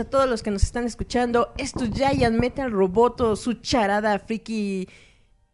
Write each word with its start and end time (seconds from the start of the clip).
A 0.00 0.08
todos 0.08 0.28
los 0.28 0.42
que 0.42 0.50
nos 0.50 0.62
están 0.62 0.84
escuchando. 0.84 1.52
Esto 1.58 1.84
es 1.84 1.90
Giant 1.90 2.38
Metal 2.38 2.70
Roboto, 2.70 3.36
su 3.36 3.54
charada 3.54 4.18
friki 4.18 4.88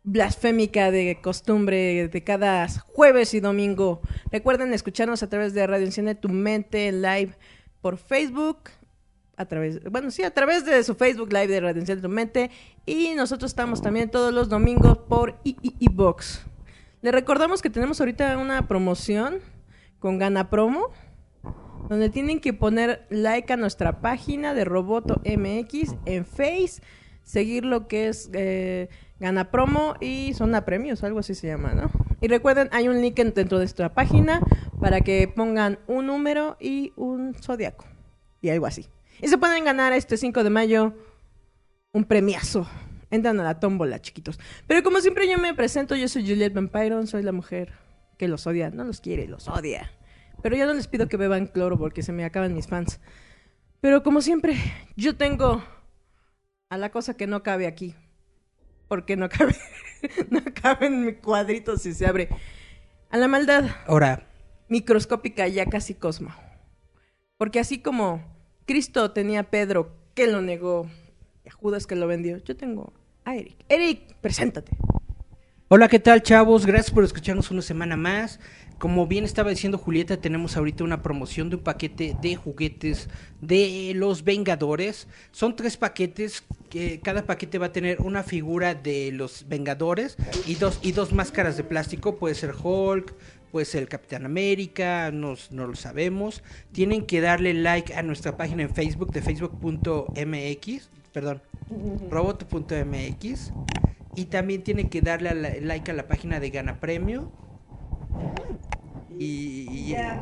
blasfémica 0.04 0.90
de 0.90 1.20
costumbre 1.20 2.08
de 2.08 2.24
cada 2.24 2.68
jueves 2.68 3.34
y 3.34 3.40
domingo. 3.40 4.00
Recuerden 4.30 4.72
escucharnos 4.72 5.22
a 5.22 5.28
través 5.28 5.54
de 5.54 5.66
Radio 5.66 5.86
Enciende 5.86 6.14
Tu 6.14 6.28
Mente 6.28 6.92
live 6.92 7.34
por 7.80 7.96
Facebook, 7.96 8.70
a 9.36 9.46
través, 9.46 9.82
bueno, 9.84 10.10
sí, 10.10 10.22
a 10.22 10.32
través 10.32 10.64
de 10.64 10.82
su 10.82 10.94
Facebook 10.94 11.32
Live 11.32 11.48
de 11.48 11.60
Radio 11.60 11.80
Enciende 11.80 12.02
Tu 12.02 12.08
Mente 12.08 12.50
y 12.86 13.14
nosotros 13.14 13.50
estamos 13.50 13.82
también 13.82 14.10
todos 14.10 14.32
los 14.32 14.48
domingos 14.48 14.98
por 14.98 15.38
iBox. 15.44 16.42
Le 17.02 17.12
recordamos 17.12 17.62
que 17.62 17.70
tenemos 17.70 18.00
ahorita 18.00 18.38
una 18.38 18.66
promoción 18.66 19.40
con 19.98 20.18
Gana 20.18 20.50
Promo 20.50 20.90
donde 21.88 22.10
tienen 22.10 22.40
que 22.40 22.52
poner 22.52 23.06
like 23.10 23.52
a 23.52 23.56
nuestra 23.56 24.00
página 24.00 24.54
de 24.54 24.64
Roboto 24.64 25.20
MX 25.24 25.94
en 26.06 26.24
Face, 26.24 26.82
seguir 27.22 27.64
lo 27.64 27.88
que 27.88 28.08
es 28.08 28.30
eh, 28.32 28.88
Gana 29.20 29.50
Promo 29.50 29.94
y 30.00 30.32
Zona 30.34 30.64
Premios, 30.64 31.02
algo 31.04 31.18
así 31.20 31.34
se 31.34 31.46
llama, 31.46 31.74
¿no? 31.74 31.90
Y 32.20 32.28
recuerden, 32.28 32.68
hay 32.72 32.88
un 32.88 33.00
link 33.00 33.18
en- 33.18 33.32
dentro 33.34 33.58
de 33.58 33.64
nuestra 33.64 33.94
página 33.94 34.40
para 34.80 35.00
que 35.00 35.28
pongan 35.28 35.78
un 35.86 36.06
número 36.06 36.56
y 36.60 36.92
un 36.96 37.34
zodiaco 37.34 37.84
y 38.40 38.48
algo 38.50 38.66
así. 38.66 38.86
Y 39.20 39.28
se 39.28 39.38
pueden 39.38 39.64
ganar 39.64 39.92
este 39.92 40.16
5 40.16 40.44
de 40.44 40.50
mayo 40.50 40.94
un 41.92 42.04
premiazo. 42.04 42.66
Entran 43.10 43.40
a 43.40 43.42
la 43.44 43.58
tómbola, 43.58 44.00
chiquitos. 44.00 44.38
Pero 44.66 44.82
como 44.82 45.00
siempre 45.00 45.28
yo 45.28 45.38
me 45.38 45.54
presento, 45.54 45.96
yo 45.96 46.08
soy 46.08 46.22
Juliet 46.28 46.52
Vampiron, 46.52 47.06
soy 47.06 47.22
la 47.22 47.32
mujer 47.32 47.72
que 48.18 48.28
los 48.28 48.46
odia, 48.46 48.70
no 48.70 48.84
los 48.84 49.00
quiere, 49.00 49.26
los 49.26 49.48
odia. 49.48 49.90
Pero 50.42 50.56
ya 50.56 50.66
no 50.66 50.74
les 50.74 50.86
pido 50.86 51.08
que 51.08 51.16
beban 51.16 51.46
cloro 51.46 51.78
porque 51.78 52.02
se 52.02 52.12
me 52.12 52.24
acaban 52.24 52.54
mis 52.54 52.66
fans. 52.66 53.00
Pero 53.80 54.02
como 54.02 54.20
siempre, 54.20 54.56
yo 54.96 55.16
tengo 55.16 55.62
a 56.70 56.76
la 56.78 56.90
cosa 56.90 57.16
que 57.16 57.26
no 57.26 57.42
cabe 57.42 57.66
aquí. 57.66 57.94
Porque 58.88 59.16
no 59.16 59.28
cabe, 59.28 59.54
no 60.30 60.42
cabe 60.54 60.86
en 60.86 61.04
mi 61.04 61.12
cuadrito 61.14 61.76
si 61.76 61.94
se 61.94 62.06
abre. 62.06 62.28
A 63.10 63.16
la 63.16 63.28
maldad 63.28 63.64
Ahora, 63.86 64.28
microscópica 64.68 65.46
ya 65.48 65.66
casi 65.66 65.94
cosmo. 65.94 66.30
Porque 67.36 67.60
así 67.60 67.80
como 67.80 68.22
Cristo 68.66 69.12
tenía 69.12 69.40
a 69.40 69.50
Pedro 69.50 69.96
que 70.14 70.26
lo 70.26 70.42
negó 70.42 70.90
y 71.44 71.48
a 71.48 71.52
Judas 71.52 71.86
que 71.86 71.94
lo 71.96 72.06
vendió, 72.06 72.38
yo 72.38 72.56
tengo 72.56 72.92
a 73.24 73.36
Eric. 73.36 73.64
Eric, 73.68 74.16
preséntate. 74.20 74.76
hola, 75.68 75.88
¿qué 75.88 75.98
tal, 75.98 76.22
chavos? 76.22 76.66
Gracias 76.66 76.90
por 76.92 77.04
escucharnos 77.04 77.50
una 77.50 77.62
semana 77.62 77.96
más. 77.96 78.40
Como 78.78 79.08
bien 79.08 79.24
estaba 79.24 79.50
diciendo 79.50 79.76
Julieta, 79.76 80.18
tenemos 80.18 80.56
ahorita 80.56 80.84
una 80.84 81.02
promoción 81.02 81.50
de 81.50 81.56
un 81.56 81.62
paquete 81.62 82.16
de 82.22 82.36
juguetes 82.36 83.08
de 83.40 83.92
los 83.96 84.22
Vengadores. 84.22 85.08
Son 85.32 85.56
tres 85.56 85.76
paquetes, 85.76 86.44
que 86.70 87.00
cada 87.00 87.24
paquete 87.26 87.58
va 87.58 87.66
a 87.66 87.72
tener 87.72 88.00
una 88.00 88.22
figura 88.22 88.74
de 88.76 89.10
los 89.10 89.46
Vengadores 89.48 90.16
y 90.46 90.54
dos, 90.54 90.78
y 90.82 90.92
dos 90.92 91.12
máscaras 91.12 91.56
de 91.56 91.64
plástico. 91.64 92.16
Puede 92.18 92.36
ser 92.36 92.54
Hulk, 92.62 93.14
puede 93.50 93.66
ser 93.66 93.82
el 93.82 93.88
Capitán 93.88 94.24
América, 94.24 95.10
nos- 95.10 95.50
no 95.50 95.66
lo 95.66 95.74
sabemos. 95.74 96.44
Tienen 96.70 97.04
que 97.04 97.20
darle 97.20 97.54
like 97.54 97.94
a 97.94 98.02
nuestra 98.04 98.36
página 98.36 98.62
en 98.62 98.70
Facebook 98.72 99.10
de 99.12 99.22
facebook.mx, 99.22 100.88
perdón, 101.12 101.42
roboto.mx. 102.10 103.52
Y 104.14 104.24
también 104.26 104.62
tienen 104.62 104.88
que 104.88 105.00
darle 105.00 105.30
a 105.30 105.34
la- 105.34 105.54
like 105.60 105.90
a 105.90 105.94
la 105.94 106.06
página 106.06 106.38
de 106.38 106.50
Gana 106.50 106.78
Premio. 106.78 107.32
Y, 109.18 109.66
y- 109.70 109.90
y 109.90 109.94
hay, 109.94 110.20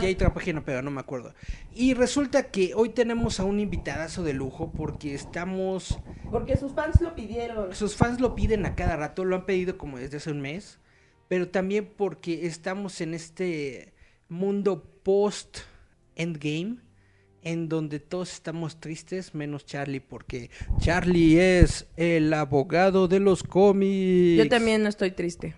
y 0.00 0.04
hay 0.06 0.12
otra 0.14 0.32
página, 0.32 0.64
pero 0.64 0.80
no 0.80 0.90
me 0.90 1.00
acuerdo. 1.00 1.34
Y 1.74 1.92
resulta 1.94 2.44
que 2.44 2.72
hoy 2.74 2.88
tenemos 2.88 3.40
a 3.40 3.44
un 3.44 3.60
invitadazo 3.60 4.22
de 4.22 4.32
lujo 4.32 4.72
porque 4.74 5.14
estamos... 5.14 5.98
Porque 6.30 6.56
sus 6.56 6.72
fans 6.72 7.00
lo 7.02 7.14
pidieron. 7.14 7.74
Sus 7.74 7.94
fans 7.94 8.20
lo 8.20 8.34
piden 8.34 8.64
a 8.64 8.74
cada 8.74 8.96
rato, 8.96 9.24
lo 9.24 9.36
han 9.36 9.44
pedido 9.44 9.76
como 9.76 9.98
desde 9.98 10.16
hace 10.16 10.30
un 10.30 10.40
mes. 10.40 10.78
Pero 11.28 11.48
también 11.48 11.92
porque 11.96 12.46
estamos 12.46 13.00
en 13.00 13.12
este 13.12 13.92
mundo 14.28 14.82
post-endgame 15.02 16.78
en 17.42 17.68
donde 17.68 18.00
todos 18.00 18.32
estamos 18.32 18.80
tristes 18.80 19.34
menos 19.34 19.66
Charlie 19.66 20.00
porque 20.00 20.50
Charlie 20.78 21.38
es 21.38 21.86
el 21.96 22.32
abogado 22.32 23.08
de 23.08 23.20
los 23.20 23.42
cómics. 23.42 24.38
Yo 24.38 24.48
también 24.48 24.82
no 24.82 24.88
estoy 24.88 25.10
triste. 25.12 25.54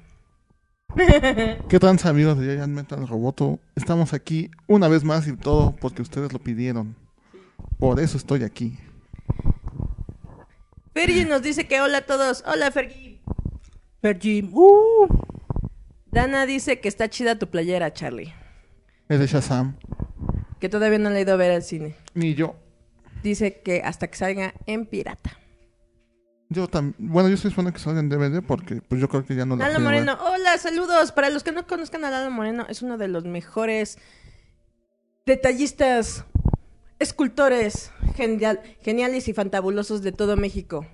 ¿Qué 0.97 1.78
tal 1.78 1.99
amigos 2.04 2.38
de 2.38 2.54
Giant 2.54 2.75
Metal 2.75 3.06
Roboto? 3.06 3.59
Estamos 3.76 4.15
aquí 4.15 4.50
una 4.66 4.88
vez 4.88 5.04
más 5.04 5.28
y 5.28 5.37
todo 5.37 5.76
porque 5.76 6.03
ustedes 6.03 6.32
lo 6.32 6.38
pidieron. 6.38 6.97
Por 7.78 8.00
eso 8.00 8.16
estoy 8.16 8.43
aquí. 8.43 8.78
Fergie 10.94 11.26
nos 11.26 11.43
dice 11.43 11.69
que 11.69 11.81
hola 11.81 11.99
a 11.99 12.06
todos. 12.06 12.43
Hola, 12.47 12.71
Fergie. 12.71 13.21
Fergie, 14.00 14.49
uh, 14.50 15.06
Dana 16.10 16.47
dice 16.47 16.81
que 16.81 16.88
está 16.88 17.09
chida 17.09 17.38
tu 17.38 17.49
playera, 17.49 17.93
Charlie. 17.93 18.32
Es 19.09 19.20
de 19.20 19.26
Shazam. 19.26 19.76
Que 20.59 20.69
todavía 20.69 20.99
no 20.99 21.10
le 21.10 21.19
he 21.19 21.22
ido 21.22 21.34
a 21.34 21.37
ver 21.37 21.53
al 21.53 21.62
cine. 21.62 21.94
Ni 22.15 22.34
yo. 22.34 22.56
Dice 23.22 23.60
que 23.60 23.82
hasta 23.84 24.09
que 24.09 24.16
salga 24.16 24.55
en 24.66 24.87
pirata. 24.87 25.38
Yo 26.50 26.66
también. 26.66 26.94
Bueno, 26.98 27.28
yo 27.28 27.34
estoy 27.34 27.50
esperando 27.50 27.72
que 27.72 27.78
salga 27.78 28.00
en 28.00 28.09
DVD 28.09 28.42
porque 28.42 28.81
pues 28.81 29.00
yo 29.00 29.09
creo 29.09 29.25
que 29.25 29.34
ya 29.34 29.44
no 29.44 29.56
la 29.56 29.69
Lalo 29.69 29.81
ver. 29.81 29.84
Moreno, 29.84 30.19
hola, 30.20 30.56
saludos. 30.59 31.12
Para 31.12 31.28
los 31.28 31.42
que 31.42 31.53
no 31.53 31.66
conozcan 31.66 32.04
a 32.04 32.10
Lalo 32.10 32.31
Moreno, 32.31 32.66
es 32.69 32.81
uno 32.82 32.97
de 32.97 33.09
los 33.09 33.25
mejores 33.25 33.98
detallistas, 35.26 36.25
escultores 36.98 37.91
genial, 38.14 38.60
geniales 38.81 39.28
y 39.28 39.34
fantabulosos 39.34 40.03
de 40.03 40.12
todo 40.12 40.37
México. 40.37 40.87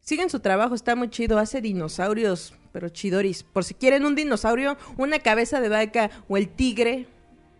Sigan 0.00 0.30
su 0.30 0.40
trabajo, 0.40 0.74
está 0.74 0.94
muy 0.94 1.10
chido. 1.10 1.38
Hace 1.38 1.60
dinosaurios, 1.60 2.54
pero 2.72 2.88
chidoris. 2.88 3.42
Por 3.42 3.64
si 3.64 3.74
quieren 3.74 4.04
un 4.04 4.14
dinosaurio, 4.14 4.76
una 4.96 5.18
cabeza 5.18 5.60
de 5.60 5.70
vaca 5.70 6.10
o 6.28 6.36
el 6.36 6.48
tigre, 6.48 7.08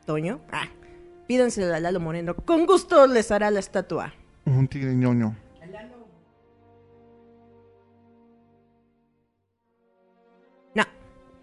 Toño, 0.06 0.41
ah, 0.53 0.69
pídanselo 1.27 1.75
a 1.75 1.81
Lalo 1.81 1.99
Moreno. 1.99 2.37
Con 2.37 2.67
gusto 2.67 3.06
les 3.06 3.33
hará 3.33 3.50
la 3.50 3.59
estatua. 3.59 4.15
Un 4.44 4.69
tigre 4.69 4.94
ñoño. 4.94 5.34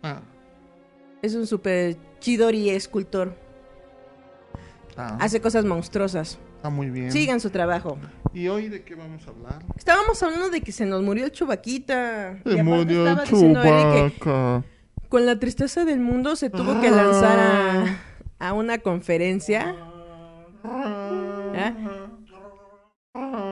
Ah, 0.04 0.22
es 1.22 1.36
un 1.36 1.46
super 1.48 1.96
chidori 2.20 2.70
escultor. 2.70 3.36
ah, 4.98 5.18
Hace 5.20 5.40
cosas 5.42 5.66
monstruosas. 5.66 6.40
está 6.58 6.70
muy 6.70 6.90
bien. 6.90 7.12
Sigan 7.12 7.40
su 7.40 7.50
trabajo. 7.50 7.98
¿Y 8.34 8.48
hoy 8.48 8.70
de 8.70 8.84
qué 8.84 8.96
vamos 8.96 9.28
a 9.28 9.32
hablar? 9.32 9.60
Estábamos 9.78 10.22
hablando 10.24 10.50
de 10.50 10.62
que 10.62 10.72
se 10.72 10.86
nos 10.86 11.02
murió 11.04 11.26
el 11.26 11.32
chubaquita. 11.32 12.40
Se 12.46 12.64
murió 12.64 13.24
Chewbacca. 13.26 14.64
con 15.10 15.26
la 15.26 15.38
tristeza 15.38 15.84
del 15.86 16.00
mundo 16.00 16.36
se 16.36 16.50
tuvo 16.50 16.80
que 16.82 16.90
lanzar 16.90 17.38
a, 17.40 18.48
a 18.48 18.54
una 18.54 18.78
conferencia. 18.80 19.76
¿Ah? 20.64 21.74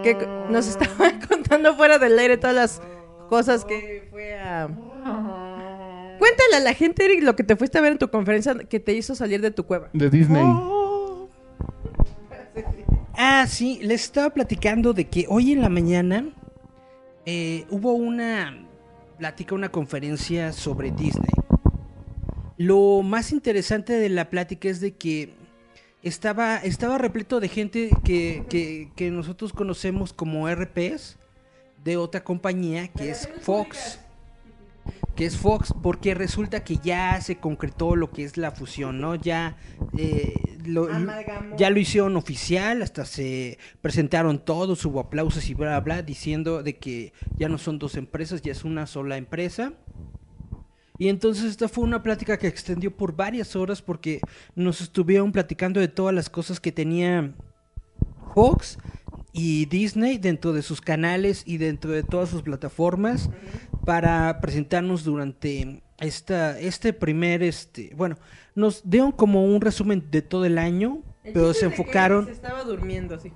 Que 0.04 0.16
nos 0.50 0.68
estaba 0.68 1.12
contando 1.28 1.76
fuera 1.76 1.98
del 2.00 2.18
aire 2.18 2.38
todas 2.38 2.56
las 2.56 2.82
cosas 3.30 3.66
que 3.66 4.08
fue 4.10 4.40
a... 4.40 4.70
Cuéntale 6.30 6.58
a 6.58 6.60
la 6.60 6.74
gente, 6.76 7.06
Eric, 7.06 7.24
lo 7.24 7.36
que 7.36 7.44
te 7.44 7.56
fuiste 7.56 7.78
a 7.80 7.82
ver 7.82 7.94
en 7.94 7.98
tu 7.98 8.10
conferencia 8.12 8.54
que 8.56 8.80
te 8.80 8.94
hizo 8.94 9.16
salir 9.16 9.42
de 9.42 9.50
tu 9.50 9.66
cueva. 9.66 9.90
De 9.94 10.10
Disney. 10.12 10.44
Ah, 13.18 13.46
sí, 13.48 13.80
les 13.82 14.04
estaba 14.04 14.30
platicando 14.30 14.94
de 14.94 15.08
que 15.08 15.26
hoy 15.28 15.52
en 15.54 15.62
la 15.62 15.70
mañana 15.70 16.30
eh, 17.26 17.66
hubo 17.72 17.94
una 17.94 18.64
plática, 19.18 19.56
una 19.56 19.70
conferencia 19.70 20.54
sobre 20.54 20.92
Disney. 20.92 21.32
Lo 22.58 23.02
más 23.02 23.32
interesante 23.32 23.94
de 23.94 24.10
la 24.10 24.30
plática 24.30 24.70
es 24.70 24.80
de 24.82 24.94
que 24.94 25.34
estaba, 26.04 26.58
estaba 26.58 26.98
repleto 27.00 27.40
de 27.40 27.48
gente 27.48 27.90
que, 28.04 28.44
que- 28.50 28.92
que 28.96 29.10
nosotros 29.10 29.52
conocemos 29.52 30.14
como 30.14 30.48
RPs 30.48 31.18
de 31.84 31.98
otra 31.98 32.24
compañía 32.24 32.88
que 32.90 33.10
es 33.10 33.28
Fox. 33.42 34.00
Que 35.16 35.26
es 35.26 35.38
Fox, 35.38 35.74
porque 35.82 36.14
resulta 36.14 36.64
que 36.64 36.78
ya 36.78 37.20
se 37.22 37.38
concretó 37.38 37.96
lo 37.96 38.12
que 38.12 38.24
es 38.24 38.38
la 38.38 38.52
fusión, 38.52 39.02
¿no? 39.02 39.16
Ya, 39.16 39.58
eh, 39.98 40.34
lo, 40.66 40.88
ya 41.58 41.70
lo 41.70 41.80
hicieron 41.80 42.16
oficial, 42.16 42.82
hasta 42.82 43.06
se 43.06 43.58
presentaron 43.82 44.40
todos, 44.46 44.86
hubo 44.86 45.00
aplausos 45.00 45.50
y 45.50 45.54
bla, 45.54 45.70
bla, 45.70 45.80
bla, 45.82 46.02
diciendo 46.04 46.64
de 46.64 46.78
que 46.78 47.14
ya 47.38 47.50
no 47.50 47.58
son 47.58 47.80
dos 47.80 47.96
empresas, 47.96 48.42
ya 48.42 48.52
es 48.52 48.64
una 48.64 48.88
sola 48.88 49.18
empresa. 49.18 49.74
Y 51.00 51.08
entonces 51.08 51.46
esta 51.46 51.70
fue 51.70 51.86
una 51.86 52.04
plática 52.04 52.38
que 52.38 52.48
extendió 52.48 52.96
por 52.96 53.16
varias 53.16 53.56
horas 53.56 53.82
porque 53.82 54.20
nos 54.54 54.82
estuvieron 54.82 55.32
platicando 55.32 55.80
de 55.80 55.88
todas 55.88 56.14
las 56.14 56.30
cosas 56.30 56.60
que 56.60 56.74
tenía 56.74 57.34
Fox 58.36 58.78
y 59.32 59.66
Disney 59.66 60.18
dentro 60.18 60.52
de 60.52 60.62
sus 60.62 60.82
canales 60.82 61.44
y 61.46 61.58
dentro 61.58 61.92
de 61.92 62.04
todas 62.04 62.30
sus 62.30 62.42
plataformas 62.42 63.30
para 63.90 64.40
presentarnos 64.40 65.04
durante 65.04 65.82
esta 66.00 66.60
este 66.60 66.94
primer 66.94 67.42
este 67.42 67.92
bueno 67.96 68.18
nos 68.54 68.88
dieron 68.88 69.12
como 69.12 69.44
un 69.44 69.62
resumen 69.62 70.12
de 70.12 70.22
todo 70.22 70.46
el 70.46 70.60
año 70.60 71.02
El 71.24 71.34
pero 71.34 71.56
se 71.56 71.66
enfocaron 71.66 72.26
Se 72.28 72.34
estaba 72.34 72.64
durmiendo 72.64 73.16
así. 73.16 73.34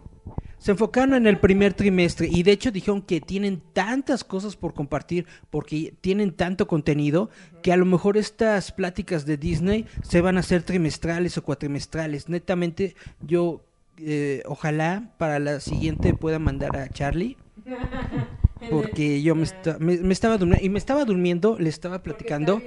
se 0.59 0.69
enfocaron 0.69 1.15
en 1.15 1.25
el 1.25 1.39
primer 1.39 1.73
trimestre 1.73 2.27
y 2.31 2.43
de 2.43 2.51
hecho 2.51 2.69
dijeron 2.69 3.01
que 3.01 3.19
tienen 3.19 3.63
tantas 3.73 4.23
cosas 4.23 4.55
por 4.55 4.75
compartir 4.75 5.25
porque 5.49 5.95
tienen 6.01 6.31
tanto 6.31 6.67
contenido 6.67 7.31
que 7.63 7.73
a 7.73 7.77
lo 7.77 7.85
mejor 7.85 8.15
estas 8.15 8.71
pláticas 8.71 9.25
de 9.25 9.37
Disney 9.37 9.87
se 10.03 10.21
van 10.21 10.37
a 10.37 10.41
hacer 10.41 10.61
trimestrales 10.61 11.35
o 11.39 11.43
cuatrimestrales. 11.43 12.29
Netamente 12.29 12.95
yo 13.21 13.65
eh, 13.97 14.43
ojalá 14.45 15.15
para 15.17 15.39
la 15.39 15.59
siguiente 15.59 16.13
pueda 16.13 16.37
mandar 16.37 16.77
a 16.77 16.89
Charlie 16.89 17.37
porque 18.69 19.21
yo 19.21 19.35
me, 19.35 19.43
esta- 19.43 19.77
me- 19.79 19.97
me 19.97 20.13
estaba 20.13 20.37
durmiendo 20.37 20.65
y 20.65 20.69
me 20.69 20.79
estaba 20.79 21.05
durmiendo, 21.05 21.57
le 21.59 21.69
estaba 21.69 22.03
platicando 22.03 22.61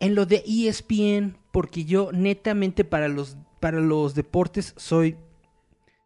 en 0.00 0.14
lo 0.14 0.26
de 0.26 0.42
ESPN 0.46 1.36
porque 1.52 1.84
yo 1.84 2.10
netamente 2.12 2.84
para 2.84 3.08
los 3.08 3.36
para 3.60 3.80
los 3.80 4.14
deportes 4.14 4.72
soy 4.76 5.16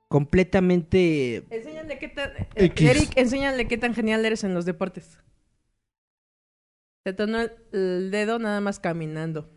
completamente 0.08 1.44
Enséñale 1.50 1.98
qué 1.98 2.08
tan... 2.08 2.30
X. 2.54 2.88
Eric, 2.90 3.12
enséñale 3.16 3.68
qué 3.68 3.78
tan 3.78 3.94
genial 3.94 4.24
eres 4.24 4.44
en 4.44 4.54
los 4.54 4.64
deportes. 4.64 5.18
Se 7.04 7.12
tornó 7.12 7.38
el 7.72 8.10
dedo 8.10 8.38
nada 8.38 8.60
más 8.60 8.78
caminando. 8.80 9.50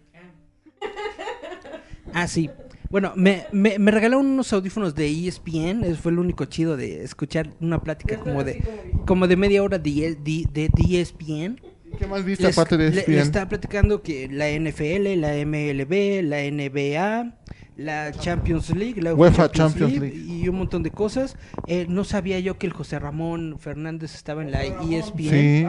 Ah, 2.13 2.27
sí. 2.27 2.49
Bueno, 2.89 3.13
me, 3.15 3.45
me, 3.51 3.77
me 3.79 3.91
regalaron 3.91 4.25
unos 4.25 4.51
audífonos 4.53 4.95
de 4.95 5.07
E 5.07 5.27
ESPN. 5.27 5.83
Eso 5.83 6.01
fue 6.01 6.11
el 6.11 6.19
único 6.19 6.45
chido 6.45 6.77
de 6.77 7.03
escuchar 7.03 7.49
una 7.59 7.81
plática 7.81 8.17
como 8.17 8.43
de 8.43 8.63
como 9.05 9.27
de 9.27 9.35
media 9.35 9.63
hora 9.63 9.77
de, 9.77 9.89
E- 9.89 10.15
de, 10.15 10.45
de- 10.51 10.69
de 10.73 11.01
ESPN. 11.01 11.59
¿Qué 11.97 12.05
más 12.07 12.23
viste 12.23 12.43
Les, 12.45 12.57
aparte 12.57 12.77
de 12.77 12.87
E 12.87 12.91
le- 12.91 12.99
ESPN? 13.01 13.11
le 13.13 13.19
estaba 13.21 13.49
platicando 13.49 14.01
que 14.01 14.27
la 14.29 14.49
NFL, 14.49 15.19
la 15.19 15.33
MLB, 15.45 16.21
la 16.23 16.43
NBA, 16.43 17.37
la 17.77 18.11
Champions 18.11 18.69
League, 18.75 19.01
la 19.01 19.13
UEFA 19.13 19.51
Champions 19.51 19.99
League. 19.99 20.15
y 20.15 20.47
un 20.49 20.55
montón 20.57 20.81
de 20.83 20.91
cosas. 20.91 21.35
Eh, 21.67 21.85
no 21.89 22.03
sabía 22.03 22.39
yo 22.39 22.57
que 22.57 22.67
el 22.67 22.73
José 22.73 22.99
Ramón 22.99 23.57
Fernández 23.59 24.15
estaba 24.15 24.41
en 24.43 24.51
la 24.51 24.63
E 24.65 24.73
ESPN. 24.91 25.29
Sí. 25.29 25.65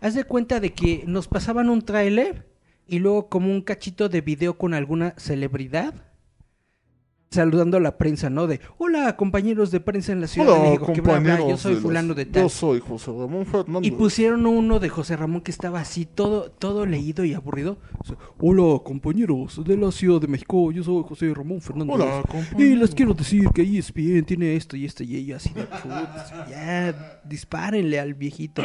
Haz 0.00 0.14
de 0.14 0.24
cuenta 0.24 0.60
de 0.60 0.72
que 0.72 1.02
nos 1.06 1.26
pasaban 1.28 1.68
un 1.70 1.82
tráiler 1.82 2.46
y 2.86 3.00
luego 3.00 3.28
como 3.28 3.50
un 3.50 3.62
cachito 3.62 4.08
de 4.08 4.20
video 4.20 4.56
con 4.56 4.72
alguna 4.74 5.14
celebridad 5.16 5.92
saludando 7.30 7.76
a 7.76 7.80
la 7.80 7.98
prensa, 7.98 8.30
¿no? 8.30 8.46
De, 8.46 8.60
hola 8.78 9.16
compañeros 9.16 9.70
de 9.70 9.80
prensa 9.80 10.12
en 10.12 10.20
la 10.20 10.26
Ciudad 10.26 10.54
de 10.54 10.60
México, 10.70 10.92
que 10.92 11.00
bla, 11.00 11.38
yo 11.40 11.56
soy 11.56 11.74
de 11.74 11.80
fulano 11.80 12.14
de 12.14 12.24
tal. 12.26 12.44
Yo 12.44 12.48
soy 12.48 12.80
José 12.80 13.10
Ramón 13.10 13.44
Fernández. 13.46 13.92
Y 13.92 13.94
pusieron 13.94 14.46
uno 14.46 14.78
de 14.78 14.88
José 14.88 15.16
Ramón 15.16 15.40
que 15.40 15.50
estaba 15.50 15.80
así, 15.80 16.06
todo, 16.06 16.50
todo 16.50 16.86
leído 16.86 17.24
y 17.24 17.34
aburrido. 17.34 17.78
Hola, 18.38 18.80
compañeros 18.82 19.62
de 19.64 19.76
la 19.76 19.90
Ciudad 19.90 20.20
de 20.20 20.28
México, 20.28 20.70
yo 20.72 20.82
soy 20.82 21.02
José 21.06 21.32
Ramón 21.34 21.60
Fernández. 21.60 21.94
Hola, 21.94 22.22
Y 22.56 22.74
les 22.76 22.94
quiero 22.94 23.12
decir 23.12 23.48
que 23.54 23.62
E 23.62 23.78
ESPN 23.78 24.24
tiene 24.24 24.54
esto 24.56 24.76
y 24.76 24.84
esto 24.84 25.02
y 25.02 25.16
ella 25.16 25.36
así 25.36 25.50
de 25.52 25.64
"Putz, 25.64 26.48
ya, 26.48 27.20
dispárenle 27.24 27.98
al 28.00 28.14
viejito. 28.14 28.62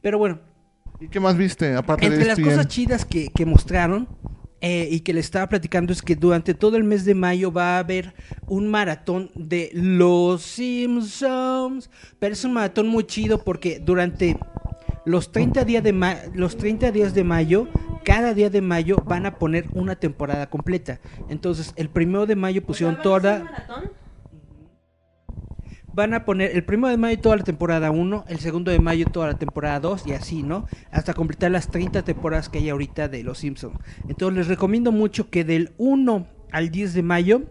Pero 0.00 0.18
bueno, 0.18 0.38
¿Y 1.00 1.08
qué 1.08 1.18
más 1.20 1.36
viste 1.36 1.74
aparte 1.74 2.06
entre 2.06 2.18
de 2.20 2.24
E 2.24 2.28
las 2.28 2.38
ESPN? 2.38 2.50
cosas 2.50 2.68
chidas 2.68 3.04
que, 3.04 3.28
que 3.34 3.44
mostraron 3.44 4.08
eh, 4.62 4.88
y 4.90 5.00
que 5.00 5.12
le 5.12 5.20
estaba 5.20 5.48
platicando 5.48 5.92
es 5.92 6.00
que 6.00 6.16
durante 6.16 6.54
todo 6.54 6.76
el 6.76 6.84
mes 6.84 7.04
de 7.04 7.14
mayo 7.14 7.52
va 7.52 7.76
a 7.76 7.78
haber 7.80 8.14
un 8.46 8.68
maratón 8.68 9.30
de 9.34 9.70
Los 9.74 10.42
Simpsons. 10.42 11.90
Pero 12.18 12.32
es 12.32 12.44
un 12.44 12.52
maratón 12.54 12.88
muy 12.88 13.04
chido 13.04 13.42
porque 13.44 13.80
durante 13.84 14.38
los 15.04 15.32
30 15.32 15.64
días 15.64 15.82
de, 15.82 15.92
ma- 15.92 16.16
los 16.34 16.56
30 16.56 16.92
días 16.92 17.12
de 17.12 17.24
mayo, 17.24 17.66
cada 18.04 18.34
día 18.34 18.50
de 18.50 18.60
mayo 18.60 18.96
van 19.04 19.26
a 19.26 19.36
poner 19.38 19.66
una 19.72 19.96
temporada 19.96 20.48
completa. 20.48 21.00
Entonces, 21.28 21.72
el 21.76 21.88
primero 21.88 22.24
de 22.26 22.36
mayo 22.36 22.62
pusieron 22.64 23.02
toda... 23.02 23.92
Van 25.94 26.14
a 26.14 26.24
poner 26.24 26.52
el 26.56 26.64
primero 26.64 26.88
de 26.88 26.96
mayo 26.96 27.18
toda 27.20 27.36
la 27.36 27.44
temporada 27.44 27.90
1, 27.90 28.24
el 28.28 28.38
segundo 28.38 28.70
de 28.70 28.78
mayo 28.78 29.04
toda 29.06 29.26
la 29.26 29.34
temporada 29.38 29.78
2 29.80 30.06
y 30.06 30.12
así, 30.12 30.42
¿no? 30.42 30.66
Hasta 30.90 31.12
completar 31.12 31.50
las 31.50 31.68
30 31.70 32.02
temporadas 32.02 32.48
que 32.48 32.58
hay 32.58 32.70
ahorita 32.70 33.08
de 33.08 33.22
Los 33.22 33.38
Simpsons. 33.38 33.76
Entonces 34.08 34.38
les 34.38 34.48
recomiendo 34.48 34.90
mucho 34.90 35.28
que 35.28 35.44
del 35.44 35.72
1 35.76 36.26
al 36.50 36.70
10 36.70 36.94
de 36.94 37.02
mayo 37.02 37.42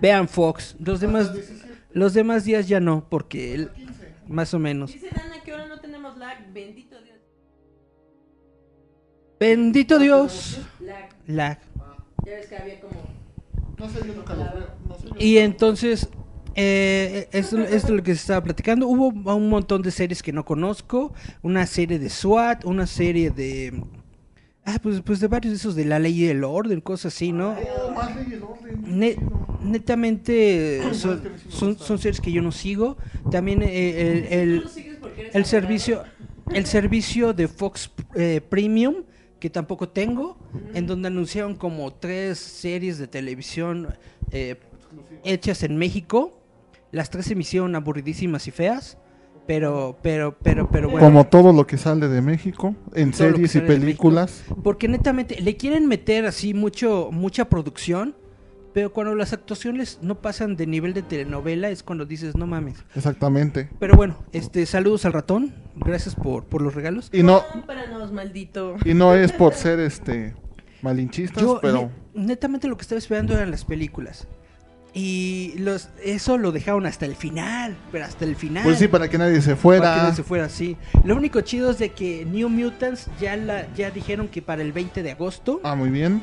vean 0.00 0.28
Fox. 0.28 0.76
Los 0.78 1.00
demás, 1.00 1.32
los 1.92 2.14
demás 2.14 2.44
días 2.44 2.68
ya 2.68 2.78
no, 2.78 3.08
porque 3.08 3.54
el- 3.54 3.70
más 4.28 4.54
o 4.54 4.58
menos. 4.60 4.92
Dice 4.92 5.08
Dana 5.14 5.42
que 5.44 5.50
ahora 5.50 5.66
no 5.66 5.80
tenemos 5.80 6.16
lag. 6.16 6.52
Bendito 6.52 6.96
Dios. 7.02 7.18
Bendito 9.40 9.98
Dios. 9.98 10.60
Lag. 10.80 11.08
Lag. 11.26 11.58
Ya 12.24 12.32
ves 12.32 12.46
que 12.46 12.56
había 12.56 12.80
como... 12.80 12.94
No 13.76 13.88
sé, 13.90 13.98
yo 14.06 14.14
veo. 14.14 14.68
No 14.88 14.94
sé, 14.94 15.08
yo- 15.08 15.14
Y 15.18 15.38
entonces, 15.38 16.08
eh, 16.54 17.28
esto, 17.32 17.58
esto 17.60 17.88
es 17.88 17.90
lo 17.90 18.02
que 18.02 18.14
se 18.14 18.20
estaba 18.20 18.42
platicando. 18.42 18.86
Hubo 18.88 19.08
un 19.08 19.48
montón 19.48 19.82
de 19.82 19.90
series 19.90 20.22
que 20.22 20.32
no 20.32 20.44
conozco. 20.44 21.12
Una 21.42 21.66
serie 21.66 21.98
de 21.98 22.08
SWAT, 22.08 22.64
una 22.64 22.86
serie 22.86 23.30
de... 23.30 23.82
Ah, 24.66 24.78
pues, 24.82 25.02
pues 25.02 25.20
de 25.20 25.26
varios 25.28 25.52
de 25.52 25.56
esos 25.56 25.74
de 25.74 25.84
la 25.84 25.98
ley 25.98 26.24
y 26.24 26.26
el 26.28 26.42
orden, 26.42 26.80
cosas 26.80 27.14
así, 27.14 27.32
¿no? 27.32 27.54
Ne- 28.86 29.16
netamente 29.62 30.80
son, 30.94 31.22
son, 31.50 31.78
son 31.78 31.98
series 31.98 32.20
que 32.20 32.32
yo 32.32 32.40
no 32.40 32.50
sigo. 32.50 32.96
También 33.30 33.62
eh, 33.62 34.26
el, 34.30 34.64
el, 35.34 35.44
servicio 35.44 36.02
el 36.52 36.66
servicio 36.66 37.32
de 37.32 37.48
Fox 37.48 37.90
eh, 38.14 38.40
Premium 38.48 39.04
que 39.38 39.50
tampoco 39.50 39.88
tengo 39.88 40.38
en 40.72 40.86
donde 40.86 41.08
anunciaron 41.08 41.54
como 41.54 41.92
tres 41.92 42.38
series 42.38 42.98
de 42.98 43.06
televisión 43.06 43.88
eh, 44.30 44.56
hechas 45.24 45.62
en 45.62 45.76
México 45.76 46.40
las 46.94 47.10
tres 47.10 47.26
se 47.26 47.34
me 47.34 47.42
hicieron 47.42 47.74
aburridísimas 47.76 48.46
y 48.48 48.50
feas 48.50 48.96
pero 49.46 49.98
pero 50.02 50.36
pero 50.42 50.70
pero 50.70 50.88
bueno 50.88 51.04
Como 51.04 51.24
todo 51.26 51.52
lo 51.52 51.66
que 51.66 51.76
sale 51.76 52.08
de 52.08 52.22
México, 52.22 52.74
en 52.94 53.10
Todo 53.10 53.18
series 53.18 53.54
y 53.56 53.60
películas. 53.60 54.42
porque 54.62 54.88
netamente 54.88 55.38
le 55.40 55.56
quieren 55.56 55.86
meter 55.86 56.24
así 56.24 56.54
mucho 56.54 57.10
mucha 57.12 57.44
producción 57.50 58.16
pero 58.72 58.92
cuando 58.92 59.14
las 59.14 59.32
actuaciones 59.32 59.98
no 60.02 60.16
pasan 60.20 60.56
de 60.56 60.66
nivel 60.66 60.94
de 60.94 61.02
telenovela 61.02 61.68
es 61.68 61.82
cuando 61.82 62.06
dices 62.06 62.34
no 62.36 62.46
mames 62.46 62.82
Exactamente. 62.96 63.68
pero 63.78 63.96
bueno 63.96 64.16
este 64.32 64.64
saludos 64.66 65.04
al 65.04 65.12
ratón 65.12 65.54
gracias 65.76 66.14
por 66.14 66.44
por 66.44 66.62
los 66.62 66.74
regalos 66.74 67.10
Y 67.12 67.22
no, 67.22 67.42
Cómpranos, 67.52 68.12
maldito. 68.12 68.76
y 68.84 68.94
no 68.94 69.14
es 69.14 69.30
por 69.32 69.52
ser 69.54 69.78
este 69.80 70.34
malinchistas, 70.82 71.42
Yo 71.42 71.58
pero 71.62 71.90
ne- 72.14 72.26
netamente 72.26 72.66
lo 72.68 72.76
que 72.76 72.82
estaba 72.82 72.98
esperando 72.98 73.32
eran 73.34 73.50
las 73.50 73.64
películas. 73.64 74.26
Y 74.96 75.54
los 75.58 75.88
eso 76.04 76.38
lo 76.38 76.52
dejaron 76.52 76.86
hasta 76.86 77.04
el 77.04 77.16
final, 77.16 77.76
pero 77.90 78.04
hasta 78.04 78.24
el 78.24 78.36
final. 78.36 78.62
pues 78.62 78.78
sí, 78.78 78.86
para 78.86 79.08
que 79.10 79.18
nadie 79.18 79.40
se 79.42 79.56
para 79.56 79.56
que 79.56 79.60
fuera. 79.60 80.02
no 80.10 80.14
se 80.14 80.22
fuera 80.22 80.44
así. 80.44 80.76
Lo 81.04 81.16
único 81.16 81.40
chido 81.40 81.72
es 81.72 81.78
de 81.78 81.88
que 81.90 82.24
New 82.24 82.48
Mutants 82.48 83.08
ya 83.20 83.36
la 83.36 83.66
ya 83.74 83.90
dijeron 83.90 84.28
que 84.28 84.40
para 84.40 84.62
el 84.62 84.72
20 84.72 85.02
de 85.02 85.10
agosto 85.10 85.60
Ah, 85.64 85.74
muy 85.74 85.90
bien. 85.90 86.22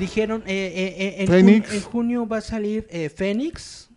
dijeron 0.00 0.42
eh, 0.46 0.72
eh, 0.74 0.94
eh, 0.98 1.24
en, 1.38 1.46
jun- 1.62 1.64
en 1.72 1.80
junio 1.82 2.26
va 2.26 2.38
a 2.38 2.40
salir 2.40 2.86
eh, 2.90 3.10
Phoenix. 3.10 3.88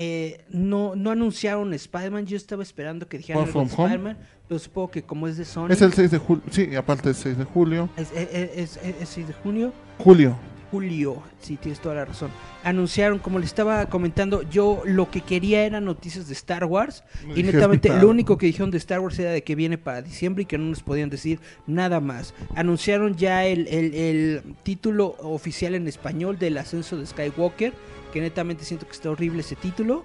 Eh, 0.00 0.44
no 0.50 0.94
no 0.94 1.10
anunciaron 1.10 1.74
Spider-Man, 1.74 2.24
yo 2.26 2.36
estaba 2.36 2.62
esperando 2.62 3.08
que 3.08 3.16
dijeran. 3.18 3.48
Spider-Man, 3.48 4.16
pero 4.46 4.60
supongo 4.60 4.92
que 4.92 5.02
como 5.02 5.26
es 5.26 5.36
de 5.36 5.44
Sony 5.44 5.70
Es 5.70 5.82
el 5.82 5.92
6 5.92 6.12
de 6.12 6.18
julio. 6.18 6.44
Sí, 6.52 6.72
aparte 6.76 7.08
el 7.08 7.16
6 7.16 7.36
de 7.36 7.42
julio. 7.44 7.88
es, 7.96 8.12
es, 8.12 8.28
es- 8.32 8.76
es- 8.76 8.94
es 9.02 9.08
6 9.08 9.26
de 9.26 9.32
junio. 9.34 9.72
Julio. 9.98 10.38
Julio, 10.70 11.22
sí, 11.40 11.56
tienes 11.56 11.80
toda 11.80 11.94
la 11.96 12.04
razón. 12.04 12.30
Anunciaron, 12.64 13.18
como 13.18 13.38
les 13.38 13.48
estaba 13.48 13.86
comentando, 13.86 14.42
yo 14.50 14.82
lo 14.84 15.10
que 15.10 15.20
quería 15.20 15.64
eran 15.64 15.84
noticias 15.84 16.26
de 16.28 16.34
Star 16.34 16.64
Wars. 16.64 17.04
Y 17.34 17.42
netamente 17.42 17.88
lo 18.00 18.08
único 18.08 18.36
que 18.38 18.46
dijeron 18.46 18.70
de 18.70 18.78
Star 18.78 19.00
Wars 19.00 19.18
era 19.18 19.30
de 19.30 19.42
que 19.42 19.54
viene 19.54 19.78
para 19.78 20.02
diciembre 20.02 20.42
y 20.42 20.46
que 20.46 20.58
no 20.58 20.64
nos 20.64 20.82
podían 20.82 21.10
decir 21.10 21.40
nada 21.66 22.00
más. 22.00 22.34
Anunciaron 22.54 23.16
ya 23.16 23.44
el, 23.46 23.66
el- 23.68 23.94
el 23.94 24.42
título 24.62 25.16
oficial 25.20 25.74
en 25.74 25.88
español 25.88 26.38
del 26.38 26.58
ascenso 26.58 26.96
de 26.96 27.06
Skywalker, 27.06 27.72
que 28.12 28.20
netamente 28.20 28.64
siento 28.64 28.86
que 28.86 28.92
está 28.92 29.10
horrible 29.10 29.40
ese 29.40 29.56
título, 29.56 30.04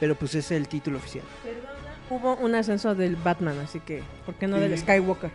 pero 0.00 0.14
pues 0.14 0.34
es 0.34 0.50
el 0.50 0.68
título 0.68 0.98
oficial. 0.98 1.24
Hubo 2.10 2.36
un 2.36 2.54
ascenso 2.54 2.94
del 2.94 3.16
Batman, 3.16 3.58
así 3.64 3.80
que, 3.80 4.02
¿por 4.26 4.34
qué 4.34 4.46
no 4.46 4.58
del. 4.60 4.76
Skywalker? 4.78 5.30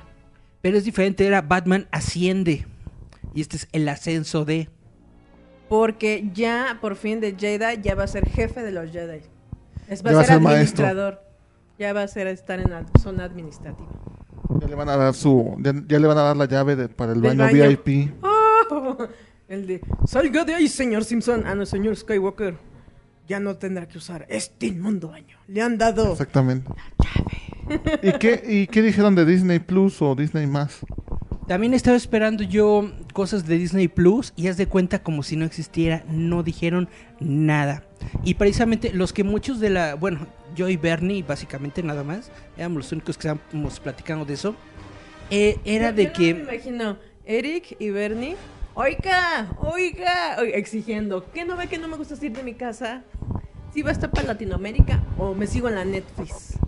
Pero 0.62 0.78
es 0.78 0.84
diferente, 0.84 1.26
era 1.26 1.42
Batman 1.42 1.88
asciende. 1.92 2.66
Y 3.34 3.42
este 3.42 3.58
es 3.58 3.68
el 3.72 3.88
ascenso 3.90 4.46
de... 4.46 4.70
Porque 5.68 6.30
ya, 6.34 6.80
por 6.82 6.96
fin, 6.96 7.20
de 7.20 7.36
Jedi 7.38 7.82
ya 7.82 7.94
va 7.96 8.04
a 8.04 8.08
ser 8.08 8.28
jefe 8.28 8.64
de 8.64 8.72
los 8.72 8.92
Jedi. 8.92 9.22
Es, 9.88 10.04
va 10.04 10.12
Ya 10.12 10.20
a 10.20 10.24
ser 10.24 10.40
maestro. 10.42 10.86
administrador. 10.86 11.22
Ya 11.78 11.94
va 11.94 12.04
a 12.04 12.08
ser 12.08 12.28
estar 12.28 12.60
en 12.60 12.70
la 12.72 12.86
zona 13.02 13.24
administrativa. 13.26 13.88
Ya 14.60 14.68
le 14.68 14.76
van 14.76 14.90
a 14.90 14.98
dar 14.98 15.14
su, 15.14 15.56
ya, 15.60 15.74
ya 15.88 16.00
le 16.00 16.08
van 16.08 16.18
a 16.18 16.22
dar 16.24 16.36
la 16.38 16.46
llave 16.46 16.76
de- 16.76 16.90
para 16.90 17.14
el 17.14 17.22
baño, 17.22 17.44
baño. 17.44 17.68
VIP. 17.70 18.12
¡Oh! 18.24 18.98
El 19.48 19.66
de, 19.68 19.82
salga 20.06 20.44
de 20.44 20.56
ahí, 20.56 20.68
señor 20.68 21.04
Simpson. 21.06 21.44
Ah, 21.46 21.56
no, 21.56 21.66
señor 21.66 21.96
Skywalker. 21.96 22.56
Ya 23.28 23.40
no 23.40 23.56
tendrá 23.58 23.88
que 23.88 23.98
usar 24.00 24.26
este 24.28 24.66
inmundo 24.68 25.10
baño. 25.10 25.38
Le 25.48 25.62
han 25.62 25.78
dado... 25.78 26.12
Exactamente. 26.14 26.72
¿Y 28.02 28.12
qué, 28.14 28.44
¿Y 28.48 28.68
qué 28.68 28.82
dijeron 28.82 29.14
de 29.14 29.24
Disney 29.26 29.60
Plus 29.60 30.02
o 30.02 30.16
Disney 30.16 30.48
más? 30.48 30.80
También 31.50 31.74
estaba 31.74 31.98
esperando 31.98 32.44
yo 32.44 32.92
cosas 33.12 33.48
de 33.48 33.58
Disney 33.58 33.88
Plus 33.88 34.34
y 34.36 34.50
haz 34.50 34.58
de 34.58 34.68
cuenta 34.68 35.02
como 35.02 35.24
si 35.24 35.36
no 35.36 35.46
existiera, 35.46 36.04
no 36.08 36.44
dijeron 36.44 36.88
nada. 37.20 37.82
Y 38.24 38.36
precisamente 38.36 38.94
los 38.94 39.14
que 39.14 39.24
muchos 39.24 39.60
de 39.60 39.72
la, 39.72 39.96
bueno, 39.96 40.28
yo 40.56 40.70
y 40.70 40.78
Bernie 40.78 41.24
básicamente 41.24 41.82
nada 41.82 42.04
más, 42.04 42.30
éramos 42.56 42.78
los 42.78 42.92
únicos 42.92 43.18
que 43.18 43.28
estábamos 43.28 43.80
platicando 43.80 44.26
de 44.26 44.36
eso, 44.36 44.56
eh, 45.32 45.58
era 45.66 45.90
Yo- 45.90 45.96
de 45.96 46.04
yo 46.04 46.10
no 46.10 46.16
que... 46.16 46.34
me 46.36 46.42
imagino 46.42 46.98
Eric 47.26 47.76
y 47.80 47.90
Bernie. 47.90 48.36
Oiga, 48.76 49.52
oiga, 49.58 50.36
oiga", 50.40 50.56
exigiendo. 50.56 51.32
¿Qué 51.34 51.46
no 51.46 51.58
ve 51.58 51.66
que 51.66 51.80
no 51.80 51.88
me 51.88 51.98
gusta 51.98 52.16
salir 52.16 52.32
de 52.34 52.44
mi 52.44 52.54
casa? 52.54 53.02
¿Si 53.74 53.82
va 53.82 53.90
a 53.90 53.94
estar 53.94 54.12
para 54.12 54.28
Latinoamérica 54.28 55.04
o 55.18 55.34
me 55.34 55.48
sigo 55.48 55.68
en 55.68 55.76
la 55.76 55.84
Netflix? 55.86 56.60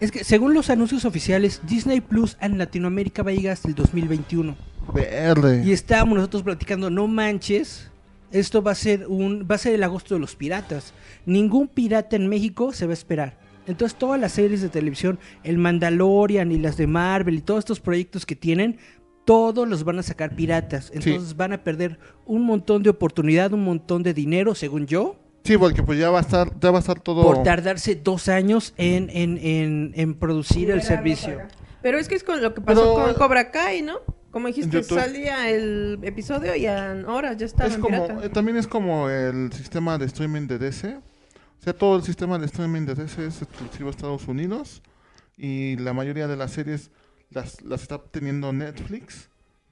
Es 0.00 0.10
que 0.10 0.24
según 0.24 0.54
los 0.54 0.70
anuncios 0.70 1.04
oficiales, 1.04 1.60
Disney 1.66 2.00
Plus 2.00 2.36
en 2.40 2.56
Latinoamérica 2.56 3.22
va 3.22 3.30
a 3.30 3.34
llegar 3.34 3.52
hasta 3.52 3.68
el 3.68 3.74
2021. 3.74 4.56
Verde. 4.94 5.62
Y 5.64 5.72
estábamos 5.72 6.16
nosotros 6.16 6.42
platicando, 6.42 6.88
no 6.88 7.06
manches, 7.06 7.90
esto 8.32 8.62
va 8.62 8.72
a 8.72 8.76
ser 8.76 9.06
un 9.06 9.46
va 9.48 9.56
a 9.56 9.58
ser 9.58 9.74
el 9.74 9.82
agosto 9.82 10.14
de 10.14 10.20
los 10.20 10.36
piratas. 10.36 10.94
Ningún 11.26 11.68
pirata 11.68 12.16
en 12.16 12.28
México 12.28 12.72
se 12.72 12.86
va 12.86 12.92
a 12.92 12.94
esperar. 12.94 13.38
Entonces 13.66 13.98
todas 13.98 14.18
las 14.18 14.32
series 14.32 14.62
de 14.62 14.68
televisión, 14.68 15.18
el 15.44 15.58
Mandalorian 15.58 16.50
y 16.50 16.58
las 16.58 16.76
de 16.76 16.86
Marvel 16.86 17.36
y 17.36 17.42
todos 17.42 17.58
estos 17.58 17.78
proyectos 17.78 18.24
que 18.24 18.34
tienen, 18.34 18.78
todos 19.26 19.68
los 19.68 19.84
van 19.84 19.98
a 19.98 20.02
sacar 20.02 20.34
piratas. 20.34 20.90
Entonces 20.94 21.36
van 21.36 21.52
a 21.52 21.62
perder 21.62 21.98
un 22.24 22.42
montón 22.46 22.82
de 22.82 22.90
oportunidad, 22.90 23.52
un 23.52 23.64
montón 23.64 24.02
de 24.02 24.14
dinero, 24.14 24.54
según 24.54 24.86
yo, 24.86 25.19
Sí, 25.44 25.56
porque 25.56 25.82
pues 25.82 25.98
ya 25.98 26.10
va 26.10 26.18
a 26.18 26.22
estar, 26.22 26.52
ya 26.60 26.70
va 26.70 26.78
a 26.78 26.80
estar 26.80 27.00
todo. 27.00 27.22
por 27.22 27.42
tardarse 27.42 27.94
dos 27.96 28.28
años 28.28 28.74
en, 28.76 29.08
en, 29.10 29.38
en, 29.38 29.92
en 29.96 30.14
producir 30.14 30.70
el 30.70 30.82
servicio. 30.82 31.38
Pero 31.82 31.98
es 31.98 32.08
que 32.08 32.14
es 32.14 32.24
con 32.24 32.42
lo 32.42 32.52
que 32.54 32.60
pasó 32.60 32.94
Pero- 32.94 33.04
con 33.06 33.14
Cobra 33.14 33.50
Kai, 33.50 33.82
¿no? 33.82 33.98
Como 34.30 34.46
dijiste, 34.46 34.70
YouTube. 34.82 35.00
salía 35.00 35.48
el 35.50 35.98
episodio 36.02 36.54
y 36.54 36.66
ahora 36.66 37.32
ya 37.32 37.46
estaba 37.46 37.68
es 37.68 37.74
en 37.76 37.80
como, 37.80 38.06
pirata. 38.06 38.26
eh, 38.26 38.28
también 38.28 38.56
es 38.58 38.68
como 38.68 39.08
el 39.08 39.50
sistema 39.52 39.98
de 39.98 40.04
streaming 40.06 40.46
de 40.46 40.58
DC. 40.58 40.96
O 40.98 41.62
sea, 41.62 41.72
todo 41.72 41.96
el 41.96 42.02
sistema 42.04 42.38
de 42.38 42.46
streaming 42.46 42.82
de 42.86 42.94
DC 42.94 43.26
es 43.26 43.42
exclusivo 43.42 43.88
a 43.88 43.90
Estados 43.90 44.28
Unidos. 44.28 44.82
Y 45.36 45.76
la 45.78 45.92
mayoría 45.94 46.28
de 46.28 46.36
las 46.36 46.52
series 46.52 46.90
las, 47.30 47.60
las 47.62 47.82
está 47.82 47.98
teniendo 47.98 48.52
Netflix. 48.52 49.29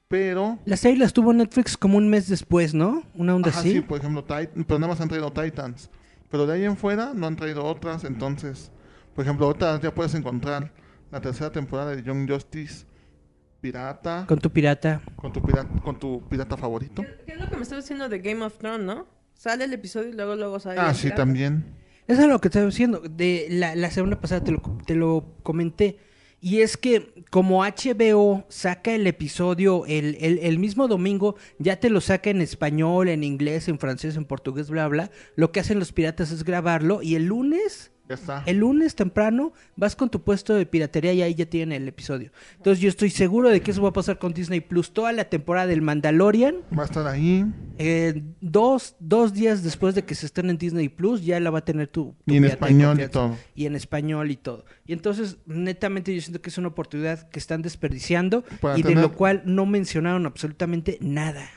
Pero. 0.09 0.59
La 0.65 0.77
serie 0.77 0.99
las 0.99 1.13
tuvo 1.13 1.33
Netflix 1.33 1.77
como 1.77 1.99
un 1.99 2.09
mes 2.09 2.29
después, 2.29 2.73
¿no? 2.75 3.03
Una 3.15 3.35
onda 3.35 3.51
Ajá, 3.51 3.61
así. 3.61 3.73
sí, 3.73 3.81
por 3.83 3.99
ejemplo, 3.99 4.23
Titan, 4.25 4.65
pero 4.67 4.79
nada 4.79 4.93
más 4.93 5.01
han 5.01 5.09
traído 5.09 5.31
Titans. 5.33 5.91
Pero 6.31 6.47
de 6.47 6.55
ahí 6.55 6.65
en 6.65 6.77
fuera 6.77 7.13
no 7.15 7.27
han 7.27 7.37
traído 7.37 7.65
otras. 7.65 8.05
Entonces, 8.05 8.71
por 9.15 9.25
ejemplo, 9.25 9.47
ahorita 9.47 9.81
ya 9.81 9.95
puedes 9.95 10.15
encontrar 10.15 10.73
la 11.11 11.21
tercera 11.21 11.51
temporada 11.53 11.95
de 11.95 12.03
Young 12.03 12.29
Justice 12.31 12.87
Pirata. 13.61 14.25
Con 14.27 14.39
tu 14.39 14.51
pirata. 14.51 15.01
Con 15.17 15.33
tu 15.33 15.43
pirata, 15.43 15.69
con 15.83 15.99
tu 15.99 16.23
pirata 16.29 16.57
favorito. 16.57 17.03
¿Qué, 17.03 17.09
qué 17.27 17.33
es 17.33 17.39
lo 17.41 17.49
que 17.51 17.57
me 17.57 17.63
estaba 17.63 17.81
diciendo 17.81 18.09
de 18.09 18.19
Game 18.21 18.45
of 18.45 18.57
Thrones, 18.59 18.87
no? 18.87 19.07
Sale 19.35 19.65
el 19.65 19.73
episodio 19.73 20.09
y 20.11 20.13
luego 20.13 20.37
luego 20.37 20.59
sale 20.61 20.81
Ah, 20.81 20.91
el 20.91 20.95
sí, 20.97 21.03
pirata. 21.05 21.23
también. 21.23 21.65
Eso 22.07 22.23
es 22.23 22.29
lo 22.29 22.41
que 22.41 22.49
estaba 22.49 22.65
diciendo. 22.67 23.01
De 23.01 23.47
la, 23.51 23.75
la 23.75 23.91
semana 23.91 24.21
pasada 24.21 24.43
te 24.45 24.53
lo, 24.53 24.61
te 24.87 24.95
lo 24.95 25.35
comenté. 25.43 25.99
Y 26.41 26.61
es 26.61 26.77
que 26.77 27.25
como 27.31 27.65
HBO 27.65 28.45
saca 28.49 28.95
el 28.95 29.07
episodio 29.07 29.85
el, 29.87 30.17
el, 30.21 30.39
el 30.39 30.59
mismo 30.59 30.87
domingo, 30.87 31.37
ya 31.59 31.81
te 31.81 31.91
lo 31.91 32.01
saca 32.01 32.31
en 32.31 32.41
español, 32.41 33.09
en 33.09 33.25
inglés, 33.25 33.69
en 33.69 33.79
francés, 33.79 34.17
en 34.17 34.25
portugués, 34.25 34.71
bla, 34.71 34.87
bla. 34.87 35.11
Lo 35.35 35.51
que 35.51 35.61
hacen 35.61 35.81
los 35.81 35.93
piratas 35.93 36.31
es 36.31 36.45
grabarlo 36.45 37.03
y 37.03 37.17
el 37.17 37.25
lunes 37.25 37.91
Ya 38.09 38.15
está. 38.15 38.43
El 38.47 38.59
lunes 38.59 38.95
temprano 38.95 39.53
vas 39.77 39.95
con 39.95 40.09
tu 40.09 40.23
puesto 40.23 40.55
de 40.55 40.65
piratería 40.65 41.13
y 41.13 41.21
ahí 41.23 41.35
ya 41.35 41.45
tienen 41.47 41.83
el 41.83 41.89
episodio. 41.89 42.31
Entonces 42.57 42.81
yo 42.81 42.89
estoy 42.89 43.11
seguro 43.11 43.51
de 43.51 43.61
que 43.61 43.71
eso 43.71 43.83
va 43.83 43.91
a 43.91 43.93
pasar 43.93 44.19
con 44.19 44.33
Disney 44.33 44.61
Plus. 44.61 44.93
Toda 44.93 45.13
la 45.13 45.25
temporada 45.25 45.67
del 45.67 45.83
Mandalorian, 45.83 46.57
Va 46.77 46.85
a 46.85 46.87
estar 46.87 47.07
ahí. 47.07 47.45
eh, 47.79 48.23
dos, 48.41 48.97
dos 48.99 49.35
días 49.35 49.63
después 49.63 49.95
de 49.95 50.05
que 50.05 50.15
se 50.15 50.25
estén 50.27 50.49
en 50.49 50.57
Disney 50.57 50.89
Plus, 50.89 51.23
ya 51.25 51.39
la 51.39 51.51
va 51.51 51.59
a 51.59 51.65
tener 51.65 51.89
tu, 51.89 52.15
tu 52.27 52.33
Y 52.35 52.39
en 52.39 52.45
español 52.47 53.01
y 53.01 53.09
todo. 53.09 53.37
Y 53.55 53.67
en 53.67 53.77
español 53.77 54.31
y 54.31 54.37
todo. 54.37 54.65
Y 54.87 54.95
entonces, 54.95 55.37
netamente 55.45 56.15
yo 56.15 56.21
siento 56.23 56.41
que 56.41 56.49
es 56.49 56.57
una 56.57 56.69
oportunidad 56.69 57.29
que 57.29 57.39
están 57.39 57.61
desperdiciando 57.61 58.43
Para 58.61 58.79
y 58.79 58.83
de 58.83 58.95
lo 58.95 59.13
cual 59.13 59.43
no 59.45 59.67
mencionaron 59.67 60.25
absolutamente 60.25 60.97
nada. 61.03 61.51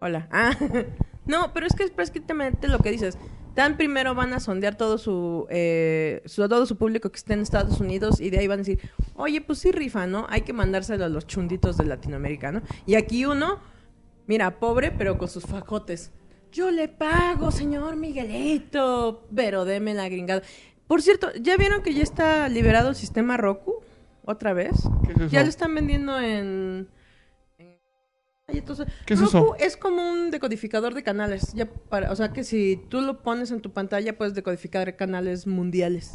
Hola. 0.00 0.28
Ah, 0.30 0.56
no, 1.26 1.52
pero 1.52 1.66
es 1.66 1.74
que 1.74 1.84
es 1.84 1.90
prácticamente 1.90 2.68
lo 2.68 2.78
que 2.78 2.90
dices. 2.90 3.18
Tan 3.54 3.78
primero 3.78 4.14
van 4.14 4.34
a 4.34 4.40
sondear 4.40 4.76
todo 4.76 4.98
su, 4.98 5.46
eh, 5.48 6.20
su- 6.26 6.46
todo 6.46 6.66
su 6.66 6.76
público 6.76 7.10
que 7.10 7.16
esté 7.16 7.32
en 7.32 7.40
Estados 7.40 7.80
Unidos 7.80 8.20
y 8.20 8.28
de 8.28 8.38
ahí 8.38 8.46
van 8.46 8.58
a 8.60 8.62
decir, 8.62 8.80
oye, 9.14 9.40
pues 9.40 9.60
sí 9.60 9.72
rifa, 9.72 10.06
¿no? 10.06 10.26
Hay 10.28 10.42
que 10.42 10.52
mandárselo 10.52 11.06
a 11.06 11.08
los 11.08 11.26
chunditos 11.26 11.78
de 11.78 11.86
Latinoamérica, 11.86 12.52
¿no? 12.52 12.60
Y 12.84 12.96
aquí 12.96 13.24
uno, 13.24 13.58
mira, 14.26 14.58
pobre, 14.60 14.90
pero 14.92 15.16
con 15.16 15.28
sus 15.28 15.44
fajotes. 15.46 16.12
Yo 16.52 16.70
le 16.70 16.88
pago, 16.88 17.50
señor 17.50 17.96
Miguelito, 17.96 19.26
pero 19.34 19.64
deme 19.64 19.94
la 19.94 20.08
gringada. 20.08 20.42
Por 20.86 21.02
cierto, 21.02 21.28
¿ya 21.40 21.56
vieron 21.56 21.82
que 21.82 21.94
ya 21.94 22.02
está 22.02 22.48
liberado 22.48 22.90
el 22.90 22.94
sistema 22.94 23.36
Roku? 23.36 23.76
¿Otra 24.24 24.52
vez? 24.52 24.72
¿Qué 25.04 25.12
es 25.12 25.18
eso? 25.18 25.28
Ya 25.28 25.42
lo 25.42 25.48
están 25.48 25.74
vendiendo 25.74 26.18
en... 26.20 26.88
en- 26.88 26.88
Ay, 28.48 28.58
entonces, 28.58 28.86
¿Qué 29.04 29.14
es 29.14 29.20
Roku 29.20 29.28
eso? 29.28 29.56
es 29.58 29.76
como 29.76 30.08
un 30.08 30.30
decodificador 30.30 30.94
de 30.94 31.02
canales. 31.02 31.52
Ya 31.54 31.66
para, 31.66 32.12
o 32.12 32.16
sea 32.16 32.32
que 32.32 32.44
si 32.44 32.80
tú 32.88 33.00
lo 33.00 33.22
pones 33.22 33.50
en 33.50 33.60
tu 33.60 33.72
pantalla 33.72 34.16
puedes 34.16 34.34
decodificar 34.34 34.94
canales 34.94 35.48
mundiales. 35.48 36.12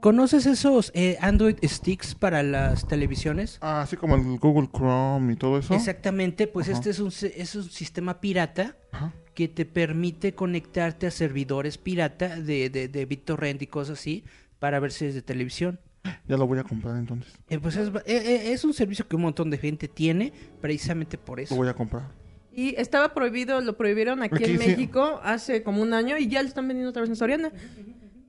¿Conoces 0.00 0.46
esos 0.46 0.92
eh, 0.94 1.16
Android 1.20 1.56
sticks 1.64 2.14
para 2.14 2.42
las 2.44 2.86
televisiones? 2.86 3.58
Ah, 3.60 3.82
así 3.82 3.96
como 3.96 4.14
el 4.16 4.38
Google 4.38 4.68
Chrome 4.72 5.32
y 5.32 5.36
todo 5.36 5.58
eso. 5.58 5.74
Exactamente, 5.74 6.46
pues 6.46 6.68
Ajá. 6.68 6.78
este 6.78 6.90
es 6.90 6.98
un, 7.00 7.10
se- 7.10 7.40
es 7.40 7.54
un 7.56 7.64
sistema 7.64 8.20
pirata 8.20 8.76
Ajá. 8.92 9.12
que 9.34 9.48
te 9.48 9.64
permite 9.64 10.34
conectarte 10.34 11.06
a 11.08 11.10
servidores 11.10 11.76
pirata 11.76 12.36
de, 12.40 12.68
de, 12.70 12.86
de 12.88 13.04
BitTorrent 13.06 13.62
y 13.62 13.66
cosas 13.66 13.98
así 13.98 14.24
para 14.60 14.78
ver 14.80 14.92
series 14.92 15.14
de 15.16 15.22
televisión. 15.22 15.80
Ya 16.26 16.36
lo 16.36 16.46
voy 16.46 16.58
a 16.58 16.64
comprar 16.64 16.96
entonces. 16.96 17.32
Eh, 17.48 17.58
pues 17.58 17.76
es, 17.76 17.88
eh, 17.88 18.02
eh, 18.06 18.52
es 18.52 18.64
un 18.64 18.74
servicio 18.74 19.06
que 19.06 19.16
un 19.16 19.22
montón 19.22 19.50
de 19.50 19.58
gente 19.58 19.86
tiene 19.88 20.32
precisamente 20.60 21.18
por 21.18 21.38
Lo 21.38 21.44
eso. 21.44 21.54
voy 21.56 21.68
a 21.68 21.74
comprar. 21.74 22.10
Y 22.52 22.74
estaba 22.80 23.14
prohibido, 23.14 23.60
lo 23.60 23.76
prohibieron 23.76 24.22
aquí, 24.22 24.34
Aquí 24.36 24.44
en 24.52 24.60
sí. 24.60 24.66
México 24.68 25.20
hace 25.22 25.62
como 25.62 25.80
un 25.82 25.94
año 25.94 26.18
y 26.18 26.28
ya 26.28 26.42
lo 26.42 26.48
están 26.48 26.66
vendiendo 26.68 26.90
otra 26.90 27.00
vez 27.02 27.08
en 27.10 27.16
Soriana. 27.16 27.50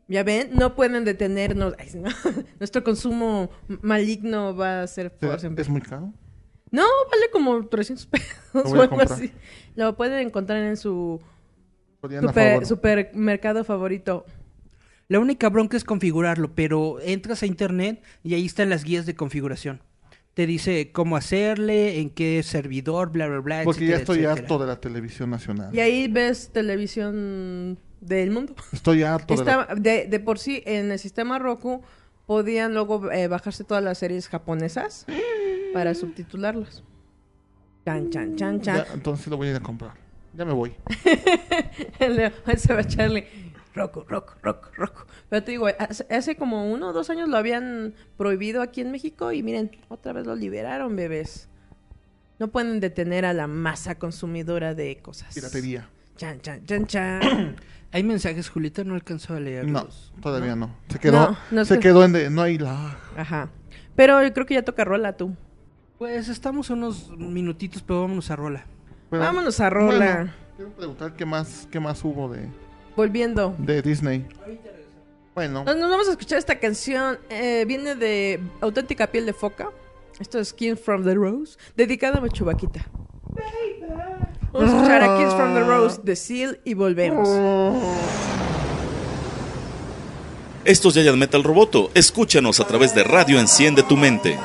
Ya 0.08 0.24
ven, 0.24 0.50
no 0.54 0.76
pueden 0.76 1.04
detenernos. 1.06 1.74
Ay, 1.80 1.88
no. 1.96 2.10
Nuestro 2.60 2.84
consumo 2.84 3.50
maligno 3.82 4.56
va 4.56 4.84
a 4.84 4.88
ser 4.88 5.12
por 5.12 5.30
¿Será- 5.30 5.40
siempre. 5.40 5.62
¿Es 5.64 5.70
muy 5.70 5.82
caro? 5.82 6.14
No, 6.72 6.84
vale 7.12 7.30
como 7.32 7.68
300 7.68 8.06
pesos 8.08 8.28
Lo 8.54 8.62
o 8.62 8.66
algo 8.82 8.90
comprar. 8.90 9.12
así. 9.12 9.32
Lo 9.76 9.96
pueden 9.96 10.26
encontrar 10.28 10.64
en 10.64 10.78
su 10.78 11.22
super- 12.02 12.34
favor. 12.34 12.66
supermercado 12.66 13.64
favorito. 13.64 14.26
La 15.14 15.20
única 15.20 15.48
bronca 15.48 15.78
es 15.78 15.84
configurarlo, 15.84 16.56
pero 16.56 17.00
entras 17.00 17.44
a 17.44 17.46
internet 17.46 18.02
y 18.24 18.34
ahí 18.34 18.48
están 18.48 18.72
las 18.72 18.84
guías 18.84 19.06
de 19.06 19.16
configuración. 19.16 19.80
Te 20.34 20.48
dice 20.48 20.92
cómo 20.92 21.18
hacerle, 21.18 22.00
en 22.00 22.10
qué 22.10 22.42
servidor, 22.42 23.12
bla, 23.12 23.28
bla, 23.28 23.38
bla. 23.38 23.62
Porque 23.64 23.86
ya 23.86 23.98
estoy 23.98 24.22
etcétera. 24.22 24.42
harto 24.42 24.58
de 24.58 24.66
la 24.66 24.82
televisión 24.82 25.30
nacional. 25.30 25.70
Y 25.72 25.82
ahí 25.82 26.08
ves 26.08 26.50
televisión 26.52 27.78
del 28.02 28.32
mundo. 28.32 28.56
Estoy 28.72 29.04
harto 29.04 29.36
de 29.36 29.46
la... 29.46 29.76
De, 29.78 30.08
de 30.08 30.20
por 30.20 30.40
sí, 30.40 30.64
en 30.66 30.92
el 30.92 30.98
sistema 30.98 31.38
Roku 31.38 31.84
podían 32.26 32.74
luego 32.74 33.12
eh, 33.12 33.28
bajarse 33.28 33.64
todas 33.64 33.84
las 33.84 34.00
series 34.00 34.28
japonesas 34.28 35.06
para 35.76 35.94
subtitularlas. 35.94 36.84
Chan, 37.86 38.10
chan, 38.10 38.36
chan, 38.36 38.62
chan. 38.62 38.78
Ya, 38.78 38.94
entonces 38.96 39.28
lo 39.28 39.38
voy 39.38 39.50
a 39.50 39.52
ir 39.52 39.58
a 39.58 39.60
comprar. 39.60 39.94
Ya 40.36 40.44
me 40.44 40.54
voy. 40.54 40.74
Se 42.58 42.74
va 42.74 42.80
a 42.80 42.88
echarle 43.74 43.82
roco, 43.82 44.06
roco, 44.08 44.34
roco, 44.42 44.70
roco. 44.76 45.06
Pero 45.30 45.44
te 45.44 45.52
digo, 45.52 45.68
hace, 45.80 46.06
hace 46.14 46.36
como 46.36 46.72
uno 46.72 46.90
o 46.90 46.94
dos 46.94 47.10
años 47.10 47.30
lo 47.30 47.38
habían 47.38 47.94
prohibido 48.18 48.62
aquí 48.62 48.82
en 48.82 48.92
México 48.92 49.32
y 49.32 49.44
miren, 49.44 49.72
otra 49.90 50.14
vez 50.14 50.26
lo 50.26 50.36
liberaron, 50.36 50.96
bebés. 50.96 51.50
No 52.40 52.48
pueden 52.50 52.80
detener 52.80 53.26
a 53.26 53.34
la 53.34 53.48
masa 53.48 53.96
consumidora 53.96 54.74
de 54.74 54.98
cosas. 55.02 55.34
Piratería. 55.34 55.88
Chan, 56.18 56.42
chan, 56.42 56.66
chan, 56.66 56.86
chan. 56.88 57.56
Hay 57.92 58.04
mensajes, 58.04 58.50
Julieta, 58.50 58.84
no 58.84 58.96
alcanzó 58.96 59.34
a 59.34 59.40
No, 59.40 59.46
leerlos. 59.46 60.12
todavía 60.22 60.56
no. 60.56 60.76
Se 60.90 60.98
quedó, 61.00 61.12
No, 61.32 61.38
no 61.52 61.66
se 61.66 61.80
quedó 61.80 62.04
en 62.04 62.12
de, 62.14 62.30
no 62.32 62.42
hay 62.42 62.58
la. 62.58 62.98
Ajá. 63.16 63.50
Pero 63.96 64.24
yo 64.24 64.34
creo 64.34 64.48
que 64.48 64.56
ya 64.56 64.64
toca 64.64 64.84
rola 64.84 65.16
tú. 65.16 65.36
Pues 66.00 66.28
estamos 66.28 66.72
unos 66.72 67.16
minutitos, 67.18 67.84
pero 67.84 68.02
vámonos 68.02 68.32
a 68.32 68.36
rola. 68.36 68.66
Pero, 69.12 69.22
Vámonos 69.22 69.60
a 69.60 69.70
rola. 69.70 70.16
bueno, 70.16 70.32
quiero 70.56 70.72
preguntar 70.72 71.14
qué 71.16 71.24
más, 71.26 71.68
qué 71.72 71.80
más 71.80 72.04
hubo 72.04 72.30
de, 72.34 72.50
Volviendo. 72.96 73.56
de 73.58 73.82
Disney. 73.82 74.26
Bueno, 75.36 75.64
Nos, 75.64 75.76
nos 75.78 75.90
vamos 75.90 76.08
a 76.08 76.12
escuchar 76.12 76.38
esta 76.38 76.60
canción. 76.60 77.18
eh, 77.30 77.66
viene 77.68 77.96
de 77.96 78.40
Auténtica 78.62 79.08
Piel 79.08 79.26
de 79.26 79.34
Foca. 79.34 79.70
Esto 80.20 80.40
es 80.40 80.54
Kiss 80.54 80.80
from 80.80 81.04
the 81.04 81.16
Rose. 81.16 81.58
Dedicada 81.76 82.22
a 82.24 82.30
Chubaquita. 82.30 82.86
Vamos 84.52 84.72
a 84.72 84.76
escuchar 84.76 85.04
a 85.04 85.18
Kiss 85.18 85.34
from 85.34 85.56
the 85.56 85.62
Rose 85.62 86.00
de 86.04 86.16
Seal 86.16 86.60
y 86.64 86.76
volvemos. 86.76 87.28
Esto 90.66 90.90
es 90.90 90.94
Giant 90.94 91.18
Metal 91.18 91.44
Roboto. 91.44 91.90
Escúchanos 91.96 92.60
a 92.60 92.68
través 92.68 92.94
de 92.94 93.04
Radio 93.04 93.40
Enciende 93.40 93.82
tu 93.84 93.98
Mente. 93.98 94.38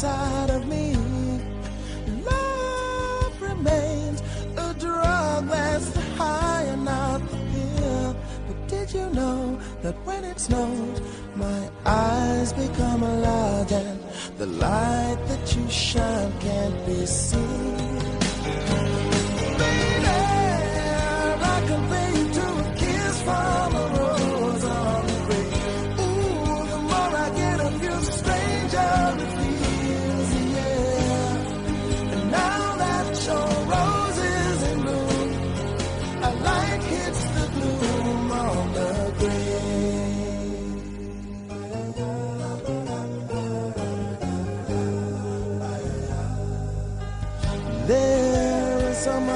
Dark 0.00 0.18
side 0.18 0.50
of 0.50 0.66
me. 0.66 0.94
Love 2.24 3.42
remains 3.42 4.22
a 4.56 4.74
drug 4.74 5.48
that's 5.48 5.94
high 6.16 6.62
and 6.62 6.84
not 6.84 7.20
the 7.30 7.36
pill. 7.52 8.16
But 8.46 8.68
did 8.68 8.94
you 8.94 9.08
know 9.10 9.58
that 9.82 9.94
when 10.06 10.24
it 10.24 10.40
snows, 10.40 11.00
my 11.34 11.70
eyes 11.84 12.52
become 12.52 13.02
large 13.22 13.72
and 13.72 14.00
the 14.38 14.46
light 14.46 15.18
that 15.28 15.56
you 15.56 15.68
shine 15.68 16.32
can't 16.40 16.86
be 16.86 17.06
seen? 17.06 17.76
Baby, 19.58 20.16
I 21.52 21.64
compare 21.66 22.10
you 22.16 22.32
to 22.38 22.46
a 22.60 22.74
kiss 22.76 23.22
from 23.22 23.59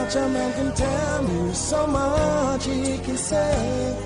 much 0.04 0.16
a 0.16 0.28
man 0.28 0.52
can 0.52 0.74
tell 0.74 1.22
me, 1.22 1.54
so 1.54 1.86
much 1.86 2.64
he 2.66 2.98
can 2.98 3.16
say. 3.16 3.96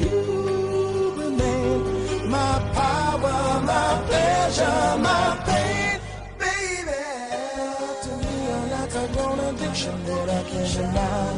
You 0.00 1.14
remain 1.16 2.30
my 2.30 2.54
power, 2.74 3.60
my 3.72 4.04
pleasure, 4.08 4.82
my 5.08 5.26
pain, 5.46 6.00
baby. 6.42 7.02
To 8.04 8.10
me, 8.22 8.34
you're 8.46 8.68
like 8.76 8.94
a 8.94 9.06
grown 9.14 9.40
addiction 9.48 10.04
that 10.04 10.28
I 10.38 10.42
can't 10.50 10.72
deny. 10.76 11.32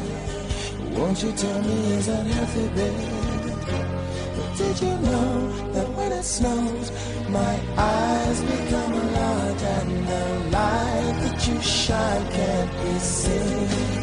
Won't 0.97 1.23
you 1.23 1.31
tell 1.31 1.61
me 1.61 1.93
is 1.93 2.07
that 2.07 2.25
healthy, 2.25 2.67
baby? 2.75 3.28
Did 4.59 4.81
you 4.81 4.97
know 4.97 5.71
that 5.71 5.87
when 5.95 6.11
it 6.11 6.23
snows, 6.23 6.91
my 7.29 7.59
eyes 7.77 8.41
become 8.41 9.13
large 9.13 9.61
and 9.61 10.05
the 10.05 10.49
light 10.51 11.15
that 11.21 11.47
you 11.47 11.61
shine 11.61 12.29
can't 12.29 12.71
be 12.83 12.99
seen? 12.99 13.98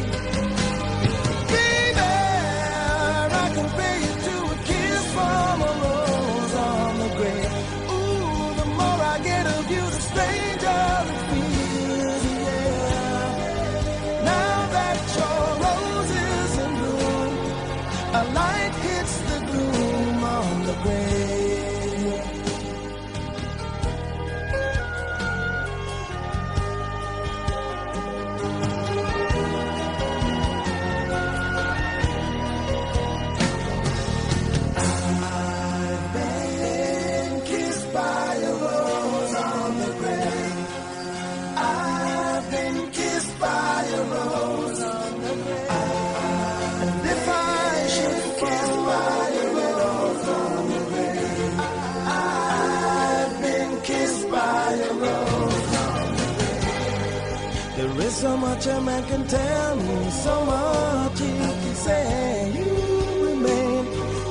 Grave. 58.07 58.07
There 58.07 58.13
is 58.13 58.15
so 58.15 58.37
much 58.37 58.67
a 58.67 58.81
man 58.81 59.03
can 59.07 59.27
tell 59.27 59.75
me, 59.75 60.09
so 60.11 60.45
much 60.45 61.19
he 61.19 61.37
can 61.37 61.75
say. 61.75 62.51
You 62.55 63.25
remain 63.25 63.85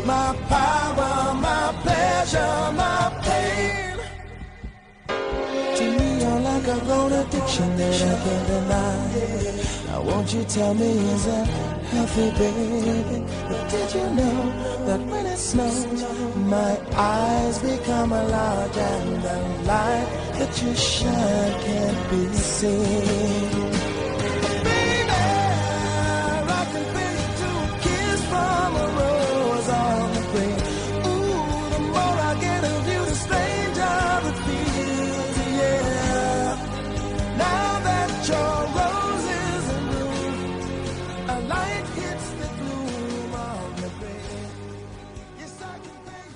my 0.07 0.37
power, 0.49 1.35
my 1.35 1.75
pleasure, 1.83 2.73
my 2.73 3.13
pain. 3.23 3.99
To 5.77 5.85
me, 5.85 6.21
you're 6.21 6.41
like 6.41 6.67
a 6.67 6.79
grown 6.85 7.13
addiction 7.13 7.77
that 7.77 7.95
I 7.95 8.17
can't 8.25 8.47
deny. 8.47 8.97
Now, 9.87 10.03
won't 10.03 10.33
you 10.33 10.45
tell 10.45 10.75
me, 10.75 10.91
is 11.15 11.25
that 11.27 11.47
healthy, 11.93 12.31
baby? 12.39 13.25
But 13.49 13.71
did 13.71 13.95
you 13.95 14.07
know 14.19 14.53
that 14.87 15.01
when 15.07 15.27
it 15.27 15.39
snows, 15.39 15.85
my 16.47 16.79
eyes 16.95 17.59
become 17.59 18.11
large 18.11 18.77
and 18.77 19.23
the 19.23 19.39
light 19.67 20.09
that 20.39 20.63
you 20.63 20.75
shine 20.75 21.61
can't 21.65 22.11
be 22.11 22.33
seen? 22.35 23.86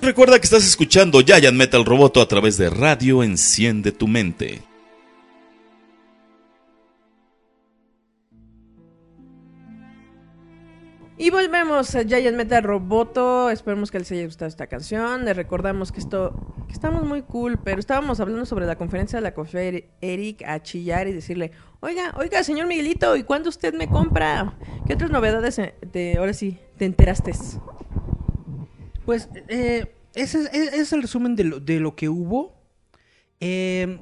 Recuerda 0.01 0.39
que 0.39 0.45
estás 0.45 0.65
escuchando 0.65 1.21
Giant 1.21 1.55
Metal 1.55 1.85
Roboto 1.85 2.21
a 2.21 2.27
través 2.27 2.57
de 2.57 2.71
Radio 2.71 3.21
Enciende 3.21 3.91
tu 3.91 4.07
Mente. 4.07 4.63
Y 11.19 11.29
volvemos 11.29 11.93
a 11.93 12.03
Giant 12.03 12.35
Metal 12.35 12.63
Roboto. 12.63 13.51
Esperemos 13.51 13.91
que 13.91 13.99
les 13.99 14.11
haya 14.11 14.25
gustado 14.25 14.49
esta 14.49 14.65
canción. 14.65 15.23
Les 15.23 15.37
recordamos 15.37 15.91
que 15.91 15.99
esto 15.99 16.33
estamos 16.71 17.05
muy 17.05 17.21
cool, 17.21 17.59
pero 17.63 17.79
estábamos 17.79 18.19
hablando 18.19 18.47
sobre 18.47 18.65
la 18.65 18.77
conferencia 18.77 19.19
de 19.19 19.21
la 19.21 19.35
Cofer 19.35 19.91
Eric 20.01 20.41
a 20.47 20.63
chillar 20.63 21.09
y 21.09 21.13
decirle, 21.13 21.51
oiga, 21.79 22.15
oiga, 22.17 22.43
señor 22.43 22.65
Miguelito, 22.65 23.15
¿y 23.17 23.23
cuándo 23.23 23.49
usted 23.49 23.75
me 23.75 23.87
compra? 23.87 24.57
¿Qué 24.87 24.95
otras 24.95 25.11
novedades 25.11 25.59
eh, 25.59 26.15
ahora 26.17 26.33
sí 26.33 26.57
te 26.77 26.85
enteraste? 26.85 27.33
Pues, 29.05 29.29
eh, 29.47 29.93
ese, 30.13 30.39
es- 30.43 30.53
ese 30.53 30.81
es 30.81 30.93
el 30.93 31.01
resumen 31.01 31.35
de 31.35 31.43
lo, 31.45 31.59
de 31.59 31.79
lo 31.79 31.95
que 31.95 32.09
hubo. 32.09 32.53
Eh, 33.39 33.97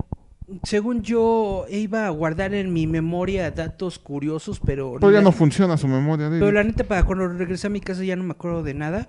según 0.63 1.03
yo, 1.03 1.65
iba 1.69 2.07
a 2.07 2.09
guardar 2.09 2.53
en 2.55 2.73
mi 2.73 2.87
memoria 2.87 3.51
datos 3.51 3.99
curiosos, 3.99 4.59
pero... 4.59 4.95
Pero 4.99 5.11
ya 5.11 5.17
la- 5.19 5.23
no 5.23 5.31
funciona 5.31 5.77
su 5.77 5.87
memoria. 5.87 6.25
David. 6.25 6.39
Pero 6.39 6.51
la 6.51 6.63
neta, 6.63 6.83
para 6.83 7.03
cuando 7.05 7.27
regresé 7.27 7.67
a 7.67 7.69
mi 7.69 7.79
casa 7.81 8.03
ya 8.03 8.15
no 8.15 8.23
me 8.23 8.31
acuerdo 8.31 8.63
de 8.63 8.73
nada. 8.73 9.07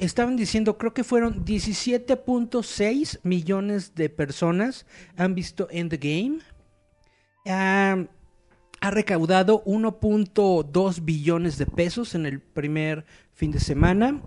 Estaban 0.00 0.36
diciendo, 0.36 0.76
creo 0.78 0.92
que 0.94 1.04
fueron 1.04 1.44
17.6 1.44 3.20
millones 3.22 3.94
de 3.94 4.08
personas 4.10 4.86
han 5.16 5.34
visto 5.34 5.68
Endgame. 5.70 6.38
Ha, 7.46 7.96
ha 8.80 8.90
recaudado 8.90 9.62
1.2 9.64 11.04
billones 11.04 11.56
de 11.58 11.66
pesos 11.66 12.14
en 12.14 12.26
el 12.26 12.40
primer 12.40 13.04
fin 13.34 13.50
de 13.52 13.60
semana. 13.60 14.20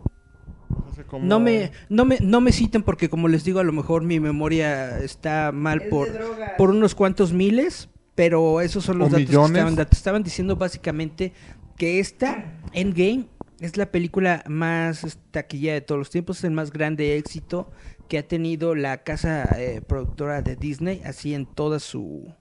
Como- 1.08 1.26
No 1.26 1.40
me, 1.40 1.72
no 1.90 2.06
me, 2.06 2.18
no 2.22 2.42
me 2.42 2.52
citen 2.52 2.84
porque 2.84 3.10
como 3.10 3.28
les 3.28 3.44
digo, 3.44 3.60
a 3.60 3.64
lo 3.64 3.72
mejor 3.74 4.04
mi 4.04 4.20
memoria 4.20 5.00
está 5.00 5.52
mal 5.52 5.82
Es 5.84 5.90
por, 5.90 6.10
por 6.58 6.70
unos 6.70 6.96
cuantos 6.96 7.34
miles, 7.34 7.90
pero 8.16 8.62
esos 8.62 8.84
son 8.84 9.00
los 9.00 9.08
¿O 9.08 9.12
datos 9.12 9.28
millones? 9.28 9.52
que 9.64 9.70
estaban, 9.70 9.88
estaban 9.92 10.24
diciendo 10.24 10.56
básicamente 10.56 11.34
que 11.78 12.00
esta 12.00 12.60
Endgame 12.74 13.28
es 13.60 13.78
la 13.78 13.92
película 13.92 14.44
más 14.48 15.18
taquilla 15.32 15.74
de 15.74 15.82
todos 15.82 16.00
los 16.00 16.10
tiempos, 16.10 16.40
es 16.40 16.44
el 16.44 16.52
más 16.52 16.72
grande 16.72 17.18
éxito 17.18 17.72
que 18.10 18.18
ha 18.18 18.28
tenido 18.28 18.76
la 18.76 19.04
casa 19.04 19.44
eh, 19.58 19.82
productora 19.82 20.42
de 20.42 20.56
Disney, 20.56 21.02
así 21.06 21.34
en 21.34 21.46
toda 21.46 21.80
su 21.80 22.34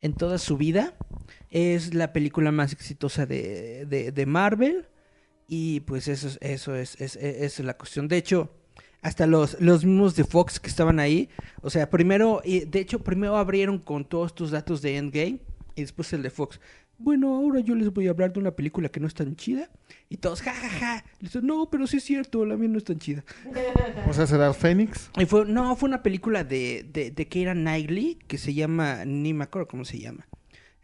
en 0.00 0.14
toda 0.14 0.38
su 0.38 0.56
vida. 0.56 0.94
Es 1.50 1.94
la 1.94 2.12
película 2.12 2.50
más 2.52 2.72
exitosa 2.72 3.26
de, 3.26 3.86
de, 3.86 4.12
de 4.12 4.26
Marvel. 4.26 4.86
Y 5.48 5.80
pues 5.80 6.08
eso 6.08 6.28
es, 6.28 6.38
eso 6.40 6.74
es, 6.74 7.00
es, 7.00 7.16
es- 7.16 7.58
es 7.58 7.64
la 7.64 7.74
cuestión. 7.76 8.08
De 8.08 8.16
hecho, 8.16 8.50
hasta 9.02 9.26
los, 9.26 9.60
los 9.60 9.84
mismos 9.84 10.16
de 10.16 10.24
Fox 10.24 10.58
que 10.58 10.68
estaban 10.68 10.98
ahí. 10.98 11.28
O 11.62 11.70
sea, 11.70 11.88
primero, 11.90 12.42
de 12.44 12.80
hecho, 12.80 12.98
primero 13.04 13.36
abrieron 13.36 13.78
con 13.78 14.04
todos 14.04 14.34
tus 14.34 14.50
datos 14.50 14.82
de 14.82 14.96
Endgame. 14.96 15.38
Y 15.76 15.82
después 15.82 16.12
el 16.14 16.22
de 16.22 16.30
Fox. 16.30 16.58
Bueno, 16.98 17.34
ahora 17.36 17.60
yo 17.60 17.74
les 17.74 17.92
voy 17.92 18.06
a 18.06 18.10
hablar 18.10 18.32
de 18.32 18.40
una 18.40 18.52
película 18.52 18.88
que 18.88 18.98
no 19.00 19.06
es 19.06 19.12
tan 19.12 19.36
chida. 19.36 19.70
Y 20.08 20.16
todos, 20.16 20.40
jajaja. 20.40 20.68
Ja, 20.70 20.78
ja. 21.00 21.04
Digo, 21.20 21.40
no, 21.42 21.68
pero 21.70 21.86
sí 21.86 21.98
es 21.98 22.04
cierto, 22.04 22.46
la 22.46 22.56
mía 22.56 22.70
no 22.70 22.78
es 22.78 22.84
tan 22.84 22.98
chida. 22.98 23.22
O 24.08 24.14
sea, 24.14 24.26
será 24.26 24.52
Fénix. 24.54 25.10
Y 25.18 25.26
fue, 25.26 25.44
no, 25.44 25.76
fue 25.76 25.88
una 25.90 26.02
película 26.02 26.42
de, 26.42 26.88
de, 26.90 27.10
de 27.10 27.28
Keira 27.28 27.52
Knightley 27.52 28.14
que 28.26 28.38
se 28.38 28.54
llama, 28.54 29.04
ni 29.04 29.34
me 29.34 29.44
acuerdo 29.44 29.68
cómo 29.68 29.84
se 29.84 29.98
llama. 30.00 30.26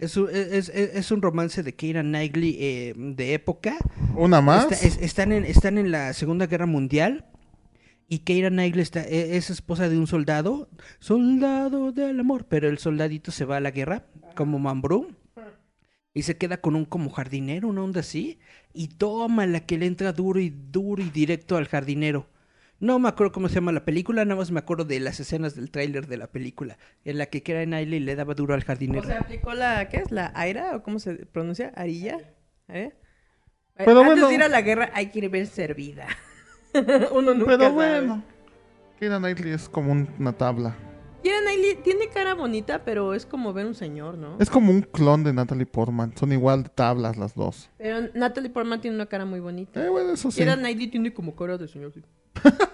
Es 0.02 0.16
un, 0.16 0.28
es, 0.30 0.68
es- 0.68 0.94
es 0.94 1.10
un 1.10 1.22
romance 1.22 1.62
de 1.62 1.74
Keira 1.74 2.02
Knightley 2.02 2.56
eh, 2.60 2.94
de 2.96 3.34
época. 3.34 3.76
Una 4.16 4.40
más. 4.40 4.64
Está- 4.72 4.86
es- 4.86 4.98
están, 4.98 5.32
en, 5.32 5.44
están 5.44 5.78
en 5.78 5.90
la 5.90 6.12
Segunda 6.12 6.46
Guerra 6.46 6.66
Mundial. 6.66 7.26
Y 8.08 8.18
Keira 8.20 8.50
Knightley 8.50 8.82
está, 8.82 9.02
e- 9.04 9.36
es 9.36 9.48
esposa 9.50 9.88
de 9.88 9.96
un 9.98 10.06
soldado. 10.06 10.68
Soldado 10.98 11.92
del 11.92 12.20
amor. 12.20 12.46
Pero 12.48 12.68
el 12.68 12.78
soldadito 12.78 13.30
se 13.30 13.44
va 13.44 13.56
a 13.58 13.60
la 13.60 13.70
guerra 13.70 14.06
como 14.34 14.58
Mambrú. 14.58 15.14
Y 16.14 16.22
se 16.22 16.36
queda 16.36 16.58
con 16.60 16.76
un 16.76 16.84
como 16.84 17.08
jardinero, 17.08 17.68
una 17.68 17.82
onda 17.82 18.00
así. 18.00 18.38
Y 18.74 18.88
toma 18.88 19.46
la 19.46 19.60
que 19.64 19.78
le 19.78 19.86
entra 19.86 20.12
duro 20.12 20.40
y 20.40 20.50
duro 20.50 21.02
y 21.02 21.08
directo 21.10 21.56
al 21.56 21.68
jardinero. 21.68 22.26
No 22.82 22.98
me 22.98 23.08
acuerdo 23.08 23.30
cómo 23.32 23.48
se 23.48 23.54
llama 23.54 23.70
la 23.70 23.84
película, 23.84 24.24
nada 24.24 24.36
más 24.40 24.50
me 24.50 24.58
acuerdo 24.58 24.84
de 24.84 24.98
las 24.98 25.20
escenas 25.20 25.54
del 25.54 25.70
tráiler 25.70 26.08
de 26.08 26.16
la 26.16 26.26
película. 26.26 26.78
En 27.04 27.16
la 27.16 27.26
que 27.26 27.42
Keira 27.44 27.64
Knightley 27.64 28.00
le 28.00 28.16
daba 28.16 28.34
duro 28.34 28.54
al 28.54 28.64
jardinero. 28.64 29.02
O 29.02 29.06
sea, 29.06 29.20
aplicó 29.20 29.54
la, 29.54 29.88
¿qué 29.88 29.98
es? 29.98 30.10
¿La 30.10 30.32
Aira? 30.34 30.74
¿O 30.74 30.82
cómo 30.82 30.98
se 30.98 31.14
pronuncia? 31.26 31.72
¿Arilla? 31.76 32.18
¿Eh? 32.66 32.92
Pero 33.76 34.00
Antes 34.00 34.06
bueno. 34.06 34.26
de 34.28 34.34
ir 34.34 34.42
a 34.42 34.48
la 34.48 34.62
guerra 34.62 34.90
hay 34.94 35.10
que 35.10 35.20
ir 35.20 35.28
ver 35.30 35.46
servida. 35.46 36.08
Uno 37.12 37.34
nunca 37.34 37.52
Pero 37.52 37.62
sabe. 37.66 37.72
bueno. 37.74 38.24
Keira 38.98 39.18
Knightley 39.18 39.52
es 39.52 39.68
como 39.68 39.92
un- 39.92 40.08
una 40.18 40.32
tabla. 40.32 40.74
Keira 41.22 41.38
Knightley 41.40 41.76
tiene 41.84 42.08
cara 42.08 42.34
bonita, 42.34 42.84
pero 42.84 43.14
es 43.14 43.26
como 43.26 43.52
ver 43.52 43.66
un 43.66 43.76
señor, 43.76 44.18
¿no? 44.18 44.38
Es 44.40 44.50
como 44.50 44.72
un 44.72 44.82
clon 44.82 45.22
de 45.22 45.32
Natalie 45.32 45.66
Portman. 45.66 46.12
Son 46.16 46.32
igual 46.32 46.64
de 46.64 46.68
tablas 46.70 47.16
las 47.16 47.36
dos. 47.36 47.70
Pero 47.78 48.08
Natalie 48.14 48.50
Portman 48.50 48.80
tiene 48.80 48.96
una 48.96 49.06
cara 49.06 49.24
muy 49.24 49.38
bonita. 49.38 49.84
Eh, 49.84 49.88
bueno, 49.88 50.14
eso 50.14 50.32
sí. 50.32 50.38
Keira 50.38 50.56
Knightley 50.56 50.88
tiene 50.88 51.14
como 51.14 51.36
cara 51.36 51.56
de 51.58 51.68
señor. 51.68 51.92
sí. 51.92 52.02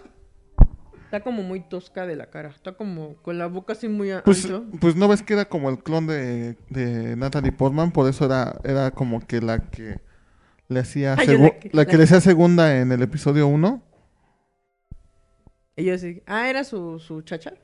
Está 1.09 1.21
como 1.21 1.43
muy 1.43 1.61
tosca 1.61 2.07
de 2.07 2.17
la 2.17 2.27
cara. 2.27 2.51
Está 2.51 2.73
como 2.73 3.15
con 3.23 3.39
la 3.39 3.47
boca 3.47 3.73
así 3.73 3.89
muy 3.89 4.11
Pues, 4.27 4.45
ancho. 4.45 4.67
pues 4.79 4.95
no 4.95 5.09
ves 5.09 5.23
que 5.23 5.33
era 5.33 5.47
como 5.47 5.71
el 5.71 5.79
clon 5.83 6.07
de, 6.07 6.57
de 6.69 7.17
Natalie 7.17 7.51
Portman, 7.51 7.93
por 7.93 8.09
eso 8.11 8.27
era, 8.27 8.61
era 8.63 8.91
como 8.91 9.27
que 9.27 9.41
la 9.41 9.71
que 9.71 10.01
le 10.69 10.81
hacía 10.81 11.15
Ay, 11.17 11.27
la 11.29 11.33
que- 11.33 11.69
la 11.69 11.71
la 11.73 11.85
que 11.87 11.91
que- 11.93 11.97
le 11.97 12.05
hacía 12.05 12.21
segunda 12.21 12.77
en 12.79 12.93
el 12.93 13.01
episodio 13.01 13.47
1. 13.47 13.83
Y 15.77 15.85
yo 15.85 15.95
así, 15.95 16.23
ah, 16.27 16.51
era 16.51 16.63
su, 16.65 16.99
su 16.99 17.23
chacha. 17.23 17.55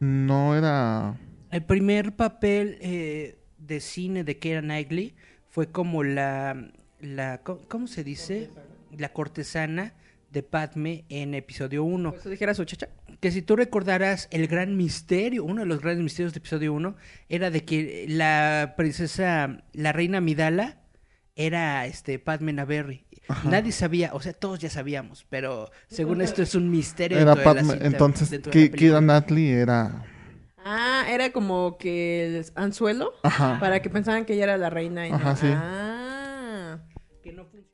No 0.00 0.56
era 0.56 1.18
El 1.50 1.62
primer 1.64 2.14
papel 2.16 2.78
eh, 2.80 3.38
de 3.58 3.80
cine 3.80 4.24
de 4.24 4.38
Keira 4.38 4.60
Knightley 4.62 5.14
fue 5.50 5.70
como 5.70 6.02
la, 6.04 6.70
la 7.00 7.38
¿cómo, 7.42 7.60
cómo 7.68 7.86
se 7.86 8.02
dice? 8.02 8.50
La 8.96 9.12
cortesana 9.12 9.92
de 10.34 10.42
Padme 10.42 11.04
en 11.08 11.32
episodio 11.34 11.82
1. 11.84 12.10
Por 12.10 12.20
eso 12.20 12.28
dijera 12.28 12.52
su 12.52 12.64
chacha. 12.66 12.88
Que 13.20 13.30
si 13.30 13.40
tú 13.40 13.56
recordaras 13.56 14.28
el 14.30 14.46
gran 14.48 14.76
misterio, 14.76 15.44
uno 15.44 15.60
de 15.62 15.66
los 15.66 15.80
grandes 15.80 16.04
misterios 16.04 16.34
de 16.34 16.38
episodio 16.38 16.74
1 16.74 16.94
era 17.30 17.50
de 17.50 17.64
que 17.64 18.04
la 18.08 18.74
princesa, 18.76 19.62
la 19.72 19.92
reina 19.92 20.20
Midala, 20.20 20.80
era 21.36 21.86
este 21.86 22.18
Padme 22.18 22.52
Naberry. 22.52 23.04
Nadie 23.44 23.72
sabía, 23.72 24.10
o 24.12 24.20
sea, 24.20 24.34
todos 24.34 24.58
ya 24.58 24.68
sabíamos, 24.68 25.24
pero 25.30 25.70
según 25.88 26.20
esto 26.20 26.42
es 26.42 26.54
un 26.54 26.70
misterio. 26.70 27.18
era 27.18 27.34
dentro 27.34 27.54
de 27.54 27.62
la 27.62 27.68
Padme- 27.74 27.86
entonces 27.86 28.28
de 28.30 28.38
la 28.38 28.44
Ki- 28.44 28.50
Keira 28.50 28.70
película. 28.72 29.00
Knightley 29.00 29.48
era 29.50 30.04
Ah, 30.66 31.04
era 31.10 31.30
como 31.32 31.76
que 31.78 32.38
el 32.38 32.46
anzuelo 32.54 33.12
Ajá. 33.22 33.58
para 33.60 33.80
que 33.82 33.90
pensaran 33.90 34.24
que 34.24 34.34
ella 34.34 34.44
era 34.44 34.56
la 34.58 34.70
reina. 34.70 35.06
Y 35.06 35.10
no- 35.10 35.16
Ajá, 35.16 35.36
sí. 35.36 35.46
Ah. 35.50 35.93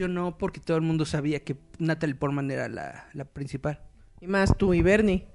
Funcionó 0.01 0.39
porque 0.39 0.61
todo 0.61 0.79
el 0.79 0.83
mundo 0.83 1.05
sabía 1.05 1.45
que 1.45 1.59
Natalie 1.79 2.15
Portman 2.15 2.51
era 2.51 2.71
la, 2.71 3.11
la 3.13 3.27
principal. 3.27 3.83
Y 4.23 4.29
más 4.29 4.57
tú 4.57 4.73
y 4.73 4.81
Bernie. 4.81 5.27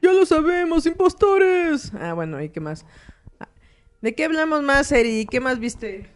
Ya 0.00 0.12
lo 0.12 0.24
sabemos, 0.24 0.86
impostores. 0.86 1.92
Ah, 1.94 2.12
bueno, 2.12 2.40
¿y 2.40 2.50
qué 2.50 2.60
más? 2.60 2.86
Ah, 3.40 3.48
¿De 4.02 4.14
qué 4.14 4.24
hablamos 4.24 4.62
más, 4.62 4.92
Eri? 4.92 5.26
¿Qué 5.28 5.40
más 5.40 5.58
viste? 5.58 6.06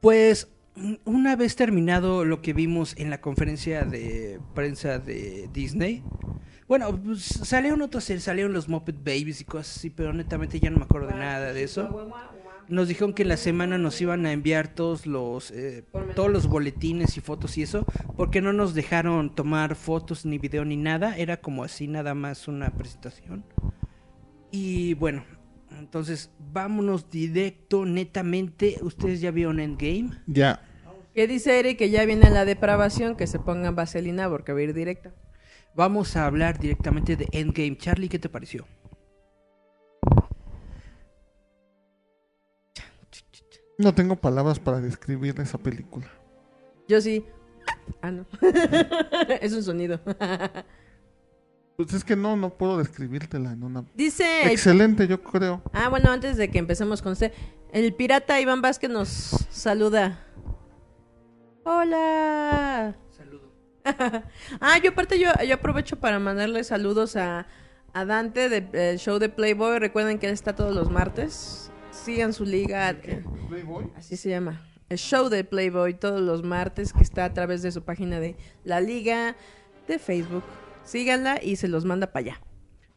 Pues 0.00 0.52
una 1.04 1.34
vez 1.34 1.56
terminado 1.56 2.24
lo 2.24 2.42
que 2.42 2.52
vimos 2.52 2.94
en 2.96 3.10
la 3.10 3.20
conferencia 3.20 3.82
de 3.82 4.38
prensa 4.54 5.00
de 5.00 5.50
Disney, 5.52 6.04
bueno, 6.68 6.96
pues, 6.96 7.24
salieron 7.24 7.90
series, 8.00 8.22
salieron 8.22 8.52
los 8.52 8.68
Muppet 8.68 8.98
Babies 8.98 9.40
y 9.40 9.44
cosas 9.44 9.78
así, 9.78 9.90
pero 9.90 10.12
netamente 10.12 10.60
ya 10.60 10.70
no 10.70 10.76
me 10.76 10.84
acuerdo 10.84 11.08
de 11.08 11.14
nada 11.14 11.52
de 11.52 11.64
eso. 11.64 12.08
Nos 12.68 12.88
dijeron 12.88 13.14
que 13.14 13.22
en 13.22 13.28
la 13.28 13.36
semana 13.36 13.78
nos 13.78 14.00
iban 14.00 14.26
a 14.26 14.32
enviar 14.32 14.68
todos 14.68 15.06
los 15.06 15.50
eh, 15.50 15.84
todos 16.14 16.30
los 16.30 16.46
boletines 16.46 17.16
y 17.16 17.20
fotos 17.20 17.56
y 17.56 17.62
eso, 17.62 17.86
porque 18.16 18.42
no 18.42 18.52
nos 18.52 18.74
dejaron 18.74 19.34
tomar 19.34 19.74
fotos 19.74 20.26
ni 20.26 20.38
video 20.38 20.64
ni 20.64 20.76
nada, 20.76 21.16
era 21.16 21.38
como 21.38 21.64
así 21.64 21.86
nada 21.88 22.14
más 22.14 22.46
una 22.46 22.70
presentación. 22.70 23.44
Y 24.50 24.94
bueno, 24.94 25.24
entonces 25.78 26.30
vámonos 26.52 27.10
directo, 27.10 27.84
netamente. 27.86 28.76
¿Ustedes 28.82 29.20
ya 29.20 29.30
vieron 29.30 29.60
Endgame? 29.60 30.10
ya. 30.26 30.62
¿Qué 31.14 31.26
dice 31.26 31.58
Eri? 31.58 31.74
Que 31.74 31.90
ya 31.90 32.04
viene 32.04 32.30
la 32.30 32.44
depravación, 32.44 33.16
que 33.16 33.26
se 33.26 33.40
pongan 33.40 33.74
vaselina 33.74 34.28
porque 34.28 34.52
va 34.52 34.60
a 34.60 34.62
ir 34.62 34.72
directa. 34.72 35.12
Vamos 35.74 36.14
a 36.16 36.26
hablar 36.26 36.60
directamente 36.60 37.16
de 37.16 37.26
Endgame. 37.32 37.76
Charlie, 37.76 38.08
¿qué 38.08 38.20
te 38.20 38.28
pareció? 38.28 38.66
No 43.78 43.94
tengo 43.94 44.16
palabras 44.16 44.58
para 44.58 44.80
describir 44.80 45.38
esa 45.40 45.56
película. 45.56 46.06
Yo 46.88 47.00
sí. 47.00 47.24
Ah, 48.02 48.10
no. 48.10 48.26
es 49.40 49.52
un 49.52 49.62
sonido. 49.62 50.00
Pues 51.76 51.92
es 51.94 52.02
que 52.02 52.16
no, 52.16 52.36
no 52.36 52.50
puedo 52.50 52.78
describírtela 52.78 53.52
en 53.52 53.62
una... 53.62 53.84
Dice... 53.94 54.42
el- 54.42 54.50
Excelente, 54.50 55.06
yo 55.06 55.22
creo. 55.22 55.62
Ah, 55.72 55.88
bueno, 55.88 56.10
antes 56.10 56.36
de 56.36 56.50
que 56.50 56.58
empecemos 56.58 57.02
con 57.02 57.12
usted. 57.12 57.32
El 57.72 57.94
pirata 57.94 58.40
Iván 58.40 58.62
Vázquez 58.62 58.90
nos 58.90 59.08
saluda. 59.08 60.24
Hola. 61.62 62.96
Saludo. 63.16 63.52
ah, 64.60 64.78
yo 64.82 64.90
aparte 64.90 65.20
yo, 65.20 65.28
yo 65.46 65.54
aprovecho 65.54 66.00
para 66.00 66.18
mandarle 66.18 66.64
saludos 66.64 67.14
a, 67.14 67.46
a 67.92 68.04
Dante 68.04 68.48
del 68.48 68.98
show 68.98 69.20
de 69.20 69.28
Playboy. 69.28 69.78
Recuerden 69.78 70.18
que 70.18 70.26
él 70.26 70.32
está 70.32 70.56
todos 70.56 70.74
los 70.74 70.90
martes. 70.90 71.70
Sigan 72.04 72.32
su 72.32 72.44
liga. 72.44 72.90
eh, 72.90 73.22
Así 73.96 74.16
se 74.16 74.30
llama. 74.30 74.62
El 74.88 74.98
show 74.98 75.28
de 75.28 75.44
Playboy 75.44 75.94
todos 75.94 76.20
los 76.20 76.42
martes 76.42 76.92
que 76.92 77.02
está 77.02 77.24
a 77.26 77.34
través 77.34 77.60
de 77.62 77.70
su 77.72 77.82
página 77.82 78.20
de 78.20 78.36
la 78.64 78.80
liga 78.80 79.36
de 79.86 79.98
Facebook. 79.98 80.44
Síganla 80.84 81.40
y 81.42 81.56
se 81.56 81.68
los 81.68 81.84
manda 81.84 82.06
para 82.12 82.26
allá. 82.26 82.40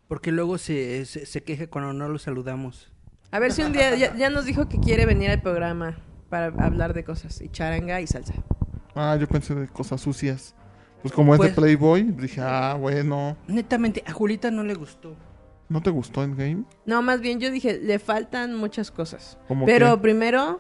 Porque 0.08 0.32
luego 0.32 0.58
se, 0.58 1.06
se, 1.06 1.26
se 1.26 1.44
queja 1.44 1.68
cuando 1.68 1.92
no 1.94 2.08
lo 2.08 2.18
saludamos. 2.20 2.92
A 3.32 3.40
ver 3.40 3.52
si 3.52 3.62
un 3.64 3.74
día 3.74 3.96
ya, 3.96 4.16
ya 4.16 4.30
nos 4.30 4.46
dijo 4.46 4.70
que 4.70 4.80
quiere 4.80 5.06
venir 5.06 5.30
al 5.32 5.42
programa 5.42 5.98
para 6.30 6.48
hablar 6.66 6.94
de 6.94 7.04
cosas 7.04 7.42
y 7.42 7.50
charanga 7.50 8.00
y 8.02 8.08
salsa. 8.08 8.34
Ah, 8.96 9.18
yo 9.20 9.28
pensé 9.28 9.56
de 9.56 9.68
cosas 9.68 10.00
sucias. 10.02 10.54
Pues 11.02 11.14
como 11.14 11.34
es 11.34 11.40
Pues- 11.40 11.50
de 11.56 11.56
Playboy, 11.62 12.04
dije, 12.04 12.42
ah, 12.42 12.76
bueno. 12.80 13.36
Netamente, 13.48 14.04
a 14.06 14.12
Julita 14.14 14.52
no 14.52 14.64
le 14.64 14.76
gustó. 14.76 15.16
¿No 15.72 15.82
te 15.82 15.90
gustó 15.90 16.22
Endgame? 16.22 16.66
No, 16.86 17.02
más 17.02 17.22
bien 17.22 17.40
yo 17.40 17.50
dije, 17.50 17.80
le 17.80 17.98
faltan 17.98 18.56
muchas 18.56 18.92
cosas. 18.92 19.38
¿Cómo 19.48 19.66
Pero 19.66 19.96
qué? 19.96 20.02
primero, 20.02 20.60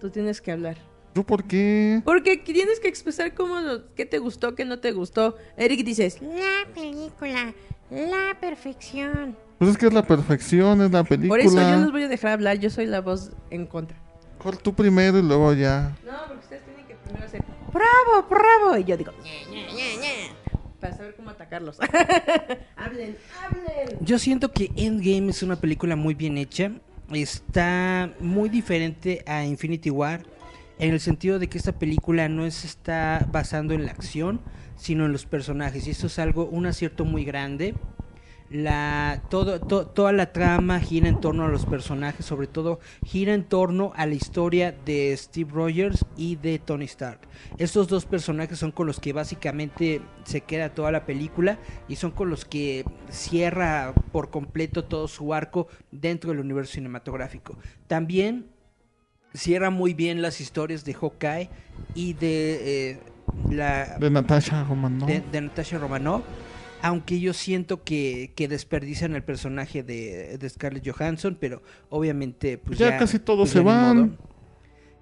tú 0.00 0.10
tienes 0.10 0.40
que 0.40 0.50
hablar. 0.50 0.76
¿Yo 1.14 1.22
por 1.22 1.44
qué? 1.44 2.02
Porque 2.04 2.36
tienes 2.38 2.80
que 2.80 2.88
expresar 2.88 3.34
cómo, 3.34 3.54
qué 3.94 4.04
te 4.04 4.18
gustó, 4.18 4.56
qué 4.56 4.64
no 4.64 4.80
te 4.80 4.90
gustó. 4.90 5.36
Eric 5.56 5.84
dices, 5.84 6.20
La 6.20 6.72
película, 6.74 7.54
la 7.88 8.36
perfección. 8.40 9.36
Pues 9.60 9.70
es 9.70 9.78
que 9.78 9.86
es 9.86 9.92
la 9.92 10.02
perfección, 10.04 10.82
es 10.82 10.90
la 10.90 11.04
película. 11.04 11.40
por 11.40 11.40
eso 11.40 11.60
yo 11.70 11.76
los 11.80 11.92
voy 11.92 12.02
a 12.02 12.08
dejar 12.08 12.32
hablar, 12.32 12.58
yo 12.58 12.68
soy 12.68 12.86
la 12.86 13.00
voz 13.00 13.30
en 13.50 13.64
contra. 13.64 13.96
Mejor 14.38 14.56
tú 14.56 14.74
primero 14.74 15.18
y 15.18 15.22
luego 15.22 15.52
ya. 15.52 15.96
No, 16.04 16.18
porque 16.26 16.40
ustedes 16.42 16.64
tienen 16.64 16.84
que 16.84 16.96
primero 16.96 17.24
hacer, 17.24 17.44
bravo, 17.72 18.26
bravo. 18.28 18.76
Y 18.76 18.82
yo 18.82 18.96
digo, 18.96 19.12
ña, 19.22 19.50
ña, 19.52 19.66
ña, 19.68 20.00
ña", 20.00 20.47
para 20.80 20.96
saber 20.96 21.14
cómo 21.14 21.30
atacarlos. 21.30 21.78
hablen, 22.76 23.16
hablen. 23.42 23.98
Yo 24.00 24.18
siento 24.18 24.52
que 24.52 24.70
Endgame 24.76 25.30
es 25.30 25.42
una 25.42 25.56
película 25.56 25.96
muy 25.96 26.14
bien 26.14 26.38
hecha. 26.38 26.72
Está 27.12 28.12
muy 28.20 28.48
diferente 28.48 29.22
a 29.26 29.44
Infinity 29.44 29.90
War. 29.90 30.22
En 30.78 30.92
el 30.92 31.00
sentido 31.00 31.38
de 31.38 31.48
que 31.48 31.58
esta 31.58 31.72
película 31.72 32.28
no 32.28 32.48
se 32.50 32.66
está 32.66 33.26
basando 33.32 33.74
en 33.74 33.84
la 33.84 33.90
acción, 33.90 34.40
sino 34.76 35.06
en 35.06 35.12
los 35.12 35.26
personajes. 35.26 35.86
Y 35.86 35.90
esto 35.90 36.06
es 36.06 36.18
algo, 36.18 36.46
un 36.46 36.66
acierto 36.66 37.04
muy 37.04 37.24
grande. 37.24 37.74
La, 38.50 39.22
todo, 39.28 39.60
to- 39.60 39.86
toda 39.88 40.10
la 40.12 40.32
trama 40.32 40.80
gira 40.80 41.06
en 41.08 41.20
torno 41.20 41.44
a 41.44 41.48
los 41.48 41.66
personajes, 41.66 42.24
sobre 42.24 42.46
todo 42.46 42.80
gira 43.04 43.34
en 43.34 43.44
torno 43.44 43.92
a 43.94 44.06
la 44.06 44.14
historia 44.14 44.74
de 44.86 45.14
Steve 45.18 45.50
Rogers 45.52 46.06
y 46.16 46.36
de 46.36 46.58
Tony 46.58 46.86
Stark. 46.86 47.20
Estos 47.58 47.88
dos 47.88 48.06
personajes 48.06 48.58
son 48.58 48.72
con 48.72 48.86
los 48.86 49.00
que 49.00 49.12
básicamente 49.12 50.00
se 50.24 50.40
queda 50.40 50.70
toda 50.70 50.90
la 50.92 51.04
película 51.04 51.58
y 51.88 51.96
son 51.96 52.10
con 52.12 52.30
los 52.30 52.46
que 52.46 52.86
cierra 53.10 53.92
por 54.12 54.30
completo 54.30 54.82
todo 54.84 55.08
su 55.08 55.34
arco 55.34 55.68
dentro 55.90 56.30
del 56.30 56.40
universo 56.40 56.72
cinematográfico. 56.72 57.58
También 57.86 58.46
cierra 59.34 59.68
muy 59.68 59.92
bien 59.92 60.22
las 60.22 60.40
historias 60.40 60.86
de 60.86 60.94
Hawkeye 60.94 61.50
y 61.94 62.14
de 62.14 62.92
eh, 62.92 63.00
la 63.50 63.98
De 63.98 64.08
Natasha 64.08 64.64
Romanoff. 64.64 65.06
de, 65.06 65.20
de 65.20 65.40
Natasha 65.42 65.76
Romanoff. 65.76 66.22
Aunque 66.82 67.18
yo 67.20 67.32
siento 67.32 67.82
que, 67.82 68.32
que 68.36 68.46
desperdician 68.48 69.14
el 69.14 69.24
personaje 69.24 69.82
de, 69.82 70.38
de 70.38 70.48
Scarlett 70.48 70.88
Johansson, 70.88 71.36
pero 71.40 71.62
obviamente 71.90 72.58
pues 72.58 72.78
Ya 72.78 72.90
ya, 72.90 72.98
casi 72.98 73.18
todos 73.18 73.40
pues 73.40 73.50
se 73.50 73.58
ya 73.58 73.62
ni 73.62 74.00
van. 74.00 74.18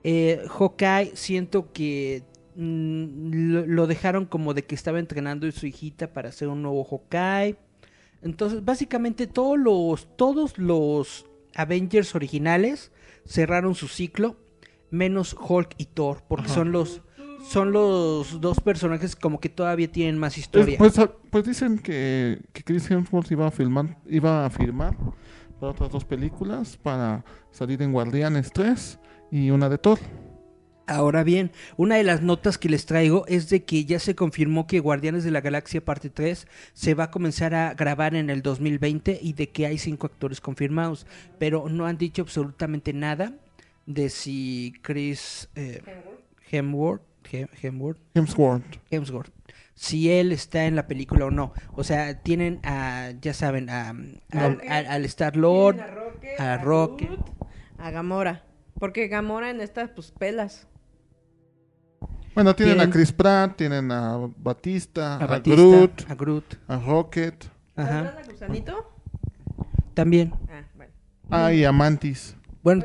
Eh, 0.05 0.43
Hawkeye 0.49 1.13
siento 1.15 1.73
que 1.73 2.23
mm, 2.55 3.31
lo, 3.53 3.67
lo 3.67 3.87
dejaron 3.87 4.25
como 4.25 4.55
de 4.55 4.65
que 4.65 4.75
estaba 4.75 4.99
entrenando 4.99 5.47
a 5.47 5.53
su 5.53 5.67
hijita 5.67 6.13
para 6.13 6.31
hacer 6.31 6.49
un 6.49 6.63
nuevo 6.63 6.85
Hawkeye. 6.85 7.57
Entonces, 8.23 8.65
básicamente 8.65 9.27
todos 9.27 9.59
los, 9.59 10.17
todos 10.17 10.59
los 10.59 11.27
Avengers 11.55 12.15
originales 12.15 12.91
cerraron 13.27 13.75
su 13.75 13.89
ciclo, 13.89 14.37
menos 14.91 15.37
Hulk 15.39 15.75
y 15.79 15.87
Thor, 15.87 16.23
porque 16.29 16.49
son 16.49 16.73
los 16.73 17.03
son 17.49 17.73
los 17.73 18.41
dos 18.41 18.61
personajes 18.61 19.15
como 19.17 19.41
que 19.41 19.49
todavía 19.49 19.91
tienen 19.91 20.19
más 20.19 20.33
Es- 20.35 20.39
historia. 20.39 20.79
pues, 20.79 20.99
ah, 20.99 21.11
pues 21.31 21.45
dicen 21.45 21.79
que, 21.79 22.41
que 22.53 22.63
Chris 22.63 22.91
Hemsworth 22.91 23.31
iba 23.31 23.47
a 23.47 23.51
filmar, 23.51 23.97
iba 24.07 24.45
a 24.45 24.51
firmar 24.51 24.97
para 25.61 25.73
otras 25.73 25.91
dos 25.91 26.05
películas 26.05 26.77
para 26.77 27.25
salir 27.51 27.81
en 27.83 27.93
Guardianes 27.93 28.51
3 28.53 28.99
y 29.31 29.51
una 29.51 29.69
de 29.69 29.79
Thor. 29.79 29.99
Ahora 30.89 31.25
bien, 31.25 31.51
una 31.77 31.97
de 31.97 32.05
las 32.05 32.23
notas 32.23 32.59
que 32.59 32.69
les 32.69 32.87
traigo 32.87 33.27
es 33.27 33.49
de 33.49 33.65
que 33.65 33.85
ya 33.85 33.99
se 33.99 34.15
confirmó 34.15 34.69
que 34.69 34.79
Guardianes 34.79 35.25
de 35.25 35.33
la 35.33 35.41
Galaxia 35.41 35.85
parte 35.85 36.11
3 36.11 36.47
se 36.75 36.95
va 36.95 37.05
a 37.05 37.11
comenzar 37.11 37.55
a 37.55 37.75
grabar 37.75 38.15
en 38.15 38.31
el 38.31 38.41
2020 38.43 39.19
y 39.21 39.33
de 39.33 39.49
que 39.51 39.67
hay 39.67 39.79
cinco 39.79 40.07
actores 40.07 40.41
confirmados, 40.41 41.05
pero 41.41 41.69
no 41.69 41.87
han 41.87 41.99
dicho 41.99 42.23
absolutamente 42.23 42.93
nada 42.93 43.33
de 43.87 44.11
si 44.11 44.75
Chris 44.83 45.49
eh, 45.57 45.83
Hemsworth, 46.53 47.03
Hem- 47.03 47.05
Hemsworth, 47.31 47.99
Hemsworth. 48.15 48.65
Hemsworth, 48.91 49.31
si 49.75 50.11
él 50.11 50.33
está 50.33 50.65
en 50.65 50.77
la 50.77 50.87
película 50.87 51.27
o 51.27 51.31
no. 51.31 51.53
O 51.75 51.85
sea, 51.85 52.21
tienen 52.23 52.61
a, 52.65 53.13
ya 53.21 53.35
saben, 53.35 53.69
a, 53.71 53.91
al, 53.91 54.61
al- 54.69 54.87
al 54.87 55.05
Star 55.05 55.37
Lord, 55.37 55.77
Tienen 55.77 55.91
a 55.91 55.95
Rocket, 55.95 56.41
a 56.41 56.59
Rocket. 56.59 57.09
Groot, 57.09 57.27
a 57.79 57.91
Gamora. 57.91 58.43
Porque 58.79 59.09
Gamora 59.09 59.51
en 59.51 59.61
estas, 59.61 59.91
pues, 59.91 60.11
pelas. 60.13 60.67
Bueno, 62.35 62.55
tienen 62.55 62.77
Tienen- 62.77 62.91
a 62.91 62.93
Chris 62.93 63.13
Pratt, 63.13 63.57
tienen 63.57 63.91
a 63.91 64.19
Batista, 64.37 65.15
a, 65.17 65.25
a 65.25 65.27
Batista, 65.27 65.57
Groot, 65.63 66.11
a 66.11 66.15
Groot. 66.15 66.55
a 66.69 66.79
Rocket, 66.79 67.45
Ajá. 67.77 67.89
¿Saldrán 68.05 68.19
a 68.19 68.31
Gusanito? 68.31 68.93
También. 69.95 70.35
Ah, 70.51 70.63
bueno. 70.77 70.93
ah, 71.31 71.53
y 71.53 71.65
a 71.65 71.73
Mantis. 71.73 72.36
Bueno, 72.67 72.85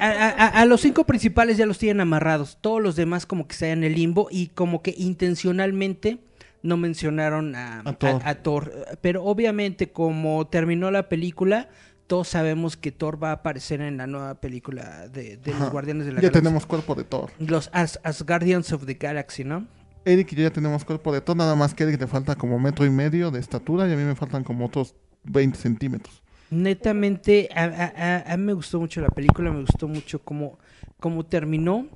a, 0.00 0.06
a- 0.10 0.28
a- 0.30 0.48
a 0.62 0.64
los 0.66 0.80
cinco 0.80 1.04
principales 1.04 1.56
ya 1.56 1.66
los 1.66 1.78
tienen 1.78 2.00
amarrados. 2.00 2.58
Todos 2.60 2.82
los 2.82 2.96
demás 2.96 3.24
como 3.24 3.46
que 3.46 3.52
están 3.52 3.68
en 3.70 3.84
el 3.84 3.94
limbo 3.94 4.26
y 4.30 4.48
como 4.48 4.82
que 4.82 4.92
intencionalmente 4.98 6.18
no 6.62 6.76
mencionaron 6.76 7.54
a, 7.54 7.80
A 7.84 7.92
Thor. 7.92 8.22
a- 8.24 8.28
a 8.30 8.34
Thor. 8.42 8.72
Pero 9.00 9.22
obviamente 9.24 9.90
como 9.92 10.48
terminó 10.48 10.90
la 10.90 11.08
película, 11.08 11.68
todos 12.08 12.26
sabemos 12.28 12.76
que 12.76 12.90
Thor 12.92 13.22
va 13.22 13.30
a 13.30 13.34
aparecer 13.34 13.80
en 13.80 13.96
la 13.98 14.06
nueva 14.08 14.34
película 14.40 15.06
de, 15.08 15.36
de 15.36 15.54
los. 15.54 15.70
Guardianes 15.70 16.06
de 16.06 16.12
la 16.12 16.16
Ya 16.20 16.22
Galaxia. 16.28 16.42
tenemos 16.42 16.66
cuerpo 16.66 16.94
de 16.96 17.04
Thor. 17.04 17.30
Los 17.38 17.70
As, 17.72 18.00
Asgardians 18.02 18.72
of 18.72 18.84
the 18.86 18.94
Galaxy, 18.94 19.44
¿no? 19.44 19.66
Eric 20.04 20.32
y 20.32 20.36
yo 20.36 20.42
ya 20.42 20.50
tenemos 20.50 20.84
cuerpo 20.84 21.12
de 21.12 21.20
Thor, 21.20 21.36
nada 21.36 21.54
más 21.54 21.72
que 21.74 21.84
Eric 21.84 22.00
le 22.00 22.06
falta 22.08 22.34
como 22.36 22.58
metro 22.58 22.84
y 22.84 22.90
medio 22.90 23.30
de 23.30 23.38
estatura 23.40 23.88
y 23.88 23.92
a 23.92 23.96
mí 23.96 24.02
me 24.04 24.14
faltan 24.16 24.42
como 24.44 24.66
otros 24.66 24.94
20 25.24 25.56
centímetros. 25.58 26.22
Netamente, 26.50 27.48
a, 27.54 27.64
a- 27.64 27.92
a- 28.26 28.32
a 28.32 28.36
mí 28.36 28.44
me 28.44 28.52
gustó 28.52 28.80
mucho 28.80 29.00
la 29.00 29.08
película, 29.08 29.50
me 29.50 29.60
gustó 29.60 29.88
mucho 29.88 30.20
cómo, 30.20 30.58
cómo 31.00 31.24
terminó. 31.26 31.86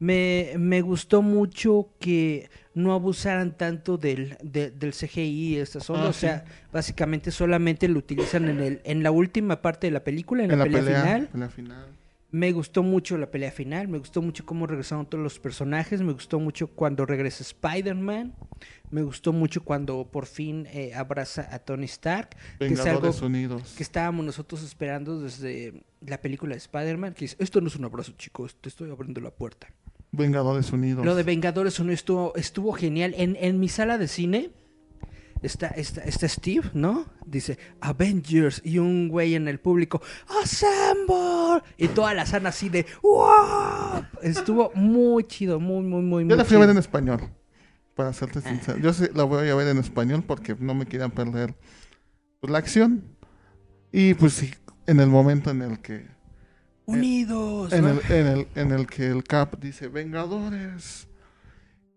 Me, 0.00 0.52
me 0.58 0.80
gustó 0.82 1.22
mucho 1.22 1.90
que 2.00 2.50
no 2.74 2.92
abusaran 2.92 3.56
tanto 3.56 3.96
del, 3.96 4.36
de- 4.42 4.70
del 4.70 4.92
CGI 4.92 5.20
y 5.22 5.56
estas 5.56 5.88
ondas. 5.88 6.06
Ah, 6.06 6.10
o 6.10 6.12
sea, 6.12 6.44
básicamente 6.72 7.30
solamente 7.30 7.88
lo 7.88 7.98
utilizan 8.00 8.48
en, 8.48 8.60
el, 8.60 8.80
en 8.84 9.02
la 9.02 9.10
última 9.12 9.62
parte 9.62 9.86
de 9.86 9.92
la 9.92 10.02
película, 10.02 10.42
en, 10.44 10.50
En 10.50 10.58
la, 10.58 10.64
la 10.64 10.70
pelea, 10.70 10.84
pelea, 10.84 11.02
final. 11.04 11.28
pelea 11.28 11.48
final. 11.48 11.86
Me 12.34 12.50
gustó 12.50 12.82
mucho 12.82 13.16
la 13.16 13.30
pelea 13.30 13.52
final, 13.52 13.86
me 13.86 13.96
gustó 13.96 14.20
mucho 14.20 14.44
cómo 14.44 14.66
regresaron 14.66 15.06
todos 15.06 15.22
los 15.22 15.38
personajes, 15.38 16.02
me 16.02 16.12
gustó 16.12 16.40
mucho 16.40 16.66
cuando 16.66 17.06
regresa 17.06 17.44
Spider-Man, 17.44 18.34
me 18.90 19.02
gustó 19.02 19.32
mucho 19.32 19.62
cuando 19.62 20.10
por 20.10 20.26
fin 20.26 20.66
eh, 20.72 20.92
abraza 20.96 21.48
a 21.52 21.60
Tony 21.60 21.84
Stark, 21.84 22.30
que 22.58 22.66
es 22.66 22.80
algo 22.80 23.02
Vengadores 23.02 23.22
Unidos. 23.22 23.74
que 23.76 23.84
estábamos 23.84 24.26
nosotros 24.26 24.64
esperando 24.64 25.20
desde 25.20 25.84
la 26.04 26.20
película 26.20 26.54
de 26.54 26.58
Spider-Man, 26.58 27.14
que 27.14 27.26
dice, 27.26 27.36
esto 27.38 27.60
no 27.60 27.68
es 27.68 27.76
un 27.76 27.84
abrazo, 27.84 28.10
chicos, 28.18 28.56
te 28.60 28.68
estoy 28.68 28.90
abriendo 28.90 29.20
la 29.20 29.30
puerta. 29.30 29.68
Vengadores 30.10 30.72
Unidos. 30.72 31.06
Lo 31.06 31.14
de 31.14 31.22
Vengadores 31.22 31.78
Unidos 31.78 32.00
estuvo, 32.00 32.34
estuvo 32.34 32.72
genial. 32.72 33.14
En, 33.16 33.36
en 33.38 33.60
mi 33.60 33.68
sala 33.68 33.96
de 33.96 34.08
cine 34.08 34.50
está, 35.46 35.68
está, 35.68 36.02
está 36.02 36.28
Steve, 36.28 36.70
¿no? 36.74 37.06
Dice, 37.26 37.58
Avengers, 37.80 38.60
y 38.64 38.78
un 38.78 39.08
güey 39.08 39.34
en 39.34 39.48
el 39.48 39.60
público, 39.60 40.02
¡Assemble! 40.42 41.62
Y 41.76 41.88
toda 41.88 42.14
la 42.14 42.26
sala 42.26 42.50
así 42.50 42.68
de, 42.68 42.86
¡Wow! 43.02 44.04
Estuvo 44.22 44.72
muy 44.74 45.24
chido, 45.24 45.60
muy, 45.60 45.82
muy, 45.82 46.02
muy, 46.02 46.28
Yo 46.28 46.36
la 46.36 46.44
fui 46.44 46.56
a 46.56 46.60
ver 46.60 46.70
en 46.70 46.78
español. 46.78 47.20
Para 47.94 48.12
serte 48.12 48.40
sincero. 48.40 48.78
Yo 48.78 48.92
sí 48.92 49.06
la 49.14 49.22
voy 49.22 49.48
a 49.48 49.54
ver 49.54 49.68
en 49.68 49.78
español 49.78 50.24
porque 50.26 50.56
no 50.58 50.74
me 50.74 50.84
quieran 50.84 51.12
perder 51.12 51.54
pues, 52.40 52.50
la 52.50 52.58
acción. 52.58 53.04
Y 53.92 54.14
pues 54.14 54.32
sí, 54.32 54.52
en 54.86 54.98
el 54.98 55.08
momento 55.08 55.50
en 55.50 55.62
el 55.62 55.78
que. 55.80 56.06
Unidos. 56.86 57.72
En 57.72 57.84
¿no? 57.84 57.90
el, 57.90 58.12
en 58.12 58.26
el, 58.26 58.48
en 58.56 58.72
el 58.72 58.86
que 58.88 59.06
el 59.06 59.22
Cap 59.22 59.60
dice 59.60 59.86
Vengadores. 59.88 61.06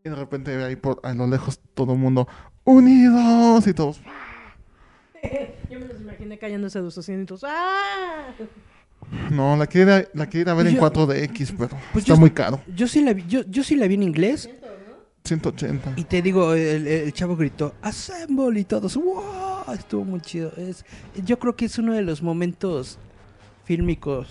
Y 0.03 0.09
de 0.09 0.15
repente 0.15 0.55
ve 0.55 0.63
ahí 0.63 0.75
por 0.75 0.99
a 1.03 1.13
lo 1.15 1.25
lejos 1.25 1.59
todo 1.73 1.93
el 1.93 1.99
mundo. 1.99 2.27
Unidos. 2.71 3.65
Y 3.67 3.73
todos. 3.73 4.01
Yo 5.69 5.79
me 5.79 5.85
los 5.87 6.01
imaginé 6.01 6.37
cayéndose 6.37 6.79
de 6.79 6.85
sus 6.85 6.97
asientos. 6.99 7.43
¡Ah! 7.45 8.27
No, 9.31 9.55
la 9.55 9.67
quiero, 9.67 9.97
ir 9.97 10.03
a- 10.05 10.17
la 10.17 10.25
quiero 10.27 10.41
ir 10.41 10.49
a 10.49 10.53
ver 10.53 10.67
en 10.67 10.75
Yo- 10.75 10.81
4DX, 10.81 11.53
pero 11.57 11.69
Pues 11.93 12.03
está 12.03 12.13
yo- 12.15 12.17
muy 12.19 12.31
caro. 12.31 12.61
Yo 12.75 12.87
sí, 12.87 13.01
la 13.01 13.13
vi, 13.13 13.23
yo, 13.27 13.41
yo 13.47 13.63
sí 13.63 13.75
la 13.77 13.87
vi 13.87 13.93
en 13.95 14.03
inglés 14.03 14.49
180. 15.23 15.93
y 15.95 16.03
te 16.03 16.21
digo, 16.21 16.53
el, 16.53 16.87
el 16.87 17.13
chavo 17.13 17.35
gritó, 17.37 17.73
Assemble 17.81 18.59
y 18.59 18.63
todos, 18.65 18.95
¡Wow! 18.97 19.73
Estuvo 19.73 20.03
muy 20.05 20.19
chido. 20.21 20.51
Es, 20.57 20.85
yo 21.25 21.39
creo 21.39 21.55
que 21.55 21.65
es 21.65 21.77
uno 21.77 21.93
de 21.93 22.01
los 22.01 22.21
momentos 22.21 22.97
fílmicos 23.65 24.27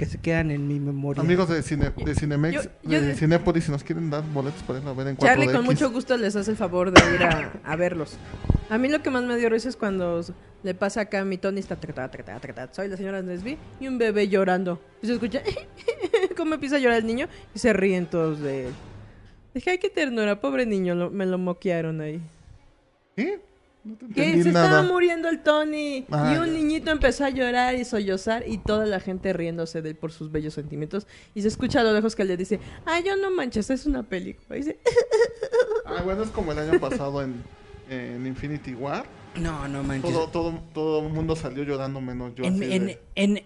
que 0.00 0.06
se 0.06 0.16
quedan 0.18 0.50
en 0.50 0.66
mi 0.66 0.80
memoria. 0.80 1.20
Amigos 1.22 1.46
de, 1.50 1.62
Cine, 1.62 1.92
de 1.94 2.14
Cinemex, 2.14 2.54
Yo- 2.64 2.70
yo 2.84 3.02
de 3.02 3.14
Cinépolis, 3.14 3.64
si 3.64 3.70
nos 3.70 3.84
quieren 3.84 4.08
dar 4.08 4.24
boletos 4.32 4.62
para 4.62 4.78
ir 4.78 4.88
a 4.88 4.94
ver 4.94 5.08
en 5.08 5.16
4DX. 5.18 5.26
Charlie 5.26 5.52
con 5.52 5.62
mucho 5.66 5.90
gusto 5.90 6.16
les 6.16 6.34
hace 6.36 6.52
el 6.52 6.56
favor 6.56 6.90
de 6.90 7.14
ir 7.14 7.22
a, 7.22 7.52
a 7.64 7.76
verlos. 7.76 8.16
A 8.70 8.78
mí 8.78 8.88
lo 8.88 9.02
que 9.02 9.10
más 9.10 9.22
me 9.24 9.36
dio 9.36 9.50
risa 9.50 9.68
es 9.68 9.76
cuando 9.76 10.22
le 10.62 10.74
pasa 10.74 11.02
acá 11.02 11.20
a 11.20 11.24
mi 11.26 11.36
Tony 11.36 11.60
está 11.60 11.76
tra, 11.76 11.92
tra, 11.92 12.10
tra, 12.10 12.24
tra, 12.24 12.40
tra, 12.40 12.54
tra, 12.54 12.72
soy 12.72 12.88
la 12.88 12.96
señora 12.96 13.20
Nesby 13.20 13.58
y 13.78 13.88
un 13.88 13.98
bebé 13.98 14.26
llorando. 14.28 14.80
Y 15.02 15.06
se 15.06 15.12
escucha 15.12 15.42
cómo 16.36 16.54
empieza 16.54 16.76
a 16.76 16.78
llorar 16.78 16.96
el 17.00 17.06
niño 17.06 17.28
y 17.54 17.58
se 17.58 17.74
ríen 17.74 18.06
todos 18.06 18.40
de 18.40 18.68
él. 18.68 18.72
Dije, 19.52 19.70
ay, 19.72 19.78
qué 19.78 19.90
ternura, 19.90 20.40
pobre 20.40 20.64
niño, 20.64 20.94
lo- 20.94 21.10
me 21.10 21.26
lo 21.26 21.36
moquearon 21.36 22.00
ahí. 22.00 22.22
¿Qué? 23.16 23.38
No 23.82 23.96
te 23.96 24.06
Que 24.08 24.42
se 24.42 24.52
nada. 24.52 24.66
estaba 24.66 24.82
muriendo 24.82 25.28
el 25.28 25.42
Tony. 25.42 26.04
Ah, 26.10 26.32
y 26.34 26.38
un 26.38 26.46
ya. 26.46 26.52
niñito 26.52 26.90
empezó 26.90 27.24
a 27.24 27.30
llorar 27.30 27.74
y 27.76 27.84
sollozar 27.84 28.46
y 28.46 28.58
toda 28.58 28.84
la 28.86 29.00
gente 29.00 29.32
riéndose 29.32 29.80
de 29.80 29.90
él 29.90 29.96
por 29.96 30.12
sus 30.12 30.30
bellos 30.30 30.54
sentimientos. 30.54 31.06
Y 31.34 31.42
se 31.42 31.48
escucha 31.48 31.80
a 31.80 31.84
lo 31.84 31.92
lejos 31.94 32.14
que 32.14 32.24
le 32.24 32.36
dice, 32.36 32.60
ay, 32.84 33.02
yo 33.06 33.16
no 33.16 33.30
manches, 33.30 33.70
es 33.70 33.86
una 33.86 34.02
película. 34.02 34.56
Y 34.56 34.60
dice, 34.60 34.78
Ah, 35.86 36.02
bueno, 36.04 36.22
es 36.22 36.30
como 36.30 36.52
el 36.52 36.58
año 36.58 36.78
pasado 36.78 37.22
en, 37.22 37.42
en 37.88 38.26
Infinity 38.26 38.74
War. 38.74 39.04
No, 39.36 39.66
no 39.68 39.82
manches. 39.82 40.12
Todo, 40.12 40.28
todo, 40.28 40.62
todo 40.74 41.06
el 41.06 41.12
mundo 41.12 41.34
salió 41.34 41.62
llorando 41.64 42.00
menos 42.00 42.34
yo. 42.34 42.44
en, 42.44 42.54
así 42.62 42.72
en, 42.72 42.86
de- 42.86 42.98
en, 43.14 43.42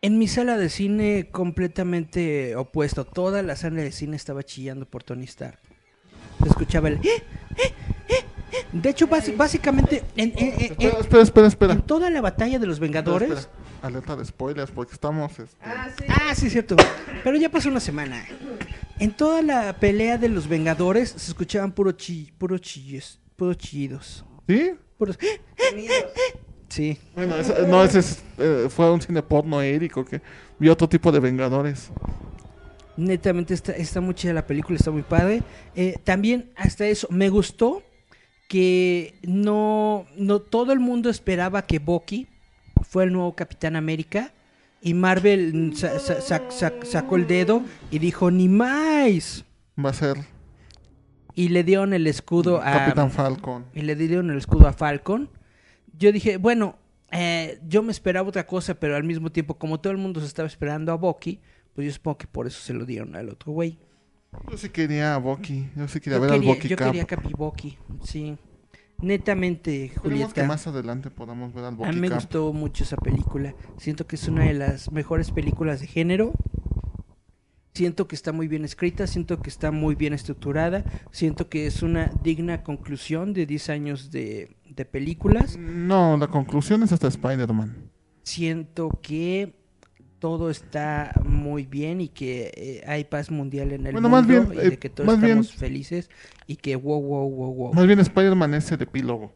en 0.00 0.18
mi 0.18 0.28
sala 0.28 0.56
de 0.56 0.68
cine 0.70 1.28
completamente 1.30 2.56
opuesto. 2.56 3.04
Toda 3.04 3.42
la 3.42 3.56
sala 3.56 3.82
de 3.82 3.92
cine 3.92 4.16
estaba 4.16 4.42
chillando 4.44 4.86
por 4.86 5.02
Tony 5.02 5.24
Stark. 5.24 5.58
Se 6.42 6.48
escuchaba 6.48 6.88
el... 6.88 6.94
"Eh, 6.94 7.00
eh, 7.04 7.22
eh, 7.56 7.62
eh". 7.66 7.72
De 8.72 8.90
hecho, 8.90 9.06
básicamente, 9.06 10.02
en, 10.16 10.32
en- 10.36 10.54
en- 10.60 10.60
Espera, 10.72 10.98
espera, 11.00 11.22
espera, 11.22 11.46
espera. 11.48 11.72
en 11.74 11.82
toda 11.82 12.10
la 12.10 12.20
batalla 12.20 12.58
de 12.58 12.66
los 12.66 12.78
Vengadores... 12.80 13.28
Espera, 13.30 13.40
espera. 13.40 13.68
Alerta 13.80 14.16
de 14.16 14.24
spoilers 14.24 14.70
porque 14.70 14.92
estamos... 14.94 15.30
este, 15.38 15.56
ah, 15.62 15.88
sí. 15.96 16.04
Ah, 16.08 16.34
sí, 16.34 16.50
cierto. 16.50 16.74
Pero 17.22 17.36
ya 17.36 17.48
pasó 17.50 17.68
una 17.68 17.80
semana. 17.80 18.24
En 18.98 19.12
toda 19.12 19.42
la 19.42 19.74
pelea 19.78 20.18
de 20.18 20.28
los 20.28 20.48
Vengadores 20.48 21.10
se 21.10 21.30
escuchaban 21.30 21.72
puro 21.72 21.92
chi, 21.92 22.32
puro 22.38 22.58
chilles, 22.58 23.20
puro 23.36 23.54
chillidos. 23.54 24.24
¿Sí? 24.48 24.72
Puros... 24.96 25.18
Sí. 26.68 26.98
Bueno, 27.14 27.36
ese- 27.36 27.66
no, 27.66 27.82
ese 27.82 28.00
es, 28.00 28.22
eh, 28.38 28.66
fue 28.68 28.90
un 28.92 29.00
cine 29.00 29.22
porno 29.22 29.62
érico 29.62 30.04
que 30.04 30.20
vio 30.58 30.72
otro 30.72 30.88
tipo 30.88 31.10
de 31.12 31.20
Vengadores. 31.20 31.90
Netamente 32.96 33.54
está, 33.54 33.72
está 33.72 34.00
muy 34.00 34.14
chida 34.14 34.32
la 34.32 34.46
película, 34.46 34.76
está 34.76 34.90
muy 34.90 35.02
padre. 35.02 35.42
Eh, 35.76 35.96
también 36.04 36.50
hasta 36.56 36.84
eso, 36.86 37.06
me 37.10 37.28
gustó 37.28 37.82
que 38.48 39.14
no, 39.22 40.06
no 40.16 40.40
todo 40.40 40.72
el 40.72 40.80
mundo 40.80 41.10
esperaba 41.10 41.62
que 41.62 41.78
Bucky 41.78 42.26
fue 42.82 43.04
el 43.04 43.12
nuevo 43.12 43.36
Capitán 43.36 43.76
América 43.76 44.32
y 44.80 44.94
Marvel 44.94 45.72
sa- 45.76 45.98
sa- 45.98 46.20
sa- 46.20 46.50
sa- 46.50 46.72
sacó 46.82 47.16
el 47.16 47.26
dedo 47.26 47.62
y 47.90 47.98
dijo 47.98 48.30
ni 48.30 48.48
más 48.48 49.44
Va 49.82 49.90
a 49.90 49.92
ser 49.92 50.16
y 51.34 51.50
le 51.50 51.62
dieron 51.62 51.92
el 51.92 52.06
escudo 52.08 52.56
a 52.60 52.72
Capitán 52.72 53.10
Falcon. 53.12 53.64
y 53.74 53.82
le 53.82 53.94
dieron 53.94 54.30
el 54.30 54.38
escudo 54.38 54.66
a 54.66 54.72
Falcon. 54.72 55.28
Yo 55.96 56.10
dije, 56.10 56.36
bueno, 56.36 56.76
eh, 57.12 57.60
yo 57.68 57.82
me 57.84 57.92
esperaba 57.92 58.28
otra 58.28 58.44
cosa, 58.46 58.74
pero 58.74 58.96
al 58.96 59.04
mismo 59.04 59.30
tiempo, 59.30 59.54
como 59.54 59.78
todo 59.78 59.92
el 59.92 59.98
mundo 59.98 60.18
se 60.20 60.26
estaba 60.26 60.48
esperando 60.48 60.90
a 60.90 60.96
Bucky, 60.96 61.38
pues 61.74 61.86
yo 61.86 61.92
supongo 61.92 62.18
que 62.18 62.26
por 62.26 62.48
eso 62.48 62.60
se 62.60 62.72
lo 62.74 62.84
dieron 62.84 63.14
al 63.14 63.28
otro 63.28 63.52
güey. 63.52 63.78
Yo 64.50 64.56
sí 64.58 64.68
quería 64.70 65.14
a 65.14 65.18
Bucky. 65.18 65.70
Yo 65.76 65.88
sí 65.88 66.00
quería 66.00 66.18
Yo 66.18 66.22
ver 66.22 66.30
al 66.32 66.36
quería, 66.40 66.54
Bucky 66.54 66.68
yo 66.68 66.76
Cap. 66.76 66.86
quería 66.88 67.06
Capi 67.06 67.32
Bucky, 67.36 67.78
sí. 68.02 68.36
Netamente, 69.00 69.90
Julieta. 69.96 70.32
que 70.34 70.42
más 70.42 70.66
adelante 70.66 71.10
podamos 71.10 71.54
ver 71.54 71.64
al 71.64 71.74
A 71.74 71.76
Bucky 71.76 71.94
mí 71.94 72.00
me 72.00 72.08
Cap. 72.08 72.16
gustó 72.18 72.52
mucho 72.52 72.84
esa 72.84 72.96
película. 72.96 73.54
Siento 73.76 74.06
que 74.06 74.16
es 74.16 74.26
una 74.28 74.44
de 74.44 74.54
las 74.54 74.90
mejores 74.92 75.30
películas 75.30 75.80
de 75.80 75.86
género. 75.86 76.32
Siento 77.74 78.08
que 78.08 78.16
está 78.16 78.32
muy 78.32 78.48
bien 78.48 78.64
escrita, 78.64 79.06
siento 79.06 79.40
que 79.40 79.48
está 79.50 79.70
muy 79.70 79.94
bien 79.94 80.12
estructurada, 80.12 80.84
siento 81.12 81.48
que 81.48 81.66
es 81.68 81.82
una 81.84 82.10
digna 82.24 82.64
conclusión 82.64 83.32
de 83.32 83.46
10 83.46 83.70
años 83.70 84.10
de, 84.10 84.56
de 84.64 84.84
películas. 84.84 85.56
No, 85.56 86.16
la 86.16 86.26
conclusión 86.26 86.82
es 86.82 86.90
hasta 86.90 87.06
Spider-Man. 87.06 87.92
Siento 88.24 88.98
que 89.00 89.54
todo 90.18 90.50
está 90.50 91.12
muy 91.24 91.64
bien 91.66 92.00
y 92.00 92.08
que 92.08 92.52
eh, 92.56 92.84
hay 92.86 93.04
paz 93.04 93.30
mundial 93.30 93.72
en 93.72 93.86
el 93.86 93.92
Bueno, 93.92 94.08
mundo 94.08 94.16
más 94.18 94.26
bien, 94.26 94.48
y 94.54 94.66
eh, 94.66 94.70
de 94.70 94.78
que 94.78 94.88
todos 94.90 95.06
más 95.06 95.18
bien- 95.20 95.38
estamos 95.38 95.52
felices 95.54 96.10
y 96.46 96.56
que 96.56 96.76
wow, 96.76 97.00
wow, 97.00 97.30
wow, 97.30 97.54
wow. 97.54 97.74
Más 97.74 97.86
bien 97.86 98.00
Spider-Man 98.00 98.54
es 98.54 98.70
el 98.72 98.82
epílogo. 98.82 99.32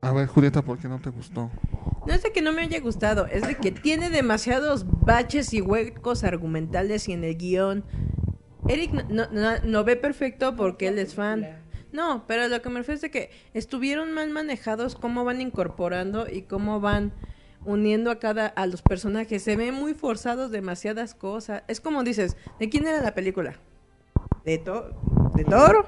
A 0.00 0.12
ver, 0.12 0.26
Julieta, 0.26 0.62
¿por 0.62 0.78
qué 0.78 0.88
no 0.88 1.00
te 1.00 1.10
gustó? 1.10 1.50
No 2.06 2.12
es 2.12 2.22
de 2.24 2.32
que 2.32 2.42
no 2.42 2.52
me 2.52 2.62
haya 2.62 2.80
gustado, 2.80 3.26
es 3.26 3.46
de 3.46 3.54
que 3.56 3.70
tiene 3.70 4.10
demasiados 4.10 4.84
baches 5.04 5.54
y 5.54 5.60
huecos 5.60 6.24
argumentales 6.24 7.08
y 7.08 7.12
en 7.12 7.22
el 7.22 7.36
guion. 7.36 7.84
Eric 8.68 8.92
no, 8.92 9.04
no- 9.08 9.28
no- 9.30 9.60
no 9.64 9.84
ve 9.84 9.94
perfecto 9.96 10.56
porque 10.56 10.88
él 10.88 10.98
es 10.98 11.14
fan. 11.14 11.46
No, 11.92 12.24
pero 12.26 12.48
lo 12.48 12.60
que 12.62 12.68
me 12.70 12.78
refiero 12.80 12.96
es 12.96 13.02
de 13.02 13.10
que 13.10 13.30
estuvieron 13.54 14.12
mal 14.12 14.30
manejados 14.30 14.96
cómo 14.96 15.24
van 15.24 15.40
incorporando 15.40 16.26
y 16.28 16.42
cómo 16.42 16.80
van 16.80 17.12
uniendo 17.64 18.10
a 18.10 18.18
cada 18.18 18.46
a 18.46 18.66
los 18.66 18.82
personajes. 18.82 19.42
Se 19.42 19.56
ven 19.56 19.74
muy 19.74 19.94
forzados 19.94 20.50
demasiadas 20.50 21.14
cosas. 21.14 21.62
Es 21.68 21.80
como 21.80 22.02
dices, 22.04 22.36
¿de 22.58 22.68
quién 22.68 22.86
era 22.86 23.02
la 23.02 23.14
película? 23.14 23.54
¿De 24.44 24.58
Thor? 24.58 24.94
¿De 25.34 25.44
Thor? 25.44 25.86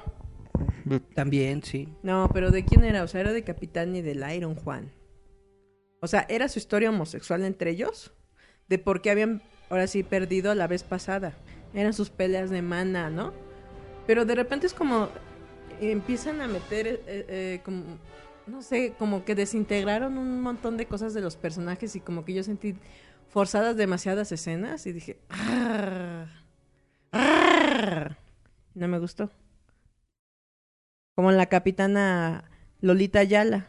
De- 0.85 0.99
También, 0.99 1.63
sí. 1.63 1.93
No, 2.03 2.29
pero 2.33 2.51
¿de 2.51 2.63
quién 2.63 2.83
era? 2.83 3.03
O 3.03 3.07
sea, 3.07 3.21
era 3.21 3.33
de 3.33 3.43
Capitán 3.43 3.95
y 3.95 4.01
del 4.01 4.23
Iron 4.33 4.55
Juan. 4.55 4.91
O 6.01 6.07
sea, 6.07 6.25
¿era 6.29 6.47
su 6.47 6.59
historia 6.59 6.89
homosexual 6.89 7.43
entre 7.43 7.71
ellos? 7.71 8.13
De 8.69 8.77
por 8.79 9.01
qué 9.01 9.11
habían, 9.11 9.41
ahora 9.69 9.87
sí, 9.87 10.03
perdido 10.03 10.53
la 10.55 10.67
vez 10.67 10.83
pasada. 10.83 11.33
Eran 11.73 11.93
sus 11.93 12.09
peleas 12.09 12.49
de 12.49 12.61
mana, 12.61 13.09
¿no? 13.09 13.33
Pero 14.07 14.25
de 14.25 14.35
repente 14.35 14.67
es 14.67 14.73
como... 14.73 15.09
Empiezan 15.81 16.39
a 16.39 16.47
meter, 16.47 16.87
eh, 16.87 16.99
eh, 17.07 17.61
como... 17.65 17.83
No 18.47 18.61
sé, 18.61 18.93
como 18.99 19.25
que 19.25 19.33
desintegraron 19.35 20.17
un 20.17 20.41
montón 20.41 20.77
de 20.77 20.85
cosas 20.85 21.13
de 21.13 21.21
los 21.21 21.35
personajes 21.35 21.95
y 21.95 21.99
como 21.99 22.25
que 22.25 22.33
yo 22.33 22.43
sentí 22.43 22.75
forzadas 23.29 23.75
demasiadas 23.75 24.31
escenas 24.31 24.85
y 24.85 24.93
dije... 24.93 25.17
"Arr, 25.29 26.27
arr". 27.11 28.17
No 28.75 28.87
me 28.87 28.99
gustó. 28.99 29.31
Como 31.15 31.31
la 31.31 31.47
capitana 31.47 32.43
Lolita 32.81 33.19
Ayala. 33.19 33.67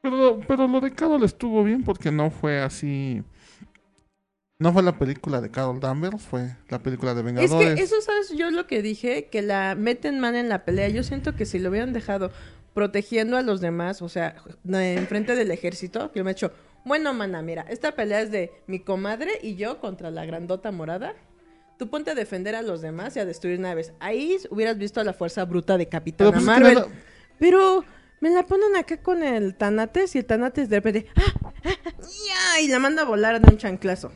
Pero, 0.00 0.40
pero 0.46 0.68
lo 0.68 0.80
de 0.80 0.92
Carol 0.92 1.22
estuvo 1.24 1.64
bien 1.64 1.82
porque 1.82 2.10
no 2.10 2.30
fue 2.30 2.60
así. 2.60 3.22
No 4.58 4.72
fue 4.72 4.82
la 4.82 4.96
película 4.98 5.40
de 5.40 5.50
Carol 5.50 5.80
Danvers, 5.80 6.22
fue 6.22 6.56
la 6.68 6.78
película 6.82 7.12
de 7.14 7.20
Es 7.20 7.24
Vengadores. 7.26 7.74
que 7.74 7.82
eso, 7.82 8.00
¿sabes? 8.00 8.30
Yo 8.36 8.50
lo 8.50 8.66
que 8.66 8.82
dije, 8.82 9.26
que 9.26 9.42
la 9.42 9.74
meten 9.74 10.20
mal 10.20 10.36
en 10.36 10.48
la 10.48 10.64
pelea. 10.64 10.88
Yo 10.88 11.02
siento 11.02 11.34
que 11.34 11.44
si 11.44 11.58
lo 11.58 11.70
hubieran 11.70 11.92
dejado 11.92 12.30
protegiendo 12.74 13.36
a 13.36 13.42
los 13.42 13.60
demás, 13.60 14.02
o 14.02 14.08
sea, 14.08 14.36
enfrente 14.68 15.36
del 15.36 15.50
ejército, 15.50 16.10
que 16.12 16.22
me 16.22 16.30
he 16.30 16.32
hecho, 16.32 16.52
bueno, 16.84 17.14
mana, 17.14 17.40
mira, 17.40 17.64
esta 17.70 17.92
pelea 17.92 18.20
es 18.20 18.30
de 18.30 18.52
mi 18.66 18.80
comadre 18.80 19.38
y 19.42 19.54
yo 19.54 19.80
contra 19.80 20.10
la 20.10 20.26
grandota 20.26 20.70
morada. 20.72 21.14
Tú 21.78 21.88
ponte 21.88 22.10
a 22.10 22.14
defender 22.14 22.54
a 22.54 22.62
los 22.62 22.82
demás 22.82 23.16
y 23.16 23.20
a 23.20 23.24
destruir 23.24 23.58
naves. 23.58 23.92
Ahí 24.00 24.36
hubieras 24.50 24.76
visto 24.76 25.02
la 25.02 25.12
fuerza 25.12 25.44
bruta 25.44 25.78
de 25.78 25.88
Capitana 25.88 26.30
Pero, 26.30 26.44
pues, 26.44 26.56
es 26.56 26.62
que 26.62 26.74
Marvel. 26.74 26.94
Pero 27.38 27.84
me 28.20 28.30
la 28.30 28.46
ponen 28.46 28.76
acá 28.76 28.98
con 28.98 29.22
el 29.22 29.56
Tanates 29.56 30.14
y 30.14 30.18
el 30.18 30.26
Tanates 30.26 30.68
de 30.68 30.76
repente, 30.76 31.06
¡ah! 31.16 31.22
¡ah! 31.44 31.52
¡ah! 31.64 31.90
¡ya! 32.00 32.60
y 32.60 32.68
la 32.68 32.78
manda 32.78 33.02
a 33.02 33.04
volar 33.06 33.40
de 33.40 33.50
un 33.50 33.58
chanclazo. 33.58 34.12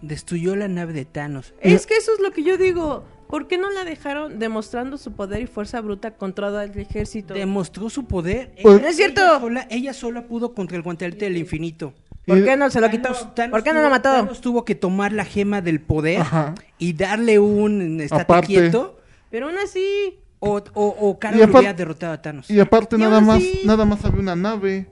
Destruyó 0.00 0.56
la 0.56 0.68
nave 0.68 0.92
de 0.92 1.04
Thanos. 1.04 1.54
Es 1.60 1.86
que 1.86 1.96
eso 1.96 2.12
es 2.12 2.20
lo 2.20 2.32
que 2.32 2.42
yo 2.42 2.56
digo. 2.56 3.04
¿Por 3.32 3.48
qué 3.48 3.56
no 3.56 3.70
la 3.70 3.84
dejaron 3.84 4.38
demostrando 4.38 4.98
su 4.98 5.12
poder 5.12 5.40
y 5.40 5.46
fuerza 5.46 5.80
bruta 5.80 6.10
contra 6.10 6.48
todo 6.48 6.60
el 6.60 6.78
ejército? 6.78 7.32
Demostró 7.32 7.88
su 7.88 8.04
poder. 8.04 8.54
Pues- 8.62 8.82
¡No 8.82 8.86
es 8.88 8.94
cierto! 8.96 9.22
Ella 9.22 9.40
sola, 9.40 9.66
ella 9.70 9.92
sola 9.94 10.26
pudo 10.26 10.52
contra 10.52 10.76
el 10.76 10.82
guantelete 10.82 11.24
del 11.24 11.38
infinito. 11.38 11.94
¿Por 12.26 12.44
qué 12.44 12.58
no 12.58 12.68
se 12.68 12.78
lo 12.78 12.90
quitó? 12.90 13.08
Thanos- 13.08 13.34
Thanos 13.34 13.50
¿Por 13.52 13.62
qué 13.62 13.70
no 13.70 13.76
tuvo- 13.78 13.84
lo 13.84 13.90
mató? 13.90 14.10
Thanos 14.10 14.40
tuvo 14.42 14.66
que 14.66 14.74
tomar 14.74 15.12
la 15.14 15.24
gema 15.24 15.62
del 15.62 15.80
poder 15.80 16.20
Ajá. 16.20 16.54
y 16.76 16.92
darle 16.92 17.38
un 17.38 18.02
estate 18.02 18.20
Aparte. 18.22 18.46
quieto. 18.48 18.98
Pero 19.30 19.46
aún 19.48 19.56
así, 19.64 20.18
O, 20.44 20.60
o, 20.74 20.86
o 21.00 21.18
Carol 21.18 21.40
hubiera 21.50 21.72
derrotado 21.72 22.12
a 22.12 22.20
Thanos. 22.20 22.50
Y 22.50 22.60
aparte 22.60 22.96
Y 22.96 22.98
nada 22.98 23.20
más, 23.22 23.38
así- 23.38 23.60
nada 23.64 23.86
más 23.86 24.04
había 24.04 24.20
una 24.20 24.36
nave 24.36 24.90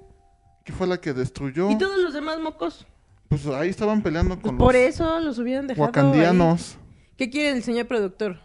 que 0.65 0.73
fue 0.73 0.87
la 0.87 0.99
que 0.99 1.13
destruyó. 1.13 1.71
¿y 1.71 1.77
todos 1.77 1.99
los 1.99 2.15
demás 2.15 2.41
mocos? 2.41 2.87
Pues 3.29 3.45
ahí 3.47 3.69
estaban 3.69 4.01
peleando 4.01 4.37
Pues 4.37 4.47
con 4.47 4.57
por 4.57 4.73
los 4.75 4.83
eso 4.83 5.21
los 5.21 5.39
hubieran 5.39 5.67
dejado 5.67 5.87
wakandianos. 5.89 6.77
ahí. 6.77 6.90
¿Qué 7.21 7.29
quiere 7.29 7.51
el 7.55 7.63
señor 7.63 7.87
productor? 7.87 8.39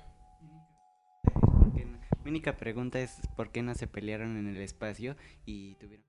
Mi 2.25 2.29
única 2.29 2.57
pregunta 2.57 2.99
es 2.99 3.21
por 3.37 3.49
qué 3.49 3.61
no 3.63 3.73
se 3.73 3.87
pelearon 3.87 4.35
en 4.35 4.49
el 4.49 4.57
espacio 4.57 5.15
y 5.45 5.75
tuvieron... 5.75 6.05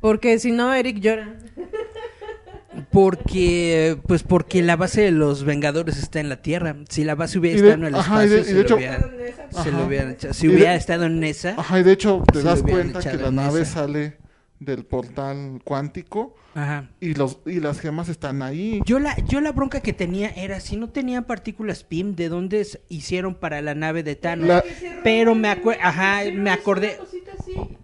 Porque 0.00 0.38
si 0.38 0.52
no, 0.52 0.72
Eric 0.72 1.00
llora. 1.00 1.36
Porque, 2.90 3.98
pues 4.06 4.22
porque 4.22 4.62
la 4.62 4.76
base 4.76 5.02
de 5.02 5.10
los 5.10 5.44
Vengadores 5.44 5.98
está 5.98 6.18
en 6.20 6.30
la 6.30 6.40
Tierra. 6.40 6.74
Si 6.88 7.04
la 7.04 7.14
base 7.14 7.38
hubiera 7.38 7.56
estado 7.58 7.74
en 7.74 7.84
el 7.84 7.94
ajá, 7.94 8.24
y 8.24 8.26
espacio, 8.26 8.40
y 8.40 8.44
se, 8.44 8.48
de 8.48 8.54
lo 8.54 8.60
hecho- 8.64 8.76
hubieran, 8.76 9.02
se 9.50 9.70
lo 9.70 9.76
Ajá. 9.76 9.86
hubieran 9.86 10.10
echado. 10.12 10.32
Si 10.32 10.46
de- 10.46 10.54
hubiera 10.54 10.74
estado 10.76 11.04
en 11.04 11.24
esa, 11.24 11.50
Ajá, 11.60 11.78
y 11.78 11.82
de 11.82 11.92
hecho 11.92 12.22
te 12.32 12.42
das 12.42 12.62
cuenta 12.62 13.00
que 13.00 13.18
la 13.18 13.30
nave 13.30 13.60
esa. 13.62 13.80
sale 13.82 14.16
del 14.60 14.84
portal 14.84 15.60
cuántico 15.64 16.34
ajá. 16.54 16.90
y 17.00 17.14
los 17.14 17.38
y 17.46 17.60
las 17.60 17.78
gemas 17.80 18.08
están 18.08 18.42
ahí. 18.42 18.80
Yo 18.84 18.98
la, 18.98 19.16
yo 19.26 19.40
la 19.40 19.52
bronca 19.52 19.80
que 19.80 19.92
tenía 19.92 20.30
era 20.30 20.58
si 20.60 20.76
no 20.76 20.88
tenían 20.90 21.24
partículas 21.24 21.84
PIM, 21.84 22.16
¿de 22.16 22.28
dónde 22.28 22.66
hicieron 22.88 23.34
para 23.36 23.62
la 23.62 23.74
nave 23.74 24.02
de 24.02 24.16
Thanos? 24.16 24.48
La- 24.48 24.64
Pero 25.04 25.34
me 25.34 25.48
acuerdo, 25.48 25.80
ajá, 25.84 26.22
me 26.34 26.50
acordé. 26.50 26.98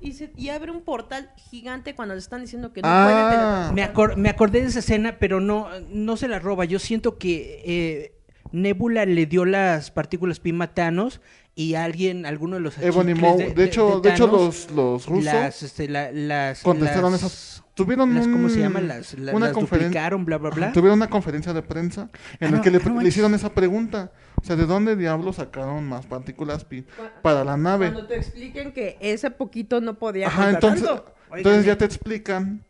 y 0.00 0.12
se- 0.12 0.32
y 0.36 0.48
abre 0.48 0.70
un 0.72 0.82
portal 0.82 1.30
gigante 1.50 1.94
cuando 1.94 2.14
le 2.14 2.18
están 2.20 2.40
diciendo 2.40 2.72
que 2.72 2.82
no 2.82 2.88
Ah. 2.90 3.70
puede. 3.70 3.74
Me, 3.74 3.92
acor- 3.94 4.16
me 4.16 4.28
acordé 4.28 4.60
de 4.60 4.66
esa 4.66 4.80
escena, 4.80 5.18
pero 5.18 5.40
no, 5.40 5.68
no 5.90 6.16
se 6.16 6.28
la 6.28 6.38
roba. 6.40 6.64
Yo 6.64 6.78
siento 6.78 7.18
que 7.18 7.62
eh, 7.64 8.10
Nebula 8.52 9.04
le 9.06 9.26
dio 9.26 9.44
las 9.44 9.90
partículas 9.90 10.38
PIMA 10.40 10.66
a 10.66 10.74
Thanos 10.74 11.20
y 11.56 11.74
alguien, 11.74 12.26
alguno 12.26 12.56
de 12.56 12.60
los 12.62 12.76
Ebony 12.78 13.14
Maw. 13.14 13.38
De, 13.38 13.64
hecho, 13.64 14.00
de, 14.00 14.10
hecho 14.10 14.26
Thanos, 14.26 14.40
los, 14.42 14.70
los 14.72 15.06
rusos 15.06 15.24
las, 15.24 15.62
este, 15.62 15.88
la- 15.88 16.10
las, 16.12 16.62
contestaron 16.62 17.12
las- 17.12 17.22
esas... 17.22 17.62
Tuvieron 17.74 18.14
las- 18.14 18.26
¿Cómo 18.28 18.48
se 18.48 18.60
llama? 18.60 18.80
Las, 18.80 19.14
la- 19.18 19.32
una 19.34 19.46
las 19.46 19.54
conferencia. 19.54 19.88
duplicaron, 19.88 20.24
bla, 20.24 20.38
bla, 20.38 20.50
bla. 20.50 20.72
Tuvieron 20.72 20.98
una 20.98 21.10
conferencia 21.10 21.52
de 21.52 21.62
prensa 21.62 22.08
en 22.38 22.48
Ah, 22.48 22.50
la 22.52 22.56
no, 22.58 22.62
que 22.62 22.70
le, 22.70 22.78
no 22.78 23.00
le 23.00 23.08
hicieron 23.08 23.34
esa 23.34 23.52
pregunta. 23.52 24.12
O 24.40 24.44
sea, 24.44 24.54
¿de 24.56 24.66
dónde 24.66 24.94
diablos 24.96 25.36
sacaron 25.36 25.84
más 25.88 26.06
partículas 26.06 26.64
pi 26.64 26.84
para 27.22 27.44
la 27.44 27.56
nave? 27.56 27.90
Cuando 27.90 28.06
te 28.08 28.16
expliquen 28.16 28.72
que 28.72 28.96
ese 29.00 29.30
poquito 29.30 29.80
no 29.80 29.94
podía 29.98 30.28
Ajá, 30.28 30.50
entonces, 30.50 30.84
tanto. 30.86 31.14
entonces 31.34 31.64
ya 31.66 31.76
te 31.78 31.84
explican. 31.84 32.64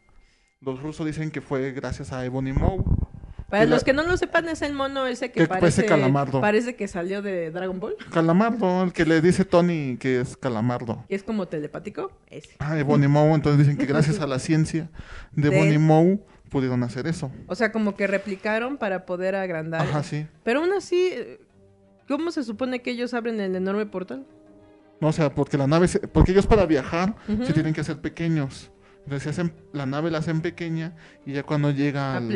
Los 0.60 0.80
rusos 0.82 1.04
dicen 1.04 1.30
que 1.30 1.42
fue 1.42 1.72
gracias 1.72 2.10
a 2.12 2.24
Ebony 2.24 2.54
Maw. 2.54 2.82
Para 3.50 3.64
la- 3.64 3.70
los 3.70 3.84
que 3.84 3.92
no 3.92 4.02
lo 4.02 4.16
sepan, 4.16 4.48
es 4.48 4.62
el 4.62 4.72
mono 4.72 5.06
ese 5.06 5.30
que, 5.30 5.40
Que 5.42 5.46
parece, 5.46 5.60
parece 5.82 5.86
calamardo. 5.86 6.40
parece 6.40 6.74
que 6.76 6.88
salió 6.88 7.22
de 7.22 7.50
Dragon 7.50 7.78
Ball, 7.78 7.94
Calamardo, 8.10 8.82
el 8.84 8.92
que 8.92 9.04
le 9.04 9.20
dice 9.20 9.44
Tony 9.44 9.96
que 9.98 10.20
es 10.20 10.36
Calamardo. 10.36 11.04
que 11.08 11.14
es 11.14 11.22
como 11.22 11.46
telepático. 11.46 12.10
Ese. 12.28 12.56
Ah, 12.58 12.78
Ebony 12.78 13.06
Maw, 13.08 13.34
entonces 13.34 13.58
dicen 13.66 13.76
que 13.76 13.86
gracias 13.86 14.20
a 14.20 14.26
la 14.26 14.38
ciencia 14.40 14.90
de 15.32 15.50
De- 15.50 15.56
Ebony 15.60 15.78
Maw 15.78 16.20
pudieron 16.48 16.82
hacer 16.82 17.06
eso. 17.06 17.30
O 17.46 17.54
sea, 17.54 17.70
como 17.72 17.94
que 17.96 18.06
replicaron 18.06 18.76
para 18.78 19.06
poder 19.06 19.34
agrandar. 19.36 19.82
Ajá, 19.82 20.02
sí. 20.02 20.26
Pero 20.42 20.60
aún 20.60 20.72
así, 20.72 21.08
eh, 21.12 21.40
¿cómo 22.08 22.30
se 22.30 22.44
supone 22.44 22.80
que 22.82 22.90
ellos 22.92 23.12
abren 23.14 23.40
el 23.40 23.54
enorme 23.56 23.86
portal? 23.86 24.26
No, 25.00 25.08
o 25.08 25.12
sea, 25.12 25.34
porque 25.34 25.58
la 25.58 25.66
nave, 25.66 25.88
se- 25.88 26.00
porque 26.00 26.32
ellos 26.32 26.46
para 26.46 26.64
viajar 26.66 27.14
se 27.44 27.52
tienen 27.52 27.74
que 27.74 27.80
hacer 27.82 28.00
pequeños. 28.00 28.70
Entonces 29.04 29.22
se 29.22 29.28
hacen, 29.30 29.52
la 29.72 29.84
nave 29.86 30.10
la 30.10 30.18
hacen 30.18 30.40
pequeña 30.40 30.94
y 31.26 31.32
ya 31.34 31.42
cuando 31.42 31.70
llega 31.70 32.16
al... 32.16 32.30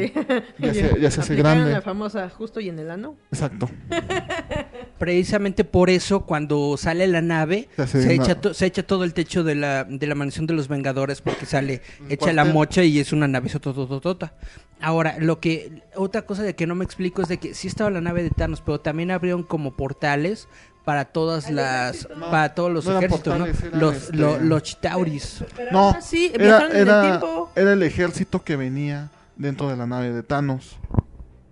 Ya 0.59 0.75
se- 0.75 1.01
ya 1.01 1.11
se 1.11 1.21
hace 1.23 1.35
grande. 1.35 1.73
la 1.73 1.81
famosa 1.83 2.29
justo 2.29 2.61
y 2.61 2.69
en 2.69 2.79
el 2.79 2.91
ano. 2.91 3.17
Exacto. 3.33 3.69
Precisamente 4.99 5.63
por 5.65 5.91
eso, 5.91 6.27
cuando 6.27 6.77
sale 6.77 7.07
la 7.07 7.23
nave, 7.23 7.69
Se 7.87 8.13
echa 8.15 8.41
to- 8.41 8.53
se 8.53 8.67
echa 8.67 8.83
todo 8.83 9.05
el 9.05 9.15
techo 9.15 9.45
de 9.45 9.55
la, 9.55 9.85
de 9.85 10.07
la 10.09 10.15
mansión 10.17 10.47
de 10.47 10.55
los 10.55 10.67
Vengadores 10.69 11.21
porque 11.21 11.47
sale 11.47 11.83
echa 12.09 12.33
la 12.33 12.45
mocha 12.45 12.83
y 12.83 12.99
es 12.99 13.13
una 13.13 13.29
nave 13.29 13.49
sotototota. 13.49 14.35
Ahora, 14.81 15.17
lo 15.21 15.41
que 15.41 15.83
otra 15.97 16.23
cosa 16.23 16.43
de 16.43 16.55
que 16.55 16.67
no 16.67 16.75
me 16.75 16.85
explico 16.85 17.23
es 17.23 17.29
de 17.29 17.39
que 17.39 17.55
sí 17.55 17.67
estaba 17.69 17.91
la 17.91 18.01
nave 18.01 18.23
de 18.25 18.31
Thanos, 18.31 18.61
pero 18.61 18.81
también 18.81 19.11
abrieron 19.11 19.43
como 19.45 19.77
portales 19.77 20.49
para 20.89 21.05
todas 21.05 21.51
las 21.51 22.09
para 22.31 22.55
todos 22.55 22.73
los 22.73 22.87
no 22.87 22.97
ejércitos, 22.97 23.39
¿no? 23.39 23.47
Los 23.79 23.95
este, 23.97 24.17
lo- 24.17 24.39
los 24.41 24.63
Chitauris. 24.63 25.45
No, 25.71 25.91
así, 25.91 26.31
era, 26.33 26.45
viajaron 26.45 26.71
en 26.71 26.77
el 26.79 26.83
era, 26.89 27.03
tiempo. 27.03 27.51
era 27.55 27.73
el 27.75 27.83
ejército 27.83 28.43
que 28.43 28.57
venía 28.57 29.11
dentro 29.37 29.69
de 29.69 29.77
la 29.77 29.87
nave 29.87 30.11
de 30.15 30.23
Thanos. 30.23 30.79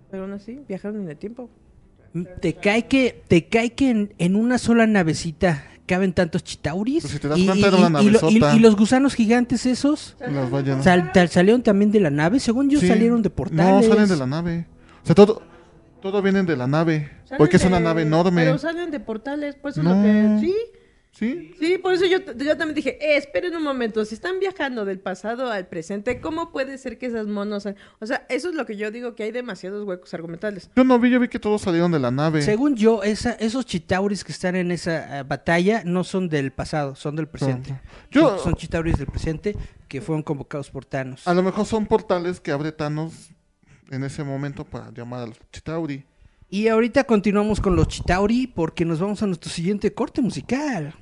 Pero 0.09 0.23
aún 0.23 0.33
así, 0.33 0.59
viajaron 0.67 1.01
en 1.03 1.09
el 1.11 1.17
tiempo. 1.17 1.51
Te 2.41 2.55
cae 2.55 2.87
que 2.87 3.21
te 3.27 3.45
cae 3.45 3.73
que 3.73 3.91
en, 3.91 4.13
en 4.17 4.35
una 4.35 4.57
sola 4.57 4.87
navecita 4.87 5.63
caben 5.85 6.13
tantos 6.13 6.43
Chitauris 6.43 7.03
Pues 7.03 7.13
si 7.13 7.19
te 7.19 7.27
das 7.27 7.37
y, 7.37 7.45
cuenta, 7.45 7.67
y- 7.67 7.69
era 7.69 7.77
una 7.87 8.01
y- 8.01 8.07
y 8.07 8.09
lo- 8.09 8.19
y- 8.31 8.33
navezota. 8.39 8.55
y 8.55 8.59
los 8.59 8.75
gusanos 8.75 9.13
gigantes 9.13 9.67
esos 9.67 10.15
Las. 10.19 10.83
Sal- 10.83 11.11
salieron 11.29 11.61
también 11.61 11.91
de 11.91 11.99
la 11.99 12.09
nave, 12.09 12.39
según 12.39 12.71
yo 12.71 12.79
Sí. 12.79 12.87
salieron 12.87 13.21
de 13.21 13.29
No, 13.29 13.35
portales. 13.35 13.87
salen 13.87 14.09
de 14.09 14.15
la 14.17 14.25
nave. 14.25 14.65
O 15.03 15.05
sea, 15.05 15.13
todo, 15.13 15.43
todo 16.01 16.21
vienen 16.21 16.45
de 16.45 16.55
la 16.57 16.67
nave. 16.67 17.09
Salen 17.25 17.37
porque 17.37 17.57
es 17.57 17.65
una 17.65 17.77
de- 17.77 17.83
nave 17.83 18.01
enorme. 18.03 18.43
Pero 18.45 18.57
salen 18.57 18.91
de 18.91 18.99
portales, 18.99 19.55
pues 19.61 19.77
eso 19.77 19.83
No. 19.83 19.91
es 19.91 19.97
lo 19.97 20.39
que... 20.41 20.45
Sí, 20.47 20.55
¿Sí? 21.11 21.55
sí, 21.59 21.77
por 21.79 21.93
eso 21.93 22.05
yo, 22.05 22.19
yo 22.19 22.57
también 22.57 22.75
dije, 22.75 22.99
eh, 23.03 23.17
esperen 23.17 23.55
un 23.55 23.63
momento, 23.63 24.05
si 24.05 24.13
están 24.13 24.39
viajando 24.39 24.85
del 24.85 24.99
pasado 24.99 25.49
al 25.51 25.65
presente, 25.65 26.21
¿cómo 26.21 26.51
puede 26.51 26.77
ser 26.77 26.99
que 26.99 27.07
esas 27.07 27.25
monos... 27.25 27.65
O 27.99 28.05
sea, 28.05 28.27
eso 28.29 28.49
es 28.49 28.53
lo 28.55 28.67
que 28.67 28.77
yo 28.77 28.91
digo, 28.91 29.15
que 29.15 29.23
hay 29.23 29.31
demasiados 29.31 29.83
huecos 29.87 30.13
argumentales. 30.13 30.69
Yo 30.75 30.83
no 30.83 30.99
vi, 30.99 31.09
yo 31.09 31.19
vi 31.19 31.27
que 31.27 31.39
todos 31.39 31.63
salieron 31.63 31.91
de 31.91 31.97
la 31.97 32.11
nave. 32.11 32.43
Según 32.43 32.75
yo, 32.75 33.01
esa, 33.01 33.31
esos 33.31 33.65
Chitauris 33.65 34.23
que 34.23 34.31
están 34.31 34.55
en 34.55 34.69
esa 34.71 35.21
eh, 35.21 35.23
batalla 35.23 35.81
no 35.85 36.03
son 36.03 36.29
del 36.29 36.51
pasado, 36.51 36.93
son 36.93 37.15
del 37.15 37.27
presente. 37.27 37.73
Yo- 38.11 38.29
Son, 38.37 38.39
son 38.39 38.53
Chitauris 38.55 38.97
del 38.99 39.07
presente 39.07 39.55
que 39.87 40.01
fueron 40.01 40.21
convocados 40.21 40.69
por 40.69 40.85
Thanos. 40.85 41.27
A 41.27 41.33
lo 41.33 41.41
mejor 41.41 41.65
son 41.65 41.87
portales 41.87 42.39
que 42.39 42.51
abre 42.51 42.71
Thanos 42.71 43.31
en 43.91 44.03
ese 44.03 44.23
momento 44.23 44.63
para 44.65 44.91
llamar 44.91 45.21
a 45.21 45.27
los 45.27 45.37
Chitauri. 45.51 46.03
Y 46.49 46.67
ahorita 46.67 47.03
continuamos 47.03 47.59
con 47.59 47.75
los 47.75 47.87
Chitauri 47.87 48.47
porque 48.47 48.85
nos 48.85 48.99
vamos 48.99 49.21
a 49.21 49.27
nuestro 49.27 49.51
siguiente 49.51 49.93
corte 49.93 50.21
musical. 50.21 50.93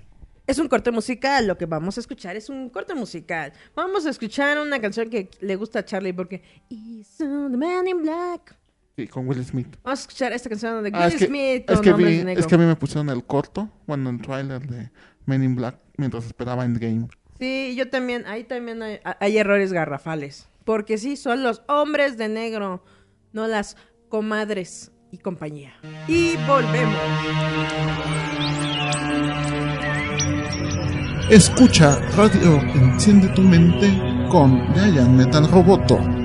Es 0.48 0.60
un 0.60 0.68
corte 0.68 0.92
musical, 0.92 1.48
lo 1.48 1.58
que 1.58 1.66
vamos 1.66 1.98
a 1.98 2.00
escuchar 2.00 2.36
es 2.36 2.50
un 2.50 2.70
corte 2.70 2.94
musical. 2.94 3.52
Vamos 3.76 4.06
a 4.06 4.12
escuchar 4.12 4.60
una 4.60 4.80
canción 4.80 5.10
que 5.10 5.30
le 5.42 5.56
gusta 5.56 5.80
a 5.80 5.86
Charlie 5.86 6.14
porque... 6.14 6.44
It's 6.70 7.18
the 7.18 7.26
man 7.26 7.88
in 7.88 8.02
black. 8.04 8.56
Sí, 8.96 9.08
con 9.08 9.28
Will 9.28 9.44
Smith. 9.44 9.76
Vamos 9.84 10.00
a 10.00 10.02
escuchar 10.04 10.34
esta 10.34 10.50
canción 10.50 10.84
de 10.84 10.90
Will 10.90 10.96
Ah, 10.96 11.08
es 11.08 11.16
que, 11.16 11.26
Smith 11.26 11.70
es, 11.70 11.76
con 11.76 11.82
que 11.82 11.94
vi, 11.94 12.24
Negro. 12.24 12.40
es 12.40 12.48
que 12.48 12.56
a 12.56 12.58
mí 12.58 12.66
me 12.66 12.76
pusieron 12.76 13.10
el 13.10 13.24
corto, 13.26 13.70
bueno, 13.88 14.10
el 14.10 14.22
trailer 14.22 14.66
de 14.68 14.90
Men 15.26 15.44
in 15.44 15.56
Black 15.56 15.78
mientras 15.98 16.26
esperaba 16.26 16.64
Endgame. 16.64 17.08
Sí, 17.40 17.76
yo 17.76 17.90
también, 17.90 18.26
ahí 18.28 18.44
también 18.46 18.82
hay, 18.82 19.00
hay 19.04 19.38
errores 19.38 19.74
garrafales. 19.74 20.48
Porque 20.66 20.98
sí, 20.98 21.16
son 21.16 21.44
los 21.44 21.62
hombres 21.68 22.18
de 22.18 22.28
negro, 22.28 22.84
no 23.32 23.48
las 23.48 23.78
comadres 24.10 24.92
y 25.12 25.20
compañía. 25.20 25.74
Y 26.08 26.36
volvemos. 26.48 27.00
Escucha 31.30 32.00
Radio 32.16 32.60
Enciende 32.76 33.28
tu 33.30 33.42
Mente 33.42 33.92
con 34.30 34.74
Giant 34.74 35.10
Metal 35.10 35.50
Roboto. 35.50 36.25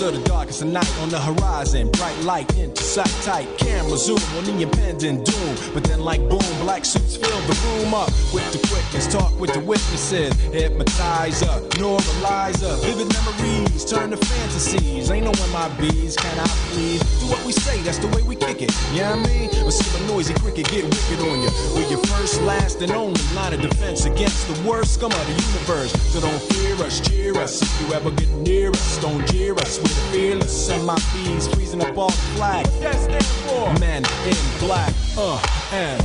Of 0.00 0.14
the 0.14 0.28
darkest 0.28 0.62
of 0.62 0.68
night 0.68 0.88
on 1.00 1.08
the 1.08 1.18
horizon, 1.18 1.90
bright 1.92 2.16
light 2.22 2.56
into 2.56 2.82
sight 2.82 3.10
tight. 3.22 3.48
Camera 3.58 3.96
zoom 3.96 4.18
on 4.36 4.44
the 4.44 4.62
impending 4.62 5.24
doom. 5.24 5.56
But 5.74 5.82
then, 5.84 6.00
like 6.00 6.20
boom, 6.28 6.38
black 6.60 6.84
suits 6.84 7.16
fill 7.16 7.40
the 7.50 7.58
room 7.66 7.92
up 7.94 8.08
with 8.32 8.46
the 8.52 8.58
quickness. 8.68 9.08
Talk 9.08 9.38
with 9.40 9.52
the 9.52 9.60
witnesses, 9.60 10.32
hypnotizer, 10.52 11.60
neuralizer. 11.82 12.78
Vivid 12.84 13.12
memories 13.12 13.84
turn 13.84 14.10
to 14.10 14.16
fantasies. 14.16 15.10
Ain't 15.10 15.24
no 15.24 15.32
MIBs, 15.32 16.16
can 16.16 16.38
I 16.38 16.46
please? 16.70 17.00
Do 17.20 17.26
what 17.26 17.44
we 17.44 17.52
say, 17.52 17.82
that's 17.82 17.98
the 17.98 18.08
way 18.08 18.22
we 18.22 18.36
kick 18.36 18.62
it. 18.62 18.70
Yeah, 18.94 19.12
I 19.12 19.16
mean, 19.26 19.50
or 19.64 19.72
see 19.72 19.88
a 19.98 20.06
noisy 20.06 20.34
cricket 20.34 20.70
get 20.70 20.84
wicked 20.84 21.20
on 21.26 21.42
you. 21.42 21.50
We're 21.74 21.90
your 21.90 22.04
first, 22.06 22.40
last, 22.42 22.82
and 22.82 22.92
only 22.92 23.20
line 23.34 23.52
of 23.52 23.62
defense 23.62 24.04
against 24.04 24.46
the 24.46 24.68
worst 24.68 24.94
scum 24.94 25.10
of 25.10 25.26
the 25.26 25.42
universe. 25.42 25.90
So 26.12 26.20
don't 26.20 26.42
fear 26.52 26.67
us, 26.82 27.00
cheer 27.00 27.36
us. 27.36 27.62
If 27.62 27.80
you 27.80 27.94
ever 27.94 28.10
get 28.10 28.28
near 28.30 28.70
us, 28.70 28.98
don't 28.98 29.26
jeer 29.28 29.54
us. 29.54 29.78
We're 29.78 29.84
the 29.84 30.08
fearless. 30.12 30.70
MIBs 30.70 31.54
freezing 31.54 31.82
up 31.82 31.96
all 31.96 32.08
the 32.08 32.16
flag. 32.36 32.66
What 32.66 32.80
that 32.82 32.96
stand 32.96 33.24
for? 33.24 33.72
Men 33.80 34.04
in 34.26 34.36
black. 34.60 34.92
Uh, 35.16 35.40
and. 35.72 36.04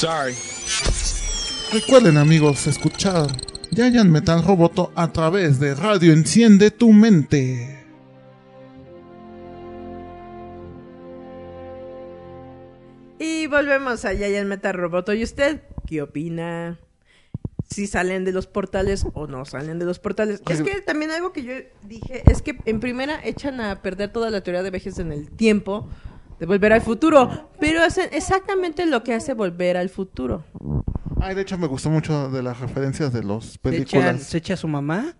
Sorry. 0.00 0.34
Recuerden 1.74 2.16
amigos 2.16 2.66
escuchar 2.66 3.26
Giant 3.70 4.08
Metal 4.08 4.42
Roboto 4.42 4.92
a 4.94 5.12
través 5.12 5.60
de 5.60 5.74
Radio 5.74 6.14
Enciende 6.14 6.70
tu 6.70 6.90
Mente. 6.90 7.84
Y 13.18 13.46
volvemos 13.48 14.06
allá 14.06 14.26
en 14.28 14.48
Meta 14.48 14.72
Roboto. 14.72 15.12
¿Y 15.12 15.22
usted 15.22 15.60
qué 15.86 16.00
opina? 16.00 16.78
Si 17.68 17.86
salen 17.86 18.24
de 18.24 18.32
los 18.32 18.46
portales 18.46 19.04
o 19.12 19.26
no 19.26 19.44
salen 19.44 19.78
de 19.78 19.84
los 19.84 19.98
portales. 19.98 20.40
Es 20.48 20.62
que 20.62 20.80
también 20.80 21.10
algo 21.10 21.34
que 21.34 21.42
yo 21.42 21.52
dije 21.82 22.22
es 22.24 22.40
que 22.40 22.56
en 22.64 22.80
primera 22.80 23.20
echan 23.22 23.60
a 23.60 23.82
perder 23.82 24.10
toda 24.10 24.30
la 24.30 24.40
teoría 24.40 24.62
de 24.62 24.70
viajes 24.70 24.98
en 24.98 25.12
el 25.12 25.30
tiempo 25.30 25.90
de 26.40 26.46
volver 26.46 26.72
al 26.72 26.80
futuro, 26.80 27.50
pero 27.60 27.82
hacen 27.82 28.08
exactamente 28.12 28.86
lo 28.86 29.04
que 29.04 29.14
hace 29.14 29.34
volver 29.34 29.76
al 29.76 29.90
futuro. 29.90 30.44
Ay, 31.20 31.34
de 31.34 31.42
hecho 31.42 31.58
me 31.58 31.66
gustó 31.66 31.90
mucho 31.90 32.30
de 32.30 32.42
las 32.42 32.58
referencias 32.58 33.12
de 33.12 33.22
los 33.22 33.44
¿Se 33.44 33.50
echa, 33.50 33.60
películas 33.62 34.22
se 34.22 34.38
echa 34.38 34.54
a 34.54 34.56
su 34.56 34.66
mamá? 34.66 35.16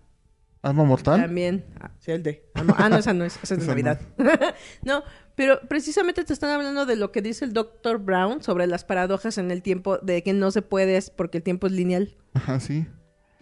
Alma 0.62 0.84
Mortal. 0.84 1.20
También. 1.20 1.64
Ah, 1.80 1.90
sí, 1.98 2.10
el 2.10 2.22
de. 2.22 2.50
Ah, 2.54 2.62
no, 2.64 2.74
ah, 2.76 2.88
no, 2.88 2.96
esa 2.96 3.14
no 3.14 3.24
es. 3.24 3.38
Esa 3.42 3.54
es 3.54 3.60
de. 3.60 3.66
Navidad. 3.68 4.00
no, 4.82 5.02
pero 5.34 5.60
precisamente 5.68 6.24
te 6.24 6.32
están 6.32 6.50
hablando 6.50 6.86
de 6.86 6.96
lo 6.96 7.12
que 7.12 7.22
dice 7.22 7.44
el 7.44 7.52
Dr. 7.52 7.98
Brown 7.98 8.42
sobre 8.42 8.66
las 8.66 8.84
paradojas 8.84 9.38
en 9.38 9.50
el 9.50 9.62
tiempo, 9.62 9.98
de 9.98 10.22
que 10.22 10.32
no 10.32 10.50
se 10.50 10.62
puede 10.62 10.96
es 10.96 11.10
porque 11.10 11.38
el 11.38 11.44
tiempo 11.44 11.66
es 11.66 11.72
lineal. 11.72 12.16
Ajá, 12.34 12.60
sí. 12.60 12.86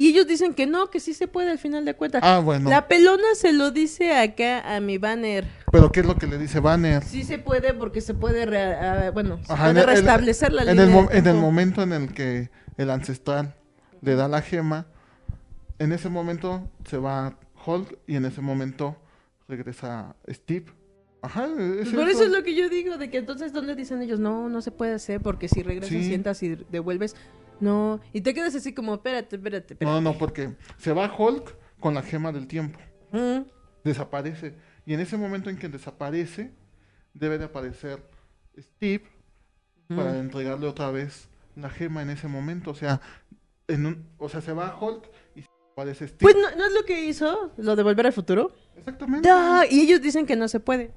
Y 0.00 0.08
ellos 0.10 0.28
dicen 0.28 0.54
que 0.54 0.66
no, 0.66 0.90
que 0.90 1.00
sí 1.00 1.12
se 1.12 1.26
puede 1.26 1.50
al 1.50 1.58
final 1.58 1.84
de 1.84 1.94
cuentas. 1.94 2.22
Ah, 2.24 2.38
bueno. 2.38 2.70
La 2.70 2.86
pelona 2.86 3.34
se 3.34 3.52
lo 3.52 3.72
dice 3.72 4.16
acá 4.16 4.76
a 4.76 4.78
mi 4.80 4.96
banner. 4.96 5.44
Pero 5.72 5.90
¿qué 5.90 6.00
es 6.00 6.06
lo 6.06 6.14
que 6.16 6.28
le 6.28 6.38
dice 6.38 6.60
Banner? 6.60 7.02
Sí 7.02 7.24
se 7.24 7.38
puede 7.40 7.74
porque 7.74 8.00
se 8.00 8.14
puede, 8.14 8.46
re- 8.46 9.10
bueno, 9.10 9.40
se 9.44 9.52
Ajá, 9.52 9.64
puede 9.72 9.80
el- 9.80 9.86
restablecer 9.86 10.52
la 10.52 10.62
en 10.62 10.68
línea 10.68 10.84
el, 10.84 10.90
mo- 10.90 11.10
en 11.10 11.26
el 11.26 11.34
momento 11.34 11.82
en 11.82 11.92
el 11.92 12.14
que 12.14 12.48
el 12.76 12.90
ancestral 12.90 13.54
le 14.00 14.14
da 14.14 14.28
la 14.28 14.40
gema, 14.40 14.86
en 15.80 15.92
ese 15.92 16.08
momento 16.08 16.70
se 16.88 16.96
va 16.98 17.36
Hulk 17.66 17.98
y 18.06 18.14
en 18.16 18.24
ese 18.24 18.40
momento 18.40 18.96
regresa 19.48 20.14
Steve. 20.30 20.66
Ajá, 21.22 21.46
es 21.46 21.50
Pues 21.56 21.88
por 21.90 22.08
eso. 22.08 22.18
eso 22.22 22.24
es 22.24 22.30
lo 22.30 22.44
que 22.44 22.54
yo 22.54 22.68
digo, 22.68 22.96
de 22.98 23.10
que 23.10 23.18
entonces, 23.18 23.52
¿dónde 23.52 23.74
dicen 23.74 24.00
ellos? 24.00 24.20
No, 24.20 24.48
no 24.48 24.62
se 24.62 24.70
puede 24.70 24.94
hacer, 24.94 25.20
porque 25.20 25.48
si 25.48 25.62
regresas, 25.64 25.90
Sí. 25.90 26.04
sientas 26.04 26.40
y 26.44 26.54
devuelves, 26.70 27.16
no. 27.60 28.00
Y 28.12 28.20
te 28.20 28.34
quedas 28.34 28.54
así 28.54 28.72
como, 28.74 28.94
espérate, 28.94 29.36
espérate, 29.36 29.74
espérate. 29.74 29.84
No, 29.84 30.00
no, 30.00 30.16
porque 30.18 30.54
se 30.76 30.92
va 30.92 31.12
Hulk 31.16 31.56
con 31.80 31.94
la 31.94 32.02
gema 32.02 32.32
del 32.32 32.46
tiempo. 32.46 32.78
Mm. 33.12 33.40
Desaparece. 33.84 34.54
Y 34.86 34.94
en 34.94 35.00
ese 35.00 35.16
momento 35.16 35.50
en 35.50 35.56
que 35.58 35.68
desaparece, 35.68 36.52
debe 37.14 37.38
de 37.38 37.44
aparecer 37.46 38.02
Steve 38.58 39.04
para 39.88 40.12
Mm. 40.12 40.16
entregarle 40.20 40.66
otra 40.66 40.90
vez 40.90 41.28
la 41.56 41.70
gema 41.70 42.02
en 42.02 42.10
ese 42.10 42.28
momento. 42.28 42.70
O 42.70 42.74
sea, 42.74 43.00
en 43.68 43.86
un, 43.86 44.06
o 44.18 44.28
sea 44.28 44.40
se 44.40 44.52
va 44.52 44.76
Hulk 44.80 45.04
y 45.36 45.44
aparece 45.72 46.08
Steve. 46.08 46.18
Pues 46.20 46.36
no, 46.36 46.56
¿no 46.56 46.66
es 46.66 46.72
lo 46.72 46.84
que 46.84 47.04
hizo, 47.06 47.52
lo 47.56 47.76
de 47.76 47.82
volver 47.82 48.06
al 48.06 48.12
futuro. 48.12 48.52
Exactamente. 48.76 49.28
Y 49.70 49.80
ellos 49.80 50.00
dicen 50.02 50.26
que 50.26 50.36
no 50.36 50.48
se 50.48 50.60
puede. 50.60 50.92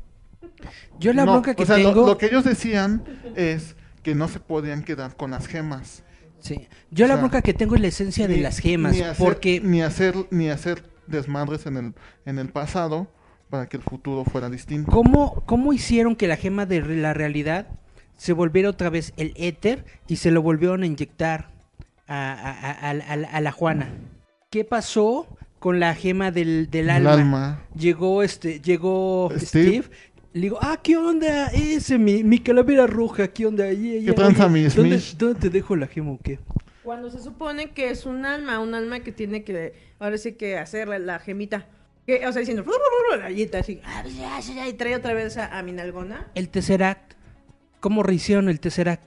Yo 1.00 1.14
la 1.14 1.26
No, 1.26 1.34
bronca 1.34 1.54
que 1.56 1.64
o 1.64 1.66
sea, 1.66 1.78
lo- 1.78 1.90
tengo... 1.94 2.08
Lo, 2.08 2.18
que 2.18 2.26
ellos 2.28 2.44
decían 2.44 3.04
es 3.36 3.76
que 4.04 4.16
no 4.16 4.28
se 4.28 4.40
podían 4.40 4.84
quedar 4.84 5.16
con 5.16 5.32
las 5.32 5.48
gemas. 5.48 6.04
Sí. 6.42 6.68
Yo 6.92 7.08
la 7.08 7.14
O 7.14 7.18
sea, 7.18 7.22
bronca 7.22 7.42
que 7.42 7.54
tengo 7.54 7.76
es 7.76 7.82
la 7.82 7.88
esencia 7.88 8.28
de 8.28 8.38
las 8.38 8.60
gemas, 8.60 8.94
ni 8.94 9.02
hacer- 9.02 9.16
porque 9.26 9.62
ni 9.62 9.82
hacer 9.82 10.16
ni 10.32 10.50
hacer 10.50 10.84
desmadres 11.08 11.66
en 11.66 11.78
el 11.78 11.94
en 12.26 12.40
el 12.40 12.50
pasado 12.50 13.08
para 13.50 13.68
que 13.68 13.78
el 13.78 13.84
futuro 13.84 14.24
fuera 14.26 14.50
distinto. 14.50 14.92
¿cómo, 14.92 15.44
¿cómo 15.46 15.74
hicieron 15.74 16.16
que 16.16 16.28
la 16.28 16.38
gema 16.38 16.66
de 16.66 16.82
la 16.82 17.14
realidad 17.14 17.68
se 18.18 18.34
volviera 18.34 18.70
otra 18.70 18.90
vez 18.90 19.14
el 19.18 19.34
éter 19.36 19.84
y 20.08 20.18
se 20.18 20.32
lo 20.32 20.42
volvieron 20.42 20.84
a 20.84 20.86
inyectar 20.86 21.50
a, 22.08 22.32
a- 22.34 22.90
a- 22.92 23.42
la 23.42 23.52
Juana? 23.52 23.90
¿Qué 24.50 24.64
pasó 24.66 25.28
con 25.60 25.80
la 25.80 25.94
gema 25.96 26.32
del, 26.32 26.70
del 26.72 26.86
El 26.86 27.08
alma? 27.08 27.14
alma. 27.14 27.62
Llegó 27.76 28.24
este, 28.24 28.60
llegó 28.62 29.30
Steve. 29.38 29.46
Steve. 29.84 29.90
Le 30.34 30.42
digo, 30.42 30.58
ah, 30.62 30.80
¿qué 30.82 30.96
onda? 30.96 31.48
Ese, 31.48 31.98
mi, 31.98 32.24
mi 32.24 32.40
calavera 32.40 32.88
roja, 32.88 33.28
¿qué 33.28 33.46
onda? 33.46 33.66
Oye, 33.66 33.98
oye, 33.98 34.06
¿Qué 34.06 34.14
tranza, 34.14 34.46
oye, 34.46 34.54
mi 34.54 34.64
¿dónde, 34.70 35.00
Smith? 35.00 35.18
¿Dónde 35.20 35.40
te 35.40 35.50
dejo 35.50 35.76
la 35.76 35.88
gema 35.88 36.12
o 36.12 36.20
qué? 36.24 36.40
Cuando 36.84 37.12
se 37.12 37.22
supone 37.22 37.72
que 37.72 37.90
es 37.90 38.06
un 38.06 38.26
alma, 38.26 38.60
un 38.60 38.74
alma 38.74 39.02
que 39.02 39.12
tiene 39.12 39.44
que, 39.44 39.74
ahora 40.00 40.18
sí 40.18 40.34
que 40.34 40.58
hacer 40.58 40.88
la, 40.88 41.00
la 41.00 41.20
gemita. 41.20 41.68
Que, 42.08 42.26
o 42.26 42.32
sea, 42.32 42.40
diciendo, 42.40 42.64
la 43.12 43.18
rayita 43.18 43.60
así, 43.60 43.82
y 44.68 44.74
trae 44.74 44.96
otra 44.96 45.14
vez 45.14 45.38
a, 45.38 45.58
a 45.58 45.64
mi 45.64 45.74
nalgona. 45.74 46.28
El 46.34 46.50
Tesseract. 46.50 47.14
¿Cómo 47.82 48.02
rehicieron 48.02 48.48
el 48.50 48.60
Tesseract? 48.60 49.04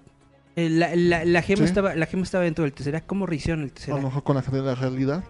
La, 0.57 0.95
la, 0.95 1.25
la 1.25 1.43
gema 1.43 1.59
Sí. 1.59 1.65
estaba, 1.65 1.95
la 1.97 2.07
gema 2.07 2.23
estaba 2.23 2.45
dentro 2.45 2.63
del 2.65 2.73
Tesseract. 2.73 3.07
¿Cómo 3.07 3.27
rehicieron 3.27 3.63
el 3.63 3.67
A 3.67 3.69
lo 3.71 3.75
Tesseract? 3.75 4.05
mejor 4.05 4.23
con 4.23 4.37
la, 4.37 4.43
de 4.43 4.63
la 4.63 4.75
realidad. 4.75 5.25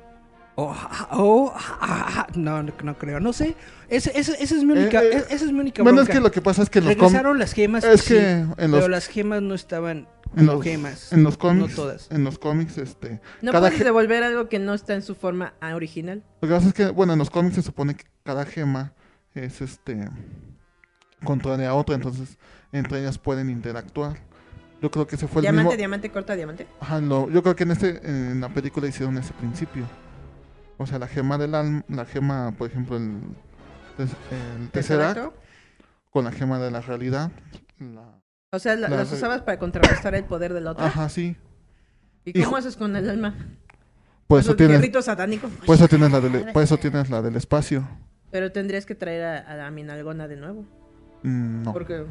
Oh, 0.57 0.73
ah, 0.73 1.09
oh, 1.13 1.53
ah, 1.57 1.79
ah, 1.81 2.27
no, 2.37 2.63
no, 2.63 2.73
no 2.85 2.97
creo. 2.97 3.19
No 3.19 3.33
sé. 3.33 3.57
Ese, 3.89 4.13
ese- 4.19 4.41
esa 4.41 4.55
es 4.55 4.63
mi 4.63 4.73
única, 4.73 5.03
Eh, 5.03 5.07
eh, 5.09 5.17
es- 5.17 5.27
esa 5.33 5.45
es 5.47 5.53
mi 5.53 5.59
única 5.61 5.83
Bueno, 5.83 6.01
es 6.03 6.09
que 6.09 6.21
lo 6.21 6.31
que 6.31 6.41
pasa 6.41 6.63
es 6.63 6.71
que 6.71 6.79
en 6.79 6.85
los 6.85 6.95
cómics 6.95 7.13
Regresaron 7.13 7.39
las 7.41 7.53
gemas. 7.53 7.83
es 7.85 8.01
sí, 8.03 8.15
que 8.15 8.31
en 8.31 8.55
pero 8.57 8.87
las 8.89 9.09
gemas 9.09 9.43
no 9.43 9.55
estaban 9.55 10.07
en 10.37 10.47
como 10.47 10.53
los, 10.53 10.63
gemas. 10.63 11.13
en 11.13 11.25
los 11.25 11.37
cómics, 11.37 11.71
No 11.71 11.75
todas. 11.75 12.09
en 12.13 12.23
los 12.23 12.39
cómics, 12.39 12.79
este, 12.79 13.21
No 13.43 13.51
cada 13.51 13.69
puedes 13.69 13.85
devolver 13.85 14.23
algo 14.23 14.49
que 14.49 14.61
no 14.61 14.75
está 14.75 14.95
en 14.95 15.03
su 15.03 15.17
forma 15.17 15.55
ah, 15.61 15.75
original. 15.75 16.23
lo 16.41 16.49
que 16.49 16.55
pasa 16.55 16.69
es 16.69 16.75
que, 16.75 16.87
bueno, 16.87 17.13
en 17.15 17.19
los 17.19 17.31
cómics 17.31 17.57
se 17.57 17.63
supone 17.63 17.95
que 17.97 18.05
cada 18.23 18.45
gema 18.47 18.93
es, 19.35 19.61
este, 19.61 20.09
contraria 21.25 21.71
a 21.71 21.75
otra, 21.75 21.95
entonces 21.97 22.39
entre 22.73 23.01
ellas 23.01 23.19
pueden 23.19 23.51
interactuar. 23.51 24.19
Yo 24.83 24.91
creo 24.91 25.07
que 25.07 25.17
ese 25.17 25.27
fue 25.27 25.41
el 25.41 25.43
diamante, 25.45 25.65
mismo, 25.69 25.77
diamante, 25.79 26.11
corta 26.11 26.37
diamante. 26.37 26.67
Ajá, 26.81 27.01
lo- 27.01 27.31
yo 27.31 27.43
creo 27.43 27.57
que 27.57 27.63
en 27.65 27.71
este, 27.71 28.01
en 28.05 28.41
la 28.41 28.49
película 28.51 28.87
hicieron 28.87 29.17
ese 29.19 29.33
principio. 29.33 29.85
O 30.79 30.87
sea, 30.87 30.99
la 30.99 31.07
gema 31.07 31.39
del 31.39 31.55
alma, 31.55 31.85
la 31.89 32.05
gema, 32.05 32.53
por 32.59 32.69
ejemplo, 32.71 32.97
el, 32.97 33.21
el 33.99 34.71
Tesseract, 34.71 35.33
con 36.11 36.25
la 36.25 36.33
gema 36.33 36.59
de 36.59 36.71
la 36.71 36.81
realidad. 36.81 37.31
la- 37.79 38.21
O 38.53 38.59
sea, 38.59 38.75
la- 38.77 38.89
La 38.89 38.97
las 38.99 39.13
usabas 39.13 39.43
para 39.43 39.59
contrarrestar 39.59 40.15
el 40.15 40.25
poder 40.25 40.53
de 40.55 40.61
la 40.61 40.73
otra. 40.73 40.87
Ajá, 40.87 41.09
sí. 41.09 41.37
¿Y 42.25 42.33
cómo 42.33 42.43
Hijo. 42.45 42.57
haces 42.57 42.77
con 42.77 42.95
el 42.97 43.09
alma? 43.11 43.35
Por 44.27 44.41
eso 44.41 44.57
tienes, 44.57 44.81
satánicos. 45.05 45.51
por 45.67 45.75
eso 45.75 45.87
tienes 45.87 46.11
la 46.11 46.21
del, 46.21 46.53
por 46.53 46.63
eso 46.63 46.77
tienes 46.79 47.11
la 47.11 47.21
del 47.21 47.37
espacio. 47.37 47.87
Pero 48.31 48.51
tendrías 48.51 48.87
que 48.87 48.95
traer 48.95 49.25
a, 49.47 49.67
a 49.67 49.71
mi 49.71 49.83
nalgona 49.83 50.27
de 50.27 50.37
nuevo. 50.37 50.65
Mm, 51.23 51.63
No. 51.65 51.73
Porque. 51.73 52.05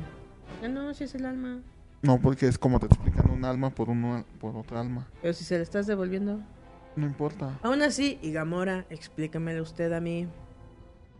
Ah, 0.64 0.68
no, 0.68 0.94
si 0.94 1.06
es 1.06 1.16
el 1.16 1.26
alma. 1.26 1.60
No, 2.02 2.20
porque 2.20 2.48
es 2.48 2.58
como 2.58 2.80
te 2.80 2.86
explican 2.86 3.30
un 3.32 3.44
alma 3.46 3.72
por, 3.72 3.90
una, 3.90 4.24
por 4.40 4.56
otra 4.56 4.80
alma. 4.82 5.08
Pero 5.22 5.34
si 5.34 5.44
se 5.44 5.58
le 5.58 5.64
estás 5.64 5.88
devolviendo. 5.88 6.40
No 6.96 7.06
importa. 7.08 7.58
Aún 7.64 7.82
así, 7.82 8.20
y 8.22 8.32
Gamora, 8.32 8.86
explíquemelo 8.90 9.64
usted 9.64 9.92
a 9.94 10.00
mí. 10.00 10.28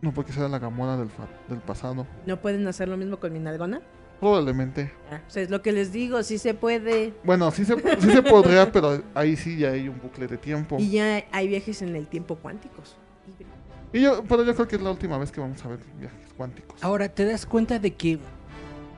No, 0.00 0.12
porque 0.12 0.32
será 0.32 0.48
la 0.48 0.58
Gamora 0.58 0.96
del, 0.96 1.08
fa- 1.08 1.28
del 1.48 1.58
pasado. 1.60 2.06
¿No 2.26 2.40
pueden 2.40 2.66
hacer 2.68 2.88
lo 2.88 2.96
mismo 2.96 3.18
con 3.18 3.32
mi 3.32 3.38
nalgona? 3.38 3.80
Probablemente. 4.20 4.92
Ah, 5.10 5.20
o 5.26 5.30
sea, 5.30 5.42
es 5.42 5.50
lo 5.50 5.60
que 5.62 5.72
les 5.72 5.92
digo, 5.92 6.22
sí 6.22 6.38
se 6.38 6.54
puede. 6.54 7.12
Bueno, 7.24 7.50
sí 7.50 7.64
se, 7.64 7.74
sí 8.00 8.10
se 8.10 8.22
podría, 8.22 8.70
pero 8.72 9.02
ahí 9.14 9.36
sí 9.36 9.58
ya 9.58 9.70
hay 9.70 9.88
un 9.88 10.00
bucle 10.00 10.26
de 10.26 10.36
tiempo. 10.38 10.76
Y 10.78 10.90
ya 10.90 11.24
hay 11.32 11.48
viajes 11.48 11.82
en 11.82 11.96
el 11.96 12.06
tiempo 12.06 12.36
cuánticos. 12.36 12.96
Y 13.92 14.00
yo, 14.02 14.24
pero 14.28 14.42
yo 14.44 14.54
creo 14.54 14.66
que 14.68 14.76
es 14.76 14.82
la 14.82 14.90
última 14.90 15.18
vez 15.18 15.30
que 15.32 15.40
vamos 15.40 15.64
a 15.64 15.68
ver 15.68 15.78
viajes 15.98 16.32
cuánticos. 16.36 16.82
Ahora, 16.82 17.08
¿te 17.08 17.24
das 17.24 17.46
cuenta 17.46 17.78
de 17.78 17.94
que 17.94 18.18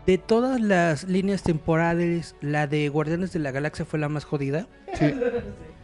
de 0.07 0.19
todas 0.19 0.61
las 0.61 1.05
líneas 1.05 1.43
temporales, 1.43 2.35
la 2.41 2.67
de 2.67 2.89
Guardianes 2.89 3.33
de 3.33 3.39
la 3.41 3.51
Galaxia 3.51 3.85
fue 3.85 3.99
la 3.99 4.09
más 4.09 4.25
jodida? 4.25 4.67
Sí. 4.95 5.07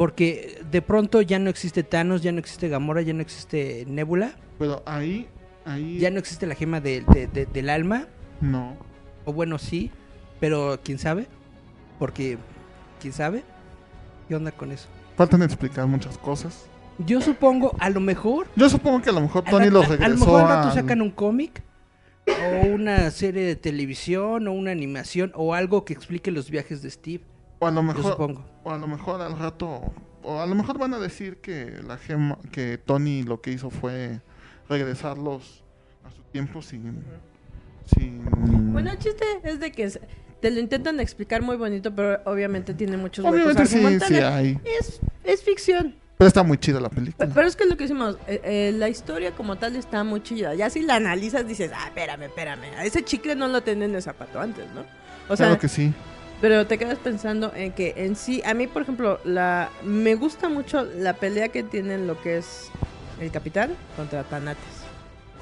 Porque 0.00 0.62
de 0.70 0.80
pronto 0.80 1.20
ya 1.20 1.38
no 1.38 1.50
existe 1.50 1.82
Thanos, 1.82 2.22
ya 2.22 2.32
no 2.32 2.38
existe 2.38 2.70
Gamora, 2.70 3.02
ya 3.02 3.12
no 3.12 3.20
existe 3.20 3.84
Nebula, 3.86 4.32
Pero 4.58 4.82
ahí, 4.86 5.28
ahí... 5.66 5.98
ya 5.98 6.10
no 6.10 6.18
existe 6.18 6.46
la 6.46 6.54
gema 6.54 6.80
de- 6.80 7.02
de- 7.02 7.26
de- 7.26 7.44
del 7.44 7.68
alma. 7.68 8.06
No. 8.40 8.78
O 9.26 9.34
bueno, 9.34 9.58
sí, 9.58 9.90
pero 10.40 10.80
quién 10.82 10.98
sabe. 10.98 11.26
Porque, 11.98 12.38
quién 12.98 13.12
sabe. 13.12 13.42
¿Qué 14.26 14.34
onda 14.36 14.52
con 14.52 14.72
eso? 14.72 14.88
Faltan 15.18 15.42
explicar 15.42 15.86
muchas 15.86 16.16
cosas. 16.16 16.64
Yo 16.96 17.20
supongo, 17.20 17.76
a 17.78 17.90
lo 17.90 18.00
mejor. 18.00 18.46
Yo 18.56 18.70
supongo 18.70 19.02
que 19.02 19.10
a 19.10 19.12
lo 19.12 19.20
mejor 19.20 19.44
Tony 19.44 19.66
a- 19.66 19.70
regresó 19.86 20.02
A 20.02 20.08
lo 20.08 20.16
mejor 20.16 20.40
al 20.40 20.48
rato 20.48 20.68
al- 20.68 20.74
sacan 20.76 21.02
un 21.02 21.10
cómic. 21.10 21.62
O 22.26 22.68
una 22.68 23.10
serie 23.10 23.42
de 23.42 23.54
televisión, 23.54 24.48
o 24.48 24.52
una 24.52 24.70
animación, 24.70 25.30
o 25.34 25.52
algo 25.52 25.84
que 25.84 25.92
explique 25.92 26.30
los 26.30 26.48
viajes 26.50 26.80
de 26.80 26.88
Steve. 26.90 27.24
O 27.60 27.66
a 27.66 27.70
lo 27.70 27.82
mejor, 27.82 28.36
o 28.64 28.70
a 28.72 28.78
lo 28.78 28.86
mejor 28.88 29.20
al 29.20 29.38
rato, 29.38 29.92
o 30.22 30.40
a 30.40 30.46
lo 30.46 30.54
mejor 30.54 30.78
van 30.78 30.94
a 30.94 30.98
decir 30.98 31.36
que 31.36 31.80
la 31.86 31.96
gema, 31.98 32.38
que 32.50 32.78
Tony 32.78 33.22
lo 33.22 33.40
que 33.40 33.52
hizo 33.52 33.70
fue 33.70 34.20
regresarlos 34.68 35.62
a 36.04 36.10
su 36.10 36.22
tiempo 36.32 36.62
sin, 36.62 37.04
sin. 37.94 38.72
Bueno, 38.72 38.90
el 38.90 38.98
chiste 38.98 39.24
es 39.44 39.60
de 39.60 39.72
que 39.72 39.90
se- 39.90 40.00
te 40.40 40.50
lo 40.50 40.58
intentan 40.58 41.00
explicar 41.00 41.42
muy 41.42 41.56
bonito, 41.56 41.94
pero 41.94 42.20
obviamente 42.24 42.72
tiene 42.72 42.96
muchos 42.96 43.24
Obviamente 43.26 43.66
sí, 43.66 43.78
sí 44.00 44.14
hay. 44.16 44.58
Es, 44.64 45.00
es 45.24 45.42
ficción. 45.42 45.94
Pero 46.16 46.28
está 46.28 46.42
muy 46.42 46.56
chida 46.58 46.80
la 46.80 46.88
película. 46.90 47.26
Pe- 47.28 47.32
Pero 47.34 47.46
es 47.46 47.56
que 47.56 47.64
lo 47.66 47.76
que 47.76 47.84
decimos, 47.84 48.16
eh, 48.26 48.40
eh, 48.44 48.72
la 48.76 48.88
historia 48.88 49.32
como 49.32 49.56
tal 49.56 49.76
está 49.76 50.04
muy 50.04 50.22
chida. 50.22 50.54
Ya 50.54 50.68
si 50.70 50.82
la 50.82 50.96
analizas 50.96 51.46
dices, 51.46 51.70
ah, 51.74 51.86
espérame, 51.88 52.22
espérame. 52.24 52.64
A 52.76 52.84
ese 52.84 53.02
chicle 53.04 53.34
no 53.36 53.48
lo 53.48 53.62
tenía 53.62 53.86
en 53.86 53.94
el 53.94 54.02
zapato 54.02 54.38
antes, 54.40 54.66
¿no? 54.74 54.82
O 55.28 55.36
sea, 55.36 55.46
claro 55.46 55.60
que 55.60 55.68
sí. 55.68 55.92
Pero 56.40 56.66
te 56.66 56.78
quedas 56.78 56.98
pensando 56.98 57.52
en 57.54 57.72
que 57.72 57.94
en 57.96 58.16
sí, 58.16 58.42
a 58.44 58.54
mí 58.54 58.66
por 58.66 58.82
ejemplo, 58.82 59.20
la 59.24 59.70
me 59.84 60.14
gusta 60.14 60.48
mucho 60.48 60.84
la 60.84 61.14
pelea 61.14 61.48
que 61.48 61.62
tienen 61.62 62.06
lo 62.06 62.20
que 62.20 62.38
es 62.38 62.70
el 63.20 63.30
capitán 63.30 63.74
contra 63.96 64.24
Tanates. 64.24 64.64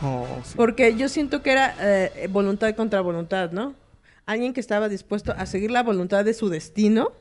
Oh, 0.03 0.27
sí. 0.45 0.55
Porque 0.57 0.95
yo 0.97 1.09
siento 1.09 1.43
que 1.43 1.53
era 1.53 1.75
eh, 1.81 2.29
voluntad 2.31 2.75
contra 2.75 3.01
voluntad, 3.01 3.51
¿no? 3.51 3.75
Alguien 4.27 4.53
que 4.53 4.61
estaba 4.61 4.89
dispuesto 4.89 5.33
a 5.37 5.47
seguir 5.47 5.71
la 5.71 5.83
voluntad 5.83 6.25
de 6.25 6.35
su 6.35 6.49
destino 6.49 7.13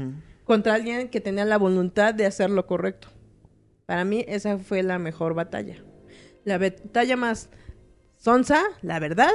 Mm. 0.00 0.22
contra 0.44 0.74
alguien 0.74 1.08
que 1.08 1.20
tenía 1.20 1.44
la 1.44 1.58
voluntad 1.58 2.14
de 2.14 2.26
hacer 2.26 2.50
lo 2.50 2.66
correcto. 2.66 3.08
Para 3.86 4.04
mí 4.04 4.24
esa 4.26 4.58
fue 4.58 4.82
la 4.82 4.98
mejor 4.98 5.34
batalla. 5.34 5.76
La 6.44 6.58
batalla 6.58 7.16
más 7.16 7.50
sonsa, 8.16 8.62
la 8.82 8.98
verdad, 8.98 9.32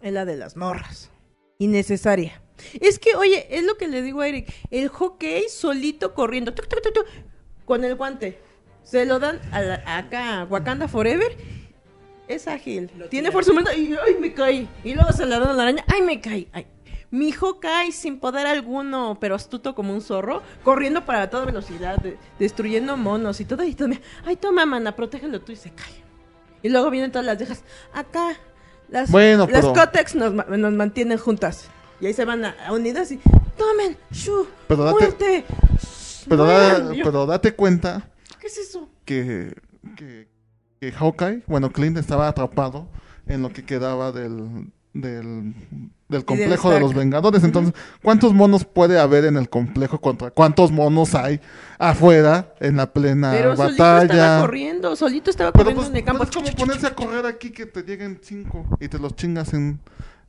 es 0.00 0.12
la 0.12 0.24
de 0.24 0.36
las 0.36 0.56
morras. 0.56 1.10
Innecesaria. 1.58 2.40
Es 2.80 2.98
que, 2.98 3.14
oye, 3.16 3.46
es 3.50 3.64
lo 3.64 3.76
que 3.76 3.88
le 3.88 4.02
digo 4.02 4.20
a 4.20 4.28
Eric. 4.28 4.52
El 4.70 4.88
hockey 4.88 5.44
solito 5.48 6.14
corriendo. 6.14 6.54
tuc, 6.54 6.68
tuc, 6.68 6.82
tuc, 6.82 6.92
tuc, 6.94 7.06
con 7.64 7.84
el 7.84 7.94
guante. 7.96 8.40
Se 8.82 9.04
lo 9.04 9.18
dan 9.18 9.40
a 9.52 9.60
la- 9.62 9.82
acá 9.98 10.40
a 10.40 10.44
Wakanda 10.44 10.88
Forever. 10.88 11.36
Es 12.28 12.48
ágil. 12.48 12.90
Tiene 13.10 13.30
fuerza 13.30 13.52
humana 13.52 13.72
y 13.74 13.94
¡ay, 14.04 14.16
me 14.20 14.32
caí! 14.32 14.68
Y 14.84 14.94
luego 14.94 15.12
se 15.12 15.26
la 15.26 15.38
dan 15.38 15.50
a 15.50 15.52
la 15.52 15.62
araña. 15.64 15.84
¡Ay, 15.86 16.02
me 16.02 16.20
caí! 16.20 16.48
Ay. 16.52 16.66
Mi 17.12 17.28
hijo 17.28 17.60
cae 17.60 17.92
sin 17.92 18.18
poder 18.18 18.48
alguno, 18.48 19.16
pero 19.20 19.36
astuto 19.36 19.76
como 19.76 19.94
un 19.94 20.00
zorro, 20.00 20.42
corriendo 20.64 21.04
para 21.04 21.30
toda 21.30 21.44
velocidad, 21.44 21.98
de- 21.98 22.16
destruyendo 22.40 22.96
monos 22.96 23.40
y 23.40 23.44
todo. 23.44 23.62
Y 23.62 23.74
todo. 23.74 23.90
¡Ay, 24.24 24.36
toma, 24.36 24.66
mana! 24.66 24.96
Protégelo 24.96 25.40
tú 25.40 25.52
y 25.52 25.56
se 25.56 25.70
cae. 25.70 25.94
Y 26.62 26.68
luego 26.68 26.90
vienen 26.90 27.12
todas 27.12 27.26
las 27.26 27.38
viejas. 27.38 27.62
Acá. 27.92 28.36
Las, 28.88 29.10
Bueno, 29.10 29.46
las 29.50 29.62
pero- 29.66 29.72
Cotex 29.72 30.14
nos, 30.16 30.32
nos 30.32 30.72
mantienen 30.72 31.18
juntas. 31.18 31.68
Y 32.00 32.06
ahí 32.06 32.12
se 32.12 32.24
van 32.24 32.44
a, 32.44 32.54
a 32.66 32.72
unidas 32.72 33.10
y. 33.12 33.20
¡Tomen! 33.56 33.96
¡Shu! 34.10 34.46
Pero 34.68 34.84
date- 34.84 34.92
¡Muerte! 35.00 35.44
Pero, 36.28 36.44
da- 36.44 36.90
pero 37.04 37.24
date 37.26 37.54
cuenta 37.54 38.08
¿Qué 38.40 38.48
es 38.48 38.58
eso? 38.58 38.88
que, 39.04 39.54
que, 39.96 40.28
que 40.80 40.92
Hawkeye, 40.92 41.42
bueno, 41.46 41.70
Clint 41.70 41.96
estaba 41.98 42.26
atrapado 42.28 42.88
en 43.28 43.42
lo 43.42 43.52
que 43.52 43.64
quedaba 43.64 44.10
del, 44.10 44.72
del, 44.92 45.54
del 46.08 46.24
complejo 46.24 46.70
de 46.70 46.80
los 46.80 46.92
Vengadores. 46.94 47.44
Entonces, 47.44 47.72
¿cuántos 48.02 48.34
monos 48.34 48.64
puede 48.64 48.98
haber 48.98 49.24
en 49.24 49.36
el 49.36 49.48
complejo 49.48 50.00
contra 50.00 50.30
cuántos 50.32 50.72
monos 50.72 51.14
hay 51.14 51.40
afuera 51.78 52.52
en 52.58 52.76
la 52.76 52.92
plena 52.92 53.30
Pero 53.32 53.54
solito 53.56 53.70
estaba 53.72 54.00
batalla? 54.00 54.40
corriendo, 54.40 54.96
solito 54.96 55.30
estaba 55.30 55.52
Pero 55.52 55.64
corriendo 55.64 55.80
pues, 55.82 55.90
en 55.90 55.96
el 55.96 56.04
campo. 56.04 56.24
pues 56.24 56.30
es 56.30 56.36
como 56.54 56.66
ponerse 56.66 56.86
a 56.88 56.94
correr 56.94 57.24
aquí 57.26 57.50
que 57.52 57.66
te 57.66 57.82
lleguen 57.84 58.18
cinco 58.22 58.66
y 58.80 58.88
te 58.88 58.98
los 58.98 59.14
chingas 59.14 59.54
en... 59.54 59.80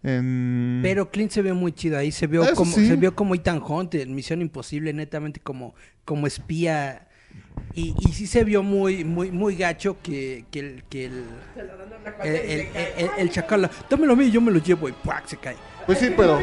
en... 0.08 0.80
Pero 0.82 1.10
Clint 1.12 1.32
se 1.32 1.42
ve 1.42 1.54
muy 1.54 1.72
chido 1.74 1.98
ahí, 1.98 2.12
se 2.12 2.28
vio 2.28 2.44
Eso 2.44 2.56
como 2.56 2.72
sí. 2.74 2.88
se 2.88 2.96
vio 2.96 3.14
como 3.16 3.36
Ethan 3.36 3.62
Hunt 3.66 3.96
en 3.96 4.16
Misión 4.16 4.42
Imposible, 4.42 4.94
netamente 4.94 5.40
como 5.40 5.76
como 6.06 6.26
espía 6.28 7.08
y, 7.74 7.94
y 8.00 8.14
sí 8.14 8.26
se 8.28 8.44
vio 8.44 8.64
muy 8.64 9.04
muy 9.04 9.30
muy 9.32 9.56
gacho 9.56 9.98
que, 10.02 10.46
que 10.52 10.60
el 10.60 10.84
que 10.90 11.06
el 11.06 11.24
el, 12.24 12.36
el, 12.36 12.68
el- 12.98 13.10
el 13.18 13.30
chacal, 13.30 13.70
dámelo 13.90 14.14
a 14.14 14.16
mí, 14.16 14.32
yo 14.32 14.40
me 14.40 14.52
lo 14.52 14.60
llevo 14.60 14.88
y 14.88 14.94
¡puac! 14.94 15.28
se 15.28 15.38
cae. 15.38 15.56
Pues 15.86 16.00
sí, 16.00 16.08
pero... 16.16 16.40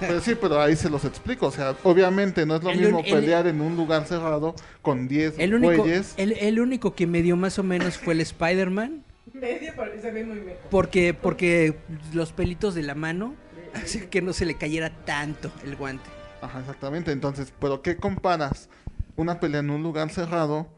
Pero 0.00 0.20
sí, 0.20 0.34
pero 0.40 0.60
ahí 0.60 0.76
se 0.76 0.88
los 0.90 1.04
explico. 1.04 1.46
O 1.46 1.50
sea, 1.50 1.76
obviamente 1.84 2.44
no 2.46 2.56
es 2.56 2.62
lo 2.64 2.74
mismo 2.74 3.02
pelear 3.02 3.46
en 3.46 3.60
un 3.60 3.76
lugar 3.76 4.06
cerrado 4.06 4.54
con 4.82 5.06
10 5.08 5.34
El 5.38 5.54
único 5.54 5.82
güeyes. 5.82 6.14
el 6.16 6.58
único 6.60 6.94
que 6.94 7.06
me 7.06 7.22
dio 7.22 7.36
más 7.36 7.58
o 7.58 7.62
menos 7.62 7.96
fue 7.98 8.14
el 8.14 8.20
Spider-Man 8.22 9.03
Media, 9.44 9.74
pero 9.76 10.00
se 10.00 10.10
ve 10.10 10.24
muy 10.24 10.40
mejor. 10.40 10.62
porque 10.70 11.14
porque 11.14 11.76
los 12.12 12.32
pelitos 12.32 12.74
de 12.74 12.82
la 12.82 12.94
mano 12.94 13.34
hacían 13.74 14.08
que 14.08 14.22
no 14.22 14.32
se 14.32 14.44
le 14.46 14.54
cayera 14.56 14.90
tanto 15.04 15.50
el 15.64 15.76
guante. 15.76 16.08
Ajá, 16.40 16.60
exactamente. 16.60 17.12
Entonces, 17.12 17.52
¿pero 17.60 17.82
qué 17.82 17.96
comparas? 17.96 18.68
Una 19.16 19.40
pelea 19.40 19.60
en 19.60 19.70
un 19.70 19.82
lugar 19.82 20.10
cerrado 20.10 20.68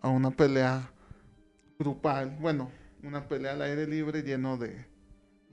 a 0.00 0.08
una 0.08 0.30
pelea 0.30 0.90
grupal. 1.78 2.36
Bueno, 2.40 2.70
una 3.02 3.26
pelea 3.28 3.52
al 3.52 3.62
aire 3.62 3.86
libre 3.86 4.22
lleno 4.22 4.56
de, 4.56 4.84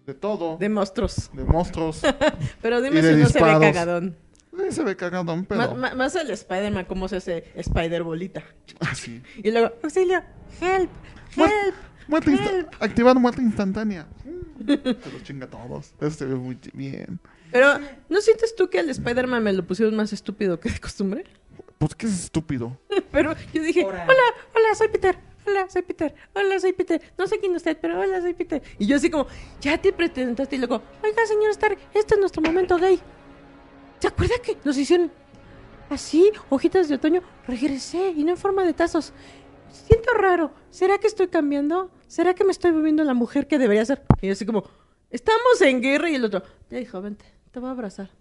de 0.05 0.13
todo. 0.13 0.57
De 0.57 0.69
monstruos. 0.69 1.29
de 1.33 1.43
monstruos. 1.43 2.01
Pero 2.61 2.81
dime 2.81 3.01
si 3.01 3.15
no 3.15 3.27
se 3.29 3.41
ve 3.43 3.59
cagadón. 3.59 4.15
Sí, 4.55 4.71
se 4.71 4.83
ve 4.83 4.95
cagadón, 4.95 5.45
pero... 5.45 5.73
Más 5.75 6.13
el 6.15 6.29
Spider-Man, 6.29 6.85
como 6.85 7.07
se 7.07 7.15
hace 7.15 7.51
Spider 7.55 8.03
bolita. 8.03 8.43
Así. 8.81 9.19
Y 9.37 9.49
luego, 9.49 9.73
auxilio, 9.81 10.21
help, 10.61 10.91
Mu- 11.35 11.45
help. 11.45 11.75
Muerte 12.07 12.67
activar 12.79 13.15
muerte 13.17 13.41
instantánea. 13.41 14.07
Se 14.65 14.75
los 15.11 15.23
chinga 15.23 15.45
a 15.45 15.49
todos. 15.49 15.93
Eso 15.99 16.11
se 16.11 16.25
ve 16.25 16.35
muy 16.35 16.57
bien. 16.73 17.19
Pero, 17.51 17.79
¿no 18.09 18.21
sientes 18.21 18.55
tú 18.55 18.69
que 18.69 18.79
al 18.79 18.89
Spider-Man 18.89 19.43
me 19.43 19.53
lo 19.53 19.65
pusieron 19.65 19.95
más 19.95 20.11
estúpido 20.13 20.59
que 20.59 20.69
de 20.69 20.79
costumbre? 20.79 21.23
Pues 21.77 21.95
que 21.95 22.07
es 22.07 22.23
estúpido. 22.25 22.79
Pero 23.11 23.35
yo 23.53 23.61
dije, 23.61 23.85
hola, 23.85 24.03
hola, 24.03 24.75
soy 24.75 24.87
Peter. 24.87 25.17
Hola, 25.45 25.69
soy 25.69 25.81
Peter. 25.81 26.15
Hola, 26.33 26.59
soy 26.59 26.73
Peter. 26.73 27.01
No 27.17 27.27
sé 27.27 27.39
quién 27.39 27.51
es 27.51 27.57
usted, 27.57 27.77
pero 27.77 27.99
hola, 27.99 28.21
soy 28.21 28.33
Peter. 28.33 28.63
Y 28.79 28.85
yo 28.85 28.95
así 28.95 29.09
como, 29.09 29.27
ya 29.59 29.77
te 29.77 29.91
presentaste 29.91 30.55
y 30.55 30.59
luego, 30.59 30.81
oiga, 31.03 31.25
señor 31.25 31.51
Stark, 31.51 31.77
este 31.93 32.13
es 32.13 32.19
nuestro 32.19 32.41
momento 32.41 32.77
gay. 32.77 32.97
¿Se 33.99 34.07
acuerda 34.07 34.35
que 34.41 34.57
nos 34.63 34.77
hicieron 34.77 35.11
así, 35.89 36.31
hojitas 36.49 36.87
de 36.87 36.95
otoño? 36.95 37.21
Regresé 37.45 38.13
y 38.15 38.23
no 38.23 38.31
en 38.31 38.37
forma 38.37 38.63
de 38.63 38.73
tazos. 38.73 39.11
Siento 39.73 40.13
raro. 40.13 40.53
¿Será 40.69 40.99
que 40.99 41.07
estoy 41.07 41.27
cambiando? 41.27 41.91
¿Será 42.07 42.33
que 42.35 42.43
me 42.43 42.51
estoy 42.51 42.71
volviendo 42.71 43.03
la 43.03 43.13
mujer 43.13 43.47
que 43.47 43.57
debería 43.57 43.83
ser? 43.83 44.03
Y 44.21 44.29
así 44.29 44.45
como, 44.45 44.63
estamos 45.09 45.61
en 45.61 45.81
guerra 45.81 46.09
y 46.09 46.15
el 46.15 46.25
otro, 46.25 46.43
ya 46.69 46.77
dijo, 46.77 47.01
vente, 47.01 47.25
te 47.51 47.59
voy 47.59 47.69
a 47.69 47.71
abrazar. 47.71 48.11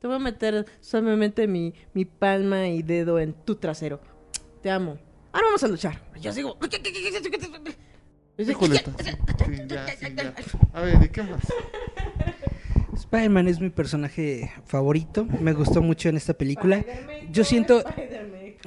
Te 0.00 0.06
voy 0.06 0.16
a 0.16 0.20
meter 0.20 0.64
suavemente 0.80 1.46
mi, 1.46 1.74
mi 1.92 2.04
palma 2.04 2.68
y 2.68 2.82
dedo 2.82 3.18
en 3.18 3.34
tu 3.34 3.56
trasero. 3.56 4.00
Te 4.62 4.70
amo. 4.70 4.98
Ahora 5.32 5.48
vamos 5.48 5.64
a 5.64 5.68
luchar. 5.68 6.00
Y 6.16 6.20
Yo 6.20 6.32
sigo. 6.32 6.56
Julieta. 8.54 8.92
Sí, 9.44 9.56
ya. 9.66 10.34
A 10.72 10.80
ver, 10.80 11.02
¿y 11.02 11.08
qué 11.08 11.22
más? 11.22 11.42
Spider-Man 12.94 13.48
es 13.48 13.60
mi 13.60 13.70
personaje 13.70 14.52
favorito, 14.66 15.26
me 15.40 15.52
gustó 15.52 15.82
mucho 15.82 16.08
en 16.08 16.16
esta 16.16 16.34
película. 16.34 16.84
Yo 17.30 17.44
siento 17.44 17.82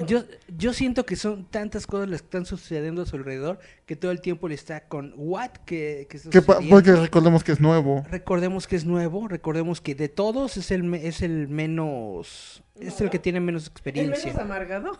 Yo, 0.08 0.24
yo 0.58 0.74
siento 0.74 1.06
que 1.06 1.16
son 1.16 1.46
tantas 1.46 1.86
cosas 1.86 2.10
las 2.10 2.22
que 2.22 2.26
están 2.26 2.46
sucediendo 2.48 3.04
a 3.04 3.06
su 3.06 3.16
alrededor 3.16 3.60
que 3.86 3.96
todo 3.96 4.10
el 4.12 4.22
tiempo 4.22 4.48
le 4.48 4.56
está 4.56 4.88
con 4.88 5.14
what 5.16 5.52
que, 5.66 6.08
que 6.10 6.20
porque 6.70 6.94
recordemos 6.96 7.44
que 7.44 7.52
es 7.52 7.60
nuevo. 7.60 8.04
Recordemos 8.10 8.66
que 8.66 8.76
es 8.76 8.86
nuevo, 8.86 9.28
recordemos 9.28 9.82
que 9.82 9.94
de 9.94 10.10
todos 10.10 10.58
es 10.58 10.72
el, 10.72 10.84
me- 10.84 11.06
es 11.08 11.22
el 11.22 11.48
menos, 11.48 12.64
es 12.80 13.00
el 13.02 13.12
que 13.12 13.20
tiene 13.20 13.40
menos 13.40 13.66
¿El 13.66 13.72
experiencia. 13.72 14.26
menos 14.32 14.42
amargado? 14.42 14.98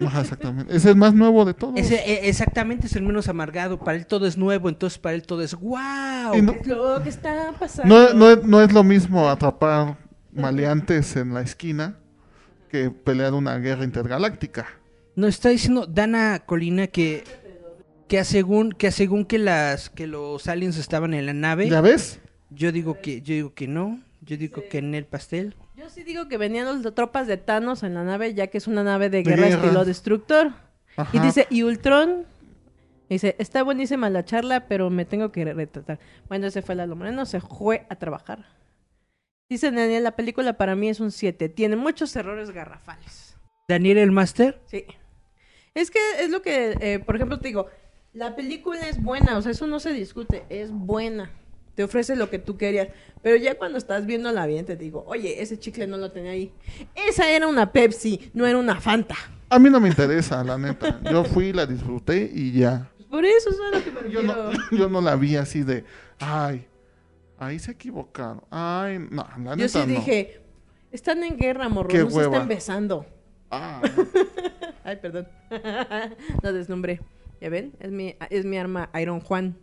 Ajá, 0.00 0.20
exactamente. 0.20 0.76
Es 0.76 0.84
el 0.84 0.96
más 0.96 1.14
nuevo 1.14 1.44
de 1.44 1.54
todos. 1.54 1.74
Ese, 1.76 1.96
e- 1.96 2.28
exactamente 2.28 2.86
es 2.86 2.94
el 2.96 3.02
menos 3.02 3.28
amargado. 3.28 3.78
Para 3.78 3.96
él 3.96 4.06
todo 4.06 4.26
es 4.26 4.36
nuevo, 4.36 4.68
entonces 4.68 4.98
para 4.98 5.14
él 5.16 5.22
todo 5.22 5.42
es 5.42 5.54
wow. 5.54 6.40
No- 6.42 6.52
Es 6.52 6.66
lo 6.66 7.02
que 7.02 7.08
está 7.08 7.52
pasando. 7.58 7.92
No, 8.08 8.14
no, 8.14 8.30
es- 8.30 8.44
no 8.44 8.62
es 8.62 8.72
lo 8.72 8.84
mismo 8.84 9.28
atrapar 9.28 9.96
maleantes 10.32 11.16
en 11.16 11.34
la 11.34 11.40
esquina 11.40 11.98
que 12.84 12.90
pelear 12.90 13.34
una 13.34 13.58
guerra 13.58 13.84
intergaláctica. 13.84 14.66
Nos 15.14 15.30
está 15.30 15.48
diciendo 15.48 15.86
Dana 15.86 16.42
Colina 16.44 16.86
que 16.86 17.24
que 18.08 18.22
según 18.24 18.72
que 18.72 18.90
según 18.90 19.24
que 19.24 19.38
las 19.38 19.90
que 19.90 20.06
los 20.06 20.46
aliens 20.46 20.76
estaban 20.76 21.14
en 21.14 21.26
la 21.26 21.32
nave. 21.32 21.68
¿Ya 21.68 21.80
ves? 21.80 22.20
Yo 22.50 22.70
digo 22.72 23.00
que 23.00 23.22
yo 23.22 23.34
digo 23.34 23.54
que 23.54 23.66
no. 23.66 24.00
Yo 24.20 24.36
digo 24.36 24.62
que 24.70 24.78
en 24.78 24.94
el 24.94 25.06
pastel. 25.06 25.54
Yo 25.76 25.88
sí 25.88 26.02
digo 26.02 26.28
que 26.28 26.36
venían 26.36 26.82
las 26.82 26.94
tropas 26.94 27.26
de 27.26 27.36
Thanos 27.36 27.82
en 27.82 27.94
la 27.94 28.02
nave, 28.02 28.34
ya 28.34 28.48
que 28.48 28.58
es 28.58 28.66
una 28.66 28.82
nave 28.82 29.08
de 29.08 29.18
De 29.18 29.22
guerra 29.22 29.48
guerra. 29.48 29.62
estilo 29.62 29.84
destructor. 29.84 30.52
Y 31.12 31.18
dice, 31.20 31.46
y 31.50 31.62
Ultron, 31.62 32.24
dice, 33.10 33.36
está 33.38 33.62
buenísima 33.62 34.08
la 34.10 34.24
charla, 34.24 34.66
pero 34.66 34.88
me 34.90 35.04
tengo 35.04 35.30
que 35.30 35.44
retratar. 35.44 35.98
Bueno, 36.28 36.46
ese 36.46 36.62
fue 36.62 36.74
Lalo 36.74 36.96
Moreno, 36.96 37.26
se 37.26 37.40
fue 37.40 37.86
a 37.90 37.96
trabajar. 37.96 38.46
Dice 39.48 39.70
Daniel, 39.70 40.02
la 40.02 40.16
película 40.16 40.54
para 40.54 40.74
mí 40.74 40.88
es 40.88 40.98
un 40.98 41.12
7, 41.12 41.48
tiene 41.48 41.76
muchos 41.76 42.14
errores 42.16 42.50
garrafales. 42.50 43.36
Daniel 43.68 43.98
el 43.98 44.10
Master. 44.10 44.60
Sí. 44.66 44.84
Es 45.74 45.90
que 45.92 46.00
es 46.18 46.30
lo 46.30 46.42
que, 46.42 46.76
eh, 46.80 46.98
por 46.98 47.14
ejemplo, 47.14 47.38
te 47.38 47.48
digo, 47.48 47.68
la 48.12 48.34
película 48.34 48.88
es 48.88 49.00
buena, 49.00 49.36
o 49.38 49.42
sea, 49.42 49.52
eso 49.52 49.68
no 49.68 49.78
se 49.78 49.92
discute, 49.92 50.44
es 50.48 50.72
buena. 50.72 51.30
Te 51.76 51.84
ofrece 51.84 52.16
lo 52.16 52.28
que 52.28 52.38
tú 52.40 52.56
querías. 52.56 52.88
Pero 53.22 53.36
ya 53.36 53.56
cuando 53.56 53.78
estás 53.78 54.06
viéndola 54.06 54.46
bien, 54.46 54.64
te 54.64 54.74
digo, 54.74 55.04
oye, 55.06 55.40
ese 55.42 55.58
chicle 55.58 55.86
no 55.86 55.96
lo 55.96 56.10
tenía 56.10 56.32
ahí. 56.32 56.52
Esa 56.94 57.30
era 57.30 57.46
una 57.46 57.70
Pepsi, 57.70 58.30
no 58.34 58.46
era 58.46 58.58
una 58.58 58.80
Fanta. 58.80 59.14
A 59.48 59.58
mí 59.60 59.70
no 59.70 59.78
me 59.78 59.88
interesa, 59.88 60.42
la 60.42 60.58
neta. 60.58 60.98
Yo 61.10 61.22
fui, 61.24 61.52
la 61.52 61.66
disfruté 61.66 62.30
y 62.34 62.52
ya. 62.52 62.90
Por 63.10 63.24
eso 63.24 63.50
es 63.50 63.56
a 63.60 63.76
lo 63.76 63.84
que 63.84 63.90
me 63.92 64.10
Yo 64.10 64.22
no, 64.22 64.50
yo 64.72 64.88
no 64.88 65.00
la 65.00 65.14
vi 65.14 65.36
así 65.36 65.62
de, 65.62 65.84
ay, 66.18 66.66
ahí 67.38 67.58
se 67.58 67.72
equivocaron. 67.72 68.42
Ay, 68.50 68.98
no, 69.10 69.26
la 69.38 69.38
neta 69.38 69.56
Yo 69.56 69.68
sí 69.68 69.78
no. 69.78 69.86
dije, 69.86 70.40
están 70.92 71.22
en 71.24 71.36
guerra, 71.36 71.68
morro, 71.68 71.88
Qué 71.88 71.98
no 71.98 72.10
se 72.10 72.16
hueva. 72.16 72.32
están 72.34 72.48
besando. 72.48 73.06
Ah, 73.50 73.80
Ay, 74.84 74.96
perdón. 74.96 75.26
no 76.42 76.52
deslumbré. 76.52 77.00
¿Ya 77.40 77.48
ven? 77.50 77.72
Es 77.80 77.90
mi, 77.90 78.14
es 78.30 78.44
mi 78.44 78.56
arma 78.58 78.88
Iron 79.00 79.20
Juan. 79.20 79.56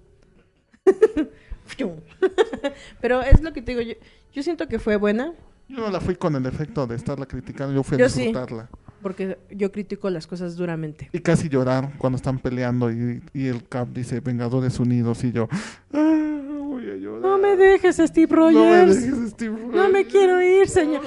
Pero 3.02 3.22
es 3.22 3.42
lo 3.42 3.54
que 3.54 3.62
te 3.62 3.72
digo, 3.76 3.82
yo, 3.82 3.94
yo 4.34 4.44
siento 4.44 4.68
que 4.68 4.80
fue 4.80 4.96
buena, 4.98 5.34
yo 5.68 5.78
no 5.78 5.90
la 5.90 6.00
fui 6.02 6.16
con 6.16 6.36
el 6.36 6.46
efecto 6.46 6.86
de 6.86 6.96
estarla 6.96 7.26
criticando, 7.26 7.74
yo 7.74 7.84
fui 7.84 7.96
a 7.96 8.00
Yo 8.02 8.10
sí. 8.10 8.24
disfrutarla. 8.26 8.70
porque 9.02 9.38
yo 9.50 9.72
critico 9.72 10.10
las 10.10 10.28
cosas 10.28 10.56
duramente. 10.56 11.10
Y 11.14 11.20
casi 11.20 11.50
llorar 11.50 11.94
cuando 11.98 12.18
están 12.18 12.38
peleando 12.40 12.92
y, 12.92 13.24
y 13.34 13.48
el 13.48 13.68
Cap 13.68 13.88
dice 13.90 14.20
Vengadores 14.20 14.80
Unidos 14.80 15.24
y 15.24 15.32
yo, 15.32 15.48
ah, 15.94 16.42
voy 16.60 16.90
a 16.92 16.96
llorar. 16.96 17.22
No 17.22 17.38
me 17.58 17.64
dejes, 17.66 17.98
Steve 17.98 18.36
No 18.36 18.50
me 18.52 18.60
Rogers. 18.86 19.02
dejes, 19.02 19.30
Steve 19.32 19.52
No 19.60 19.68
me 19.90 20.00
Rogers. 20.00 20.08
quiero 20.12 20.42
ir, 20.42 20.68
señor. 20.70 21.02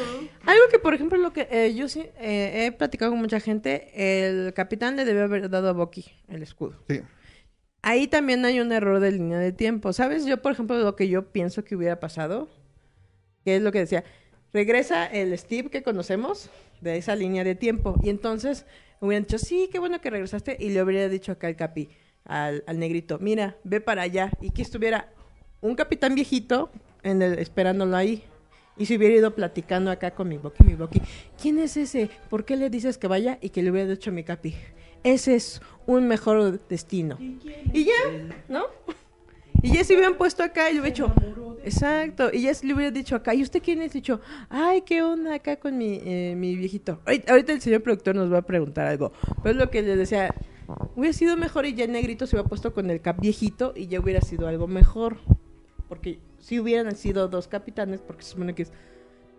Algo 0.44 0.62
que, 0.70 0.78
por 0.78 0.94
ejemplo, 0.94 1.18
lo 1.18 1.32
que 1.32 1.49
eh, 1.51 1.74
yo 1.74 1.88
sí 1.88 2.05
eh, 2.20 2.66
he 2.66 2.72
platicado 2.72 3.11
con 3.12 3.20
mucha 3.20 3.40
gente, 3.40 3.90
el 3.94 4.53
capitán 4.55 4.97
le 4.97 5.05
debió 5.05 5.24
haber 5.24 5.51
dado 5.51 5.68
a 5.68 5.72
Bucky 5.72 6.05
el 6.28 6.42
escudo. 6.42 6.76
Sí. 6.88 7.01
Ahí 7.82 8.07
también 8.07 8.44
hay 8.44 8.61
un 8.61 8.72
error 8.72 9.01
de 9.01 9.12
línea 9.12 9.38
de 9.38 9.53
tiempo. 9.53 9.92
¿Sabes? 9.92 10.24
Yo, 10.24 10.40
por 10.42 10.53
ejemplo, 10.53 10.76
lo 10.78 10.94
que 10.97 11.09
yo 11.09 11.30
pienso 11.32 11.64
que 11.64 11.76
hubiera 11.76 11.99
pasado, 12.01 12.49
que 13.44 13.57
es 13.57 13.62
lo 13.62 13.72
que 13.72 13.80
decía, 13.80 14.05
regresa 14.53 15.07
el 15.07 15.36
Steve 15.38 15.68
que 15.70 15.82
conocemos 15.82 16.51
de 16.80 16.97
esa 16.97 17.14
línea 17.16 17.44
de 17.44 17.55
tiempo. 17.55 17.97
Y 18.03 18.11
entonces 18.11 18.66
hubieran 19.01 19.24
dicho, 19.24 19.38
sí, 19.38 19.68
qué 19.70 19.78
bueno 19.78 20.01
que 20.01 20.11
regresaste. 20.11 20.57
Y 20.61 20.70
le 20.70 20.82
hubiera 20.82 21.09
dicho 21.09 21.32
acá 21.32 21.47
al 21.49 21.57
capi, 21.57 21.88
al, 22.24 22.62
al 22.66 22.78
negrito, 22.78 23.18
mira, 23.20 23.57
ve 23.64 23.80
para 23.80 24.03
allá. 24.03 24.30
Y 24.40 24.51
que 24.51 24.62
estuviera 24.62 25.12
un 25.66 25.74
capitán 25.74 26.14
viejito 26.14 26.70
en 27.02 27.22
el, 27.22 27.38
esperándolo 27.38 27.96
ahí. 27.96 28.24
Y 28.78 28.86
se 28.86 28.96
hubiera 28.96 29.14
ido 29.14 29.34
platicando 29.34 29.90
acá 29.90 30.10
con 30.10 30.28
mi 30.28 30.36
Bucky, 30.36 30.62
mi 30.64 30.74
Bucky. 30.74 31.00
¿Quién 31.40 31.58
es 31.58 31.76
ese? 31.78 32.10
¿Por 32.28 32.44
qué 32.44 32.56
le 32.56 32.68
dices 32.68 32.98
que 32.98 33.08
vaya? 33.08 33.38
Y 33.40 33.48
que 33.48 33.62
le 33.62 33.70
hubiera 33.70 33.88
dicho 33.88 34.10
a 34.10 34.12
mi 34.12 34.22
capi. 34.22 34.54
Ese 35.02 35.34
es 35.34 35.62
un 35.86 36.06
mejor 36.08 36.60
destino. 36.68 37.16
Y 37.72 37.84
ya, 37.84 37.92
¿no? 38.48 38.64
Y 39.62 39.72
ya 39.72 39.84
se 39.84 39.94
hubieran 39.94 40.16
puesto 40.16 40.42
acá 40.42 40.70
y 40.70 40.74
le 40.74 40.80
hubiera 40.80 40.94
dicho, 40.94 41.14
exacto, 41.64 42.30
y 42.32 42.42
ya 42.42 42.54
se 42.54 42.66
le 42.66 42.74
hubiera 42.74 42.90
dicho 42.90 43.16
acá, 43.16 43.34
¿y 43.34 43.42
usted 43.42 43.62
quién 43.62 43.80
es? 43.82 43.92
Dicho, 43.92 44.20
ay, 44.50 44.82
¿qué 44.82 45.02
onda 45.02 45.34
acá 45.34 45.56
con 45.56 45.78
mi, 45.78 46.00
eh, 46.04 46.34
mi 46.36 46.54
viejito? 46.54 47.00
Ahorita, 47.06 47.32
ahorita 47.32 47.52
el 47.52 47.60
señor 47.60 47.82
productor 47.82 48.14
nos 48.14 48.32
va 48.32 48.38
a 48.38 48.42
preguntar 48.42 48.86
algo, 48.86 49.12
pero 49.42 49.50
es 49.50 49.56
lo 49.56 49.70
que 49.70 49.82
le 49.82 49.96
decía, 49.96 50.34
hubiera 50.94 51.12
sido 51.12 51.36
mejor 51.36 51.66
y 51.66 51.74
ya 51.74 51.84
el 51.84 51.92
negrito 51.92 52.26
se 52.26 52.36
hubiera 52.36 52.48
puesto 52.48 52.74
con 52.74 52.90
el 52.90 53.00
cap 53.00 53.20
viejito 53.20 53.72
y 53.74 53.86
ya 53.86 54.00
hubiera 54.00 54.20
sido 54.20 54.46
algo 54.46 54.66
mejor. 54.66 55.18
Porque 55.89 56.18
si 56.39 56.59
hubieran 56.59 56.95
sido 56.97 57.28
dos 57.28 57.49
capitanes, 57.49 58.01
porque 58.01 58.22
se 58.22 58.30
supone 58.30 58.55
que 58.55 58.62
es... 58.62 58.72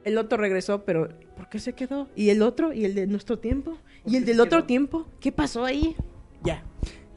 El 0.03 0.17
otro 0.17 0.37
regresó, 0.37 0.85
pero 0.85 1.09
¿por 1.35 1.49
qué 1.49 1.59
se 1.59 1.73
quedó? 1.73 2.07
¿Y 2.15 2.29
el 2.29 2.41
otro? 2.41 2.71
¿Y 2.71 2.85
el 2.85 2.95
de 2.95 3.07
nuestro 3.07 3.39
tiempo? 3.39 3.77
¿Y 4.05 4.15
el 4.15 4.25
del 4.25 4.39
otro 4.39 4.63
tiempo? 4.63 5.05
¿Qué 5.19 5.33
pasó 5.33 5.65
ahí? 5.65 5.95
Ya. 6.43 6.63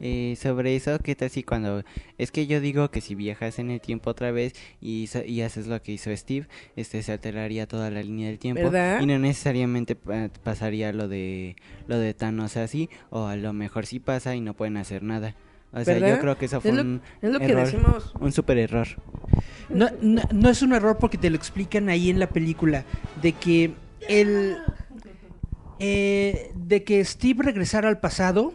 Eh, 0.03 0.35
sobre 0.35 0.75
eso, 0.75 0.97
¿qué 0.99 1.15
tal 1.15 1.29
si 1.29 1.43
cuando... 1.43 1.83
Es 2.17 2.31
que 2.31 2.47
yo 2.47 2.59
digo 2.59 2.89
que 2.89 2.99
si 2.99 3.15
viajas 3.15 3.59
en 3.59 3.69
el 3.69 3.79
tiempo 3.79 4.09
otra 4.09 4.31
vez 4.31 4.53
y, 4.81 5.05
haces 5.41 5.67
lo 5.67 5.81
que 5.81 5.93
hizo 5.93 6.13
Steve, 6.17 6.47
este 6.75 7.01
se 7.03 7.11
alteraría 7.13 7.67
toda 7.67 7.91
la 7.91 8.01
línea 8.01 8.27
del 8.27 8.39
tiempo 8.39 8.63
¿Verdad? 8.63 8.99
y 8.99 9.05
no 9.05 9.17
necesariamente 9.19 9.95
pa- 9.95 10.29
pasaría 10.43 10.91
lo 10.91 11.07
de 11.07 11.55
lo 11.87 11.99
de 11.99 12.13
Thanos 12.15 12.57
así 12.57 12.89
o 13.11 13.25
a 13.27 13.35
lo 13.35 13.53
mejor 13.53 13.85
sí 13.85 13.99
pasa 13.99 14.35
y 14.35 14.41
no 14.41 14.55
pueden 14.55 14.75
hacer 14.77 15.03
nada. 15.03 15.35
O 15.73 15.83
sea, 15.83 15.93
¿Verdad? 15.93 16.15
yo 16.15 16.19
creo 16.19 16.37
que 16.37 16.45
eso 16.45 16.59
fue 16.61 16.71
Es 16.71 16.75
lo- 16.75 16.81
un 16.83 17.01
es 17.21 17.31
lo 17.31 17.39
que 17.39 17.45
error, 17.45 17.65
decimos. 17.65 18.13
un 18.19 18.31
super 18.31 18.57
error. 18.57 18.87
No, 19.69 19.87
no, 20.01 20.21
no 20.33 20.49
es 20.49 20.61
un 20.61 20.73
error 20.73 20.97
porque 20.97 21.17
te 21.17 21.29
lo 21.29 21.37
explican 21.37 21.87
ahí 21.89 22.09
en 22.09 22.19
la 22.19 22.27
película 22.29 22.83
de 23.21 23.31
que 23.33 23.73
el 24.09 24.57
eh, 25.79 26.51
de 26.55 26.83
que 26.83 27.03
Steve 27.05 27.43
regresara 27.43 27.87
al 27.89 27.99
pasado 27.99 28.53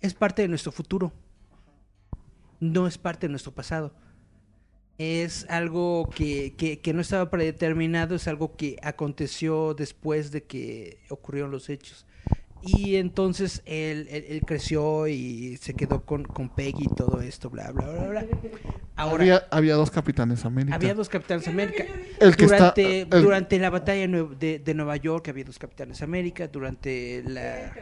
es 0.00 0.14
parte 0.14 0.42
de 0.42 0.48
nuestro 0.48 0.72
futuro. 0.72 1.12
No 2.60 2.86
es 2.86 2.96
parte 2.96 3.26
de 3.26 3.30
nuestro 3.30 3.52
pasado. 3.52 3.92
Es 4.98 5.46
algo 5.50 6.08
que, 6.14 6.54
que, 6.56 6.78
que 6.80 6.94
no 6.94 7.02
estaba 7.02 7.28
predeterminado, 7.28 8.14
es 8.14 8.28
algo 8.28 8.56
que 8.56 8.76
aconteció 8.82 9.74
después 9.74 10.30
de 10.30 10.44
que 10.44 11.00
ocurrieron 11.10 11.50
los 11.50 11.68
hechos. 11.68 12.05
Y 12.62 12.96
entonces 12.96 13.62
él, 13.64 14.08
él- 14.10 14.24
él 14.28 14.40
creció 14.44 15.06
y 15.06 15.56
se 15.58 15.74
quedó 15.74 16.02
con, 16.04 16.24
con 16.24 16.48
Peggy 16.48 16.84
y 16.90 16.94
todo 16.94 17.20
esto, 17.20 17.48
bla, 17.50 17.70
bla, 17.70 17.86
bla, 17.92 18.08
bla. 18.08 18.26
Ahora, 18.96 19.22
había, 19.22 19.46
había 19.50 19.74
dos 19.74 19.90
Capitanes 19.90 20.44
América. 20.44 20.74
había 20.74 20.94
dos 20.94 21.08
Capitanes 21.08 21.46
América. 21.48 21.84
El 22.18 22.34
que 22.34 22.44
está- 22.46 22.72
durante, 22.74 23.00
el- 23.02 23.08
durante 23.22 23.58
la 23.58 23.70
batalla 23.70 24.08
de, 24.08 24.58
de- 24.58 24.74
Nueva 24.74 24.96
York 24.96 25.28
había 25.28 25.44
dos 25.44 25.58
Capitanes 25.58 26.02
América. 26.02 26.48
Durante 26.48 27.22
la... 27.26 27.72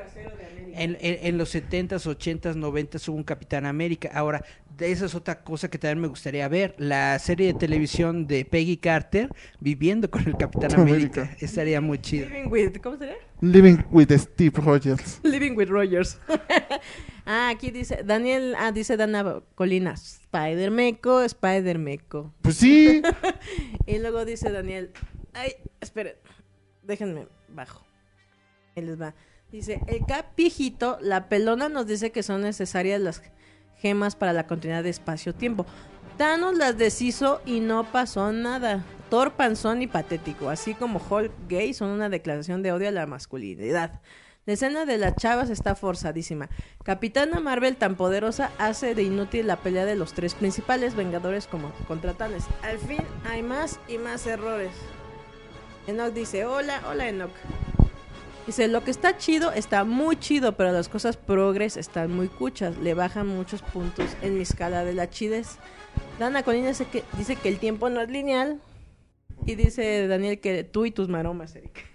En, 0.77 0.97
en- 1.01 1.19
en 1.27 1.39
los 1.39 1.55
70s, 1.55 2.05
80s, 2.05 2.57
90s 2.57 3.09
hubo 3.09 3.17
un 3.17 3.23
Capitán 3.25 3.65
América. 3.65 4.11
Ahora, 4.13 4.45
esa 4.79 5.07
es 5.07 5.15
otra 5.15 5.43
cosa 5.43 5.69
que 5.69 5.79
también 5.79 6.01
me 6.01 6.09
gustaría 6.09 6.49
ver. 6.49 6.75
La 6.79 7.19
serie 7.19 7.49
de 7.53 7.55
televisión 7.59 8.27
de 8.27 8.45
Peggy 8.45 8.77
Carter 8.77 9.31
viviendo 9.61 10.11
con 10.11 10.27
el 10.27 10.37
Capitán 10.37 10.75
América. 10.75 11.23
América. 11.23 11.45
Estaría 11.45 11.81
muy 11.81 11.99
chido. 11.99 12.29
Living 12.29 12.51
with, 12.51 12.77
¿cómo 12.83 12.97
sería? 12.97 13.17
Living 13.41 13.79
with 13.91 14.11
Steve 14.13 14.61
Rogers. 14.61 15.21
Living 15.25 15.57
with 15.57 15.69
Rogers. 15.69 16.19
ah, 17.27 17.51
aquí 17.51 17.71
dice, 17.71 18.03
Daniel, 18.05 18.55
ah, 18.59 18.73
dice 18.73 18.97
Dana 18.97 19.43
Colina, 19.55 19.93
Spider 19.93 20.71
Meco, 20.71 21.23
Spider 21.23 21.79
Meco. 21.79 22.33
Pues 22.43 22.57
sí. 22.57 23.03
Y 23.87 23.99
luego 23.99 24.25
dice 24.25 24.51
Daniel, 24.51 24.91
ay, 25.35 25.53
esperen, 25.81 26.15
déjenme 26.83 27.29
bajo. 27.49 27.85
Ahí 28.75 28.85
les 28.85 29.01
va. 29.01 29.15
Dice, 29.53 29.81
el 29.87 30.05
cap 30.07 30.35
viejito, 30.37 30.99
la 31.01 31.29
pelona 31.29 31.69
nos 31.69 31.87
dice 31.87 32.11
que 32.11 32.25
son 32.25 32.41
necesarias 32.41 33.01
las 33.01 33.23
gemas 33.85 34.17
para 34.17 34.33
la 34.33 34.47
continuidad 34.47 34.83
de 34.83 34.89
espacio-tiempo. 34.89 35.67
Thanos 36.17 36.57
las 36.57 36.79
deshizo 36.79 37.43
y 37.45 37.61
no 37.61 37.85
pasó 37.85 38.33
nada. 38.33 38.83
Thor 39.11 39.33
panzón 39.33 39.83
y 39.83 39.87
patético, 39.87 40.49
así 40.49 40.73
como 40.73 41.03
Hulk 41.07 41.31
gay 41.49 41.75
son 41.75 41.91
una 41.91 42.09
declaración 42.09 42.63
de 42.63 42.73
odio 42.73 42.89
a 42.89 42.93
la 42.93 43.05
masculinidad. 43.05 44.01
La 44.47 44.55
escena 44.55 44.87
de 44.87 44.97
las 44.97 45.17
chavas 45.17 45.51
está 45.51 45.75
forzadísima. 45.75 46.49
Capitana 46.83 47.41
Marvel 47.41 47.77
tan 47.77 47.95
poderosa 47.95 48.53
hace 48.57 48.95
de 48.95 49.03
inútil 49.03 49.49
la 49.49 49.57
pelea 49.57 49.85
de 49.85 49.97
los 49.97 50.15
tres 50.15 50.35
principales 50.35 50.95
Vengadores 50.95 51.47
como 51.47 51.71
contra 51.87 52.15
Thanos. 52.15 52.45
Al 52.63 52.79
fin 52.79 53.03
hay 53.27 53.43
más 53.43 53.79
y 53.87 53.99
más 53.99 54.27
errores. 54.27 54.73
Enoch 55.87 56.15
dice, 56.15 56.47
hola, 56.47 56.81
hola 56.89 57.07
Enoch. 57.07 57.33
Dice, 58.47 58.69
lo 58.69 58.85
que 58.85 58.91
está 58.91 59.17
chido 59.17 59.53
está 59.53 59.85
muy 59.85 60.17
chido, 60.17 60.53
pero 60.53 60.71
las 60.71 60.89
cosas 60.89 61.17
progres 61.17 61.77
están 61.77 62.13
muy 62.15 62.29
cuchas. 62.29 62.77
Le 62.79 62.93
bajan 62.93 63.27
muchos 63.27 63.63
puntos 63.63 64.07
en 64.21 64.37
mi 64.37 64.43
escala 64.43 64.85
de 64.85 64.93
la 64.93 65.09
chidez. 65.09 65.57
Dana 66.19 66.43
Colina 66.43 66.69
dice 66.69 66.85
que, 66.85 67.05
dice 67.17 67.37
que 67.37 67.49
el 67.49 67.59
tiempo 67.59 67.89
no 67.89 68.01
es 68.03 68.11
lineal. 68.11 68.61
Y 69.47 69.55
dice 69.55 70.07
Daniel 70.09 70.41
que 70.41 70.63
tú 70.65 70.85
y 70.85 70.91
tus 70.91 71.09
maromas, 71.09 71.57
Eric. 71.57 71.87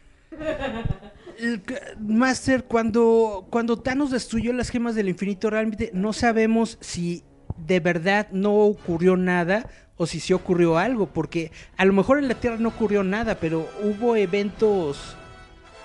El 1.38 1.62
Master, 2.00 2.66
cuando, 2.66 3.48
cuando 3.50 3.80
Thanos 3.80 4.12
destruyó 4.12 4.52
las 4.52 4.70
gemas 4.70 4.96
del 4.96 5.10
infinito, 5.10 5.50
realmente 5.50 5.92
no 5.94 6.14
sabemos 6.14 6.78
si 6.82 7.24
de 7.58 7.80
verdad 7.80 8.28
no 8.32 8.56
ocurrió 8.56 9.16
nada 9.18 9.70
o 9.98 10.06
si 10.06 10.20
sí 10.20 10.34
ocurrió 10.34 10.78
algo, 10.78 11.08
porque 11.08 11.52
a 11.78 11.86
lo 11.86 11.94
mejor 11.94 12.20
en 12.20 12.28
la 12.28 12.36
Tierra 12.36 12.58
no 12.58 12.70
ocurrió 12.70 13.04
nada, 13.04 13.36
pero 13.36 13.70
hubo 13.84 14.16
eventos 14.16 15.16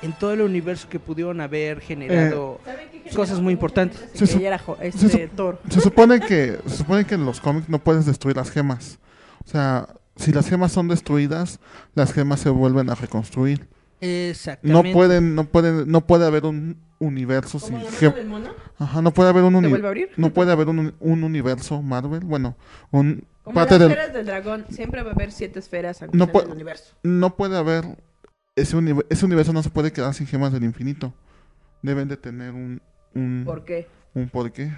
en 0.04 0.12
todo 0.12 0.32
el 0.32 0.40
universo 0.42 0.88
que 0.88 0.98
pudieron 1.00 1.40
haber 1.40 1.80
generado 1.80 2.60
cosas 3.14 3.40
muy 3.40 3.52
importantes. 3.52 4.00
Se 4.12 4.26
su- 4.26 4.38
se 4.38 4.48
este, 4.82 5.30
su-. 5.36 5.58
Se 5.70 5.80
supone 5.80 6.20
que 6.20 6.58
se 6.66 6.76
supone 6.76 7.04
que 7.04 7.14
en 7.14 7.24
los 7.24 7.40
cómics 7.40 7.68
no 7.68 7.78
puedes 7.78 8.06
destruir 8.06 8.36
las 8.36 8.50
gemas. 8.50 8.98
O 9.44 9.48
sea, 9.48 9.88
si 10.16 10.32
las 10.32 10.48
gemas 10.48 10.72
son 10.72 10.88
destruidas, 10.88 11.58
las 11.94 12.12
gemas 12.12 12.40
se 12.40 12.50
vuelven 12.50 12.90
a 12.90 12.94
reconstruir. 12.94 13.60
No 14.00 14.08
Exactamente. 14.08 14.92
pueden, 14.92 15.34
no 15.34 15.44
pueden, 15.44 15.90
no 15.90 16.06
puede 16.06 16.26
haber 16.26 16.44
un 16.44 16.76
universo 16.98 17.58
sin 17.58 17.74
¿Como 17.76 17.84
la 17.84 17.90
gem- 17.90 18.04
mano 18.10 18.16
del 18.16 18.26
mono? 18.26 18.50
Ajá, 18.78 19.02
no 19.02 19.12
puede 19.12 19.30
haber 19.30 19.44
un 19.44 19.52
¿Se 19.52 19.58
uni- 19.58 19.68
vuelve 19.70 19.86
a 19.86 19.90
abrir? 19.90 20.10
no 20.16 20.30
puede 20.30 20.52
haber 20.52 20.68
un, 20.68 20.94
un 21.00 21.24
universo 21.24 21.80
Marvel, 21.82 22.20
bueno, 22.20 22.56
un 22.90 23.24
Como 23.42 23.54
parte 23.54 23.78
las 23.78 23.88
esferas 23.90 24.12
del 24.12 24.26
dragón, 24.26 24.66
siempre 24.70 25.02
va 25.02 25.10
a 25.10 25.14
haber 25.14 25.32
siete 25.32 25.58
esferas 25.58 26.00
No 26.12 26.26
puede- 26.30 26.46
del 26.46 26.54
universo. 26.54 26.94
no 27.02 27.34
puede 27.36 27.56
haber 27.56 27.84
ese 28.56 28.76
universo, 28.76 29.06
ese 29.10 29.24
universo 29.24 29.52
no 29.52 29.62
se 29.62 29.70
puede 29.70 29.92
quedar 29.92 30.14
sin 30.14 30.26
gemas 30.26 30.52
del 30.52 30.64
infinito. 30.64 31.12
Deben 31.82 32.08
de 32.08 32.16
tener 32.16 32.52
un 32.52 32.80
un, 33.14 33.42
¿Por 33.44 33.64
qué? 33.64 33.86
un 34.14 34.28
porqué. 34.28 34.72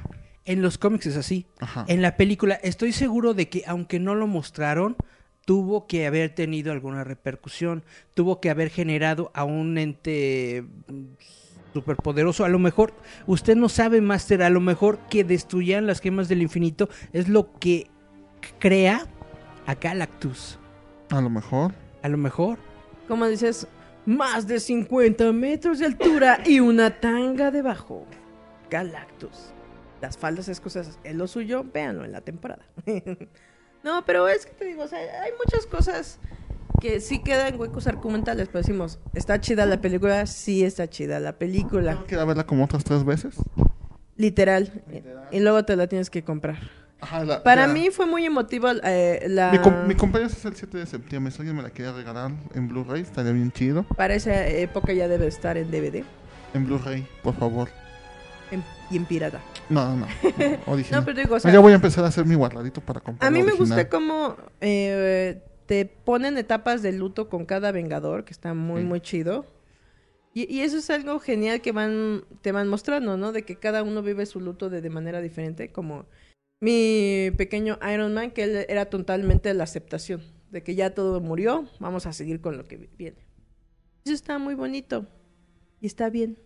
En 0.45 0.63
los 0.63 0.79
cómics 0.79 1.07
es 1.07 1.17
así. 1.17 1.47
Ajá. 1.59 1.85
En 1.89 2.03
la 2.03 2.17
película 2.17 2.55
estoy 2.55 2.93
seguro 2.93 3.35
de 3.35 3.49
que 3.49 3.65
aunque 3.67 3.99
no 3.99 4.15
lo 4.15 4.27
mostraron, 4.27 4.97
tuvo 5.45 5.87
que 5.87 6.07
haber 6.07 6.35
tenido 6.35 6.73
alguna 6.73 7.05
repercusión, 7.05 7.83
tuvo 8.15 8.41
que 8.41 8.51
haber 8.51 8.71
generado 8.71 9.31
a 9.35 9.45
un 9.45 9.77
ente 9.79 10.65
mm, 10.89 11.05
superpoderoso. 11.73 12.45
A 12.45 12.49
lo 12.49 12.59
mejor 12.59 12.95
usted 13.27 13.57
no 13.57 13.69
sabe, 13.69 14.01
Master, 14.01 14.43
a 14.43 14.51
lo 14.51 14.61
mejor 14.61 14.99
que 15.11 15.25
destruyan 15.25 15.87
las 15.87 16.01
gemas 16.01 16.29
del 16.29 16.43
infinito 16.43 16.89
es 17.13 17.29
lo 17.29 17.53
que 17.59 17.89
crea 18.59 19.07
a 19.67 19.75
Galactus. 19.75 20.59
A 21.11 21.21
lo 21.21 21.31
mejor. 21.31 21.73
A 22.03 22.09
lo 22.09 22.19
mejor. 22.19 22.59
Como 23.09 23.27
dices, 23.27 23.67
más 24.05 24.47
de 24.47 24.61
50 24.61 25.33
metros 25.33 25.79
de 25.81 25.87
altura 25.87 26.41
y 26.45 26.61
una 26.61 27.01
tanga 27.01 27.51
debajo. 27.51 28.07
Galactus. 28.71 29.53
Las 30.01 30.17
faldas 30.17 30.49
es 30.49 30.61
cosas, 30.61 30.99
es 31.05 31.15
lo 31.15 31.27
suyo, 31.27 31.65
véanlo 31.73 32.05
en 32.05 32.13
la 32.13 32.21
temporada. 32.21 32.65
no, 33.85 34.05
pero 34.05 34.29
es 34.29 34.47
que 34.47 34.53
te 34.53 34.65
digo, 34.67 34.83
o 34.83 34.89
sea, 34.89 34.99
hay 35.23 35.31
muchas 35.45 35.67
cosas 35.67 36.19
que 36.81 37.01
sí 37.01 37.23
quedan 37.23 37.59
huecos 37.59 37.87
argumentales, 37.87 38.49
pero 38.49 38.61
decimos, 38.61 38.99
¿está 39.15 39.41
chida 39.41 39.67
la 39.67 39.81
película? 39.81 40.27
Sí 40.27 40.65
está 40.65 40.89
chida 40.89 41.19
la 41.21 41.39
película. 41.39 41.93
Tengo 41.93 42.07
que 42.07 42.15
ir 42.15 42.21
a 42.21 42.25
verla 42.25 42.47
como 42.47 42.65
otras 42.65 42.85
tres 42.85 43.05
veces. 43.05 43.37
Literal. 44.17 44.85
Y 45.31 45.41
luego 45.41 45.65
te 45.65 45.77
la 45.77 45.87
tienes 45.87 46.11
que 46.11 46.23
comprar. 46.23 46.59
Ajá, 47.01 47.25
la- 47.25 47.43
Para 47.43 47.67
ya. 47.67 47.73
mí 47.73 47.91
fue 47.91 48.07
muy 48.07 48.25
emotivo 48.25 48.69
eh, 48.83 49.27
la... 49.29 49.53
Mi, 49.53 49.59
cum- 49.59 49.87
mi 49.87 49.95
cumpleaños 49.95 50.33
es 50.33 50.45
el 50.45 50.57
7 50.57 50.79
de 50.79 50.87
septiembre. 50.87 51.31
Si 51.31 51.39
alguien 51.39 51.57
me 51.57 51.63
la 51.63 51.71
quiere 51.71 51.93
regalar 51.93 52.31
en 52.55 52.69
Blu-ray, 52.69 53.03
estaría 53.03 53.33
bien 53.33 53.53
chido. 53.53 53.85
Para 53.97 54.15
esa 54.15 54.47
época 54.47 54.93
ya 54.93 55.07
debe 55.07 55.27
estar 55.27 55.57
en 55.59 55.71
DVD 55.71 56.05
En 56.55 56.65
Blu-ray, 56.67 57.07
por 57.23 57.35
favor. 57.37 57.69
en- 58.51 58.65
y 58.91 58.97
en 58.97 59.05
pirata. 59.05 59.41
No, 59.69 59.95
no, 59.97 60.07
no. 60.07 60.07
No, 60.93 61.05
pero 61.05 61.19
digo, 61.21 61.35
o 61.35 61.37
Ah, 61.37 61.41
sea, 61.41 61.53
ya 61.53 61.59
voy 61.61 61.73
a 61.73 61.77
empezar 61.77 62.05
a 62.05 62.09
hacer 62.09 62.25
mi 62.25 62.35
guardadito 62.35 62.81
para 62.81 63.01
comprar 63.01 63.29
A 63.29 63.31
mí 63.31 63.43
me 63.43 63.53
gusta 63.53 63.89
cómo 63.89 64.37
eh, 64.61 65.43
te 65.67 65.85
ponen 65.85 66.39
etapas 66.39 66.81
de 66.83 66.93
luto 66.93 67.29
con 67.29 67.45
cada 67.45 67.73
vengador, 67.73 68.25
que 68.25 68.33
está 68.33 68.55
muy, 68.55 68.81
Sí. 68.83 68.87
muy 68.87 69.01
chido. 69.01 69.45
Y, 70.33 70.53
y 70.55 70.61
eso 70.61 70.77
es 70.79 70.89
algo 70.91 71.19
genial 71.19 71.61
que 71.61 71.73
van 71.73 72.23
te 72.43 72.53
van 72.53 72.69
mostrando, 72.69 73.17
¿no? 73.17 73.33
De 73.33 73.43
que 73.43 73.57
cada 73.57 73.83
uno 73.83 74.03
vive 74.03 74.25
su 74.27 74.39
luto 74.41 74.71
de, 74.71 74.81
de 74.81 74.91
manera 74.91 75.21
diferente, 75.21 75.73
como 75.73 76.05
mi 76.61 77.31
pequeño 77.37 77.79
Iron 77.93 78.15
Man, 78.15 78.31
que 78.31 78.45
él 78.45 78.67
era 78.69 78.87
totalmente 78.87 79.53
la 79.55 79.65
aceptación, 79.65 80.23
de 80.51 80.63
que 80.63 80.75
ya 80.75 80.91
todo 80.95 81.21
murió, 81.21 81.67
vamos 81.81 82.07
a 82.07 82.13
seguir 82.13 82.41
con 82.41 82.57
lo 82.57 82.65
que 82.65 82.77
vi- 82.77 82.91
viene. 82.97 83.27
Eso 84.05 84.15
está 84.15 84.39
muy 84.39 84.55
bonito 84.55 85.07
y 85.81 85.87
está 85.87 86.09
bien. 86.11 86.39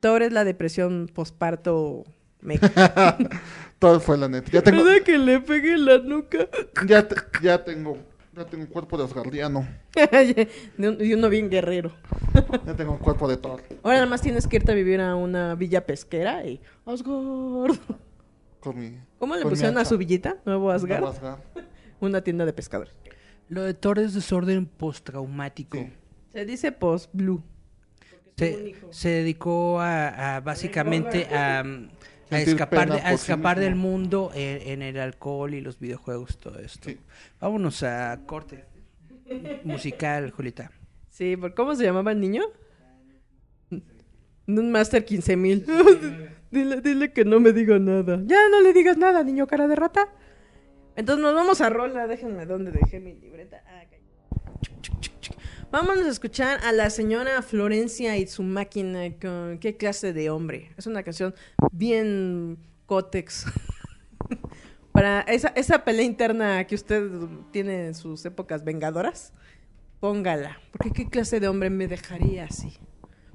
Thor 0.00 0.22
es 0.22 0.32
la 0.32 0.44
depresión 0.44 1.08
posparto 1.12 2.04
meca. 2.40 3.16
Todo 3.78 3.98
fue 4.00 4.16
la 4.18 4.28
neta. 4.28 4.50
Ya 4.52 4.62
tengo, 4.62 4.84
¿Verdad 4.84 5.02
que 5.04 5.18
le 5.18 5.40
pegué 5.40 5.74
en 5.74 5.84
la 5.86 5.98
nuca? 5.98 6.48
ya, 6.86 7.06
te- 7.08 7.16
ya 7.42 7.64
tengo, 7.64 7.96
ya 8.34 8.44
tengo 8.44 8.64
un 8.64 8.70
cuerpo 8.70 8.98
de 8.98 9.04
Asgardiano. 9.04 9.66
Y 11.00 11.12
uno 11.14 11.28
bien 11.30 11.48
guerrero. 11.48 11.92
Ya 12.66 12.74
tengo 12.76 12.92
un 12.92 12.98
cuerpo 12.98 13.26
de 13.28 13.36
Thor. 13.38 13.62
Ahora 13.82 13.96
nada 13.96 14.06
más 14.08 14.20
tienes 14.20 14.46
que 14.46 14.56
irte 14.56 14.72
a 14.72 14.74
vivir 14.74 15.00
a 15.00 15.14
una 15.16 15.54
villa 15.54 15.86
pesquera 15.86 16.44
y 16.46 16.60
Asgard. 16.84 17.76
Con 18.60 18.78
mi, 18.78 18.98
¿Cómo 19.18 19.34
le 19.36 19.42
con 19.42 19.50
pusieron 19.50 19.78
a 19.78 19.84
su 19.84 19.96
villita? 19.98 20.36
Nuevo 20.44 20.70
Asgard. 20.70 21.00
Nuevo 21.00 21.14
Asgard. 21.16 21.40
Una 22.00 22.22
tienda 22.22 22.44
de 22.44 22.52
pescadores. 22.52 22.92
Lo 23.48 23.62
de 23.62 23.74
Thor 23.74 23.98
es 23.98 24.12
desorden 24.14 24.66
postraumático. 24.66 25.78
Sí. 25.78 25.92
Se 26.32 26.44
dice 26.44 26.72
post 26.72 27.10
blue. 27.12 27.42
se, 28.36 28.74
se 28.90 29.08
dedicó 29.08 29.80
a, 29.80 30.36
a 30.36 30.40
básicamente 30.40 31.24
a, 31.34 31.64
escapar, 32.30 32.90
de- 32.92 33.00
a 33.00 33.08
sí 33.10 33.14
escapar 33.14 33.58
del 33.60 33.74
mundo 33.76 34.30
en, 34.34 34.60
en 34.68 34.82
el 34.82 34.98
alcohol 35.00 35.54
y 35.54 35.60
los 35.62 35.78
videojuegos, 35.78 36.36
todo 36.38 36.58
esto. 36.58 36.90
Sí. 36.90 36.98
Vámonos 37.40 37.82
a 37.84 38.20
corte 38.26 38.64
musical, 39.64 40.30
Julieta. 40.32 40.70
Sí, 41.08 41.36
¿por 41.36 41.54
cómo 41.54 41.74
se 41.74 41.84
llamaba 41.84 42.12
el 42.12 42.20
niño? 42.20 42.42
Un 44.48 44.70
Master 44.70 45.04
15000. 45.04 45.64
Dile, 46.50 46.80
dile 46.80 47.12
que 47.12 47.24
no 47.24 47.40
me 47.40 47.52
diga 47.52 47.78
nada. 47.78 48.20
Ya 48.24 48.48
no 48.50 48.60
le 48.60 48.72
digas 48.72 48.96
nada, 48.96 49.22
niño 49.22 49.46
cara 49.46 49.68
de 49.68 49.76
rata. 49.76 50.08
Entonces 50.96 51.22
nos 51.22 51.34
vamos 51.34 51.60
a 51.60 51.70
rola. 51.70 52.06
Déjenme 52.06 52.46
dónde 52.46 52.72
dejé 52.72 53.00
mi 53.00 53.14
libreta. 53.14 53.62
Ah. 53.66 53.86
Vámonos 55.72 56.06
a 56.06 56.10
escuchar 56.10 56.60
a 56.64 56.70
la 56.70 56.90
señora 56.90 57.42
Florencia 57.42 58.16
y 58.16 58.26
su 58.28 58.44
máquina 58.44 59.10
con 59.20 59.58
qué 59.58 59.76
clase 59.76 60.12
de 60.12 60.30
hombre. 60.30 60.70
Es 60.76 60.86
una 60.86 61.02
canción 61.02 61.34
bien 61.72 62.56
cótex. 62.86 63.46
Para 64.92 65.20
esa, 65.22 65.48
esa 65.48 65.84
pelea 65.84 66.04
interna 66.04 66.64
que 66.66 66.76
usted 66.76 67.10
tiene 67.50 67.88
en 67.88 67.94
sus 67.94 68.24
épocas 68.24 68.64
vengadoras, 68.64 69.32
póngala. 70.00 70.60
Porque 70.70 70.92
qué 70.92 71.10
clase 71.10 71.40
de 71.40 71.48
hombre 71.48 71.68
me 71.68 71.88
dejaría 71.88 72.44
así. 72.44 72.78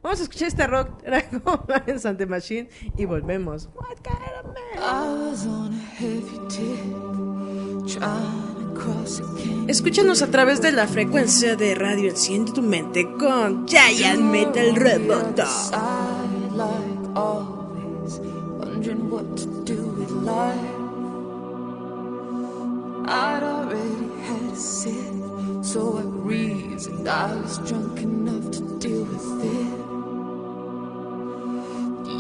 Vamos 0.04 0.20
a 0.20 0.24
escuchar 0.24 0.48
este 0.48 0.66
rock 0.68 0.90
en 1.88 2.00
Santa 2.00 2.26
Machine 2.26 2.70
y 2.98 3.06
volvemos. 3.06 3.70
What 3.76 4.02
kind 4.02 4.18
of 4.40 4.46
man? 4.48 4.78
I 4.78 5.30
was 5.30 5.46
on 5.46 5.74
a 5.74 5.96
heavy 6.00 6.40
tip. 6.50 7.12
Escúchanos 9.68 10.22
a 10.22 10.28
través 10.28 10.62
de 10.62 10.72
la 10.72 10.88
frecuencia 10.88 11.56
de 11.56 11.76
radio 11.76 12.10
Enciende 12.10 12.52
tu 12.52 12.62
mente 12.62 13.08
con 13.18 13.68
Giant 13.68 14.22
Metal 14.22 14.76
Roboto. 14.76 15.46
Side 15.46 16.52
like 16.56 17.16
always, 17.16 18.20
wondering 18.60 19.10
what 19.10 19.38
to 19.38 19.46
do 19.66 19.88
with 19.98 20.12
life. 20.12 20.58
I'd 23.08 23.44
already 23.44 24.22
had 24.24 24.52
a 24.52 24.56
sip, 24.56 25.64
so 25.64 25.98
I 25.98 26.04
reasoned 26.04 27.08
I 27.08 27.36
was 27.36 27.60
drunk 27.60 28.00
enough 28.02 28.52
to 28.52 28.80
deal 28.80 29.04
with 29.06 29.46
it. 29.46 29.91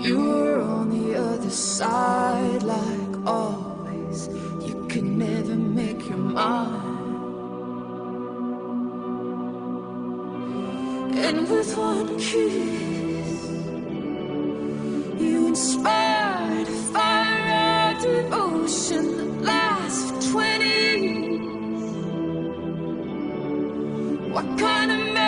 You 0.02 0.18
were 0.20 0.60
on 0.60 0.90
the 0.90 1.16
other 1.16 1.52
side, 1.52 2.64
like 2.64 3.28
always. 3.28 4.30
You 4.66 4.88
could 4.90 5.04
never 5.04 5.56
make 5.56 6.10
your 6.10 6.18
mind. 6.18 6.98
And 11.16 11.48
with 11.48 11.78
one 11.78 12.18
kiss, 12.18 13.52
you 15.22 15.48
inspired 15.50 16.68
a 16.68 16.72
fire 16.94 17.94
of 17.94 18.02
devotion 18.02 19.18
that 19.18 19.42
lasts 19.44 20.10
for 20.10 20.20
20 20.32 20.66
years. 20.66 21.94
What 24.34 24.48
kind 24.58 24.92
of 24.92 25.21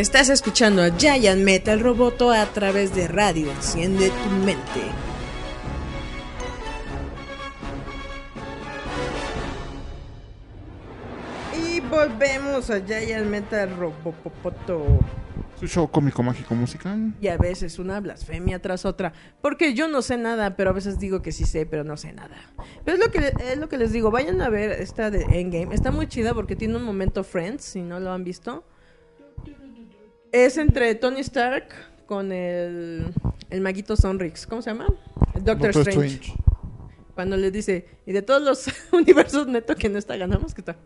Estás 0.00 0.30
escuchando 0.30 0.82
a 0.82 0.96
Giant 0.96 1.42
Metal 1.42 1.78
Roboto 1.78 2.30
a 2.30 2.46
través 2.46 2.94
de 2.94 3.06
radio. 3.06 3.50
Enciende 3.50 4.08
tu 4.08 4.30
mente. 4.46 4.80
Y 11.54 11.80
volvemos 11.80 12.70
a 12.70 12.80
Giant 12.82 13.26
Metal 13.26 13.76
Roboto. 13.76 15.00
Su 15.58 15.66
show 15.66 15.90
cómico 15.90 16.22
mágico 16.22 16.54
musical. 16.54 17.12
Y 17.20 17.28
a 17.28 17.36
veces 17.36 17.78
una 17.78 18.00
blasfemia 18.00 18.62
tras 18.62 18.86
otra. 18.86 19.12
Porque 19.42 19.74
yo 19.74 19.86
no 19.86 20.00
sé 20.00 20.16
nada, 20.16 20.56
pero 20.56 20.70
a 20.70 20.72
veces 20.72 20.98
digo 20.98 21.20
que 21.20 21.30
sí 21.30 21.44
sé, 21.44 21.66
pero 21.66 21.84
no 21.84 21.98
sé 21.98 22.14
nada. 22.14 22.38
Pero 22.86 22.96
es 22.96 23.04
lo 23.04 23.12
que, 23.12 23.34
es 23.52 23.58
lo 23.58 23.68
que 23.68 23.76
les 23.76 23.92
digo. 23.92 24.10
Vayan 24.10 24.40
a 24.40 24.48
ver 24.48 24.70
esta 24.70 25.10
de 25.10 25.24
Endgame. 25.24 25.74
Está 25.74 25.90
muy 25.90 26.06
chida 26.06 26.32
porque 26.32 26.56
tiene 26.56 26.76
un 26.76 26.84
momento 26.84 27.22
Friends, 27.22 27.64
si 27.64 27.82
no 27.82 28.00
lo 28.00 28.12
han 28.12 28.24
visto. 28.24 28.64
Es 30.32 30.58
entre 30.58 30.94
Tony 30.94 31.20
Stark 31.20 31.68
con 32.06 32.32
el, 32.32 33.12
el 33.50 33.60
maguito 33.60 33.96
Sonrix. 33.96 34.46
¿Cómo 34.46 34.62
se 34.62 34.70
llama? 34.70 34.86
El 35.34 35.44
Doctor, 35.44 35.72
Doctor 35.72 35.88
Strange. 35.88 36.14
Strange. 36.16 36.42
Cuando 37.14 37.36
le 37.36 37.50
dice, 37.50 37.86
y 38.06 38.12
de 38.12 38.22
todos 38.22 38.42
los 38.42 38.66
universos 38.92 39.46
neto 39.46 39.74
que 39.74 39.88
no 39.88 39.98
está, 39.98 40.16
ganamos 40.16 40.54
que 40.54 40.60
está. 40.60 40.76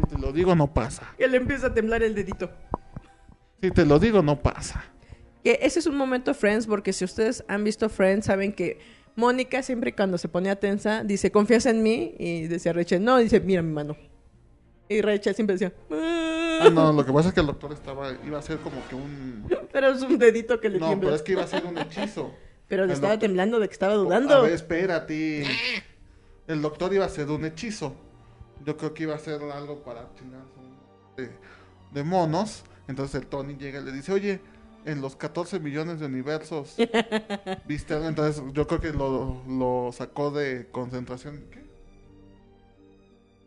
Si 0.00 0.14
te 0.14 0.18
lo 0.18 0.32
digo, 0.32 0.54
no 0.54 0.72
pasa. 0.72 1.14
Que 1.18 1.28
le 1.28 1.36
empieza 1.36 1.68
a 1.68 1.74
temblar 1.74 2.02
el 2.02 2.14
dedito. 2.14 2.50
Si 3.60 3.70
te 3.70 3.84
lo 3.84 3.98
digo, 3.98 4.22
no 4.22 4.40
pasa. 4.40 4.84
Que 5.42 5.58
ese 5.62 5.80
es 5.80 5.86
un 5.86 5.96
momento 5.96 6.32
Friends, 6.32 6.66
porque 6.66 6.92
si 6.92 7.04
ustedes 7.04 7.44
han 7.48 7.64
visto 7.64 7.88
Friends, 7.88 8.26
saben 8.26 8.52
que 8.52 8.78
Mónica 9.16 9.62
siempre 9.62 9.94
cuando 9.94 10.18
se 10.18 10.28
ponía 10.28 10.56
tensa, 10.56 11.04
dice, 11.04 11.30
¿confías 11.30 11.66
en 11.66 11.82
mí? 11.82 12.14
Y 12.18 12.46
decía 12.46 12.72
Rachel, 12.72 13.04
no, 13.04 13.18
dice, 13.18 13.40
mira 13.40 13.62
mi 13.62 13.72
mano. 13.72 13.96
Y 14.88 15.00
Rachel 15.00 15.34
siempre 15.34 15.54
decía, 15.56 15.72
Ah, 16.60 16.68
no, 16.72 16.92
lo 16.92 17.04
que 17.04 17.12
pasa 17.12 17.28
es 17.28 17.34
que 17.34 17.40
el 17.40 17.46
doctor 17.46 17.72
estaba, 17.72 18.12
iba 18.24 18.38
a 18.38 18.42
ser 18.42 18.58
como 18.58 18.76
que 18.88 18.94
un... 18.94 19.46
pero 19.72 19.88
es 19.88 20.02
un 20.02 20.18
dedito 20.18 20.60
que 20.60 20.68
le 20.68 20.78
No, 20.78 20.86
tiembla. 20.86 21.06
pero 21.08 21.16
es 21.16 21.22
que 21.22 21.32
iba 21.32 21.42
a 21.42 21.46
ser 21.46 21.64
un 21.66 21.76
hechizo. 21.78 22.32
Pero 22.68 22.82
le 22.86 22.92
El 22.92 22.94
estaba 22.94 23.14
doctor- 23.14 23.28
temblando 23.28 23.58
de 23.60 23.68
que 23.68 23.72
estaba 23.72 23.92
A 23.94 23.96
dudando. 23.96 24.42
ver, 24.42 24.52
espérate. 24.52 25.44
El 26.46 26.62
doctor 26.62 26.92
iba 26.94 27.04
a 27.04 27.08
hacer 27.08 27.28
un 27.30 27.44
hechizo. 27.44 27.94
Yo 28.64 28.76
creo 28.76 28.94
que 28.94 29.02
iba 29.02 29.12
a 29.14 29.16
hacer 29.16 29.40
algo 29.42 29.82
para 29.82 30.06
de, 31.16 31.30
de 31.92 32.02
monos. 32.04 32.64
Entonces 32.88 33.20
el 33.22 33.26
Tony 33.26 33.56
llega 33.56 33.80
y 33.80 33.84
le 33.84 33.92
dice, 33.92 34.12
oye, 34.12 34.40
en 34.84 35.00
los 35.00 35.16
14 35.16 35.58
millones 35.60 36.00
de 36.00 36.06
universos, 36.06 36.76
¿viste? 37.66 37.94
Entonces 37.94 38.42
yo 38.52 38.66
creo 38.66 38.80
que 38.80 38.92
lo, 38.92 39.42
lo 39.48 39.90
sacó 39.92 40.30
de 40.30 40.68
concentración. 40.70 41.44
¿Qué? 41.50 41.63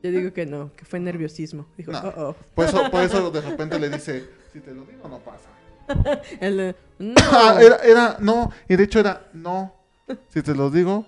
Yo 0.04 0.12
digo 0.12 0.32
que 0.34 0.46
no, 0.46 0.72
que 0.76 0.86
fue 0.86 1.00
nerviosismo. 1.00 1.66
Dijo, 1.78 1.92
No. 1.92 2.00
"Oh, 2.00 2.14
oh". 2.30 2.36
Por 2.56 2.66
eso, 2.66 2.90
por 2.92 3.04
eso 3.04 3.32
de 3.32 3.42
repente 3.50 3.80
le 3.80 3.90
dice, 3.90 4.30
si 4.54 4.60
te 4.60 4.74
lo 4.74 4.84
digo, 4.86 5.08
no 5.08 5.20
pasa. 5.20 5.50
El, 6.40 6.76
no. 7.00 7.16
Ah, 7.32 7.58
era, 7.62 7.78
era, 7.78 8.18
no, 8.20 8.52
y 8.68 8.76
de 8.76 8.84
hecho 8.84 9.00
era, 9.00 9.28
no, 9.34 9.74
si 10.30 10.42
te 10.42 10.54
lo 10.54 10.70
digo, 10.70 11.06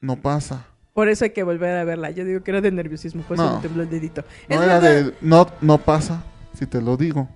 no 0.00 0.16
pasa. 0.16 0.66
Por 0.94 1.08
eso 1.08 1.24
hay 1.24 1.30
que 1.30 1.42
volver 1.42 1.76
a 1.76 1.84
verla. 1.84 2.10
Yo 2.10 2.24
digo 2.24 2.42
que 2.42 2.50
era 2.52 2.60
de 2.60 2.70
nerviosismo, 2.70 3.22
por 3.22 3.36
eso 3.36 3.44
No. 3.50 3.60
tembló 3.60 3.82
el 3.82 3.90
dedito. 3.90 4.22
No 4.48 4.62
era 4.62 4.78
verdad. 4.78 5.04
de, 5.10 5.14
no, 5.20 5.46
no 5.60 5.78
pasa, 5.78 6.22
si 6.56 6.66
te 6.66 6.80
lo 6.80 6.96
digo. 6.96 7.28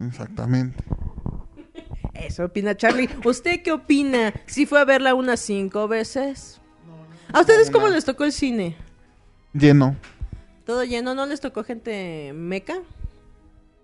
Exactamente. 0.00 0.82
Eso 2.14 2.44
opina 2.44 2.76
Charlie. 2.76 3.08
¿Usted 3.24 3.62
qué 3.62 3.72
opina? 3.72 4.32
¿Si 4.46 4.66
fue 4.66 4.80
a 4.80 4.84
verla 4.84 5.14
unas 5.14 5.40
cinco 5.40 5.88
veces? 5.88 6.60
¿A 7.32 7.40
ustedes 7.40 7.70
cómo 7.70 7.88
les 7.88 8.04
tocó 8.04 8.24
el 8.24 8.32
cine? 8.32 8.76
Lleno. 9.52 9.96
¿Todo 10.64 10.84
lleno? 10.84 11.14
¿No 11.14 11.26
les 11.26 11.40
tocó 11.40 11.64
gente 11.64 12.32
meca? 12.34 12.74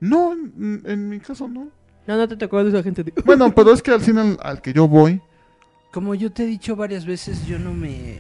No, 0.01 0.33
en, 0.33 0.83
en 0.85 1.09
mi 1.09 1.21
caso 1.21 1.49
no. 1.49 1.71
No, 2.07 2.17
no 2.17 2.29
te 2.29 2.37
tocó 2.37 2.61
esa 2.61 2.83
gente 2.83 3.05
de... 3.05 3.13
Bueno, 3.25 3.55
pero 3.55 3.73
es 3.73 3.83
que 3.83 3.91
al 3.91 4.01
cine 4.03 4.21
al, 4.21 4.39
al 4.43 4.63
que 4.63 4.73
yo 4.73 4.89
voy, 4.89 5.21
Como 5.93 6.15
yo 6.15 6.33
te 6.33 6.45
he 6.45 6.47
dicho 6.47 6.75
varias 6.77 7.05
veces, 7.05 7.47
yo 7.47 7.59
no 7.59 7.73
me... 7.75 8.19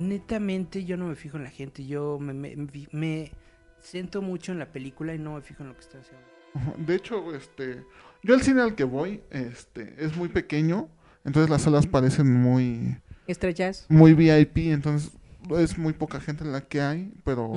Netamente 0.00 0.84
yo 0.84 0.96
no 0.96 1.06
me 1.06 1.14
fijo 1.16 1.36
en 1.36 1.44
la 1.44 1.50
gente, 1.50 1.84
yo 1.84 2.18
me, 2.20 2.32
me, 2.32 2.56
me 2.92 3.32
siento 3.80 4.22
mucho 4.22 4.52
en 4.52 4.58
la 4.60 4.66
película 4.66 5.14
y 5.14 5.18
no 5.18 5.34
me 5.34 5.42
fijo 5.42 5.62
en 5.62 5.70
lo 5.70 5.74
que 5.74 5.80
está 5.80 5.98
haciendo. 5.98 6.76
de 6.86 6.94
hecho, 6.94 7.34
este, 7.34 7.84
yo 8.22 8.34
al 8.34 8.42
cine 8.42 8.62
al 8.62 8.76
que 8.76 8.84
voy, 8.84 9.22
este, 9.30 9.94
es 9.98 10.16
muy 10.16 10.28
pequeño, 10.28 10.88
entonces 11.24 11.50
las 11.50 11.62
salas 11.62 11.86
parecen 11.88 12.32
muy, 12.32 12.96
Estrellas. 13.26 13.86
muy 13.88 14.14
VIP, 14.14 14.58
entonces 14.72 15.12
es 15.58 15.78
muy 15.78 15.92
poca 15.92 16.20
gente 16.20 16.44
en 16.44 16.52
la 16.52 16.60
que 16.62 16.80
hay, 16.80 17.12
pero. 17.24 17.52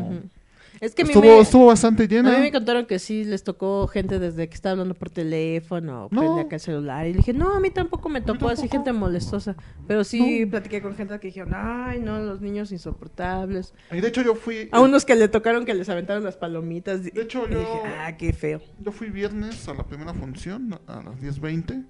Es 0.79 0.95
que 0.95 1.01
estuvo, 1.03 1.21
me, 1.21 1.39
estuvo 1.39 1.65
bastante 1.67 2.03
a 2.03 2.07
mí 2.07 2.13
llena. 2.15 2.39
me 2.39 2.51
contaron 2.51 2.86
que 2.86 2.97
sí 2.97 3.23
les 3.25 3.43
tocó 3.43 3.86
gente 3.88 4.17
desde 4.19 4.47
que 4.47 4.55
estaba 4.55 4.71
hablando 4.71 4.95
por 4.95 5.09
teléfono, 5.09 6.07
No. 6.09 6.21
prende 6.21 6.41
acá 6.41 6.55
el 6.55 6.61
celular. 6.61 7.05
Y 7.05 7.11
le 7.11 7.17
dije, 7.17 7.34
no, 7.34 7.53
a 7.53 7.59
mí 7.59 7.69
tampoco 7.71 8.07
me 8.09 8.21
tocó 8.21 8.47
así 8.47 8.67
gente 8.69 8.91
molestosa. 8.93 9.55
Pero 9.86 10.03
sí 10.05 10.45
No. 10.45 10.51
platiqué 10.51 10.82
con 10.82 10.95
gente 10.95 11.19
que 11.19 11.27
dijeron, 11.27 11.51
ay, 11.53 11.99
no, 11.99 12.19
los 12.21 12.39
niños 12.41 12.71
insoportables. 12.71 13.73
Y 13.91 13.99
de 13.99 14.07
hecho 14.07 14.21
yo 14.23 14.34
fui, 14.34 14.69
A 14.71 14.79
unos 14.79 15.03
que 15.05 15.15
le 15.15 15.27
tocaron 15.27 15.65
que 15.65 15.73
les 15.73 15.89
aventaron 15.89 16.23
las 16.23 16.38
palomitas. 16.38 17.03
de 17.03 17.21
hecho 17.21 17.45
Y 17.47 17.51
yo, 17.53 17.59
dije, 17.59 17.82
ah, 17.99 18.15
qué 18.17 18.32
feo. 18.34 18.61
yo 18.79 18.91
fui 18.93 19.09
viernes 19.09 19.67
a 19.67 19.73
la 19.73 19.84
primera 19.86 20.13
función 20.13 20.79
a 20.88 21.03
las 21.03 21.19
10.20 21.21 21.86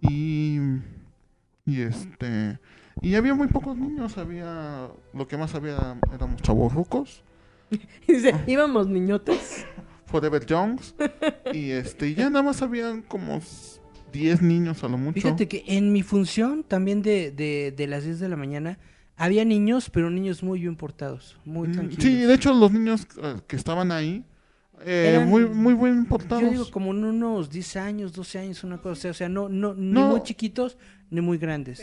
y, 0.00 0.58
y 1.66 1.80
este, 1.82 2.58
y 3.02 3.14
había 3.14 3.34
muy 3.34 3.48
pocos 3.48 3.76
niños, 3.76 4.16
había, 4.18 4.88
lo 5.12 5.26
que 5.28 5.36
más 5.36 5.54
había 5.54 5.96
éramos 6.14 6.42
chavos 6.42 6.72
rucos. 6.72 7.22
Íbamos 8.46 8.86
niñotes. 8.88 9.66
Forever 10.06 10.44
Youngs. 10.46 10.94
y 11.52 11.70
este, 11.70 12.08
y 12.08 12.14
ya 12.14 12.30
nada 12.30 12.42
más 12.44 12.62
habían 12.62 13.02
como 13.02 13.36
s- 13.38 13.80
10 14.12 14.40
niños 14.40 14.82
a 14.84 14.88
lo 14.88 14.96
mucho. 14.98 15.20
Fíjate 15.20 15.48
que 15.48 15.64
en 15.66 15.92
mi 15.92 16.02
función, 16.02 16.62
también 16.62 17.02
de, 17.02 17.32
de, 17.32 17.72
de 17.76 17.86
las 17.88 18.04
10 18.04 18.20
de 18.20 18.28
la 18.28 18.36
mañana, 18.36 18.78
había 19.16 19.44
niños, 19.44 19.90
pero 19.90 20.08
niños 20.10 20.42
muy 20.42 20.60
bien 20.60 20.76
portados, 20.76 21.38
muy 21.44 21.68
Mm, 21.68 21.72
tranquilos. 21.72 22.04
Sí, 22.04 22.14
de 22.20 22.34
hecho 22.34 22.54
los 22.54 22.70
niños 22.72 23.06
eh, 23.22 23.36
que 23.48 23.56
estaban 23.56 23.90
ahí, 23.90 24.24
eh, 24.84 25.12
Eran- 25.14 25.28
muy, 25.28 25.46
muy 25.46 25.74
bien 25.74 26.04
portados. 26.06 26.42
Yo 26.42 26.50
digo 26.50 26.70
como 26.70 26.90
en 26.92 27.04
unos 27.04 27.50
10 27.50 27.76
años, 27.76 28.12
12 28.12 28.38
años, 28.38 28.62
una 28.64 28.78
cosa, 28.78 29.10
o 29.10 29.14
sea, 29.14 29.28
no, 29.28 29.48
no, 29.48 29.74
ni 29.74 29.92
No. 29.92 30.08
muy 30.08 30.22
chiquitos 30.22 30.76
ni 31.10 31.20
muy 31.20 31.38
grandes. 31.38 31.80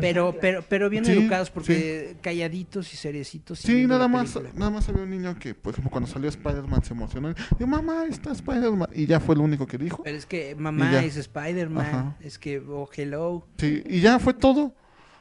Pero, 0.00 0.34
pero, 0.40 0.64
pero 0.66 0.88
bien 0.88 1.04
Sí, 1.04 1.12
educados 1.12 1.50
porque 1.50 2.16
calladitos 2.22 2.92
y 2.94 2.96
seriecitos. 2.96 3.62
y 3.64 3.66
Sí, 3.66 3.86
nada 3.86 4.08
más, 4.08 4.38
nada 4.54 4.70
más 4.70 4.88
había 4.88 5.02
un 5.02 5.10
niño 5.10 5.38
que, 5.38 5.54
por 5.54 5.72
ejemplo, 5.72 5.90
cuando 5.90 6.08
salió 6.08 6.28
Spider-Man 6.30 6.82
se 6.82 6.94
emocionó. 6.94 7.28
Dijo, 7.58 7.66
mamá, 7.66 8.04
está 8.06 8.32
Spider-Man. 8.32 8.88
Y 8.94 9.06
ya 9.06 9.20
fue 9.20 9.36
lo 9.36 9.42
único 9.42 9.66
que 9.66 9.76
dijo. 9.78 10.02
Pero 10.02 10.16
es 10.16 10.24
que 10.26 10.54
mamá 10.54 11.02
es 11.04 11.16
Spider-Man, 11.16 12.16
es 12.20 12.38
que, 12.38 12.58
oh, 12.58 12.88
hello. 12.96 13.46
Sí, 13.58 13.82
y 13.86 14.00
ya 14.00 14.18
fue 14.18 14.32
todo. 14.34 14.74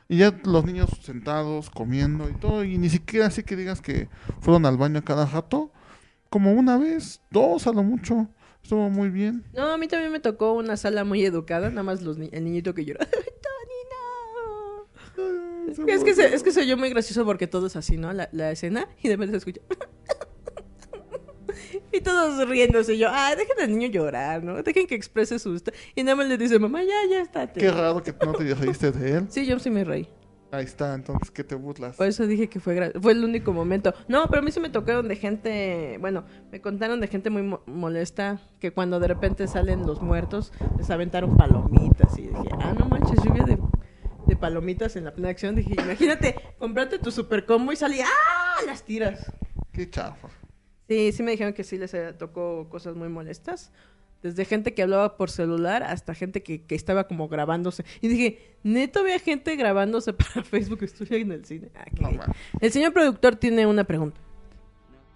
Y 0.10 0.20
ya 0.20 0.34
los 0.46 0.64
niños 0.64 0.90
sentados, 1.02 1.70
comiendo 1.70 2.30
y 2.30 2.34
todo. 2.34 2.64
Y 2.64 2.78
ni 2.78 2.88
siquiera 2.90 3.26
así 3.28 3.44
que 3.44 3.58
digas 3.58 3.82
que 3.82 4.08
fueron 4.40 4.66
al 4.66 4.78
baño 4.78 5.04
cada 5.04 5.26
rato. 5.26 5.70
Como 6.38 6.54
una 6.54 6.78
vez, 6.78 7.20
dos 7.32 7.66
a 7.66 7.72
lo 7.72 7.82
mucho. 7.82 8.28
Estuvo 8.62 8.92
muy 8.92 9.10
bien. 9.10 9.44
No, 9.56 9.72
a 9.72 9.78
mí 9.80 9.88
también 9.88 10.12
me 10.12 10.20
tocó 10.20 10.54
una 10.54 10.78
sala 10.78 11.04
muy 11.04 11.26
educada, 11.26 11.72
nada 11.72 11.82
más 11.82 12.04
los 12.04 12.20
ni- 12.20 12.30
el 12.32 12.44
niñito 12.44 12.76
que 12.76 12.86
llora. 12.86 13.00
¡Ay, 13.12 13.34
Tony, 15.18 15.78
no! 15.80 15.88
Es 15.88 16.04
que, 16.04 16.14
se, 16.14 16.36
es 16.36 16.44
que 16.44 16.52
se 16.52 16.62
oyó 16.62 16.78
muy 16.78 16.92
gracioso 16.92 17.26
porque 17.26 17.48
todo 17.48 17.66
es 17.66 17.76
así, 17.76 17.98
¿no? 17.98 18.14
La, 18.14 18.30
la 18.34 18.52
escena 18.52 18.88
y 19.02 19.08
de 19.08 19.16
repente 19.16 19.32
se 19.32 19.38
escucha. 19.50 19.62
y 21.92 22.02
todos 22.02 22.48
riéndose. 22.48 22.94
Y 22.94 23.00
yo, 23.00 23.08
ah, 23.10 23.34
dejen 23.36 23.60
al 23.60 23.72
niño 23.76 23.88
llorar, 23.90 24.44
¿no? 24.44 24.62
Dejen 24.62 24.86
que 24.86 24.94
exprese 24.94 25.40
su. 25.40 25.56
esta-". 25.56 25.74
Y 25.96 26.04
nada 26.04 26.18
más 26.18 26.28
le 26.28 26.38
dice, 26.38 26.60
mamá, 26.60 26.84
ya, 26.84 26.94
ya 27.10 27.22
estate. 27.22 27.60
Qué 27.60 27.72
raro 27.72 28.04
que 28.04 28.14
no 28.24 28.34
te 28.34 28.54
reíste 28.54 28.92
de 28.92 29.18
él. 29.18 29.26
Sí, 29.30 29.48
yo 29.48 29.58
sí 29.58 29.72
me 29.72 29.84
reí. 29.84 30.08
Ahí 30.50 30.64
está, 30.64 30.94
entonces, 30.94 31.30
¿qué 31.30 31.44
te 31.44 31.56
burlas? 31.56 31.98
Por 31.98 32.08
eso 32.08 32.26
dije 32.26 32.48
que 32.48 32.62
fue, 32.62 32.92
fue 33.02 33.12
el 33.12 33.24
único 33.24 33.52
momento. 33.52 33.94
No, 34.08 34.28
pero 34.28 34.42
a 34.42 34.46
mí 34.46 34.52
sí 34.52 34.62
me 34.62 34.70
tocaron 34.70 35.10
de 35.10 35.18
gente, 35.18 35.98
bueno, 36.00 36.24
me 36.52 36.62
contaron 36.62 37.02
de 37.02 37.08
gente 37.08 37.30
muy 37.30 37.44
mo- 37.44 37.62
molesta 37.66 38.40
que 38.62 38.72
cuando 38.72 39.00
de 39.02 39.10
repente 39.10 39.46
salen 39.48 39.86
los 39.86 40.02
muertos 40.02 40.54
les 40.78 40.90
aventaron 40.90 41.36
palomitas 41.36 42.18
y 42.18 42.28
dije, 42.28 42.50
ah, 42.62 42.74
no 42.80 42.86
manches, 42.86 43.22
lluvia 43.24 43.44
de, 43.44 43.58
de 44.26 44.36
palomitas 44.38 44.96
en 44.96 45.04
la 45.04 45.14
plena 45.14 45.30
acción. 45.30 45.54
Dije, 45.56 45.74
imagínate, 45.84 46.36
comprate 46.58 46.98
tu 47.00 47.12
super 47.12 47.46
combo 47.46 47.74
y 47.74 47.76
salí, 47.76 48.00
ah, 48.00 48.62
las 48.66 48.84
tiras. 48.84 49.30
Qué 49.74 49.90
chafa. 49.90 50.30
Sí, 50.88 51.12
sí 51.12 51.24
me 51.24 51.32
dijeron 51.32 51.52
que 51.52 51.66
sí 51.66 51.78
les 51.78 51.94
eh, 51.94 52.14
tocó 52.18 52.70
cosas 52.70 52.96
muy 52.96 53.10
molestas. 53.10 53.74
Desde 54.28 54.46
gente 54.46 54.74
que 54.74 54.82
hablaba 54.84 55.16
por 55.18 55.30
celular 55.32 55.84
hasta 55.84 56.14
gente 56.14 56.44
que, 56.44 56.62
que 56.62 56.76
estaba 56.76 57.08
como 57.08 57.28
grabándose. 57.30 57.86
Y 58.02 58.08
dije, 58.10 58.58
neto 58.64 59.00
había 59.00 59.20
gente 59.20 59.56
grabándose 59.56 60.14
para 60.14 60.44
Facebook, 60.44 60.84
estoy 60.84 61.22
en 61.22 61.32
el 61.32 61.46
cine. 61.46 61.70
Ah, 61.76 61.86
No, 62.00 62.10
el 62.60 62.72
señor 62.72 62.94
productor 62.94 63.36
tiene 63.38 63.66
una 63.66 63.84
pregunta. 63.86 64.20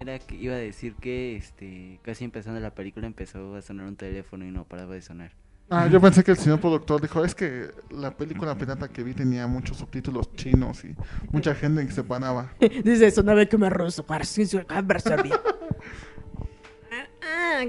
Era 0.00 0.18
que 0.18 0.34
iba 0.34 0.54
a 0.54 0.58
decir 0.58 0.94
que 0.96 1.36
este 1.36 2.00
casi 2.02 2.24
empezando 2.24 2.58
la 2.58 2.74
película 2.74 3.06
empezó 3.06 3.54
a 3.54 3.62
sonar 3.62 3.86
un 3.86 3.94
teléfono 3.96 4.44
y 4.44 4.50
no 4.50 4.64
paraba 4.64 4.94
de 4.94 5.02
sonar. 5.02 5.30
Ah, 5.70 5.86
yo 5.86 6.00
pensé 6.00 6.24
que 6.24 6.32
el 6.32 6.36
señor 6.36 6.60
productor 6.60 7.00
dijo, 7.00 7.24
es 7.24 7.34
que 7.34 7.70
la 7.90 8.10
película 8.16 8.54
pirata 8.58 8.88
que 8.88 9.02
vi 9.04 9.14
tenía 9.14 9.46
muchos 9.46 9.76
subtítulos 9.78 10.34
chinos 10.34 10.84
y 10.84 10.94
mucha 11.30 11.54
gente 11.54 11.86
que 11.86 11.92
se 11.92 12.02
paraba. 12.02 12.52
Dice, 12.84 13.10
sonaba 13.10 13.46
que 13.46 13.56
me 13.56 13.70
ruso, 13.70 14.04
para 14.04 14.24
sí, 14.24 14.44
su- 14.44 14.60
servir. 14.98 15.32
Ah, 16.90 17.06
ah, 17.22 17.64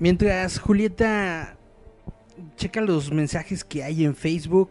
Mientras 0.00 0.58
Julieta 0.58 1.58
checa 2.56 2.80
los 2.80 3.12
mensajes 3.12 3.62
que 3.62 3.84
hay 3.84 4.06
en 4.06 4.16
Facebook, 4.16 4.70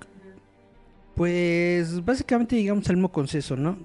pues 1.15 2.03
básicamente 2.03 2.55
llegamos 2.55 2.89
al 2.89 2.95
mismo 2.95 3.11
consenso, 3.11 3.55
¿no? 3.55 3.77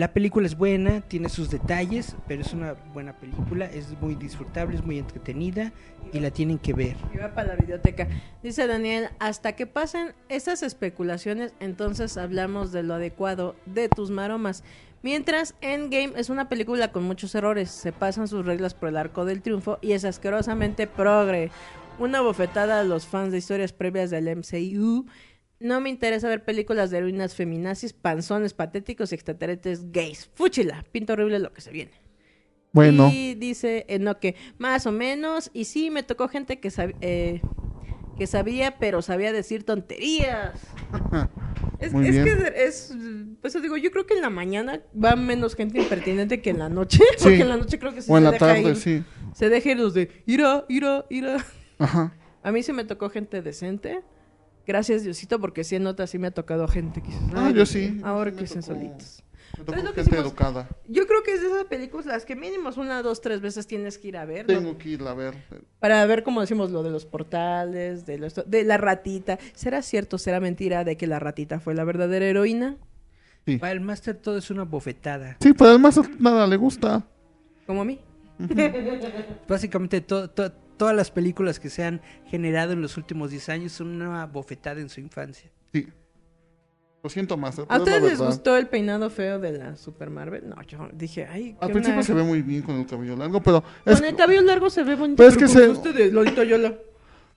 La 0.00 0.14
película 0.14 0.46
es 0.46 0.56
buena, 0.56 1.02
tiene 1.02 1.28
sus 1.28 1.50
detalles, 1.50 2.16
pero 2.26 2.40
es 2.40 2.54
una 2.54 2.72
buena 2.94 3.18
película, 3.18 3.66
es 3.66 4.00
muy 4.00 4.14
disfrutable, 4.14 4.74
es 4.74 4.82
muy 4.82 4.98
entretenida 4.98 5.74
y 6.10 6.20
la 6.20 6.30
tienen 6.30 6.58
que 6.58 6.72
ver. 6.72 6.96
Y 7.12 7.18
para 7.18 7.48
la 7.48 7.56
biblioteca. 7.56 8.08
Dice 8.42 8.66
Daniel, 8.66 9.10
hasta 9.18 9.52
que 9.56 9.66
pasen 9.66 10.14
esas 10.30 10.62
especulaciones, 10.62 11.52
entonces 11.60 12.16
hablamos 12.16 12.72
de 12.72 12.82
lo 12.82 12.94
adecuado 12.94 13.56
de 13.66 13.90
tus 13.90 14.10
maromas. 14.10 14.64
Mientras 15.02 15.54
Endgame 15.60 16.14
es 16.16 16.30
una 16.30 16.48
película 16.48 16.92
con 16.92 17.04
muchos 17.04 17.34
errores, 17.34 17.70
se 17.70 17.92
pasan 17.92 18.26
sus 18.26 18.46
reglas 18.46 18.72
por 18.72 18.88
el 18.88 18.96
arco 18.96 19.26
del 19.26 19.42
triunfo 19.42 19.78
y 19.82 19.92
es 19.92 20.06
asquerosamente 20.06 20.86
progre. 20.86 21.50
Una 21.98 22.22
bofetada 22.22 22.80
a 22.80 22.84
los 22.84 23.06
fans 23.06 23.32
de 23.32 23.36
historias 23.36 23.74
previas 23.74 24.08
del 24.08 24.34
MCU. 24.34 25.04
No 25.60 25.80
me 25.80 25.90
interesa 25.90 26.26
ver 26.28 26.42
películas 26.44 26.90
de 26.90 26.98
heroínas 26.98 27.34
feminazis, 27.34 27.92
panzones 27.92 28.54
patéticos 28.54 29.12
y 29.12 29.14
extraterrestres 29.14 29.92
gays. 29.92 30.30
Fúchila, 30.34 30.84
pinta 30.90 31.12
horrible 31.12 31.38
lo 31.38 31.52
que 31.52 31.60
se 31.60 31.70
viene. 31.70 31.92
Bueno, 32.72 33.10
Y 33.12 33.34
dice 33.34 33.84
Enoque, 33.88 34.36
más 34.58 34.86
o 34.86 34.92
menos. 34.92 35.50
Y 35.52 35.64
sí, 35.66 35.90
me 35.90 36.02
tocó 36.02 36.28
gente 36.28 36.60
que, 36.60 36.68
sab- 36.70 36.94
eh, 37.02 37.42
que 38.16 38.26
sabía, 38.26 38.78
pero 38.78 39.02
sabía 39.02 39.32
decir 39.32 39.64
tonterías. 39.64 40.58
Es, 41.78 41.94
Muy 41.94 42.06
es 42.08 42.12
bien. 42.12 42.24
que 42.24 42.52
es, 42.66 42.94
pues 43.40 43.60
digo, 43.62 43.74
yo 43.78 43.90
creo 43.90 44.04
que 44.04 44.12
en 44.12 44.20
la 44.20 44.28
mañana 44.28 44.82
va 45.02 45.16
menos 45.16 45.54
gente 45.56 45.78
impertinente 45.80 46.42
que 46.42 46.50
en 46.50 46.58
la 46.58 46.68
noche. 46.68 46.98
Sí. 47.16 47.22
Porque 47.24 47.40
en 47.40 47.48
la 47.48 47.56
noche 47.56 47.78
creo 47.78 47.94
que 47.94 48.02
sí 48.02 48.12
o 48.12 48.18
en 48.18 48.24
se 48.24 48.24
la 48.26 48.30
deja 48.32 48.46
tarde, 48.46 48.60
ir, 48.68 48.76
sí. 48.76 49.02
Se 49.34 49.48
deja 49.48 49.70
ir 49.70 49.78
los 49.78 49.94
de 49.94 50.10
ira, 50.26 50.66
ira, 50.68 51.06
ira. 51.08 51.38
Ajá. 51.78 52.14
A 52.42 52.52
mí 52.52 52.62
sí 52.62 52.74
me 52.74 52.84
tocó 52.84 53.08
gente 53.08 53.40
decente. 53.40 54.02
Gracias, 54.66 55.02
Diosito, 55.04 55.40
porque 55.40 55.64
sí 55.64 55.76
en 55.76 55.86
otras 55.86 56.10
sí 56.10 56.18
me 56.18 56.28
ha 56.28 56.30
tocado 56.30 56.68
gente 56.68 57.02
que 57.02 57.10
Ah, 57.34 57.46
"Ay, 57.46 57.54
yo 57.54 57.66
sí. 57.66 58.00
Ahora 58.04 58.30
Sí 58.30 58.36
que 58.38 58.46
tocó. 58.46 58.62
solitos. 58.62 59.22
Me 59.58 59.64
tocó 59.64 59.92
gente 59.94 60.16
educada. 60.16 60.68
Yo 60.86 61.06
creo 61.08 61.22
que 61.24 61.32
es 61.34 61.40
de 61.40 61.48
esas 61.48 61.64
películas 61.64 62.06
las 62.06 62.24
que 62.24 62.36
mínimos 62.36 62.76
una, 62.76 63.02
dos, 63.02 63.20
tres 63.20 63.40
veces 63.40 63.66
tienes 63.66 63.98
que 63.98 64.08
ir 64.08 64.16
a 64.16 64.24
ver. 64.24 64.48
¿no? 64.48 64.54
Tengo 64.54 64.78
que 64.78 64.90
ir 64.90 65.02
a 65.02 65.12
ver. 65.12 65.34
Para 65.80 66.04
ver, 66.06 66.22
como 66.22 66.40
decimos, 66.40 66.70
lo 66.70 66.82
de 66.84 66.90
los 66.90 67.04
portales, 67.04 68.06
de, 68.06 68.18
los- 68.18 68.34
de 68.46 68.64
la 68.64 68.76
ratita. 68.76 69.38
¿Será 69.54 69.82
cierto, 69.82 70.18
será 70.18 70.38
mentira 70.40 70.84
de 70.84 70.96
que 70.96 71.06
la 71.08 71.18
ratita 71.18 71.58
fue 71.58 71.74
la 71.74 71.82
verdadera 71.84 72.26
heroína? 72.26 72.76
Sí. 73.44 73.56
Para 73.58 73.72
el 73.72 73.80
máster 73.80 74.16
todo 74.16 74.38
es 74.38 74.50
una 74.50 74.62
bofetada. 74.64 75.36
Sí, 75.40 75.52
pero 75.52 75.70
además 75.70 76.00
nada 76.20 76.46
le 76.46 76.56
gusta. 76.56 77.04
Como 77.66 77.82
a 77.82 77.84
mí. 77.84 77.98
Básicamente 79.48 80.00
to- 80.00 80.30
to- 80.30 80.52
todas 80.80 80.96
las 80.96 81.10
películas 81.10 81.60
que 81.60 81.68
se 81.68 81.84
han 81.84 82.00
generado 82.24 82.72
en 82.72 82.80
los 82.80 82.96
últimos 82.96 83.30
10 83.30 83.50
años 83.50 83.72
son 83.72 83.88
una 84.00 84.24
bofetada 84.24 84.80
en 84.80 84.88
su 84.88 84.98
infancia. 85.00 85.50
Sí. 85.74 85.86
Lo 87.02 87.10
siento 87.10 87.36
más. 87.36 87.58
¿A 87.68 87.78
ustedes 87.78 88.02
les 88.02 88.18
gustó 88.18 88.56
el 88.56 88.66
peinado 88.66 89.10
feo 89.10 89.38
de 89.38 89.52
la 89.52 89.76
Super 89.76 90.08
Marvel? 90.08 90.48
No, 90.48 90.56
yo 90.62 90.88
dije, 90.94 91.26
ay, 91.26 91.54
Al 91.60 91.68
qué 91.68 91.72
principio 91.74 91.98
una- 91.98 92.02
se 92.02 92.14
ve 92.14 92.22
muy 92.22 92.40
bien 92.40 92.62
con 92.62 92.76
el 92.76 92.86
cabello 92.86 93.14
largo, 93.14 93.42
pero 93.42 93.62
es, 93.84 93.96
Con 94.00 94.08
el 94.08 94.16
cabello 94.16 94.40
largo 94.40 94.70
se 94.70 94.82
ve 94.82 94.96
bonito. 94.96 95.16
Pero 95.18 95.28
es 95.28 95.36
que 95.36 95.48
se- 95.48 95.68
ustedes, 95.68 96.12
Lolita 96.14 96.44
Yola. 96.44 96.74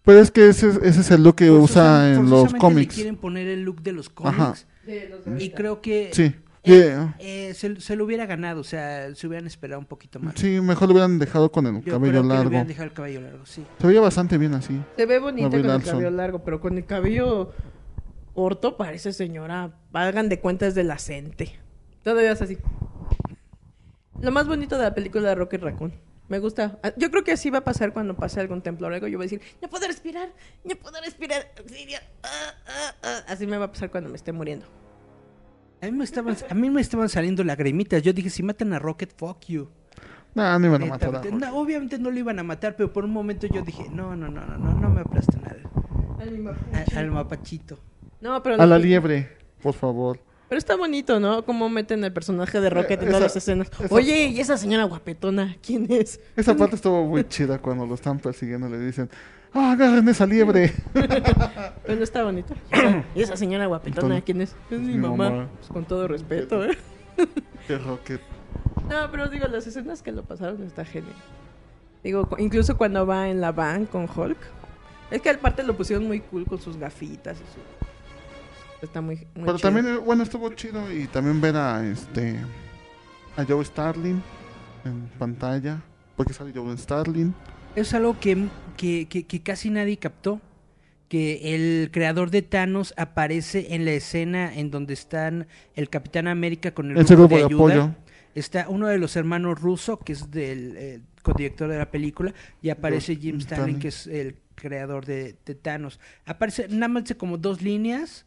pero 0.04 0.20
es 0.20 0.32
que 0.32 0.48
ese, 0.48 0.68
ese 0.84 1.02
es 1.02 1.12
el 1.12 1.22
look 1.22 1.36
que 1.36 1.52
usa 1.52 1.84
Forzosamente- 1.84 2.14
en 2.20 2.30
los 2.30 2.30
forzosamente 2.40 2.54
le 2.56 2.60
cómics. 2.60 2.96
quieren 2.96 3.18
poner 3.18 3.48
el 3.50 3.64
look 3.64 3.82
de 3.82 3.92
los 3.92 4.10
Ajá. 4.24 4.54
cómics. 4.54 4.68
Y 5.44 5.50
creo 5.52 5.82
que 5.82 6.10
Sí. 6.14 6.34
Yeah. 6.66 7.16
eh, 7.20 7.54
se, 7.56 7.82
se 7.82 7.96
lo 7.98 8.06
hubiera 8.06 8.26
ganado, 8.26 8.62
o 8.62 8.64
sea, 8.64 9.14
se 9.16 9.28
hubieran 9.28 9.46
esperado 9.48 9.80
un 9.80 9.86
poquito 9.86 10.20
más. 10.20 10.36
Sí, 10.38 10.62
mejor 10.62 10.88
lo 10.88 10.94
hubieran 10.94 11.20
dejado 11.20 11.52
con 11.52 11.68
el 11.68 11.76
Yo 11.76 11.82
creo 11.82 11.96
cabello 12.00 12.22
que 12.22 12.28
largo. 12.28 12.48
hubieran 12.48 12.68
dejado 12.68 12.86
el 12.88 12.94
cabello 12.94 13.22
largo, 13.22 13.46
sí. 13.46 13.66
Se 13.82 13.88
veía 13.88 14.00
bastante 14.00 14.38
bien 14.38 14.54
así. 14.54 14.82
Se 14.96 15.06
ve 15.06 15.20
bonita 15.20 15.50
Brie 15.50 15.62
con 15.62 15.72
el 15.72 15.84
cabello 15.84 16.10
largo, 16.12 16.44
pero 16.44 16.62
con 16.62 16.78
el 16.78 16.86
cabello 16.86 17.52
corto 18.34 18.78
parece 18.78 19.12
señora. 19.12 19.74
Hagan 19.92 20.30
de 20.30 20.40
cuentas 20.40 20.74
de 20.74 20.84
la 20.86 20.98
cente. 21.00 21.60
Todavía 22.02 22.32
es 22.32 22.42
así. 22.42 22.58
Lo 24.22 24.32
más 24.32 24.48
bonito 24.48 24.78
de 24.78 24.84
la 24.84 24.96
película 24.96 25.30
de 25.30 25.36
Rocket 25.36 25.62
Raccoon. 25.62 25.94
Me 26.30 26.40
gusta. 26.40 26.80
Ah, 26.82 26.94
Yo 26.96 27.12
creo 27.12 27.26
que 27.26 27.34
así 27.34 27.50
va 27.50 27.58
a 27.60 27.64
pasar 27.66 27.92
cuando 27.92 28.16
pase 28.16 28.40
algún 28.40 28.62
templo 28.62 28.88
o 28.88 28.90
algo. 28.90 29.08
Yo 29.08 29.18
voy 29.18 29.26
a 29.26 29.28
decir, 29.30 29.42
no 29.62 29.68
puedo 29.70 29.86
respirar, 29.86 30.30
no 30.64 30.76
puedo 30.78 31.00
respirar, 31.02 31.46
ah, 32.24 32.54
ah". 33.04 33.20
Así 33.28 33.46
me 33.46 33.58
va 33.58 33.66
a 33.66 33.72
pasar 33.72 33.92
cuando 33.92 34.10
me 34.10 34.16
esté 34.16 34.32
muriendo. 34.32 34.66
A 35.84 35.86
mí 35.86 35.92
me 35.92 36.04
estaban, 36.06 36.36
a 36.50 36.54
mí 36.54 36.70
me 36.70 36.80
estaban 36.80 37.10
saliendo 37.10 37.44
lagrimitas. 37.44 38.02
Yo 38.02 38.14
dije, 38.14 38.30
si 38.30 38.42
matan 38.42 38.72
a 38.72 38.80
Rocket, 38.80 39.12
fuck 39.18 39.42
you. 39.48 39.68
No, 40.34 40.58
no 40.58 40.66
iban 40.66 40.82
a 40.84 40.86
matar 40.86 41.16
a 41.16 41.22
no, 41.30 41.58
obviamente 41.58 42.00
no 42.00 42.10
lo 42.10 42.18
iban 42.18 42.40
a 42.40 42.44
matar, 42.44 42.76
pero 42.76 42.92
por 42.94 43.04
un 43.04 43.12
momento 43.12 43.46
yo 43.48 43.62
dije, 43.62 43.88
no, 43.92 44.16
no, 44.16 44.30
no, 44.30 44.46
no, 44.46 44.58
no, 44.58 44.74
no 44.80 44.90
me 44.90 45.02
aplastan 45.02 45.44
al, 45.46 46.98
al 46.98 47.12
mapachito. 47.12 47.78
No, 48.22 48.42
pero, 48.42 48.62
A 48.62 48.66
la 48.66 48.80
liebre, 48.80 49.30
por 49.62 49.74
favor. 49.74 50.20
pero 50.50 50.58
está 50.58 50.76
bonito, 50.78 51.20
¿no? 51.20 51.44
Cómo 51.46 51.68
meten 51.70 52.04
el 52.06 52.14
personaje 52.14 52.62
de 52.62 52.70
Rocket 52.70 53.02
en 53.02 53.08
Eh, 53.10 53.12
todas 53.12 53.22
las 53.24 53.36
escenas. 53.36 53.70
esa- 53.80 53.94
Oye, 53.94 54.28
¿y 54.28 54.40
esa 54.40 54.58
señora 54.58 54.86
guapetona? 54.86 55.58
¿Quién 55.62 55.86
es? 55.92 56.20
Esa 56.38 56.56
parte 56.56 56.78
estuvo 56.78 57.06
muy 57.06 57.26
chida 57.28 57.60
cuando 57.60 57.86
lo 57.86 57.94
están 57.94 58.18
persiguiendo. 58.20 58.70
Le 58.70 58.80
dicen, 58.80 59.10
ah, 59.54 59.72
agarren 59.72 60.08
esa 60.10 60.26
liebre. 60.26 60.74
Pero 60.94 61.96
no 61.96 62.04
está 62.04 62.24
bonito. 62.24 62.54
Y 62.72 62.76
esa- 62.78 63.04
¿Y 63.16 63.22
esa 63.22 63.38
señora 63.38 63.66
guapetona 63.68 64.22
quién 64.22 64.42
es? 64.42 64.56
Es 64.70 64.80
mi 64.80 64.94
mi 64.94 64.98
mamá. 64.98 65.30
mamá. 65.30 65.48
Pues 65.58 65.68
con 65.70 65.86
todo 65.86 66.08
respeto, 66.08 66.64
¿eh? 66.66 66.78
Que 67.68 67.78
Rocket. 67.78 68.22
No, 68.90 69.10
pero 69.12 69.30
digo, 69.30 69.48
las 69.48 69.66
escenas 69.66 70.02
que 70.02 70.12
lo 70.12 70.24
pasaron 70.24 70.62
está 70.64 70.84
genial. 70.84 71.16
Digo, 72.04 72.28
incluso 72.38 72.78
cuando 72.78 73.06
va 73.06 73.30
en 73.30 73.40
la 73.40 73.52
van 73.54 73.86
con 73.86 74.10
Hulk. 74.14 74.38
Es 75.12 75.22
que 75.22 75.30
aparte 75.30 75.64
lo 75.64 75.78
pusieron 75.78 76.06
muy 76.08 76.20
cool 76.20 76.46
con 76.46 76.60
sus 76.60 76.76
gafitas 76.76 77.38
y 77.38 77.44
su... 77.54 78.86
Está 78.86 79.00
muy, 79.00 79.16
muy 79.36 79.46
Pero 79.46 79.58
chido. 79.58 79.70
también, 79.70 79.88
eh, 79.96 79.98
bueno, 79.98 80.24
estuvo 80.24 80.50
chido. 80.54 80.92
Y 80.92 81.08
también 81.08 81.40
ver 81.40 81.56
a 81.56 81.86
este. 81.86 82.38
A 83.38 83.46
Joe 83.46 83.64
Starling 83.64 84.22
en 84.84 85.10
pantalla. 85.18 85.80
Porque 86.18 86.34
sale 86.34 86.52
Joe 86.54 86.76
Starling. 86.78 87.34
Es 87.78 87.94
algo 87.94 88.20
que, 88.20 88.50
que, 88.78 89.08
que- 89.08 89.26
que 89.26 89.42
casi 89.42 89.70
nadie 89.70 89.98
captó. 89.98 90.42
Que 91.10 91.54
el 91.54 91.92
creador 91.92 92.32
de 92.32 92.42
Thanos 92.42 92.94
aparece 92.98 93.76
en 93.76 93.86
la 93.86 93.92
escena 93.92 94.52
en 94.56 94.72
donde 94.72 94.96
están 94.96 95.46
el 95.76 95.90
Capitán 95.90 96.28
América 96.28 96.72
con 96.74 96.90
el, 96.90 97.04
grupo, 97.04 97.28
de, 97.28 97.36
ayuda. 97.36 97.46
apoyo. 97.56 97.96
Está 98.34 98.68
uno 98.68 98.88
de 98.88 98.98
los 98.98 99.16
hermanos 99.16 99.62
ruso, 99.62 99.98
que 100.00 100.14
es 100.14 100.32
del 100.32 100.74
eh, 100.76 101.00
codirector 101.22 101.70
de 101.70 101.78
la 101.78 101.92
película, 101.92 102.34
y 102.64 102.70
aparece 102.72 103.16
Jim 103.18 103.38
Stanley. 103.38 103.76
Que 103.76 103.90
es 103.90 104.08
el 104.08 104.38
creador 104.56 105.06
de, 105.06 105.36
de 105.46 105.54
Thanos. 105.54 106.00
Aparece 106.26 106.68
nada 106.70 106.88
más 106.88 107.04
como 107.16 107.38
dos 107.38 107.62
líneas, 107.62 108.26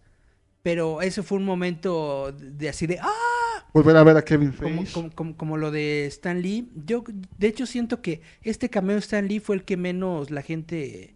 pero 0.62 1.02
ese 1.02 1.24
fue 1.24 1.38
un 1.38 1.44
momento 1.44 2.30
de 2.38 2.68
así 2.68 2.86
de 2.86 3.00
¡ah! 3.00 3.10
Volver 3.72 3.96
a 3.96 4.04
ver 4.04 4.16
a 4.16 4.22
Kevin 4.22 4.52
como, 4.52 4.76
Feige. 4.76 4.92
como, 4.92 5.10
como- 5.14 5.36
como 5.36 5.56
lo 5.56 5.70
de 5.70 6.06
Stan 6.06 6.40
Lee. 6.40 6.68
Yo, 6.86 7.04
de 7.38 7.46
hecho, 7.48 7.66
siento 7.66 8.00
que 8.02 8.22
este 8.42 8.68
cameo 8.70 8.94
de 8.96 9.00
Stan 9.00 9.26
Lee 9.26 9.40
fue 9.40 9.56
el 9.56 9.64
que 9.64 9.76
menos 9.76 10.30
la 10.30 10.42
gente 10.42 11.14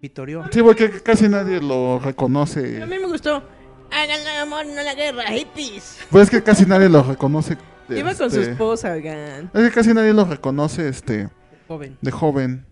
vitorió. 0.00 0.44
Sí, 0.50 0.62
porque 0.62 0.90
casi 1.02 1.28
nadie 1.28 1.60
lo 1.60 1.98
reconoce. 2.00 2.82
A 2.82 2.86
mí 2.86 2.98
me 2.98 3.06
gustó. 3.06 3.42
Hagan 3.90 4.20
el 4.20 4.40
amor, 4.40 4.64
no 4.66 4.82
la 4.82 4.94
guerra, 4.94 5.24
hippies. 5.32 5.98
Pues 6.10 6.24
es 6.24 6.30
que 6.30 6.42
casi 6.42 6.64
nadie 6.66 6.88
lo 6.88 7.02
reconoce. 7.02 7.56
Iba 7.88 8.14
con 8.14 8.30
su 8.30 8.40
este, 8.40 8.52
esposa, 8.52 8.92
oigan. 8.92 9.50
Es 9.52 9.68
que 9.68 9.70
casi 9.70 9.92
nadie 9.92 10.12
lo 10.14 10.24
reconoce 10.24 10.88
este 10.88 11.28
Joven. 11.68 11.98
de 12.00 12.10
joven. 12.10 12.64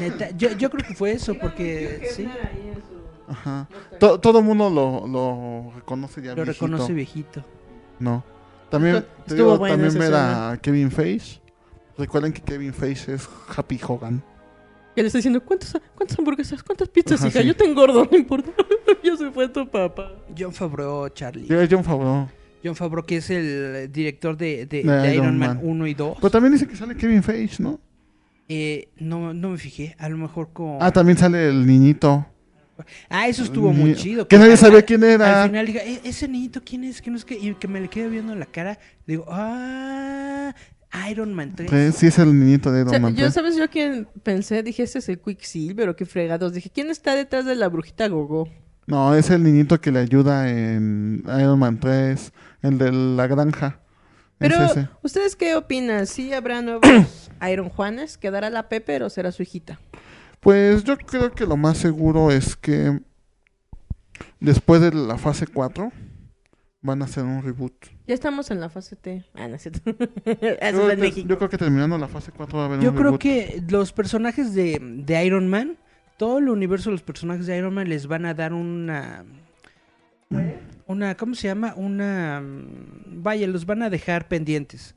Neta, 0.00 0.30
yo, 0.30 0.50
yo 0.52 0.70
creo 0.70 0.86
que 0.88 0.94
fue 0.94 1.12
eso, 1.12 1.34
porque 1.34 2.08
sí, 2.12 2.26
Ajá. 3.28 3.68
To- 4.00 4.18
todo 4.18 4.38
el 4.40 4.44
mundo 4.44 4.70
lo, 4.70 5.06
lo 5.06 5.72
reconoce 5.76 6.22
ya 6.22 6.30
lo 6.34 6.44
viejito. 6.44 6.66
reconoce 6.66 6.92
viejito. 6.92 7.44
No. 7.98 8.24
También, 8.70 8.94
te 8.96 9.06
estuvo 9.32 9.36
digo, 9.52 9.58
buena 9.58 9.74
también 9.74 9.90
esa 9.90 9.98
ver 9.98 10.14
a 10.14 10.58
Kevin 10.60 10.90
Feige. 10.90 11.40
Recuerden 11.96 12.32
que 12.32 12.42
Kevin 12.42 12.74
Feige 12.74 13.14
es 13.14 13.28
Happy 13.56 13.80
Hogan. 13.86 14.22
Que 14.94 15.02
le 15.02 15.08
está 15.08 15.18
diciendo, 15.18 15.42
¿cuántas, 15.42 15.76
cuántas 15.94 16.18
hamburguesas, 16.18 16.62
cuántas 16.62 16.88
pizzas, 16.88 17.20
Ajá, 17.20 17.28
hija? 17.28 17.40
sí. 17.42 17.46
Yo 17.46 17.54
te 17.56 17.64
engordo, 17.64 18.08
no 18.10 18.16
importa. 18.16 18.50
ya 19.04 19.16
se 19.16 19.30
fue 19.30 19.48
tu 19.48 19.68
papá. 19.68 20.12
John 20.36 20.52
Favreau, 20.52 21.08
Charlie. 21.10 21.46
John 21.70 21.84
Favreau. 21.84 22.28
John 22.64 22.74
Favreau, 22.74 23.04
que 23.04 23.18
es 23.18 23.30
el 23.30 23.90
director 23.92 24.36
de, 24.36 24.66
de- 24.66 24.82
De 24.82 24.90
de 24.92 25.14
Iron, 25.14 25.24
Iron 25.26 25.38
Man 25.38 25.56
Man. 25.56 25.60
1 25.62 25.86
y 25.86 25.94
2. 25.94 26.16
Pero 26.16 26.30
también 26.30 26.52
dice 26.54 26.66
que 26.66 26.74
sale 26.76 26.96
Kevin 26.96 27.22
Feige, 27.22 27.62
¿no? 27.62 27.78
Eh, 28.48 28.88
no, 28.98 29.34
no 29.34 29.50
me 29.50 29.58
fijé, 29.58 29.94
a 29.98 30.08
lo 30.08 30.16
mejor 30.16 30.52
con... 30.52 30.78
Ah, 30.80 30.90
también 30.92 31.18
sale 31.18 31.48
el 31.48 31.66
niñito. 31.66 32.26
Ah, 33.08 33.28
eso 33.28 33.42
estuvo 33.42 33.72
muy 33.72 33.94
chido. 33.94 34.26
Que 34.28 34.38
nadie 34.38 34.52
al- 34.52 34.58
sabía 34.58 34.82
quién 34.82 35.02
era. 35.04 35.42
Al 35.44 35.48
final 35.50 35.66
diga, 35.66 35.82
"Eh, 35.82 36.00
ese 36.04 36.28
niñito, 36.28 36.60
¿quién 36.64 36.84
es? 36.84 37.00
Que 37.02 37.10
no 37.10 37.16
es 37.16 37.24
que... 37.24 37.34
Y 37.38 37.54
que 37.54 37.68
me 37.68 37.80
le 37.80 37.88
quede 37.88 38.08
viendo 38.08 38.32
en 38.32 38.38
la 38.40 38.46
cara. 38.46 38.78
Digo, 39.06 39.24
ah, 39.28 40.54
Iron 41.10 41.34
Man 41.34 41.54
3. 41.54 41.70
Sí, 41.70 41.98
sí 42.00 42.06
es 42.06 42.18
el 42.18 42.38
niñito 42.38 42.70
de 42.72 42.78
O 42.78 42.80
Iron 42.82 42.90
sea, 42.90 43.00
Man 43.00 43.14
yo, 43.14 43.22
3. 43.24 43.34
¿sabes 43.34 43.56
yo 43.56 43.68
quién 43.68 44.08
pensé? 44.22 44.62
Dije, 44.62 44.82
este 44.82 44.98
es 45.00 45.08
el 45.08 45.18
Quicksilver 45.20 45.88
o 45.88 45.96
qué 45.96 46.06
fregados. 46.06 46.52
Dije, 46.52 46.70
¿quién 46.70 46.90
está 46.90 47.14
detrás 47.14 47.44
de 47.44 47.54
la 47.54 47.68
brujita 47.68 48.08
Gogo? 48.08 48.48
No, 48.86 49.14
es 49.14 49.30
el 49.30 49.42
niñito 49.42 49.80
que 49.80 49.90
le 49.90 49.98
ayuda 49.98 50.48
en 50.50 51.22
Iron 51.40 51.58
Man 51.58 51.80
3. 51.80 52.32
El 52.62 52.78
de 52.78 52.92
la 52.92 53.26
granja. 53.26 53.80
Pero, 54.38 54.54
Es 54.64 54.70
ese. 54.72 54.88
¿ustedes 55.02 55.34
qué 55.34 55.56
opinan? 55.56 56.06
¿Sí 56.06 56.32
habrá 56.34 56.60
nuevos 56.62 56.82
Iron 57.50 57.68
Juanes? 57.70 58.16
¿Quedará 58.18 58.50
la 58.50 58.68
Pepper 58.68 59.02
o 59.02 59.10
será 59.10 59.32
su 59.32 59.42
hijita? 59.42 59.80
Pues 60.46 60.84
yo 60.84 60.96
creo 60.96 61.32
que 61.32 61.44
lo 61.44 61.56
más 61.56 61.76
seguro 61.76 62.30
es 62.30 62.54
que 62.54 63.00
después 64.38 64.80
de 64.80 64.92
la 64.92 65.18
fase 65.18 65.44
4 65.48 65.90
van 66.82 67.02
a 67.02 67.06
hacer 67.06 67.24
un 67.24 67.42
reboot. 67.42 67.72
Ya 68.06 68.14
estamos 68.14 68.52
en 68.52 68.60
la 68.60 68.68
fase 68.68 68.94
T. 68.94 69.24
Ah, 69.34 69.48
no 69.48 69.56
es 69.56 69.62
cierto. 69.62 69.80
Yo 70.24 70.36
creo, 70.38 70.90
en 70.90 70.90
que, 70.90 70.96
México. 70.98 71.28
yo 71.28 71.36
creo 71.38 71.50
que 71.50 71.58
terminando 71.58 71.98
la 71.98 72.06
fase 72.06 72.30
4 72.30 72.58
va 72.58 72.62
a 72.62 72.66
haber 72.68 72.78
Yo 72.80 72.90
un 72.90 72.94
creo 72.94 73.04
reboot. 73.06 73.20
que 73.20 73.60
los 73.68 73.92
personajes 73.92 74.54
de, 74.54 74.78
de 74.80 75.24
Iron 75.24 75.48
Man, 75.48 75.78
todo 76.16 76.38
el 76.38 76.48
universo 76.48 76.90
de 76.90 76.92
los 76.92 77.02
personajes 77.02 77.46
de 77.46 77.58
Iron 77.58 77.74
Man 77.74 77.88
les 77.88 78.06
van 78.06 78.24
a 78.24 78.32
dar 78.32 78.52
una... 78.52 79.24
Una, 80.86 81.16
¿cómo 81.16 81.34
se 81.34 81.48
llama? 81.48 81.74
Una... 81.76 82.40
mm, 82.40 83.20
Vaya, 83.24 83.48
los 83.48 83.66
van 83.66 83.82
a 83.82 83.90
dejar 83.90 84.28
pendientes 84.28 84.94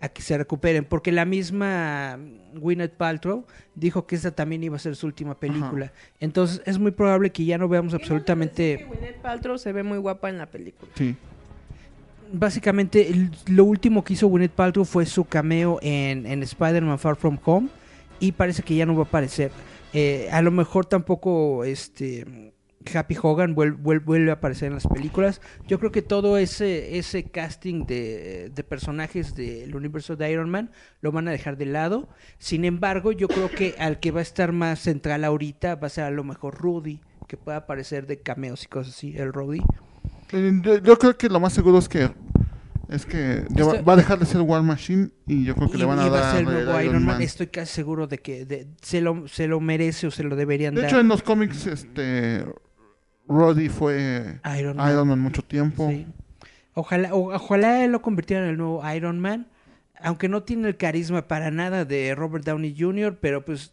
a 0.00 0.08
que 0.10 0.20
se 0.22 0.36
recuperen, 0.36 0.84
porque 0.84 1.10
la 1.10 1.24
misma 1.24 2.18
Gwyneth 2.54 2.92
Paltrow 2.92 3.46
dijo 3.74 4.06
que 4.06 4.14
esta 4.16 4.30
también 4.30 4.62
iba 4.62 4.76
a 4.76 4.78
ser 4.78 4.94
su 4.96 5.06
última 5.06 5.34
película. 5.38 5.92
Entonces 6.20 6.60
es 6.66 6.78
muy 6.78 6.90
probable 6.90 7.30
que 7.30 7.44
ya 7.44 7.56
no 7.58 7.66
veamos 7.68 7.94
absolutamente... 7.94 8.86
Gwyneth 8.88 9.16
Paltrow 9.22 9.56
se 9.58 9.72
ve 9.72 9.82
muy 9.82 9.98
guapa 9.98 10.28
en 10.28 10.38
la 10.38 10.46
película. 10.46 10.90
Sí. 10.96 11.16
Básicamente, 12.32 13.08
el- 13.08 13.30
lo 13.46 13.64
último 13.64 14.02
que 14.02 14.14
hizo 14.14 14.26
Gwyneth 14.28 14.50
Paltrow 14.52 14.84
fue 14.84 15.06
su 15.06 15.24
cameo 15.24 15.78
en, 15.80 16.26
en 16.26 16.42
Spider-Man 16.42 16.98
Far 16.98 17.16
From 17.16 17.38
Home 17.44 17.68
y 18.18 18.32
parece 18.32 18.62
que 18.62 18.74
ya 18.74 18.84
no 18.84 18.94
va 18.96 19.02
a 19.02 19.06
aparecer. 19.06 19.50
Eh, 19.92 20.28
a 20.32 20.42
lo 20.42 20.50
mejor 20.50 20.86
tampoco 20.86 21.64
este 21.64 22.52
Happy 22.94 23.16
Hogan 23.20 23.54
vuel- 23.56 23.76
vuel- 23.76 24.04
vuelve, 24.04 24.30
a 24.30 24.34
aparecer 24.34 24.68
en 24.68 24.74
las 24.74 24.86
películas. 24.86 25.40
Yo 25.66 25.78
creo 25.78 25.90
que 25.92 26.02
todo 26.02 26.38
ese, 26.38 26.98
ese 26.98 27.24
casting 27.24 27.86
de, 27.86 28.50
de 28.54 28.64
personajes 28.64 29.34
del 29.34 29.74
universo 29.74 30.16
de 30.16 30.30
Iron 30.30 30.50
Man 30.50 30.70
lo 31.00 31.12
van 31.12 31.28
a 31.28 31.30
dejar 31.30 31.56
de 31.56 31.66
lado. 31.66 32.08
Sin 32.38 32.64
embargo, 32.64 33.12
yo 33.12 33.28
creo 33.28 33.50
que 33.50 33.74
al 33.78 34.00
que 34.00 34.10
va 34.10 34.20
a 34.20 34.22
estar 34.22 34.52
más 34.52 34.78
central 34.80 35.24
ahorita 35.24 35.76
va 35.76 35.86
a 35.86 35.90
ser 35.90 36.04
a 36.04 36.10
lo 36.10 36.24
mejor 36.24 36.54
Rudy, 36.60 37.00
que 37.28 37.36
pueda 37.36 37.58
aparecer 37.58 38.06
de 38.06 38.18
cameos 38.20 38.64
y 38.64 38.66
cosas 38.66 38.94
así, 38.94 39.14
el 39.16 39.32
Rudy. 39.32 39.60
Eh, 40.32 40.60
Yo, 40.62 40.78
yo 40.78 40.98
creo 40.98 41.16
que 41.16 41.28
lo 41.28 41.40
más 41.40 41.52
seguro 41.52 41.78
es 41.78 41.88
que 41.88 42.10
es 42.88 43.04
que 43.04 43.44
ya 43.50 43.64
va, 43.64 43.72
Esto- 43.72 43.84
va 43.84 43.92
a 43.94 43.96
dejar 43.96 44.16
de 44.20 44.26
ser 44.26 44.40
War 44.42 44.62
Machine 44.62 45.08
y 45.26 45.44
yo 45.44 45.56
creo 45.56 45.68
que 45.68 45.76
y, 45.76 45.80
le 45.80 45.86
van 45.86 45.98
a 45.98 46.06
y 46.06 46.08
va 46.08 46.20
dar 46.20 46.24
a 46.34 46.36
ser 46.36 46.44
nuevo 46.44 46.80
Iron 46.80 46.94
Man. 47.04 47.16
Man. 47.16 47.22
Estoy 47.22 47.48
casi 47.48 47.74
seguro 47.74 48.06
de 48.06 48.18
que 48.18 48.44
de- 48.46 48.68
se, 48.80 49.00
lo, 49.00 49.26
se 49.26 49.48
lo 49.48 49.58
merece 49.58 50.06
o 50.06 50.10
se 50.12 50.22
lo 50.22 50.36
deberían 50.36 50.72
De 50.76 50.82
dar. 50.82 50.90
hecho 50.90 51.00
en 51.00 51.08
los 51.08 51.20
cómics 51.24 51.66
este 51.66 52.44
Roddy 53.28 53.68
fue 53.68 54.40
Iron 54.58 54.76
Iron 54.88 55.08
Man. 55.08 55.18
Mucho 55.20 55.42
tiempo. 55.42 55.88
Sí. 55.90 56.06
Ojalá, 56.74 57.14
o- 57.14 57.34
ojalá 57.34 57.84
él 57.84 57.92
lo 57.92 58.02
convirtiera 58.02 58.44
en 58.44 58.50
el 58.50 58.56
nuevo 58.58 58.82
Iron 58.94 59.18
Man. 59.18 59.46
Aunque 60.00 60.28
no 60.28 60.42
tiene 60.42 60.68
el 60.68 60.76
carisma 60.76 61.26
para 61.26 61.50
nada 61.50 61.84
de 61.86 62.14
Robert 62.14 62.44
Downey 62.44 62.74
Jr., 62.78 63.16
pero 63.18 63.44
pues 63.44 63.72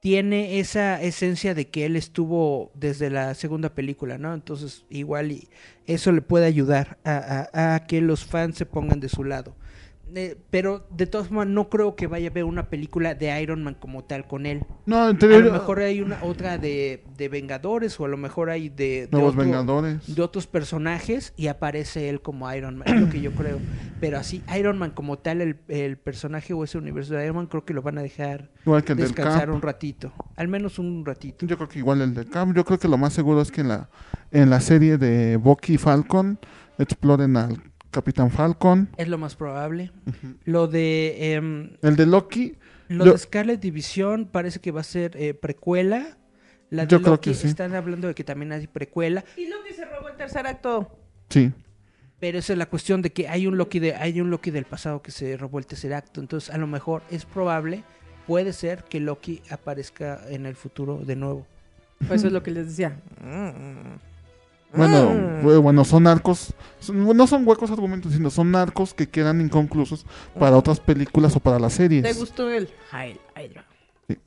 tiene 0.00 0.58
esa 0.58 1.00
esencia 1.00 1.54
de 1.54 1.68
que 1.68 1.84
él 1.86 1.94
estuvo 1.94 2.72
desde 2.74 3.10
la 3.10 3.34
segunda 3.34 3.68
película, 3.74 4.18
¿no? 4.18 4.34
Entonces 4.34 4.84
igual 4.90 5.30
y 5.30 5.48
eso 5.86 6.10
le 6.10 6.22
puede 6.22 6.46
ayudar 6.46 6.98
a, 7.04 7.48
a- 7.52 7.74
a 7.74 7.86
que 7.86 8.00
los 8.00 8.24
fans 8.24 8.56
se 8.56 8.66
pongan 8.66 8.98
de 9.00 9.08
su 9.10 9.24
lado. 9.24 9.54
Eh, 10.14 10.36
pero 10.50 10.86
de 10.90 11.06
todas 11.06 11.28
formas 11.28 11.46
no 11.46 11.68
creo 11.68 11.96
que 11.96 12.06
vaya 12.06 12.28
a 12.28 12.30
haber 12.30 12.44
una 12.44 12.68
película 12.68 13.14
de 13.14 13.40
Iron 13.42 13.62
Man 13.64 13.74
como 13.78 14.04
tal 14.04 14.26
con 14.26 14.46
él. 14.46 14.62
No, 14.86 15.08
en 15.08 15.16
A 15.22 15.38
lo 15.38 15.52
mejor 15.52 15.78
hay 15.80 16.00
una 16.00 16.22
otra 16.22 16.58
de, 16.58 17.02
de 17.16 17.28
Vengadores 17.28 17.98
o 17.98 18.04
a 18.04 18.08
lo 18.08 18.16
mejor 18.16 18.50
hay 18.50 18.68
de, 18.68 19.06
de 19.06 19.08
Nuevos 19.10 19.30
otro- 19.34 19.44
Vengadores. 19.44 20.14
de 20.14 20.22
otros 20.22 20.46
personajes 20.46 21.32
y 21.36 21.46
aparece 21.46 22.08
él 22.08 22.20
como 22.20 22.52
Iron 22.54 22.78
Man, 22.78 22.88
es 22.88 23.00
lo 23.00 23.08
que 23.08 23.20
yo 23.20 23.32
creo. 23.32 23.58
Pero 24.00 24.18
así, 24.18 24.42
Iron 24.58 24.78
Man 24.78 24.90
como 24.90 25.18
tal, 25.18 25.40
el, 25.40 25.56
el 25.68 25.96
personaje 25.96 26.52
o 26.52 26.64
ese 26.64 26.78
universo 26.78 27.14
de 27.14 27.24
Iron 27.24 27.36
Man, 27.36 27.46
creo 27.46 27.64
que 27.64 27.72
lo 27.72 27.82
van 27.82 27.98
a 27.98 28.02
dejar 28.02 28.50
Igual 28.66 28.84
que 28.84 28.92
el 28.92 28.98
del 28.98 29.08
descansar 29.08 29.50
un 29.50 29.62
ratito. 29.62 30.12
Al 30.36 30.48
menos 30.48 30.78
un 30.78 31.04
ratito. 31.06 31.46
Yo 31.46 31.56
creo 31.56 31.68
que 31.68 31.78
igual 31.78 32.00
el 32.02 32.14
de 32.14 32.26
Cap. 32.26 32.52
Yo 32.54 32.64
creo 32.64 32.78
que 32.78 32.88
lo 32.88 32.98
más 32.98 33.12
seguro 33.12 33.40
es 33.40 33.50
que 33.50 33.60
en 33.62 33.68
la 33.68 33.88
en 34.30 34.50
la 34.50 34.60
serie 34.60 34.96
de 34.98 35.36
Bucky 35.36 35.76
Falcon 35.78 36.38
exploren 36.78 37.36
al 37.36 37.60
Capitán 37.92 38.30
Falcon. 38.30 38.88
Es 38.96 39.06
lo 39.06 39.18
más 39.18 39.36
probable. 39.36 39.92
Lo 40.44 40.66
de 40.66 41.34
em, 41.34 41.70
El 41.82 41.94
de 41.94 42.06
Loki. 42.06 42.56
lo 42.88 43.04
de 43.04 43.16
Scarlet 43.18 43.60
División 43.60 44.26
parece 44.30 44.58
que 44.58 44.72
va 44.72 44.80
a 44.80 44.84
ser 44.84 45.16
eh, 45.16 45.34
precuela. 45.34 46.16
La 46.70 46.86
de 46.86 46.90
Yo 46.90 47.00
creo 47.00 47.12
Loki 47.14 47.30
que 47.30 47.36
sí. 47.36 47.46
están 47.46 47.74
hablando 47.74 48.08
de 48.08 48.14
que 48.14 48.24
también 48.24 48.50
hay 48.52 48.66
precuela. 48.66 49.24
Y 49.36 49.46
Loki 49.46 49.74
se 49.74 49.84
robó 49.84 50.08
el 50.08 50.16
tercer 50.16 50.46
acto. 50.46 50.90
Sí. 51.28 51.52
Pero 52.18 52.38
esa 52.38 52.52
es 52.54 52.58
la 52.58 52.66
cuestión 52.66 53.02
de 53.02 53.10
que 53.12 53.28
hay 53.28 53.46
un 53.46 53.56
Loki 53.58 53.78
de 53.78 53.94
hay 53.94 54.20
un 54.20 54.30
Loki 54.30 54.50
del 54.50 54.64
pasado 54.64 55.02
que 55.02 55.10
se 55.10 55.36
robó 55.36 55.58
el 55.58 55.66
tercer 55.66 55.92
acto, 55.92 56.20
entonces 56.20 56.50
a 56.54 56.56
lo 56.58 56.66
mejor 56.68 57.02
es 57.10 57.24
probable, 57.24 57.82
puede 58.28 58.52
ser 58.52 58.84
que 58.84 59.00
Loki 59.00 59.42
aparezca 59.50 60.20
en 60.28 60.46
el 60.46 60.54
futuro 60.54 60.98
de 60.98 61.16
nuevo. 61.16 61.46
Pues 62.06 62.20
eso 62.20 62.28
es 62.28 62.32
lo 62.32 62.42
que 62.42 62.52
les 62.52 62.68
decía. 62.68 62.96
Bueno, 64.74 65.10
Mm. 65.10 65.44
bu- 65.46 65.60
bueno, 65.60 65.84
son 65.84 66.06
arcos, 66.06 66.54
son- 66.80 67.16
no 67.16 67.26
son 67.26 67.46
huecos 67.46 67.70
argumentos, 67.70 68.12
sino 68.12 68.30
son 68.30 68.54
arcos 68.56 68.94
que 68.94 69.08
quedan 69.08 69.40
inconclusos 69.40 70.06
para 70.38 70.56
otras 70.56 70.80
películas 70.80 71.36
o 71.36 71.40
para 71.40 71.58
las 71.58 71.74
series. 71.74 72.02
¿Te 72.02 72.12
gustó 72.14 72.50
el 72.50 72.68
Hail 72.90 73.20
Hydra? 73.36 73.64
Sí. 74.08 74.18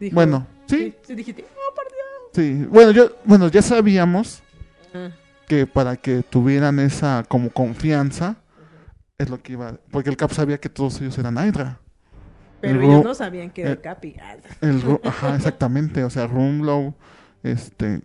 Dijo- 0.00 0.14
Bueno, 0.14 0.46
sí, 0.66 0.94
Sí, 1.02 1.14
dijiste, 1.14 1.44
oh, 1.44 1.74
por 1.74 1.84
Dios. 1.84 2.60
sí. 2.62 2.66
Bueno, 2.70 2.90
yo, 2.92 3.10
bueno, 3.24 3.48
ya 3.48 3.62
sabíamos 3.62 4.42
Ah, 4.94 5.10
que 5.48 5.66
para 5.66 5.96
que 5.96 6.22
tuvieran 6.22 6.78
esa 6.78 7.24
como 7.26 7.50
confianza 7.50 8.36
es 9.18 9.28
lo 9.28 9.42
que 9.42 9.54
iba, 9.54 9.74
porque 9.90 10.08
el 10.10 10.16
Cap 10.16 10.30
sabía 10.32 10.58
que 10.58 10.68
todos 10.68 11.00
ellos 11.00 11.18
eran 11.18 11.34
Hydra. 11.36 11.80
pero 12.60 12.78
El 12.80 12.84
ellos 12.90 13.04
no 13.04 13.14
sabían 13.14 13.50
que 13.50 13.62
era 13.62 13.70
eh, 13.70 13.74
el 13.74 13.80
Capi. 13.80 14.16
Ah, 14.22 14.36
El, 14.60 14.82
Ru- 14.82 15.00
ajá, 15.04 15.34
exactamente, 15.36 16.02
o 16.04 16.08
sea, 16.10 16.26
Rumlow, 16.28 16.94
este, 17.42 18.00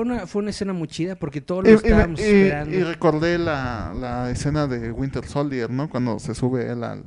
Fue 0.00 0.06
una 0.14 0.26
fue 0.26 0.40
una 0.40 0.50
escena 0.50 0.72
muy 0.72 0.88
chida 0.88 1.14
porque 1.14 1.42
todos 1.42 1.64
lo 1.64 1.70
y- 1.70 1.74
estábamos 1.74 2.18
y- 2.20 2.22
esperando. 2.22 2.74
y 2.74 2.82
recordé 2.84 3.36
la, 3.36 3.92
la 3.94 4.30
escena 4.30 4.66
de 4.66 4.90
Winter 4.92 5.26
Soldier, 5.26 5.68
¿no? 5.68 5.90
Cuando 5.90 6.18
se 6.18 6.34
sube 6.34 6.70
él 6.72 6.82
al, 6.84 7.04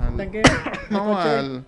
al- 0.00 0.16
¿Tanque? 0.16 0.42
no, 0.90 1.16
al, 1.16 1.64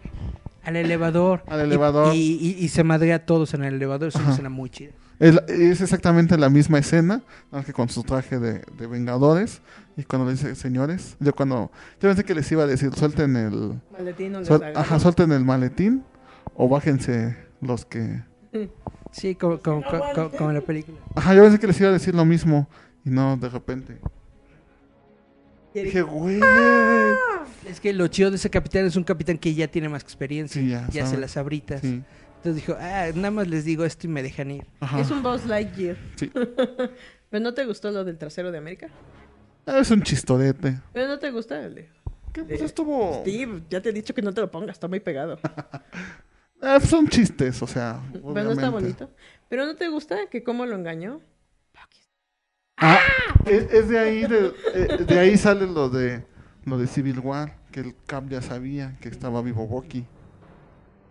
al 0.64 0.76
elevador. 0.76 1.44
al 1.46 1.60
elevador. 1.60 2.16
Y, 2.16 2.18
y- 2.40 2.64
y 2.64 2.68
se 2.68 2.82
madrea 2.82 3.14
a 3.16 3.18
todos 3.26 3.54
en 3.54 3.62
el 3.62 3.74
elevador, 3.74 4.08
es 4.08 4.16
una 4.16 4.24
Ajá. 4.24 4.32
escena 4.32 4.48
muy 4.48 4.70
chida. 4.70 4.90
Es, 5.20 5.36
es 5.48 5.80
exactamente 5.80 6.36
la 6.36 6.48
misma 6.50 6.78
escena, 6.78 7.22
más 7.52 7.64
que 7.64 7.72
con 7.72 7.88
su 7.88 8.02
traje 8.02 8.40
de, 8.40 8.64
de 8.76 8.86
Vengadores. 8.88 9.62
Y 9.96 10.02
cuando 10.02 10.26
le 10.26 10.32
dice, 10.32 10.56
señores, 10.56 11.16
yo 11.20 11.32
cuando. 11.32 11.70
Yo 12.00 12.08
pensé 12.08 12.24
que 12.24 12.34
les 12.34 12.50
iba 12.50 12.64
a 12.64 12.66
decir, 12.66 12.92
suelten 12.96 13.36
el. 13.36 13.80
Maletín 13.96 14.32
suel- 14.44 14.72
ajá, 14.76 14.98
suelten 14.98 15.30
el 15.30 15.44
maletín. 15.44 16.02
O 16.56 16.68
bájense 16.68 17.36
los 17.60 17.84
que. 17.84 18.22
Sí, 19.10 19.34
como, 19.34 19.58
como- 19.60 19.82
como- 19.82 20.12
como- 20.14 20.30
como 20.30 20.50
en 20.50 20.56
la 20.56 20.60
película. 20.62 20.98
Ajá, 21.14 21.34
yo 21.34 21.42
pensé 21.42 21.58
que 21.58 21.66
les 21.66 21.80
iba 21.80 21.88
a 21.90 21.92
decir 21.92 22.14
lo 22.14 22.24
mismo. 22.24 22.68
Y 23.04 23.10
no, 23.10 23.36
de 23.36 23.48
repente. 23.48 23.98
Dije, 25.74 26.02
güey. 26.02 26.40
Es 27.68 27.80
que 27.80 27.92
lo 27.92 28.06
chido 28.08 28.30
de 28.30 28.36
ese 28.36 28.50
capitán 28.50 28.84
es 28.86 28.96
un 28.96 29.04
capitán 29.04 29.38
que 29.38 29.54
ya 29.54 29.68
tiene 29.68 29.88
más 29.88 30.02
experiencia, 30.02 30.60
Sí, 30.60 30.92
ya 30.92 31.06
se 31.06 31.16
las 31.18 31.36
abritas. 31.36 31.80
Sí. 31.82 32.02
Entonces 32.36 32.56
dijo, 32.66 32.76
ah, 32.80 33.06
nada 33.14 33.30
más 33.30 33.48
les 33.48 33.64
digo 33.64 33.84
esto 33.84 34.06
y 34.06 34.10
me 34.10 34.22
dejan 34.22 34.50
ir. 34.50 34.66
Ajá. 34.80 35.00
Es 35.00 35.10
un 35.10 35.22
Boss 35.22 35.44
Lightyear. 35.46 35.96
Sí. 36.16 36.30
¿Pero 37.30 37.42
no 37.44 37.52
te 37.54 37.64
gustó 37.66 37.90
lo 37.90 38.04
del 38.04 38.16
trasero 38.16 38.50
de 38.52 38.58
América? 38.58 38.88
Ah, 39.66 39.78
Es 39.80 39.90
un 39.90 40.02
chistorete. 40.02 40.78
¿Pero 40.92 41.08
no 41.08 41.18
te 41.18 41.30
gusta 41.30 41.60
el 41.64 41.74
de 41.74 41.88
Que 42.32 42.42
pues 42.44 42.60
estuvo. 42.62 43.20
Steve? 43.22 43.62
Ya 43.68 43.80
te 43.82 43.90
he 43.90 43.92
dicho 43.92 44.14
que 44.14 44.22
no 44.22 44.32
te 44.32 44.40
lo 44.40 44.50
pongas, 44.50 44.70
está 44.76 44.88
muy 44.88 45.00
pegado. 45.00 45.38
Ah, 46.60 46.80
son 46.80 47.08
chistes, 47.08 47.62
o 47.62 47.66
sea. 47.66 48.00
Pero 48.32 48.44
no 48.44 48.52
está 48.52 48.70
obviamente. 48.70 48.70
bonito. 48.70 49.10
¿Pero 49.48 49.66
no 49.66 49.76
te 49.76 49.88
gusta 49.88 50.28
que 50.30 50.42
cómo 50.42 50.66
lo 50.66 50.76
engañó? 50.76 51.20
Ah, 52.76 53.00
es, 53.44 53.72
es 53.72 53.88
de 53.88 53.98
ahí, 53.98 54.26
de, 54.26 54.54
eh, 54.74 55.04
de 55.04 55.18
ahí 55.18 55.36
sale 55.36 55.66
lo 55.66 55.88
de 55.90 56.24
lo 56.64 56.78
de 56.78 56.86
Civil 56.86 57.18
War, 57.20 57.58
que 57.72 57.80
el 57.80 57.96
Cap 58.06 58.28
ya 58.28 58.42
sabía 58.42 58.98
que 59.00 59.08
estaba 59.08 59.42
vivo 59.42 59.66
Bucky. 59.66 60.06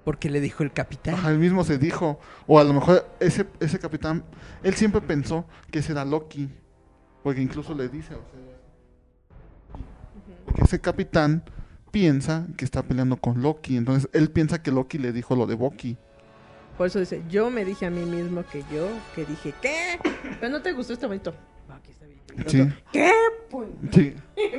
Porque 0.04 0.30
le 0.30 0.40
dijo 0.40 0.64
el 0.64 0.72
capitán. 0.74 1.16
Ajá, 1.16 1.32
él 1.32 1.40
mismo 1.40 1.64
se 1.64 1.78
dijo, 1.78 2.20
o 2.46 2.60
a 2.60 2.64
lo 2.64 2.74
mejor 2.74 3.06
ese 3.20 3.48
ese 3.60 3.80
capitán, 3.80 4.24
él 4.64 4.74
siempre 4.76 5.02
pensó 5.02 5.46
que 5.72 5.80
ese 5.80 5.92
era 5.92 6.06
Loki, 6.06 6.50
porque 7.24 7.42
incluso 7.42 7.74
le 7.76 7.90
dice, 7.90 8.16
o 8.16 8.26
sea, 8.26 8.42
porque 10.46 10.62
ese 10.64 10.80
capitán 10.80 11.44
piensa 11.98 12.46
que 12.56 12.64
está 12.64 12.84
peleando 12.84 13.18
con 13.18 13.42
Loki, 13.42 13.76
entonces 13.76 14.08
él 14.14 14.30
piensa 14.30 14.62
que 14.62 14.70
Loki 14.70 15.00
le 15.00 15.12
dijo 15.12 15.36
lo 15.36 15.48
de 15.48 15.56
Bucky. 15.56 15.98
Por 16.78 16.86
eso 16.86 17.00
dice, 17.00 17.24
yo 17.28 17.50
me 17.50 17.66
dije 17.66 17.88
a 17.88 17.90
mí 17.90 18.06
mismo 18.06 18.44
que 18.52 18.64
yo, 18.72 18.88
que 19.16 19.26
dije, 19.26 19.52
¿qué? 19.64 20.00
Pero 20.40 20.52
no 20.52 20.62
te 20.62 20.74
gustó 20.74 20.94
este 20.94 21.08
bonito. 21.08 21.34
Aquí 21.68 21.90
está 21.90 22.06
bien. 22.06 22.20
Y 22.38 22.42
el 22.42 22.50
Sí. 22.50 22.76
¿Qué? 22.94 23.12
Pues, 23.50 23.70
Sí. 23.92 24.14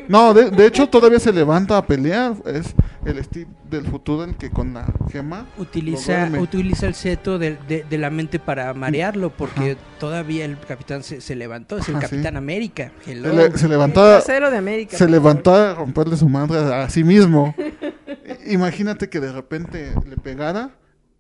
No, 0.08 0.34
de, 0.34 0.50
de 0.50 0.66
hecho 0.66 0.88
todavía 0.88 1.20
se 1.20 1.32
levanta 1.32 1.78
a 1.78 1.86
pelear. 1.86 2.34
Es, 2.46 2.74
el 3.04 3.22
Steve 3.24 3.46
del 3.70 3.86
futuro, 3.86 4.24
el 4.24 4.36
que 4.36 4.50
con 4.50 4.74
la 4.74 4.92
gema 5.10 5.46
Utiliza, 5.56 6.28
utiliza 6.40 6.86
el 6.86 6.94
seto 6.94 7.38
de, 7.38 7.56
de- 7.68 7.84
de 7.88 7.98
la 7.98 8.10
mente 8.10 8.38
para 8.38 8.74
marearlo, 8.74 9.30
porque 9.30 9.76
todavía 10.00 10.44
el 10.44 10.58
capitán 10.58 11.02
se, 11.02 11.20
se 11.20 11.36
levantó, 11.36 11.78
es 11.78 11.88
el 11.88 11.96
Ajá, 11.96 12.06
sí. 12.08 12.16
capitán 12.16 12.36
América. 12.36 12.92
Hello. 13.06 13.30
Se, 13.52 13.58
se 13.58 13.68
trasero 13.68 14.50
de 14.50 14.58
América. 14.58 14.96
se 14.96 15.08
levantó 15.08 15.54
a 15.54 15.74
romperle 15.74 16.16
su 16.16 16.28
madre 16.28 16.58
a 16.58 16.88
sí 16.90 17.04
mismo. 17.04 17.54
Imagínate 18.46 19.08
que 19.08 19.20
de 19.20 19.32
repente 19.32 19.92
le 20.06 20.16
pegara 20.16 20.70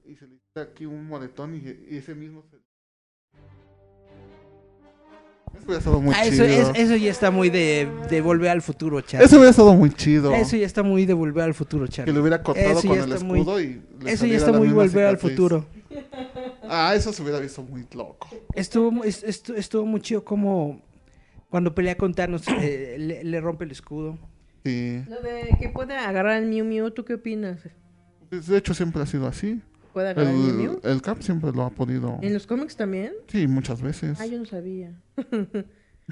y 0.06 0.14
se 0.16 0.26
le 0.26 0.34
hiciera 0.36 0.70
aquí 0.70 0.86
un 0.86 1.06
moretón 1.06 1.54
y, 1.54 1.58
y 1.94 1.98
ese 1.98 2.14
mismo 2.14 2.42
se... 2.50 2.57
hubiera 5.64 5.78
estado 5.78 6.00
muy 6.00 6.14
Ah, 6.16 6.24
eso, 6.24 6.44
chido. 6.44 6.44
es- 6.46 6.70
eso 6.74 6.96
ya 6.96 7.10
está 7.10 7.30
muy 7.30 7.50
de, 7.50 7.88
de 8.10 8.20
volver 8.20 8.50
al 8.50 8.62
futuro, 8.62 9.00
Charlie. 9.00 9.26
Eso 9.26 9.36
hubiera 9.36 9.50
estado 9.50 9.74
muy 9.74 9.90
chido. 9.90 10.34
Eso 10.34 10.56
ya 10.56 10.66
está 10.66 10.82
muy 10.82 11.06
de 11.06 11.14
volver 11.14 11.44
al 11.44 11.54
futuro, 11.54 11.84
Que 11.86 11.90
Charlie. 11.92 12.12
le 12.14 12.20
hubiera 12.20 12.42
cortado 12.42 12.78
Eso 12.78 12.88
con 12.88 12.96
ya 12.96 13.04
el 13.04 13.12
está 13.12 13.24
muy- 13.24 13.38
escudo 13.40 13.60
y 13.60 13.82
le 14.02 14.12
Eso 14.12 14.26
ya 14.26 14.36
está 14.36 14.52
muy 14.52 14.68
volver 14.68 15.06
al 15.06 15.16
cicatriz. 15.18 15.36
futuro. 15.36 15.66
Ah, 16.68 16.92
eso 16.94 17.12
se 17.12 17.22
hubiera 17.22 17.38
visto 17.40 17.62
muy 17.62 17.86
loco. 17.94 18.28
Estuvo, 18.54 18.90
mu- 18.90 19.04
es- 19.04 19.24
estu- 19.24 19.54
estuvo 19.56 19.86
muy 19.86 20.00
chido 20.00 20.24
como 20.24 20.82
cuando 21.50 21.74
pelea 21.74 21.96
con 21.96 22.12
Thanos 22.14 22.42
eh, 22.60 22.96
le, 22.98 23.24
le 23.24 23.40
rompe 23.40 23.64
el 23.64 23.70
escudo. 23.70 24.18
Sí. 24.64 25.02
Lo 25.08 25.20
de 25.22 25.56
que 25.58 25.68
puede 25.70 25.94
agarrar 25.96 26.42
el 26.42 26.48
Mew 26.48 26.64
Mew, 26.64 26.90
¿tú 26.90 27.04
qué 27.04 27.14
opinas? 27.14 27.60
De 28.30 28.56
hecho, 28.58 28.74
siempre 28.74 29.00
ha 29.02 29.06
sido 29.06 29.26
así. 29.26 29.62
¿Puede 29.92 30.10
agarrar 30.10 30.32
el, 30.34 30.60
El, 30.60 30.78
el 30.82 31.02
Cap 31.02 31.20
siempre 31.22 31.50
lo 31.52 31.62
ha 31.64 31.70
podido. 31.70 32.18
¿En 32.22 32.34
los 32.34 32.46
cómics 32.46 32.76
también? 32.76 33.12
Sí, 33.28 33.46
muchas 33.46 33.80
veces. 33.82 34.18
Ah, 34.20 34.26
yo 34.26 34.38
no 34.38 34.44
sabía. 34.46 34.92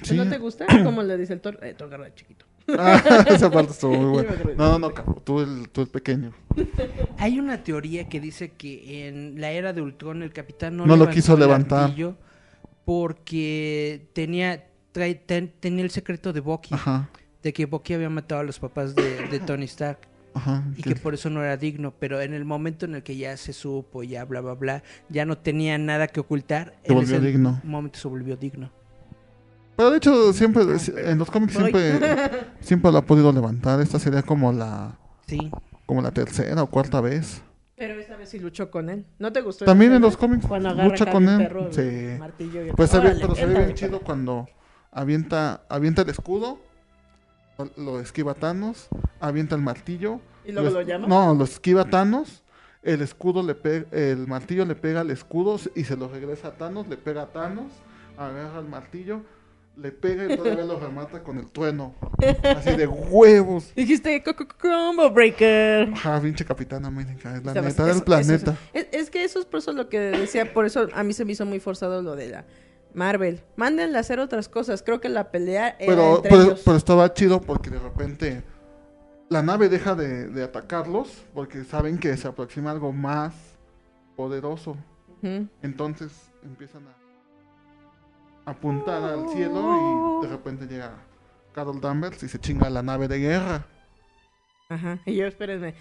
Sí. 0.03 0.15
¿No 0.15 0.29
te 0.29 0.37
gusta? 0.37 0.67
¿Cómo 0.83 1.01
le 1.01 1.17
dice 1.17 1.33
el 1.33 1.41
Thor? 1.41 1.57
Eh, 1.63 1.73
Thor 1.75 1.87
agarra 1.87 2.13
chiquito. 2.13 2.45
Ah, 2.77 3.01
esa 3.29 3.49
parte 3.49 3.71
estuvo 3.71 3.93
muy 3.95 4.11
buena. 4.23 4.35
No, 4.55 4.73
no, 4.73 4.77
no, 4.77 4.93
cabrón. 4.93 5.21
Tú 5.23 5.39
el, 5.41 5.69
tú 5.69 5.81
el 5.81 5.87
pequeño. 5.87 6.33
Hay 7.17 7.39
una 7.39 7.63
teoría 7.63 8.07
que 8.07 8.19
dice 8.19 8.51
que 8.51 9.07
en 9.07 9.41
la 9.41 9.49
era 9.49 9.73
de 9.73 9.81
Ultron 9.81 10.21
el 10.21 10.31
capitán 10.33 10.77
no, 10.77 10.85
No 10.85 10.95
lo 10.97 11.09
quiso 11.09 11.35
levantar. 11.35 11.95
porque 12.85 14.07
tenía 14.13 14.67
trae- 14.93 15.19
ten- 15.25 15.51
tenía 15.59 15.83
el 15.83 15.89
secreto 15.91 16.31
de 16.31 16.41
Bucky, 16.41 16.73
Ajá. 16.75 17.09
de 17.41 17.53
que 17.53 17.65
Bucky 17.65 17.93
había 17.95 18.09
matado 18.09 18.41
a 18.41 18.43
los 18.43 18.59
papás 18.59 18.93
de, 18.95 19.27
de 19.27 19.39
Tony 19.39 19.65
Stark 19.65 19.99
Ajá. 20.37 20.63
y 20.77 20.81
que 20.83 20.95
por 20.95 21.13
eso 21.13 21.29
no 21.29 21.43
era 21.43 21.57
digno, 21.57 21.93
pero 21.99 22.21
en 22.21 22.33
el 22.33 22.45
momento 22.45 22.85
en 22.85 22.95
el 22.95 23.03
que 23.03 23.15
ya 23.17 23.35
se 23.37 23.53
supo, 23.53 24.03
ya 24.03 24.23
bla 24.25 24.41
bla 24.41 24.53
bla, 24.53 24.83
ya 25.09 25.25
no 25.25 25.37
tenía 25.37 25.77
nada 25.77 26.07
que 26.07 26.19
ocultar, 26.19 26.73
Se 26.85 26.93
volvió 26.93 27.19
digno. 27.19 27.59
momento 27.63 27.99
se 27.99 28.07
volvió 28.07 28.35
digno. 28.37 28.71
Pero 29.75 29.91
de 29.91 29.97
hecho, 29.97 30.33
siempre, 30.33 30.63
en 30.97 31.17
los 31.19 31.29
cómics 31.29 31.53
siempre, 31.53 31.99
siempre 32.61 32.91
lo 32.91 32.97
ha 32.97 33.05
podido 33.05 33.31
levantar. 33.31 33.79
Esta 33.81 33.99
sería 33.99 34.23
como 34.23 34.51
la, 34.51 34.97
Sí. 35.27 35.51
como 35.85 36.01
la 36.01 36.11
tercera 36.11 36.63
o 36.63 36.67
cuarta 36.67 36.99
vez. 37.01 37.41
Pero 37.75 37.93
esta 37.99 38.15
vez 38.17 38.29
sí 38.29 38.39
luchó 38.39 38.71
con 38.71 38.89
él. 38.89 39.05
¿No 39.19 39.31
te 39.31 39.41
gustó? 39.41 39.65
También 39.65 39.93
en 39.93 40.01
los 40.01 40.17
cómics 40.17 40.47
lucha 40.49 41.11
con 41.11 41.29
él. 41.29 41.37
perro, 41.37 41.71
Sí. 41.71 42.15
martillo 42.17 42.63
y 42.65 42.69
el- 42.69 42.75
Pues 42.75 42.89
se 42.89 42.99
ve, 42.99 43.15
pero 43.21 43.35
se 43.35 43.45
ve 43.45 43.53
bien 43.65 43.73
chido 43.75 43.99
cuando 43.99 44.47
avienta, 44.91 45.61
avienta 45.69 46.01
el 46.01 46.09
escudo, 46.09 46.59
lo 47.75 47.99
esquiva 47.99 48.33
Thanos, 48.33 48.87
avienta 49.19 49.55
el 49.55 49.61
martillo. 49.61 50.19
¿Y 50.45 50.51
luego 50.51 50.67
es- 50.69 50.73
lo 50.73 50.81
llama? 50.81 51.07
No, 51.07 51.33
lo 51.33 51.43
esquiva 51.43 51.85
Thanos, 51.85 52.43
el 52.83 53.01
escudo 53.01 53.43
le 53.43 53.55
pega, 53.55 53.85
el 53.91 54.27
martillo 54.27 54.65
le 54.65 54.75
pega 54.75 55.01
al 55.01 55.11
escudo 55.11 55.59
y 55.75 55.83
se 55.83 55.95
lo 55.97 56.07
regresa 56.07 56.49
a 56.49 56.51
Thanos, 56.51 56.87
le 56.87 56.97
pega 56.97 57.23
a 57.23 57.27
Thanos, 57.27 57.71
agarra 58.17 58.59
el 58.59 58.67
martillo, 58.67 59.21
le 59.75 59.91
pega 59.91 60.25
y 60.31 60.37
todavía 60.37 60.63
lo 60.65 60.79
remata 60.79 61.21
con 61.21 61.37
el 61.37 61.51
trueno. 61.51 61.93
Así 62.55 62.75
de 62.75 62.87
huevos. 62.87 63.73
Dijiste 63.75 64.23
co- 64.23 64.35
co- 64.35 64.47
Combo 64.59 65.09
Breaker. 65.11 65.89
Ajá, 65.93 66.19
pinche 66.21 66.43
Capitán 66.45 66.83
América, 66.85 67.35
es 67.35 67.43
la 67.43 67.53
neta 67.53 67.85
del 67.85 68.01
planeta. 68.03 68.51
eso- 68.73 68.87
es, 68.87 68.87
es 69.03 69.09
que 69.11 69.23
eso 69.23 69.39
es 69.39 69.45
por 69.45 69.59
eso 69.59 69.73
lo 69.73 69.87
que 69.89 69.99
decía, 69.99 70.51
por 70.53 70.65
eso 70.65 70.87
a 70.93 71.03
mí 71.03 71.13
se 71.13 71.25
me 71.25 71.33
hizo 71.33 71.45
muy 71.45 71.59
forzado 71.59 72.01
lo 72.01 72.15
de 72.15 72.29
la 72.29 72.45
Marvel. 72.93 73.41
Mándenle 73.55 73.97
a 73.97 74.01
hacer 74.01 74.19
otras 74.19 74.49
cosas. 74.49 74.81
Creo 74.83 74.99
que 75.01 75.09
la 75.09 75.31
pelea 75.31 75.69
era 75.79 75.95
Pero, 75.95 76.15
entre 76.17 76.29
pero, 76.29 76.43
ellos. 76.43 76.61
pero 76.65 76.77
estaba 76.77 77.13
chido 77.13 77.41
porque 77.41 77.69
de 77.69 77.79
repente 77.79 78.43
la 79.29 79.43
nave 79.43 79.69
deja 79.69 79.93
de, 79.95 80.27
de 80.27 80.43
atacarlos 80.43 81.25
porque 81.33 81.63
saben 81.63 81.97
que 81.97 82.15
se 82.17 82.27
aproxima 82.27 82.71
algo 82.71 82.91
más 82.93 83.33
poderoso. 84.15 84.75
Entonces 85.61 86.11
empiezan 86.43 86.83
a 86.87 88.51
apuntar 88.51 89.03
al 89.03 89.27
cielo 89.29 90.21
y 90.21 90.25
de 90.25 90.31
repente 90.31 90.67
llega 90.67 90.93
Carol 91.53 91.81
Danvers 91.81 92.21
y 92.23 92.29
se 92.29 92.39
chinga 92.39 92.69
la 92.69 92.81
nave 92.83 93.07
de 93.07 93.19
guerra. 93.19 93.65
Ajá. 94.69 94.99
Y 95.05 95.15
yo, 95.15 95.25
espérenme. 95.25 95.73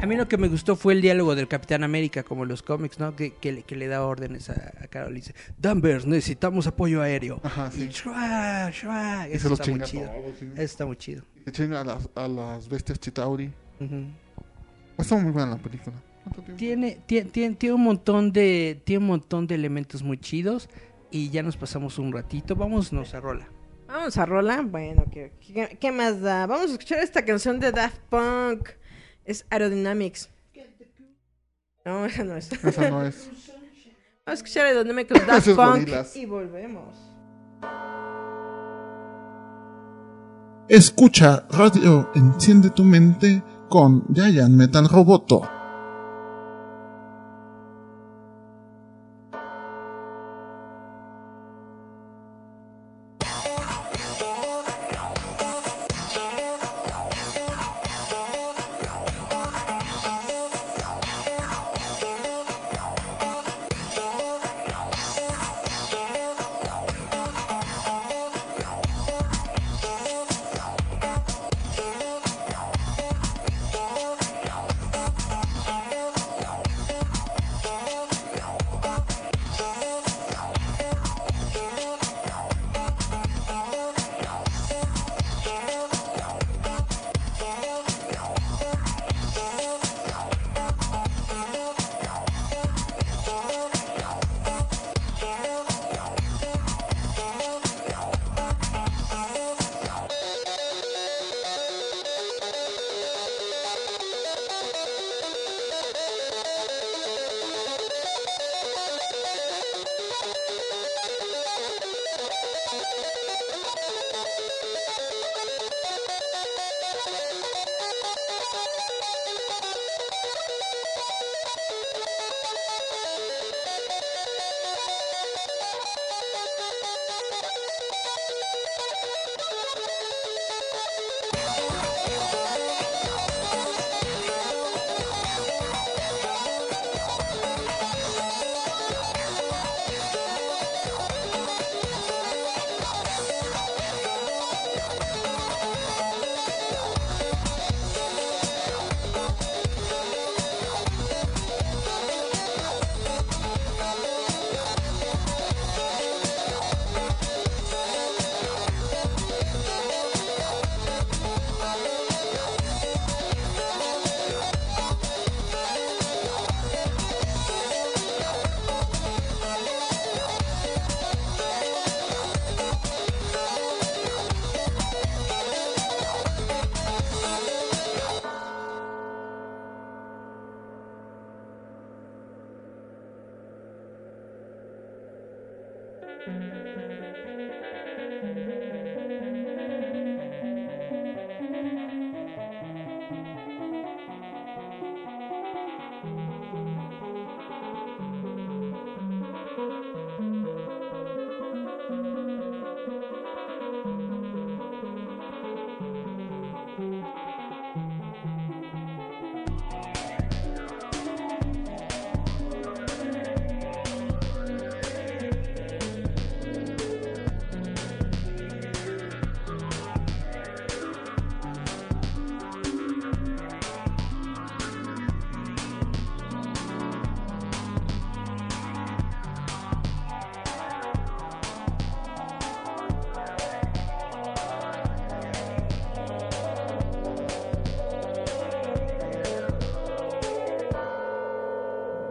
A 0.00 0.06
mí 0.06 0.14
lo 0.16 0.28
que 0.28 0.36
me 0.38 0.46
gustó 0.46 0.76
fue 0.76 0.92
el 0.92 1.02
diálogo 1.02 1.34
del 1.34 1.48
Capitán 1.48 1.82
América, 1.82 2.22
como 2.22 2.44
en 2.44 2.48
los 2.50 2.62
cómics, 2.62 3.00
¿no? 3.00 3.16
Que, 3.16 3.32
que, 3.32 3.50
le, 3.50 3.62
que 3.64 3.74
le 3.74 3.88
da 3.88 4.04
órdenes 4.06 4.48
a, 4.48 4.72
a 4.80 4.86
Carol 4.86 5.10
y 5.12 5.16
dice, 5.16 5.34
Danvers, 5.58 6.06
necesitamos 6.06 6.68
apoyo 6.68 7.02
aéreo. 7.02 7.40
Ajá, 7.42 7.68
Y 7.74 7.80
sí. 7.80 7.88
shua, 7.88 8.70
shua. 8.70 9.26
Y 9.26 9.30
se 9.32 9.36
Eso 9.38 9.48
los 9.48 9.58
está 9.60 9.72
muy 9.72 9.80
chinga 9.80 9.86
chido. 9.86 10.10
todos, 10.22 10.38
sí. 10.38 10.46
Eso 10.54 10.62
está 10.62 10.86
muy 10.86 10.96
chido. 10.96 11.24
Y 11.40 11.40
se 11.44 11.52
chinga 11.52 11.80
a 11.80 11.84
las, 11.84 12.08
a 12.14 12.28
las 12.28 12.68
bestias 12.68 13.00
Chitauri. 13.00 13.52
Ujú. 13.80 14.04
Está 14.98 15.16
muy 15.16 15.32
buena 15.32 15.50
la 15.50 15.58
película. 15.58 15.96
Tiene, 16.56 16.98
tiene, 17.06 17.30
tiene, 17.30 17.54
tiene 17.56 17.74
un 17.74 17.82
montón 17.82 18.32
de, 18.32 18.80
tiene 18.84 19.00
un 19.00 19.06
montón 19.08 19.46
de 19.48 19.56
elementos 19.56 20.02
muy 20.04 20.18
chidos 20.18 20.68
y 21.10 21.30
ya 21.30 21.42
nos 21.42 21.56
pasamos 21.56 21.98
un 21.98 22.12
ratito. 22.12 22.54
Vámonos 22.54 23.14
a 23.14 23.20
rola. 23.20 23.48
Vamos 23.88 24.16
a 24.18 24.26
Rola. 24.26 24.60
Bueno, 24.62 25.06
¿qué, 25.10 25.32
qué, 25.40 25.76
qué 25.80 25.90
más 25.90 26.20
da? 26.20 26.46
Vamos 26.46 26.68
a 26.68 26.72
escuchar 26.74 26.98
esta 27.00 27.24
canción 27.24 27.58
de 27.58 27.72
Daft 27.72 27.98
Punk. 28.10 28.68
Es 29.28 29.44
Aerodynamics. 29.50 30.30
No, 31.84 32.06
esa 32.06 32.24
no 32.24 32.34
es. 32.34 32.50
Esa 32.50 32.88
no 32.88 33.02
es. 33.04 33.28
Vamos 34.24 34.24
a 34.24 34.32
escuchar 34.32 34.64
Aerodynamics 34.66 35.26
Daft 35.26 35.48
Punk 35.48 35.80
gorilas. 35.80 36.16
y 36.16 36.24
volvemos. 36.24 36.96
Escucha 40.66 41.46
Radio 41.50 42.10
Enciende 42.14 42.70
tu 42.70 42.84
Mente 42.84 43.42
con 43.68 44.06
Giant 44.14 44.54
Metal 44.54 44.88
Roboto. 44.88 45.57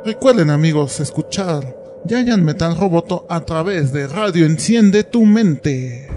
Recuerden 0.08 0.50
amigos 0.52 1.02
escuchar 1.02 1.76
Giant 2.08 2.42
Metal 2.42 2.78
Roboto 2.78 3.26
a 3.30 3.42
través 3.44 3.92
de 3.92 4.08
Radio 4.08 4.46
Enciende 4.46 5.04
tu 5.04 5.26
Mente. 5.26 6.08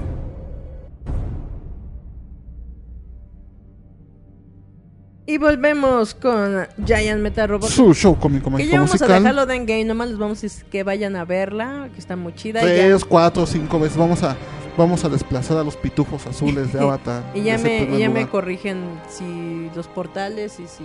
Y 5.26 5.38
volvemos 5.38 6.14
con 6.14 6.66
Giant 6.84 7.20
Metal 7.20 7.48
Robot. 7.48 7.68
Su 7.70 7.94
show 7.94 8.16
cómico 8.18 8.50
Que 8.56 8.66
ya 8.66 8.76
vamos 8.78 8.90
a 8.90 8.94
musical. 8.94 9.22
dejarlo 9.22 9.46
de 9.46 9.56
Endgame, 9.56 9.84
nomás 9.84 10.08
les 10.08 10.18
vamos 10.18 10.38
a 10.38 10.42
decir 10.42 10.64
que 10.66 10.82
vayan 10.82 11.14
a 11.14 11.24
verla, 11.24 11.88
que 11.92 12.00
está 12.00 12.16
muy 12.16 12.34
chida. 12.34 12.60
ya- 12.60 12.66
Tres, 12.66 13.04
cuatro, 13.04 13.46
cinco 13.46 13.78
veces. 13.78 13.96
Vamos 13.96 14.22
a, 14.24 14.36
vamos 14.76 15.04
a 15.04 15.08
desplazar 15.08 15.58
a 15.58 15.62
los 15.64 15.76
pitufos 15.76 16.26
azules 16.26 16.72
de 16.72 16.80
Avatar. 16.82 17.22
Y 17.34 17.42
ya 17.42 17.58
me, 17.58 17.96
ya 17.98 18.08
me 18.10 18.28
corrigen 18.28 18.82
si 19.08 19.70
los 19.76 19.86
portales 19.86 20.58
y 20.58 20.66
si 20.66 20.82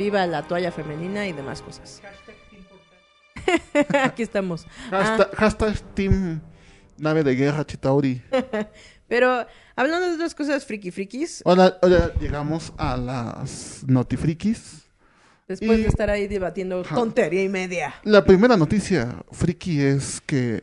viva 0.00 0.26
la 0.26 0.42
toalla 0.42 0.72
femenina 0.72 1.26
y 1.26 1.34
demás 1.34 1.60
cosas. 1.60 2.00
Aquí 4.02 4.22
estamos. 4.22 4.66
Ah, 4.90 5.28
Hashtag, 5.36 5.78
Team 5.94 6.40
Nave 6.96 7.22
de 7.22 7.34
Guerra 7.34 7.66
Chitauri. 7.66 8.22
pero 9.08 9.46
hablando 9.76 10.08
de 10.08 10.14
otras 10.14 10.34
cosas 10.34 10.64
friki 10.64 10.90
frikis, 10.90 11.42
Ahora, 11.44 11.76
ahora 11.82 12.14
llegamos 12.18 12.72
a 12.78 12.96
las 12.96 13.84
notifrikis. 13.86 14.88
después 15.46 15.78
Y- 15.78 15.82
de 15.82 15.88
estar 15.88 16.08
ahí 16.08 16.28
debatiendo 16.28 16.80
Ajá. 16.80 16.94
tontería 16.94 17.42
y 17.42 17.50
media. 17.50 17.94
La 18.02 18.24
primera 18.24 18.56
noticia 18.56 19.16
friki 19.32 19.82
es 19.82 20.22
que 20.22 20.60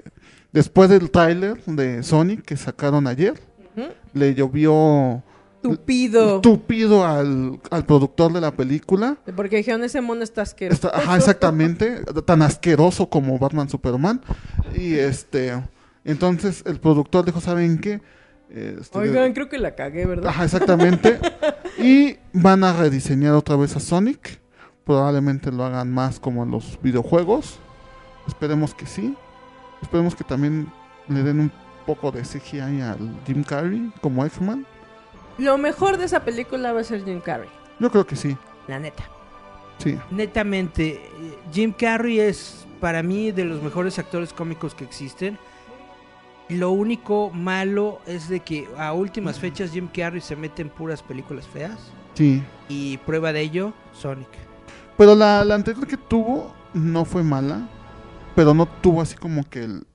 después 0.52 0.90
del 0.90 1.12
tráiler 1.12 1.64
de 1.66 2.02
Sonic 2.02 2.42
que 2.44 2.58
sacaron 2.58 3.06
ayer, 3.06 3.36
le 4.14 4.34
llovió 4.34 5.22
Tupido. 5.62 6.42
tupido 6.42 7.06
al, 7.06 7.60
al 7.72 7.86
productor 7.86 8.32
de 8.34 8.42
la 8.42 8.52
película. 8.52 9.18
Porque 9.36 9.58
dijeron, 9.58 9.84
ese 9.84 10.02
mono 10.02 10.24
está 10.24 10.44
asqueroso. 10.44 10.88
Está- 10.88 10.98
ajá, 10.98 11.18
exactamente, 11.18 12.04
tan 12.26 12.42
asqueroso 12.42 13.10
como 13.10 13.38
Batman 13.40 13.70
Superman. 13.70 14.22
Y 14.76 14.94
este, 14.96 15.62
entonces 16.06 16.64
el 16.66 16.80
productor 16.80 17.26
dijo, 17.26 17.42
¿saben 17.42 17.80
qué? 17.80 18.02
Este, 18.50 18.98
Oigan, 18.98 19.34
creo 19.34 19.50
que 19.50 19.58
la 19.58 19.76
cagué, 19.76 20.06
¿verdad? 20.06 20.30
Ajá, 20.30 20.46
exactamente. 20.46 21.20
y 21.78 22.16
van 22.34 22.64
a 22.64 22.72
rediseñar 22.74 23.34
otra 23.34 23.56
vez 23.58 23.76
a 23.76 23.80
Sonic. 23.80 24.40
Probablemente 24.86 25.52
lo 25.52 25.66
hagan 25.66 25.92
más 25.92 26.20
como 26.20 26.44
en 26.44 26.52
los 26.52 26.80
videojuegos. 26.82 27.60
Esperemos 28.26 28.74
que 28.74 28.86
sí. 28.86 29.16
Esperemos 29.82 30.16
que 30.16 30.24
también 30.24 30.72
le 31.10 31.24
den 31.24 31.40
un 31.42 31.52
poco 31.86 32.12
de 32.12 32.22
CGI 32.22 32.82
al 32.82 33.20
Jim 33.26 33.44
Carrey 33.44 33.92
como 34.02 34.26
X-Man. 34.26 34.66
Lo 35.38 35.58
mejor 35.58 35.98
de 35.98 36.06
esa 36.06 36.24
película 36.24 36.74
va 36.74 36.82
a 36.82 36.84
ser 36.84 37.04
Jim 37.06 37.20
Carrey, 37.22 37.50
Yo 37.80 37.92
creo 37.92 38.06
que 38.06 38.16
sí. 38.16 38.36
la 38.68 38.80
neta. 38.80 39.04
Sí. 39.78 39.98
Netamente, 40.10 40.94
eh, 40.96 41.38
Jim 41.54 41.72
Carrey 41.78 42.20
es 42.20 42.66
para 42.80 43.04
mí 43.04 43.32
de 43.32 43.46
los 43.46 43.62
mejores 43.62 44.00
actores 44.00 44.34
cómicos 44.34 44.74
que 44.74 44.84
existen. 44.84 45.38
Lo 46.50 46.72
único 46.72 47.30
malo 47.32 48.00
es 48.08 48.30
de 48.30 48.40
que 48.40 48.68
a 48.78 48.94
últimas 48.94 49.38
fechas 49.40 49.72
Jim 49.72 49.88
Carrey 49.94 50.22
se 50.22 50.36
mete 50.36 50.62
en 50.62 50.70
puras 50.70 51.04
películas 51.04 51.46
feas. 51.48 51.92
Sí. 52.14 52.42
Y 52.70 52.98
prueba 53.00 53.32
de 53.34 53.42
ello, 53.42 53.74
Sonic. 53.94 54.30
Pero 54.98 55.14
la, 55.14 55.44
la 55.44 55.56
anterior 55.56 55.86
que 55.86 55.98
tuvo 55.98 56.56
no 56.74 57.06
fue 57.06 57.22
mala. 57.22 57.68
Pero 58.36 58.54
no 58.54 58.66
tuvo 58.66 59.02
así 59.02 59.16
como 59.16 59.48
que 59.50 59.64
el 59.64 59.86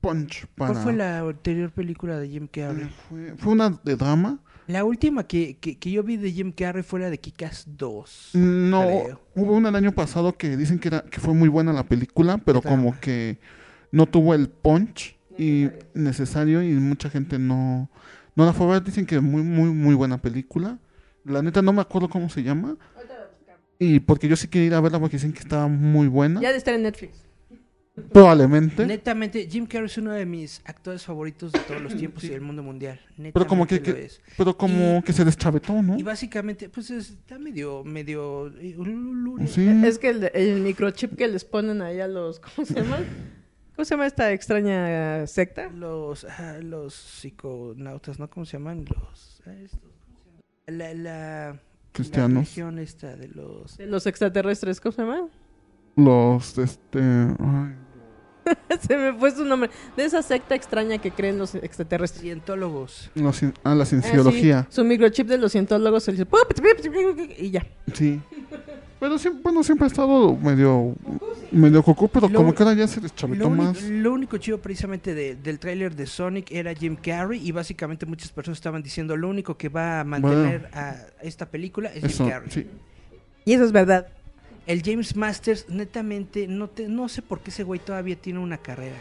punch 0.00 0.46
para... 0.54 0.72
¿Cuál 0.72 0.82
fue 0.84 0.92
la 0.92 1.20
anterior 1.20 1.70
película 1.70 2.18
de 2.18 2.28
Jim 2.28 2.46
Carrey? 2.46 2.88
Fue, 3.08 3.34
fue 3.38 3.52
una 3.52 3.70
de 3.82 3.96
drama. 3.96 4.38
La 4.66 4.84
última 4.84 5.24
que, 5.24 5.56
que, 5.58 5.78
que 5.78 5.90
yo 5.90 6.02
vi 6.02 6.16
de 6.16 6.30
Jim 6.30 6.52
Carrey 6.52 6.82
fue 6.82 7.00
la 7.00 7.10
de 7.10 7.18
Kikas 7.18 7.64
2. 7.66 8.30
No, 8.34 8.82
creo. 8.82 9.20
hubo 9.34 9.54
una 9.54 9.70
el 9.70 9.76
año 9.76 9.92
pasado 9.92 10.36
que 10.36 10.56
dicen 10.56 10.78
que, 10.78 10.88
era, 10.88 11.02
que 11.02 11.20
fue 11.20 11.34
muy 11.34 11.48
buena 11.48 11.72
la 11.72 11.84
película, 11.84 12.38
pero 12.38 12.62
como 12.62 12.98
que 13.00 13.38
no 13.90 14.06
tuvo 14.06 14.34
el 14.34 14.48
punch 14.48 15.16
y 15.36 15.68
necesario 15.94 16.62
y 16.62 16.72
mucha 16.74 17.10
gente 17.10 17.38
no, 17.38 17.90
no 18.34 18.46
la 18.46 18.52
fue 18.52 18.66
a 18.66 18.70
ver. 18.70 18.84
Dicen 18.84 19.06
que 19.06 19.20
muy, 19.20 19.42
muy, 19.42 19.70
muy 19.70 19.94
buena 19.94 20.20
película. 20.20 20.78
La 21.24 21.42
neta 21.42 21.62
no 21.62 21.72
me 21.72 21.80
acuerdo 21.82 22.08
cómo 22.08 22.28
se 22.28 22.42
llama. 22.42 22.76
Y 23.78 24.00
porque 24.00 24.28
yo 24.28 24.36
sí 24.36 24.46
quería 24.46 24.66
ir 24.68 24.74
a 24.74 24.80
verla 24.80 25.00
porque 25.00 25.16
dicen 25.16 25.32
que 25.32 25.40
estaba 25.40 25.66
muy 25.66 26.06
buena. 26.06 26.40
Ya 26.40 26.52
de 26.52 26.58
estar 26.58 26.74
en 26.74 26.82
Netflix. 26.82 27.31
Probablemente. 28.10 28.86
Netamente, 28.86 29.46
Jim 29.50 29.66
Carrey 29.66 29.84
es 29.86 29.98
uno 29.98 30.12
de 30.12 30.24
mis 30.24 30.62
actores 30.64 31.04
favoritos 31.04 31.52
de 31.52 31.58
todos 31.60 31.80
los 31.82 31.94
tiempos 31.94 32.24
y 32.24 32.28
del 32.30 32.40
mundo 32.40 32.62
mundial. 32.62 32.98
Pero 33.34 33.46
como 33.46 33.66
que, 33.66 33.74
Netamente 33.74 34.00
que- 34.00 34.06
es. 34.06 34.20
pero 34.38 34.56
como 34.56 34.98
Y- 34.98 35.02
que 35.02 35.12
se 35.12 35.24
deschavetó, 35.26 35.82
¿no? 35.82 35.98
Y 35.98 36.02
básicamente, 36.02 36.70
pues 36.70 36.90
es- 36.90 37.10
está 37.10 37.38
medio, 37.38 37.84
medio... 37.84 38.48
eh. 38.58 38.76
Sí. 39.46 39.68
Es 39.84 39.98
que 39.98 40.08
el, 40.08 40.30
el 40.32 40.60
microchip 40.62 41.16
que 41.16 41.28
les 41.28 41.44
ponen 41.44 41.82
ahí 41.82 42.00
a 42.00 42.08
los... 42.08 42.40
¿Cómo 42.40 42.66
se 42.66 42.74
llama? 42.74 42.98
¿Cómo 43.76 43.84
se 43.84 43.90
llama 43.94 44.06
esta 44.06 44.32
extraña 44.32 45.26
secta? 45.26 45.68
Los, 45.68 46.24
ah, 46.24 46.58
los 46.62 46.94
psiconautas, 46.94 48.18
¿no? 48.18 48.28
¿Cómo 48.30 48.46
se 48.46 48.52
llaman? 48.56 48.86
Los... 48.86 49.42
ah, 49.46 49.52
estos, 49.52 49.80
¿cómo 49.80 50.18
se 50.24 50.30
llama? 50.30 50.40
La, 50.66 50.94
la, 50.94 51.52
la 51.52 51.60
Cristianos. 51.92 52.34
religión 52.44 52.78
esta 52.78 53.16
de 53.16 53.28
los... 53.28 53.76
De 53.76 53.86
los 53.86 54.06
extraterrestres, 54.06 54.80
¿cómo 54.80 54.92
se 54.92 55.02
llama? 55.02 55.28
Los, 55.96 56.56
este... 56.58 57.00
ay, 57.00 57.74
se 58.88 58.96
me 58.96 59.12
fue 59.14 59.30
su 59.30 59.44
nombre. 59.44 59.70
De 59.96 60.04
esa 60.04 60.22
secta 60.22 60.54
extraña 60.54 60.98
que 60.98 61.10
creen 61.10 61.38
los 61.38 61.54
extraterrestres. 61.54 62.22
Cientólogos. 62.22 63.10
los 63.14 63.42
ah, 63.62 63.74
la 63.74 63.82
Ah, 63.82 63.86
sí, 63.86 64.00
cienciología. 64.00 64.66
Su 64.70 64.84
microchip 64.84 65.28
de 65.28 65.38
los 65.38 65.52
cientólogos 65.52 66.02
se 66.04 66.12
dice... 66.12 66.26
Y 67.38 67.50
ya. 67.50 67.64
Sí. 67.92 68.20
Pero 68.98 69.18
siempre, 69.18 69.42
bueno, 69.42 69.62
siempre 69.64 69.84
ha 69.86 69.88
estado 69.88 70.36
medio, 70.36 70.94
medio 71.50 71.82
cocó, 71.82 72.06
pero 72.08 72.28
Lo- 72.28 72.38
como 72.38 72.54
que 72.54 72.62
ahora 72.62 72.74
ya 72.76 72.86
se 72.86 72.96
Lo, 72.96 73.02
deschavetó 73.02 73.48
único- 73.48 73.62
más. 73.64 73.82
lo 73.82 74.12
único 74.12 74.36
chido 74.38 74.58
precisamente 74.60 75.12
de- 75.14 75.34
del 75.34 75.58
tráiler 75.58 75.94
de 75.96 76.06
Sonic 76.06 76.50
era 76.52 76.72
Jim 76.72 76.96
Carrey 76.96 77.44
y 77.44 77.50
básicamente 77.50 78.06
muchas 78.06 78.30
personas 78.30 78.58
estaban 78.58 78.80
diciendo 78.82 79.16
lo 79.16 79.28
único 79.28 79.56
que 79.56 79.68
va 79.68 80.00
a 80.00 80.04
mantener 80.04 80.68
a 80.72 80.94
esta 81.20 81.46
película 81.46 81.88
es 81.92 82.04
Eso, 82.04 82.24
Jim 82.24 82.32
Carrey. 82.32 82.50
sí. 82.50 82.66
Y 83.44 83.52
eso 83.54 83.64
es 83.64 83.72
verdad. 83.72 84.06
El 84.66 84.82
James 84.82 85.16
Masters, 85.16 85.68
netamente, 85.68 86.46
no, 86.46 86.68
te, 86.68 86.88
no 86.88 87.08
sé 87.08 87.20
por 87.22 87.40
qué 87.40 87.50
ese 87.50 87.64
güey 87.64 87.80
todavía 87.80 88.16
tiene 88.16 88.38
una 88.38 88.58
carrera. 88.58 88.96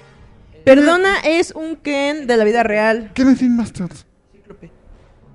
Perdona, 0.65 1.19
es 1.25 1.51
un 1.51 1.75
Ken 1.75 2.27
de 2.27 2.37
la 2.37 2.43
vida 2.43 2.63
real. 2.63 3.11
¿Quién 3.13 3.29
es 3.29 3.39
Jim 3.39 3.55
Masters? 3.55 4.05
Cíclope. 4.31 4.71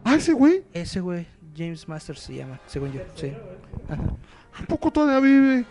Ah, 0.05 0.15
ese 0.16 0.32
güey. 0.32 0.62
Ese 0.73 1.01
güey, 1.01 1.27
James 1.57 1.89
Masters 1.89 2.20
se 2.20 2.35
llama, 2.35 2.61
según 2.66 2.93
yo. 2.93 3.01
Sí. 3.15 3.32
Ajá. 3.89 4.03
¿A 4.62 4.66
poco 4.66 4.90
todavía 4.93 5.20
vive? 5.20 5.65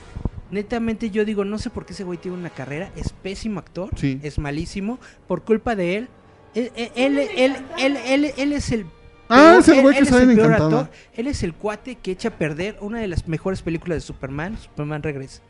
Netamente 0.52 1.10
yo 1.10 1.26
digo, 1.26 1.44
no 1.44 1.58
sé 1.58 1.70
por 1.70 1.86
qué 1.86 1.94
ese 1.94 2.04
güey 2.04 2.18
tiene 2.18 2.38
una 2.38 2.50
carrera, 2.50 2.92
es 2.96 3.12
pésimo 3.14 3.60
actor, 3.60 3.90
Sí. 3.96 4.20
es 4.24 4.38
malísimo, 4.40 5.00
por 5.28 5.44
culpa 5.44 5.76
de 5.76 5.96
él. 5.98 6.10
Él, 6.54 6.72
él, 6.76 6.92
él, 6.96 7.18
él, 7.36 7.56
él, 7.78 7.98
él- 8.06 8.34
él 8.38 8.54
es 8.54 8.72
el... 8.72 8.86
Ah, 9.30 9.58
peor- 9.58 9.60
es 9.60 9.68
el 9.70 9.76
él- 9.76 9.82
güey 9.82 9.98
que 9.98 10.06
sale 10.06 10.24
el 10.24 10.30
en 10.32 10.36
peor 10.36 10.52
Encantada. 10.54 10.82
actor, 10.82 10.96
Él 11.16 11.28
es 11.28 11.44
el 11.44 11.54
cuate 11.54 11.96
que 11.96 12.12
echa 12.12 12.30
a 12.30 12.32
perder 12.38 12.78
una 12.82 13.00
de 13.00 13.08
las 13.08 13.28
mejores 13.28 13.62
películas 13.62 13.98
de 13.98 14.02
Superman, 14.02 14.58
Superman 14.58 15.02
regresa. 15.04 15.42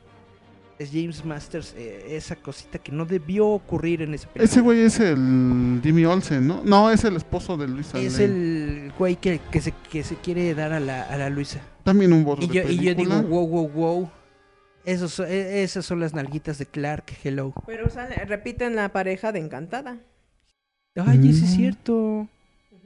Es 0.78 0.90
James 0.92 1.24
Masters, 1.24 1.74
eh, 1.78 2.06
esa 2.18 2.36
cosita 2.36 2.80
que 2.80 2.92
no 2.92 3.06
debió 3.06 3.48
ocurrir 3.48 4.02
en 4.02 4.14
esa 4.14 4.28
película. 4.28 4.44
Ese 4.44 4.60
güey 4.60 4.82
es 4.82 5.00
el 5.00 5.80
Jimmy 5.82 6.04
Olsen, 6.04 6.46
¿no? 6.46 6.62
No, 6.66 6.92
es 6.92 7.06
el 7.06 7.16
esposo 7.16 7.56
de 7.56 7.68
Luisa 7.70 7.98
es 7.98 8.20
Lane. 8.20 8.26
el 8.26 8.94
güey 8.98 9.16
que, 9.16 9.40
que, 9.52 9.62
se, 9.62 9.74
que 9.90 10.04
se 10.04 10.16
quiere 10.18 10.54
dar 10.54 10.74
a 10.74 10.82
la, 10.82 11.04
a 11.04 11.18
la 11.18 11.30
Luisa. 11.30 11.62
También 11.84 12.12
un 12.12 12.26
borro 12.26 12.44
Y 12.44 12.48
de 12.48 12.54
yo, 12.56 12.70
y 12.70 12.78
yo 12.80 12.94
digo, 12.94 13.22
wow, 13.24 13.48
wow, 13.48 13.70
wow. 13.70 14.10
Esos, 14.84 15.14
son- 15.14 15.28
e- 15.30 15.64
esas 15.64 15.86
son 15.86 16.02
las 16.02 16.14
nalguitas 16.14 16.58
de 16.58 16.66
Clark, 16.66 17.06
hello. 17.24 17.54
Pero 17.66 17.90
sale, 17.90 18.16
repiten 18.26 18.76
la 18.76 18.90
pareja 18.90 19.32
de 19.32 19.40
Encantada. 19.40 19.98
Ay, 20.98 21.20
ese 21.30 21.46
es 21.46 21.52
Mm. 21.52 21.56
cierto. 21.56 22.28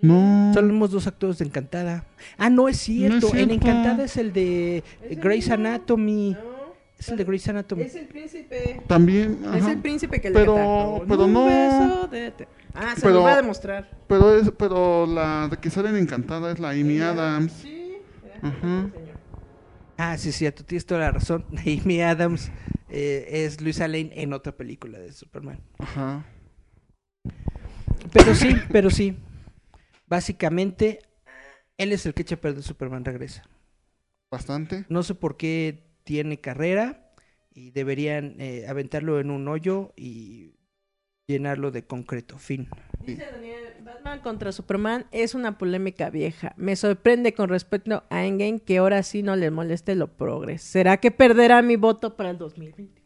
No. 0.01 0.51
Somos 0.53 0.91
dos 0.91 1.07
actores 1.07 1.37
de 1.39 1.45
Encantada. 1.45 2.05
Ah, 2.37 2.49
no 2.49 2.67
es 2.69 2.77
cierto. 2.77 3.27
En 3.27 3.31
cierto. 3.33 3.53
Encantada 3.53 4.03
es 4.05 4.17
el 4.17 4.31
de 4.33 4.83
Es 5.09 5.19
Grey's. 5.19 5.49
Anatomy. 5.49 6.31
No, 6.33 6.73
Es 6.97 7.09
el 7.09 7.17
de 7.17 7.23
Grey's 7.25 7.47
Anatomy. 7.49 7.83
es 7.83 7.95
el 7.95 8.07
príncipe. 8.07 8.81
También, 8.87 9.39
Es 9.55 9.65
el 9.65 9.79
príncipe 9.79 10.19
que 10.21 10.31
Pero- 10.31 10.55
le 10.55 10.99
canta. 10.99 11.05
pero 11.07 11.27
no. 11.27 11.45
beso 11.45 12.07
de 12.07 12.31
te- 12.31 12.47
Ah, 12.73 12.93
se 12.95 13.01
Pero- 13.01 13.15
lo 13.15 13.21
va 13.23 13.33
a 13.33 13.35
demostrar. 13.37 13.89
Pero, 14.07 14.35
es, 14.37 14.51
pero 14.57 15.05
la 15.07 15.47
de 15.49 15.57
que 15.57 15.69
sale 15.69 15.89
en 15.89 15.95
Encantada 15.97 16.51
es 16.51 16.59
la 16.59 16.69
Amy 16.69 16.99
Adams. 17.01 17.51
Sí. 17.51 17.93
Ajá. 18.41 18.89
Ah, 19.97 20.17
sí, 20.17 20.29
es 20.29 20.35
cierto. 20.35 20.63
Tienes 20.63 20.85
toda 20.85 21.01
la 21.01 21.11
razón. 21.11 21.43
Amy 21.83 22.01
Adams 22.01 22.51
eh, 22.89 23.27
es 23.45 23.59
Luisa 23.61 23.87
Lane 23.87 24.11
en 24.13 24.31
otra 24.33 24.53
película 24.53 24.97
de 24.99 25.11
Superman. 25.11 25.59
Ajá. 25.79 26.25
Pero 28.13 28.33
sí, 28.35 28.55
pero 28.71 28.89
sí. 28.89 29.17
Básicamente, 30.09 30.99
él 31.77 31.93
es 31.93 32.05
el 32.05 32.13
que 32.13 32.23
echa 32.23 32.35
a 32.35 32.41
perder 32.41 32.63
Superman 32.63 33.05
regresa. 33.05 33.43
Bastante. 34.31 34.85
No 34.89 35.03
sé 35.03 35.15
por 35.15 35.37
qué 35.37 35.83
tiene 36.03 36.41
carrera 36.41 37.13
y 37.53 37.71
deberían 37.71 38.35
eh, 38.39 38.65
aventarlo 38.67 39.19
en 39.19 39.29
un 39.29 39.47
hoyo 39.47 39.93
y 39.95 40.55
llenarlo 41.27 41.69
de 41.69 41.85
concreto. 41.85 42.39
Fin. 42.39 42.67
Dice 43.05 43.27
Daniel, 43.31 43.75
Batman 43.83 44.19
contra 44.21 44.51
Superman 44.51 45.05
es 45.11 45.35
una 45.35 45.57
polémica 45.59 46.09
vieja. 46.09 46.53
Me 46.57 46.75
sorprende 46.75 47.33
con 47.33 47.49
respecto 47.49 48.03
a 48.09 48.25
Endgame 48.25 48.59
que 48.59 48.79
ahora 48.79 49.03
sí 49.03 49.21
no 49.21 49.35
le 49.35 49.51
moleste 49.51 49.93
lo 49.93 50.07
progres. 50.07 50.63
¿Será 50.63 50.97
que 50.97 51.11
perderá 51.11 51.61
mi 51.61 51.75
voto 51.75 52.15
para 52.17 52.31
el 52.31 52.39
2024? 52.39 52.98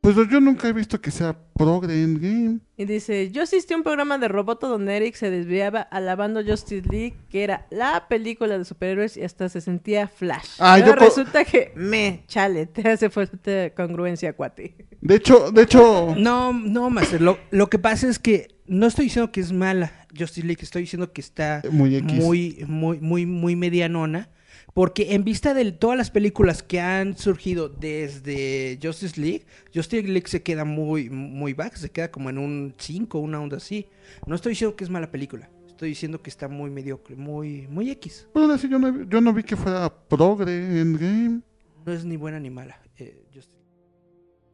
Pues 0.00 0.16
yo 0.30 0.40
nunca 0.40 0.66
he 0.66 0.72
visto 0.72 0.98
que 0.98 1.10
sea 1.10 1.36
progre 1.54 2.02
en 2.02 2.14
game. 2.14 2.58
Y 2.78 2.86
dice, 2.86 3.30
yo 3.30 3.42
asistí 3.42 3.74
a 3.74 3.76
un 3.76 3.82
programa 3.82 4.16
de 4.16 4.28
Roboto 4.28 4.66
donde 4.66 4.96
Eric 4.96 5.14
se 5.14 5.30
desviaba 5.30 5.82
alabando 5.82 6.42
Justice 6.42 6.88
League, 6.90 7.16
que 7.28 7.44
era 7.44 7.66
la 7.70 8.06
película 8.08 8.56
de 8.56 8.64
superhéroes 8.64 9.18
y 9.18 9.24
hasta 9.24 9.50
se 9.50 9.60
sentía 9.60 10.08
Flash. 10.08 10.56
Ah, 10.58 10.76
Pero 10.78 10.94
yo 10.94 10.94
resulta 10.94 11.44
que, 11.44 11.72
me, 11.74 12.24
chale, 12.28 12.64
te 12.64 12.88
hace 12.88 13.10
falta 13.10 13.74
congruencia, 13.74 14.32
cuate. 14.32 14.74
De 15.02 15.16
hecho, 15.16 15.50
de 15.50 15.62
hecho, 15.62 16.14
No, 16.16 16.54
no, 16.54 16.88
Master. 16.88 17.20
Lo, 17.20 17.38
lo 17.50 17.68
que 17.68 17.78
pasa 17.78 18.08
es 18.08 18.18
que 18.18 18.48
no 18.66 18.86
estoy 18.86 19.06
diciendo 19.06 19.30
que 19.32 19.40
es 19.40 19.52
mala 19.52 19.92
Justice 20.18 20.46
League, 20.46 20.62
estoy 20.62 20.82
diciendo 20.82 21.12
que 21.12 21.20
está 21.20 21.60
Muy 21.70 22.00
muy, 22.00 22.64
muy, 22.66 23.00
muy, 23.00 23.26
muy 23.26 23.54
medianona. 23.54 24.30
Porque 24.74 25.14
en 25.14 25.24
vista 25.24 25.52
de 25.54 25.72
todas 25.72 25.96
las 25.96 26.10
películas 26.10 26.62
que 26.62 26.80
han 26.80 27.16
surgido 27.16 27.68
desde 27.68 28.78
Justice 28.82 29.20
League, 29.20 29.44
Justice 29.74 30.06
League 30.06 30.28
se 30.28 30.42
queda 30.42 30.64
muy, 30.64 31.10
muy 31.10 31.52
baja, 31.54 31.76
se 31.76 31.90
queda 31.90 32.10
como 32.10 32.30
en 32.30 32.38
un 32.38 32.74
5, 32.78 33.18
una 33.18 33.40
onda 33.40 33.56
así. 33.56 33.86
No 34.26 34.34
estoy 34.34 34.50
diciendo 34.52 34.76
que 34.76 34.84
es 34.84 34.90
mala 34.90 35.10
película, 35.10 35.50
estoy 35.66 35.90
diciendo 35.90 36.22
que 36.22 36.30
está 36.30 36.48
muy 36.48 36.70
mediocre, 36.70 37.16
muy, 37.16 37.66
muy 37.68 37.90
X. 37.90 38.28
pero 38.32 38.44
aún 38.46 38.54
así 38.54 38.68
yo 38.68 38.78
no, 38.78 39.04
yo 39.08 39.20
no 39.20 39.32
vi 39.32 39.42
que 39.42 39.56
fuera 39.56 39.92
progre 40.08 40.80
en 40.80 40.92
game. 40.94 41.40
No 41.84 41.92
es 41.92 42.04
ni 42.04 42.16
buena 42.16 42.38
ni 42.38 42.50
mala. 42.50 42.80
eh, 42.98 43.24
Justice 43.34 43.56
League. 43.56 43.70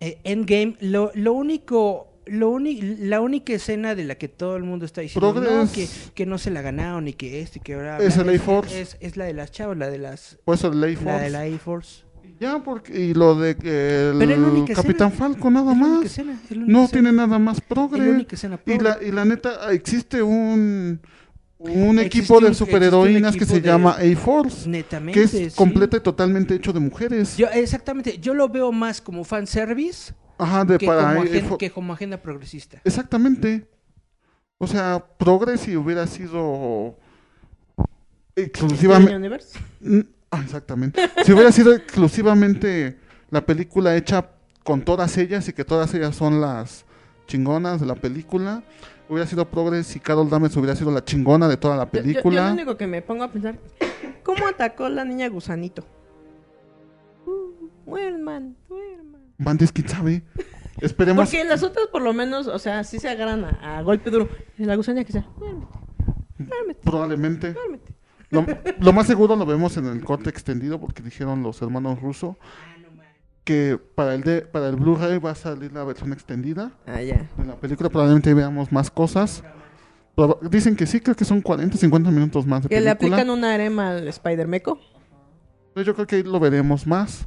Eh, 0.01 0.21
Endgame, 0.25 0.77
lo, 0.81 1.11
lo 1.15 1.33
único, 1.33 2.16
lo 2.27 2.59
la 2.59 3.21
única 3.21 3.53
escena 3.53 3.95
de 3.95 4.05
la 4.05 4.17
que 4.17 4.29
todo 4.29 4.57
el 4.57 4.65
mundo 4.65 4.85
está 4.85 5.01
diciendo 5.01 5.33
no, 5.41 5.73
que, 5.73 5.89
que 6.15 6.27
no 6.27 6.39
se 6.39 6.51
la 6.51 6.61
ganaron 6.61 7.07
y 7.09 7.13
que 7.13 7.41
esto 7.41 7.59
y 7.59 7.63
que 7.63 7.75
ahora 7.75 7.99
Es 7.99 8.17
el 8.17 8.29
es, 8.31 8.41
A-Force. 8.41 8.81
es, 8.81 8.97
es 9.01 9.17
la 9.17 9.25
de 9.27 9.33
las 9.35 9.51
chavas, 9.53 9.77
la 9.77 9.89
de 9.89 9.99
las 9.99 10.39
Por 10.45 10.57
eso 10.57 10.69
el 10.73 10.81
Ley 10.81 10.97
la 10.97 11.21
de 11.21 11.31
Force. 11.31 11.31
la 11.31 11.57
A-Force. 11.57 12.07
Ya, 12.41 12.59
porque. 12.63 12.99
Y 13.01 13.15
lo 13.15 13.35
de 13.37 13.57
que 13.57 14.11
el 14.11 14.19
Capitán 14.75 15.09
escena. 15.09 15.11
Falco, 15.11 15.51
nada 15.51 15.73
más. 15.75 16.05
escena, 16.05 16.39
No 16.51 16.85
escena. 16.85 16.89
tiene 16.89 17.13
nada 17.13 17.39
más 17.39 17.61
progre. 17.63 18.27
Y 18.67 18.79
la, 18.79 18.99
y 19.03 19.11
la 19.13 19.25
neta, 19.25 19.73
existe 19.73 20.23
un. 20.23 21.01
Un 21.59 21.99
Existe 21.99 22.03
equipo 22.03 22.41
de 22.41 22.53
superheroínas 22.53 23.35
que 23.35 23.47
se 23.47 23.61
de- 23.61 23.67
llama 23.67 23.93
A-Force. 23.93 24.71
Que 25.13 25.23
es 25.23 25.31
sí. 25.31 25.49
completo 25.57 25.97
y 25.97 26.01
totalmente 26.01 26.55
hecho 26.55 26.73
de 26.75 26.81
mujeres. 26.81 27.37
Yo, 27.39 27.47
exactamente, 27.49 28.19
yo 28.19 28.35
lo 28.35 28.49
veo 28.51 28.73
más 28.73 29.01
como 29.01 29.25
fanservice 29.25 30.13
Ajá, 30.39 30.65
de 30.65 30.79
que, 30.79 30.87
para. 30.87 31.01
como 31.09 31.21
A- 31.21 31.25
agen- 31.25 31.45
A-Fo- 31.47 31.59
que 31.59 31.71
como 31.71 31.93
agenda 31.93 32.17
progresista. 32.21 32.81
Exactamente. 32.85 33.69
O 34.59 34.67
sea, 34.67 35.05
progre 35.19 35.57
si 35.59 35.77
hubiera 35.77 36.07
sido. 36.07 36.97
Exclusivamente. 38.35 39.17
Universe? 39.17 39.59
Ah, 40.31 40.41
exactamente. 40.45 41.01
Si 41.25 41.33
hubiera 41.33 41.51
sido 41.53 41.73
exclusivamente 41.73 42.99
la 43.31 43.45
película 43.47 43.97
hecha 43.97 44.31
con 44.63 44.83
todas 44.83 45.17
ellas 45.17 45.49
y 45.49 45.53
que 45.53 45.65
todas 45.65 45.95
ellas 45.95 46.15
son 46.17 46.41
las 46.41 46.85
chingonas 47.27 47.81
de 47.81 47.87
la 47.87 47.95
película, 47.95 48.63
hubiera 49.09 49.27
sido 49.27 49.49
Progress 49.49 49.97
y 49.97 50.01
Carol 50.01 50.29
Dames 50.29 50.55
hubiera 50.57 50.77
sido 50.77 50.91
la 50.91 51.05
chingona 51.05 51.49
de 51.49 51.57
toda 51.57 51.77
la 51.77 51.85
Yo- 51.85 51.91
yo- 51.93 51.99
Yo, 51.99 52.03
película. 52.03 52.47
lo 52.49 52.53
único 52.55 52.77
que 52.77 52.87
me 52.87 53.01
pongo 53.03 53.25
a 53.25 53.31
pensar, 53.31 53.59
¿cómo 54.23 54.47
atacó 54.47 54.89
la 54.89 55.05
niña 55.05 55.29
gusanito? 55.29 55.85
Uh, 57.25 57.69
duerman, 57.87 58.57
duerman. 58.69 59.16
Bandis, 59.39 59.73
quién 59.73 59.89
sabe. 59.89 60.23
Esperemos. 60.81 61.27
Porque 61.31 61.45
las 61.45 61.63
otras 61.63 61.87
por 61.89 62.03
lo 62.03 62.13
menos, 62.13 62.47
o 62.47 62.59
sea, 62.59 62.85
sí 62.85 62.99
se 62.99 63.09
agarran 63.09 63.45
a, 63.45 63.79
a 63.79 63.83
golpe 63.83 64.11
duro. 64.11 64.29
La 64.59 64.77
gusanilla 64.77 65.05
que 65.05 65.13
sea, 65.13 65.27
duérmete, 66.39 66.81
Probablemente. 66.85 67.53
duérmete. 67.53 67.95
Lo, 68.31 68.45
lo 68.81 68.93
más 68.93 69.07
seguro 69.07 69.37
lo 69.37 69.47
vemos 69.47 69.77
en 69.77 69.87
el 69.87 70.03
corte 70.05 70.29
extendido 70.31 70.81
porque 70.81 71.03
dijeron 71.03 71.43
los 71.43 71.63
hermanos 71.63 72.01
rusos 72.01 72.37
que 73.45 73.79
para 73.95 74.15
el 74.15 74.23
de, 74.23 74.43
para 74.43 74.69
el 74.69 74.75
Blu-ray 74.77 75.19
va 75.19 75.31
a 75.31 75.35
salir 75.37 75.73
la 75.73 75.85
versión 75.85 76.13
extendida 76.13 76.73
Ah, 76.87 77.01
ya. 77.01 77.29
de 77.39 77.45
la 77.45 77.55
película. 77.55 77.89
Probablemente 77.89 78.35
veamos 78.35 78.73
más 78.73 78.91
cosas. 78.91 79.45
Proba- 80.17 80.41
Dicen 80.51 80.75
que 80.75 80.87
sí, 80.87 80.99
creo 81.01 81.15
que 81.15 81.25
son 81.25 81.41
40, 81.41 81.77
50 81.77 82.11
minutos 82.11 82.45
más 82.47 82.65
de 82.65 82.69
Que 82.69 82.81
le 82.81 82.97
película. 82.97 83.17
aplican 83.23 83.31
un 83.39 83.45
arema 83.45 83.91
al 83.91 84.09
Spider-Meco. 84.09 84.81
Yo 85.77 85.95
creo 85.95 86.07
que 86.09 86.17
ahí 86.17 86.23
lo 86.25 86.41
veremos 86.41 86.87
más. 86.87 87.27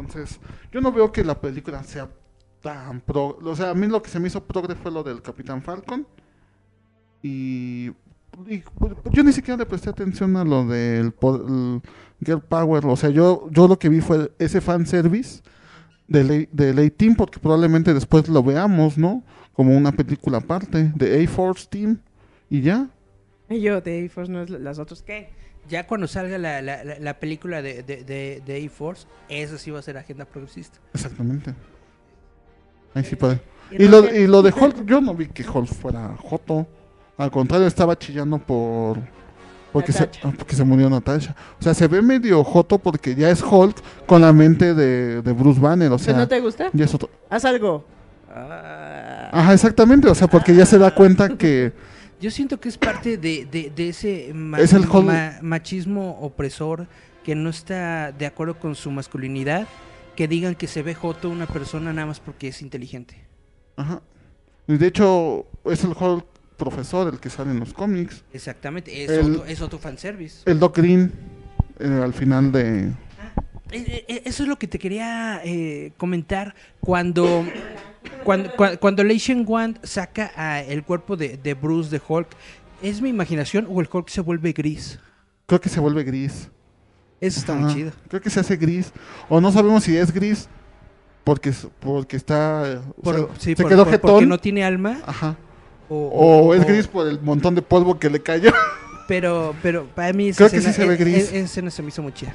Entonces, 0.00 0.40
yo 0.72 0.80
no 0.80 0.92
veo 0.92 1.10
que 1.12 1.24
la 1.24 1.40
película 1.40 1.82
sea 1.84 2.08
tan 2.60 3.00
pro... 3.00 3.38
O 3.42 3.56
sea, 3.56 3.70
a 3.70 3.74
mí 3.74 3.86
lo 3.86 4.02
que 4.02 4.10
se 4.10 4.18
me 4.18 4.28
hizo 4.28 4.42
progre 4.42 4.74
fue 4.74 4.90
lo 4.90 5.02
del 5.02 5.22
Capitán 5.22 5.62
Falcon. 5.62 6.06
Y... 7.22 7.90
y, 8.48 8.62
yo 9.10 9.22
ni 9.22 9.32
siquiera 9.32 9.56
le 9.58 9.66
presté 9.66 9.90
atención 9.90 10.36
a 10.36 10.44
lo 10.44 10.66
del 10.66 11.12
Girl 12.24 12.42
Power. 12.42 12.86
O 12.86 12.96
sea, 12.96 13.10
yo, 13.10 13.48
yo 13.50 13.68
lo 13.68 13.78
que 13.78 13.88
vi 13.88 14.00
fue 14.00 14.32
ese 14.38 14.60
fanservice 14.60 15.42
del 16.08 16.30
A- 16.30 16.48
del 16.52 16.78
A-Team, 16.86 17.14
porque 17.16 17.38
probablemente 17.38 17.94
después 17.94 18.28
lo 18.28 18.42
veamos, 18.42 18.98
¿no? 18.98 19.22
Como 19.52 19.76
una 19.76 19.92
película 19.92 20.38
aparte 20.38 20.92
de 20.94 21.24
A-Force 21.24 21.66
Team. 21.70 21.98
Y 22.50 22.60
ya. 22.62 22.88
Y 23.50 23.60
yo, 23.60 23.80
de 23.80 24.06
A-Force, 24.06 24.30
no 24.32 24.42
es 24.42 24.50
las 24.50 24.78
otras, 24.78 25.02
¿qué? 25.02 25.28
Ya 25.68 25.86
cuando 25.86 26.06
salga 26.06 26.36
la, 26.38 26.60
la, 26.62 26.84
la- 26.84 26.98
la 26.98 27.18
película 27.20 27.62
de, 27.62 27.82
de, 27.82 28.04
de, 28.04 28.42
de 28.44 28.66
A-Force, 28.66 29.06
eso 29.28 29.58
sí 29.58 29.70
va 29.70 29.78
a 29.78 29.82
ser 29.82 29.96
agenda 29.96 30.24
progresista. 30.24 30.78
Exactamente. 30.92 31.54
Ahí 32.94 33.04
sí 33.04 33.16
puede. 33.16 33.40
Y 33.70 33.84
Y 33.84 33.88
lo, 33.88 34.04
y 34.14 34.26
lo 34.26 34.42
de 34.42 34.50
Hulk, 34.52 34.84
yo 34.84 35.00
no 35.00 35.14
vi 35.14 35.26
que 35.28 35.42
Hulk 35.48 35.68
fuera 35.68 36.14
Joto. 36.18 36.66
Al 37.16 37.30
contrario, 37.30 37.66
estaba 37.66 37.98
chillando 37.98 38.38
por. 38.38 38.98
Porque 39.72 39.90
se, 39.92 40.00
Natasha. 40.02 40.28
ah, 40.28 40.32
porque 40.38 40.54
se 40.54 40.64
murió 40.64 40.88
Natasha. 40.88 41.34
O 41.58 41.62
sea, 41.62 41.74
se 41.74 41.88
ve 41.88 42.00
medio 42.02 42.44
Joto 42.44 42.78
porque 42.78 43.14
ya 43.14 43.30
es 43.30 43.42
Hulk 43.42 43.76
con 44.06 44.20
la 44.20 44.32
mente 44.32 44.74
de, 44.74 45.20
de 45.22 45.32
Bruce 45.32 45.60
Banner. 45.60 45.88
O 45.88 45.96
¿Pero 45.96 45.98
sea, 46.04 46.14
no 46.14 46.28
te 46.28 46.40
gusta? 46.40 46.70
ya 46.72 46.84
es 46.84 46.94
otro. 46.94 47.10
Haz 47.30 47.44
algo. 47.44 47.84
Ajá, 48.32 49.52
exactamente. 49.52 50.08
O 50.08 50.14
sea, 50.14 50.28
porque 50.28 50.54
ya 50.54 50.66
se 50.66 50.78
da 50.78 50.94
cuenta 50.94 51.30
que. 51.36 51.72
Yo 52.24 52.30
siento 52.30 52.58
que 52.58 52.70
es 52.70 52.78
parte 52.78 53.18
de, 53.18 53.44
de, 53.44 53.70
de 53.76 53.88
ese 53.90 54.32
ma- 54.32 54.58
Es 54.58 54.72
el 54.72 54.86
Hulk- 54.88 55.04
ma- 55.04 55.38
machismo 55.42 56.18
opresor 56.22 56.86
que 57.22 57.34
no 57.34 57.50
está 57.50 58.12
de 58.12 58.24
acuerdo 58.24 58.58
con 58.58 58.74
su 58.74 58.90
masculinidad, 58.90 59.68
que 60.16 60.26
digan 60.26 60.54
que 60.54 60.66
se 60.66 60.80
ve 60.82 60.94
joto 60.94 61.28
una 61.28 61.44
persona 61.46 61.92
nada 61.92 62.06
más 62.06 62.20
porque 62.20 62.48
es 62.48 62.62
inteligente. 62.62 63.26
Ajá. 63.76 64.00
Y 64.66 64.78
de 64.78 64.86
hecho, 64.86 65.44
es 65.66 65.84
el 65.84 65.90
Hulk 65.90 66.24
profesor 66.56 67.12
el 67.12 67.20
que 67.20 67.28
sale 67.28 67.50
en 67.50 67.60
los 67.60 67.74
cómics. 67.74 68.24
Exactamente, 68.32 69.04
es, 69.04 69.10
El- 69.10 69.32
otro, 69.34 69.44
es 69.44 69.60
otro 69.60 69.78
fanservice. 69.78 70.50
El 70.50 70.58
Doc 70.58 70.78
Green, 70.78 71.12
eh, 71.78 72.00
al 72.02 72.14
final 72.14 72.50
de. 72.52 72.86
Eh, 73.70 74.04
eh, 74.08 74.22
Eso 74.24 74.44
es 74.44 74.48
lo 74.48 74.56
que 74.58 74.66
te 74.66 74.78
quería 74.78 75.42
eh, 75.44 75.92
comentar 75.98 76.54
cuando 76.80 77.44
cuando, 78.24 78.50
cua- 78.54 78.78
cuando 78.78 79.02
Lei 79.04 79.18
Shen 79.18 79.44
Wan 79.46 79.78
saca 79.82 80.32
a 80.36 80.60
el 80.62 80.82
cuerpo 80.84 81.16
de, 81.16 81.36
de 81.36 81.54
Bruce 81.54 81.90
de 81.90 82.00
Hulk. 82.06 82.28
¿Es 82.82 83.00
mi 83.00 83.08
imaginación 83.08 83.66
o 83.70 83.80
el 83.80 83.88
Hulk 83.90 84.08
se 84.08 84.20
vuelve 84.20 84.52
gris? 84.52 84.98
Creo 85.46 85.60
que 85.60 85.68
se 85.68 85.80
vuelve 85.80 86.04
gris. 86.04 86.50
Eso 87.20 87.40
está 87.40 87.54
Ajá. 87.54 87.62
muy 87.64 87.74
chido. 87.74 87.92
Creo 88.08 88.20
que 88.20 88.28
se 88.30 88.40
hace 88.40 88.56
gris. 88.56 88.92
O 89.28 89.40
no 89.40 89.50
sabemos 89.52 89.84
si 89.84 89.96
es 89.96 90.12
gris 90.12 90.48
porque, 91.22 91.52
porque 91.80 92.16
está. 92.16 92.70
eh, 92.72 92.80
o 92.98 93.02
Por- 93.02 93.14
sea, 93.16 93.26
sí, 93.38 93.54
se 93.56 93.62
por- 93.62 93.70
quedó 93.70 93.84
por- 93.84 93.92
jetón. 93.92 94.10
porque 94.10 94.26
no 94.26 94.38
tiene 94.38 94.64
alma. 94.64 94.98
Ajá. 95.06 95.36
O, 95.88 96.48
O 96.48 96.54
es 96.54 96.66
gris 96.66 96.86
por 96.86 97.06
el 97.06 97.20
montón 97.20 97.54
de 97.54 97.62
polvo 97.62 97.98
que 97.98 98.10
le 98.10 98.20
cayó. 98.22 98.50
Pero, 99.06 99.54
pero 99.62 99.84
para 99.94 100.14
mí 100.14 100.28
esa 100.30 100.38
Creo 100.38 100.50
que 100.50 100.56
escena, 100.56 100.72
sí 100.74 100.80
se 100.80 100.88
ve 100.88 100.94
e- 100.94 100.96
gris. 100.96 101.16
e- 101.16 101.20
esa 101.36 101.44
escena 101.44 101.70
se 101.70 101.82
me 101.82 101.88
hizo 101.88 102.02
muy 102.02 102.12
chida. 102.14 102.32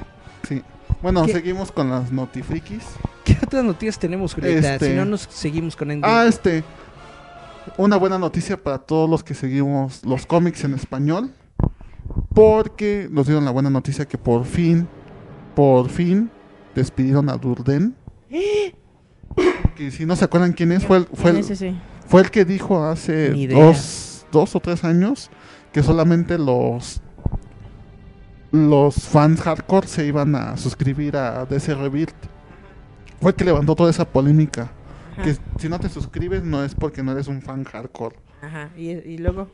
sí. 0.48 0.62
Bueno, 1.02 1.24
¿Qué? 1.26 1.32
seguimos 1.32 1.72
con 1.72 1.90
las 1.90 2.12
notifrikis. 2.12 2.84
¿Qué 3.24 3.34
otras 3.50 3.64
noticias 3.64 3.98
tenemos, 3.98 4.34
Julieta? 4.34 4.74
Este- 4.74 4.90
Si 4.90 4.94
no 4.94 5.04
nos 5.04 5.22
seguimos 5.22 5.76
con 5.76 5.90
Endgame. 5.90 6.14
Ah, 6.14 6.26
este. 6.26 6.62
Una 7.76 7.96
buena 7.96 8.18
noticia 8.18 8.56
para 8.62 8.78
todos 8.78 9.08
los 9.10 9.22
que 9.22 9.34
seguimos 9.34 10.04
los 10.04 10.24
cómics 10.24 10.64
en 10.64 10.74
español. 10.74 11.32
Porque 12.34 13.08
nos 13.10 13.26
dieron 13.26 13.44
la 13.44 13.50
buena 13.50 13.70
noticia 13.70 14.06
que 14.06 14.16
por 14.18 14.44
fin, 14.44 14.88
por 15.54 15.88
fin, 15.90 16.30
despidieron 16.74 17.28
a 17.28 17.36
Durden. 17.36 17.94
Que 19.76 19.90
si 19.90 20.04
no 20.04 20.14
se 20.14 20.24
acuerdan 20.26 20.52
quién 20.52 20.72
es, 20.72 20.84
fue 20.84 20.98
el, 20.98 21.06
fue 21.14 21.30
el, 21.30 21.36
ese 21.38 21.56
sí. 21.56 21.78
Fue 22.06 22.20
el 22.20 22.30
que 22.30 22.44
dijo 22.44 22.84
hace 22.84 23.30
dos, 23.46 24.26
dos 24.30 24.54
o 24.54 24.60
tres 24.60 24.84
años 24.84 25.30
que 25.72 25.82
solamente 25.82 26.36
los 26.36 27.00
los 28.52 28.94
fans 28.96 29.40
hardcore 29.40 29.86
se 29.86 30.06
iban 30.06 30.34
a 30.34 30.56
suscribir 30.56 31.16
a 31.16 31.46
DC 31.46 31.74
Rebuild. 31.74 32.12
Fue 33.20 33.30
el 33.30 33.36
que 33.36 33.44
levantó 33.44 33.74
toda 33.74 33.90
esa 33.90 34.04
polémica. 34.04 34.70
Ajá. 35.12 35.22
Que 35.22 35.36
si 35.58 35.68
no 35.68 35.78
te 35.78 35.88
suscribes 35.88 36.42
no 36.44 36.64
es 36.64 36.74
porque 36.74 37.02
no 37.02 37.12
eres 37.12 37.28
un 37.28 37.42
fan 37.42 37.64
hardcore. 37.64 38.16
Ajá. 38.42 38.70
Y, 38.76 38.90
y 38.90 39.18
luego. 39.18 39.50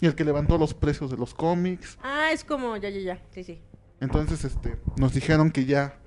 Y 0.00 0.06
el 0.06 0.14
que 0.14 0.24
levantó 0.24 0.58
los 0.58 0.74
precios 0.74 1.10
de 1.10 1.16
los 1.16 1.34
cómics. 1.34 1.98
Ah, 2.02 2.30
es 2.32 2.44
como. 2.44 2.76
Ya, 2.76 2.88
ya, 2.90 3.00
ya. 3.00 3.22
Sí, 3.30 3.42
sí. 3.44 3.60
Entonces 4.00 4.44
este 4.44 4.76
nos 4.96 5.12
dijeron 5.12 5.50
que 5.50 5.64
ya 5.64 5.98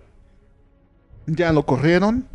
ya 1.25 1.51
lo 1.51 1.65
corrieron. 1.65 2.27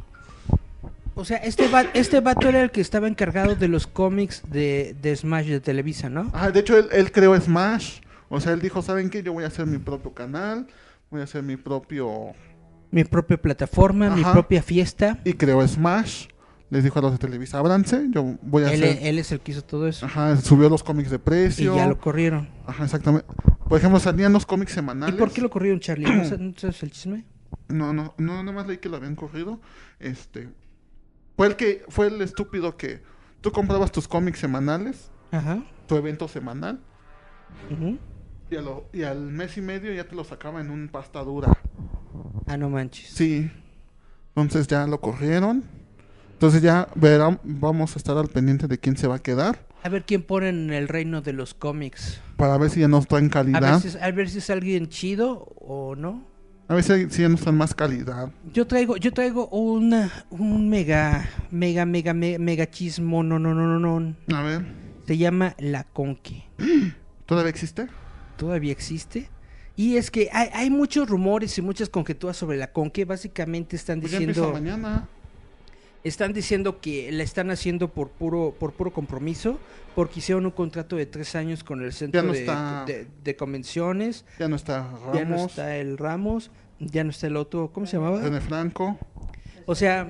O 1.15 1.25
sea, 1.25 1.39
este, 1.39 1.69
va- 1.69 1.87
este 1.95 2.21
vato 2.21 2.49
era 2.51 2.61
el 2.61 2.71
que 2.71 2.83
estaba 2.83 3.09
encargado 3.09 3.55
de 3.55 3.69
los 3.69 3.87
cómics 3.87 4.43
de, 4.51 4.95
de 5.01 5.17
Smash 5.17 5.47
de 5.47 5.61
Televisa, 5.61 6.11
¿no? 6.11 6.31
Ajá, 6.35 6.51
de 6.51 6.61
hecho, 6.61 6.77
él, 6.77 6.89
él 6.93 7.11
creó 7.11 7.35
Smash. 7.41 8.01
O 8.29 8.39
sea, 8.39 8.53
él 8.53 8.61
dijo, 8.61 8.83
¿saben 8.83 9.09
qué? 9.09 9.23
Yo 9.23 9.33
voy 9.33 9.45
a 9.45 9.47
hacer 9.47 9.65
mi 9.65 9.79
propio 9.79 10.13
canal, 10.13 10.67
voy 11.11 11.23
a 11.23 11.25
hacer 11.25 11.43
mi 11.43 11.57
propio... 11.57 12.33
Mi 12.91 13.05
propia 13.05 13.37
plataforma, 13.41 14.11
mi 14.11 14.23
Ajá. 14.23 14.33
propia 14.33 14.63
fiesta. 14.63 15.19
Y 15.25 15.35
creó 15.35 15.67
Smash. 15.67 16.27
Les 16.69 16.83
dijo 16.83 16.99
a 16.99 17.03
los 17.03 17.13
de 17.13 17.19
Televisa, 17.19 17.59
ábranse, 17.61 18.07
yo 18.11 18.37
voy 18.43 18.65
a 18.65 18.73
Él, 18.73 18.83
hacer... 18.83 18.99
él 19.03 19.19
es 19.21 19.31
el 19.31 19.39
que 19.41 19.53
hizo 19.53 19.63
todo 19.63 19.87
eso. 19.87 20.05
Ajá, 20.07 20.37
subió 20.37 20.69
los 20.69 20.83
cómics 20.83 21.11
de 21.11 21.17
Y 21.17 21.19
precio. 21.21 21.77
ya 21.77 21.87
lo 21.87 21.97
corrieron. 21.99 22.49
Ajá, 22.67 22.85
exactamente. 22.85 23.27
Por 23.69 23.79
ejemplo, 23.79 24.01
salían 24.01 24.33
los 24.33 24.47
cómics 24.47 24.73
¿Y 24.73 24.75
semanales. 24.75 25.15
por 25.15 25.31
qué 25.31 25.41
lo 25.41 25.49
corrieron, 25.49 25.79
Charlie? 25.79 26.07
¿No 26.11 26.25
sabes- 26.25 26.83
el 26.83 26.91
chisme? 26.91 27.25
No, 27.69 27.93
no, 27.93 28.15
no, 28.19 28.43
nada 28.43 28.51
más 28.53 28.67
leí 28.67 28.79
que 28.79 28.89
lo 28.89 28.97
habían 28.97 29.15
corrido. 29.15 29.61
Este... 30.01 30.49
Fue 31.37 31.47
el 31.47 31.55
que... 31.55 31.85
Fue 31.89 32.09
el 32.09 32.21
estúpido 32.21 32.77
que... 32.77 33.01
Tú 33.43 33.53
comprabas 33.53 33.93
tus 33.93 34.09
cómics 34.09 34.41
semanales, 34.41 35.09
Ajá. 35.31 35.63
tu 35.87 35.95
evento 35.95 36.27
semanal, 36.27 36.81
ujú. 37.71 37.97
Y, 38.51 38.57
a 38.57 38.61
lo- 38.63 38.85
y 38.93 39.03
al 39.03 39.21
mes 39.21 39.57
y 39.57 39.61
medio 39.61 39.93
ya 39.93 40.05
te 40.05 40.15
lo 40.15 40.25
sacaba 40.25 40.61
en 40.61 40.71
un 40.71 40.89
pasta 40.89 41.21
dura. 41.21 41.53
Ah, 42.47 42.57
no 42.57 42.71
manches. 42.71 43.09
Sí. 43.11 43.51
Entonces 44.35 44.67
ya 44.67 44.87
lo 44.87 45.01
corrieron. 45.01 45.65
Entonces 46.35 46.61
ya 46.63 46.89
verán, 46.95 47.41
vamos 47.45 47.97
a 47.97 47.99
estar 47.99 48.17
al 48.19 48.29
pendiente 48.29 48.69
de 48.69 48.79
quién 48.79 48.97
se 48.97 49.07
va 49.07 49.17
a 49.17 49.19
quedar. 49.19 49.65
A 49.83 49.89
ver 49.89 50.05
quién 50.05 50.23
pone 50.23 50.49
en 50.51 50.71
el 50.73 50.89
reino 50.89 51.23
de 51.23 51.33
los 51.33 51.55
cómics. 51.55 52.21
Para 52.37 52.59
ver 52.59 52.71
si 52.71 52.81
ya 52.81 52.89
nos 52.89 53.07
traen 53.07 53.31
A 53.35 53.41
ver, 53.41 53.53
calidad. 53.53 53.81
si, 53.81 53.89
es- 53.89 53.97
a 53.97 54.11
ver 54.11 54.29
si 54.29 54.39
es 54.39 54.51
alguien 54.51 54.89
chido 54.89 55.39
o 55.59 55.95
no. 55.97 56.25
A 56.69 56.75
ver 56.75 56.83
si, 56.83 57.09
si 57.11 57.23
ya 57.23 57.29
nos 57.29 57.41
traen 57.41 57.57
más 57.57 57.75
calidad. 57.75 58.31
Yo 58.53 58.67
traigo, 58.67 58.97
yo 58.97 59.13
traigo 59.13 59.49
una, 59.49 60.11
un 60.31 60.69
mega, 60.69 61.29
mega, 61.51 61.87
mega, 61.87 62.13
me- 62.13 62.39
mega 62.39 62.69
chismo, 62.69 63.23
no, 63.23 63.39
no, 63.39 63.55
no, 63.55 63.79
no, 63.79 64.01
no. 64.01 64.15
A 64.37 64.43
ver. 64.43 64.67
Se 65.07 65.17
llama 65.17 65.55
La 65.59 65.85
Conque. 65.85 66.45
¿Todavía 67.27 67.51
existe? 67.51 67.87
Todavía 68.37 68.73
existe. 68.73 69.29
Y 69.77 69.97
es 69.97 70.11
que 70.11 70.31
hay, 70.33 70.49
hay 70.55 70.71
muchos 70.71 71.09
rumores 71.09 71.57
y 71.59 71.63
muchas 71.63 71.89
conjeturas 71.89 72.37
sobre 72.37 72.57
La 72.57 72.73
Conque. 72.73 73.05
Básicamente 73.05 73.77
están 73.77 74.01
Pues 74.01 74.13
ya 74.13 74.19
diciendo, 74.19 74.53
mañana. 74.53 75.09
están 76.05 76.33
diciendo 76.33 76.81
que 76.81 77.11
la 77.13 77.23
están 77.23 77.51
haciendo 77.51 77.89
por 77.93 78.09
puro, 78.11 78.55
por 78.59 78.73
puro 78.73 78.91
compromiso, 78.93 79.59
porque 79.95 80.21
hicieron 80.21 80.47
un 80.47 80.53
contrato 80.53 80.97
de 80.97 81.05
tres 81.07 81.35
años 81.35 81.63
con 81.65 81.83
el 81.83 81.93
centro 81.93 82.23
no 82.23 82.33
de, 82.33 82.41
está- 82.41 82.85
de- 82.87 83.07
de 83.23 83.37
convenciones. 83.37 84.25
Ya 84.39 84.49
no 84.49 84.57
está 84.57 84.83
Ramos. 84.91 85.15
Ya 85.15 85.25
no 85.27 85.47
está 85.47 85.77
el 85.77 85.99
Ramos, 85.99 86.51
ya 86.79 87.05
no 87.05 87.11
está 87.11 87.27
el 87.27 87.37
otro, 87.37 87.71
¿cómo 87.73 87.87
se 87.87 87.97
llamaba? 87.97 88.21
René 88.23 88.41
Franco. 88.41 88.99
O 89.67 89.75
sea, 89.75 90.09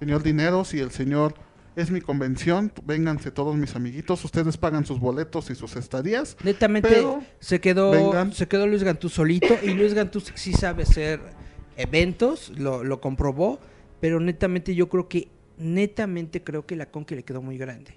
Señor 0.00 0.22
Dineros 0.22 0.74
y 0.74 0.80
el 0.80 0.90
señor... 0.90 1.34
Es 1.76 1.90
mi 1.90 2.00
convención. 2.00 2.72
Vénganse 2.84 3.30
todos 3.30 3.56
mis 3.56 3.74
amiguitos. 3.74 4.24
Ustedes 4.24 4.56
pagan 4.56 4.86
sus 4.86 5.00
boletos 5.00 5.50
y 5.50 5.54
sus 5.54 5.76
estadías. 5.76 6.36
netamente 6.44 6.88
Pero, 6.88 7.22
se 7.40 7.60
quedó 7.60 7.90
vengan. 7.90 8.32
se 8.32 8.46
quedó 8.46 8.66
Luis 8.66 8.84
Gantú 8.84 9.08
solito 9.08 9.54
y 9.62 9.70
Luis 9.74 9.94
Gantú 9.94 10.20
sí 10.34 10.52
sabe 10.52 10.84
hacer 10.84 11.20
eventos, 11.76 12.52
lo, 12.56 12.84
lo 12.84 13.00
comprobó, 13.00 13.58
pero 14.00 14.20
netamente 14.20 14.74
yo 14.74 14.88
creo 14.88 15.08
que 15.08 15.28
netamente 15.58 16.42
creo 16.44 16.66
que 16.66 16.76
la 16.76 16.86
Conque 16.86 17.16
le 17.16 17.24
quedó 17.24 17.42
muy 17.42 17.58
grande. 17.58 17.94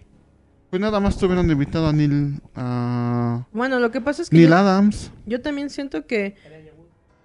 Pues 0.70 0.82
nada 0.82 1.00
más 1.00 1.18
tuvieron 1.18 1.50
invitado 1.50 1.88
a 1.88 1.94
Neil... 1.94 2.42
A... 2.56 3.46
Bueno, 3.54 3.80
lo 3.80 3.90
que 3.92 4.02
pasa 4.02 4.24
es 4.24 4.30
que 4.30 4.36
Neil 4.36 4.50
yo, 4.50 4.56
Adams. 4.58 5.12
yo 5.26 5.42
también 5.42 5.70
siento 5.70 6.06
que 6.06 6.36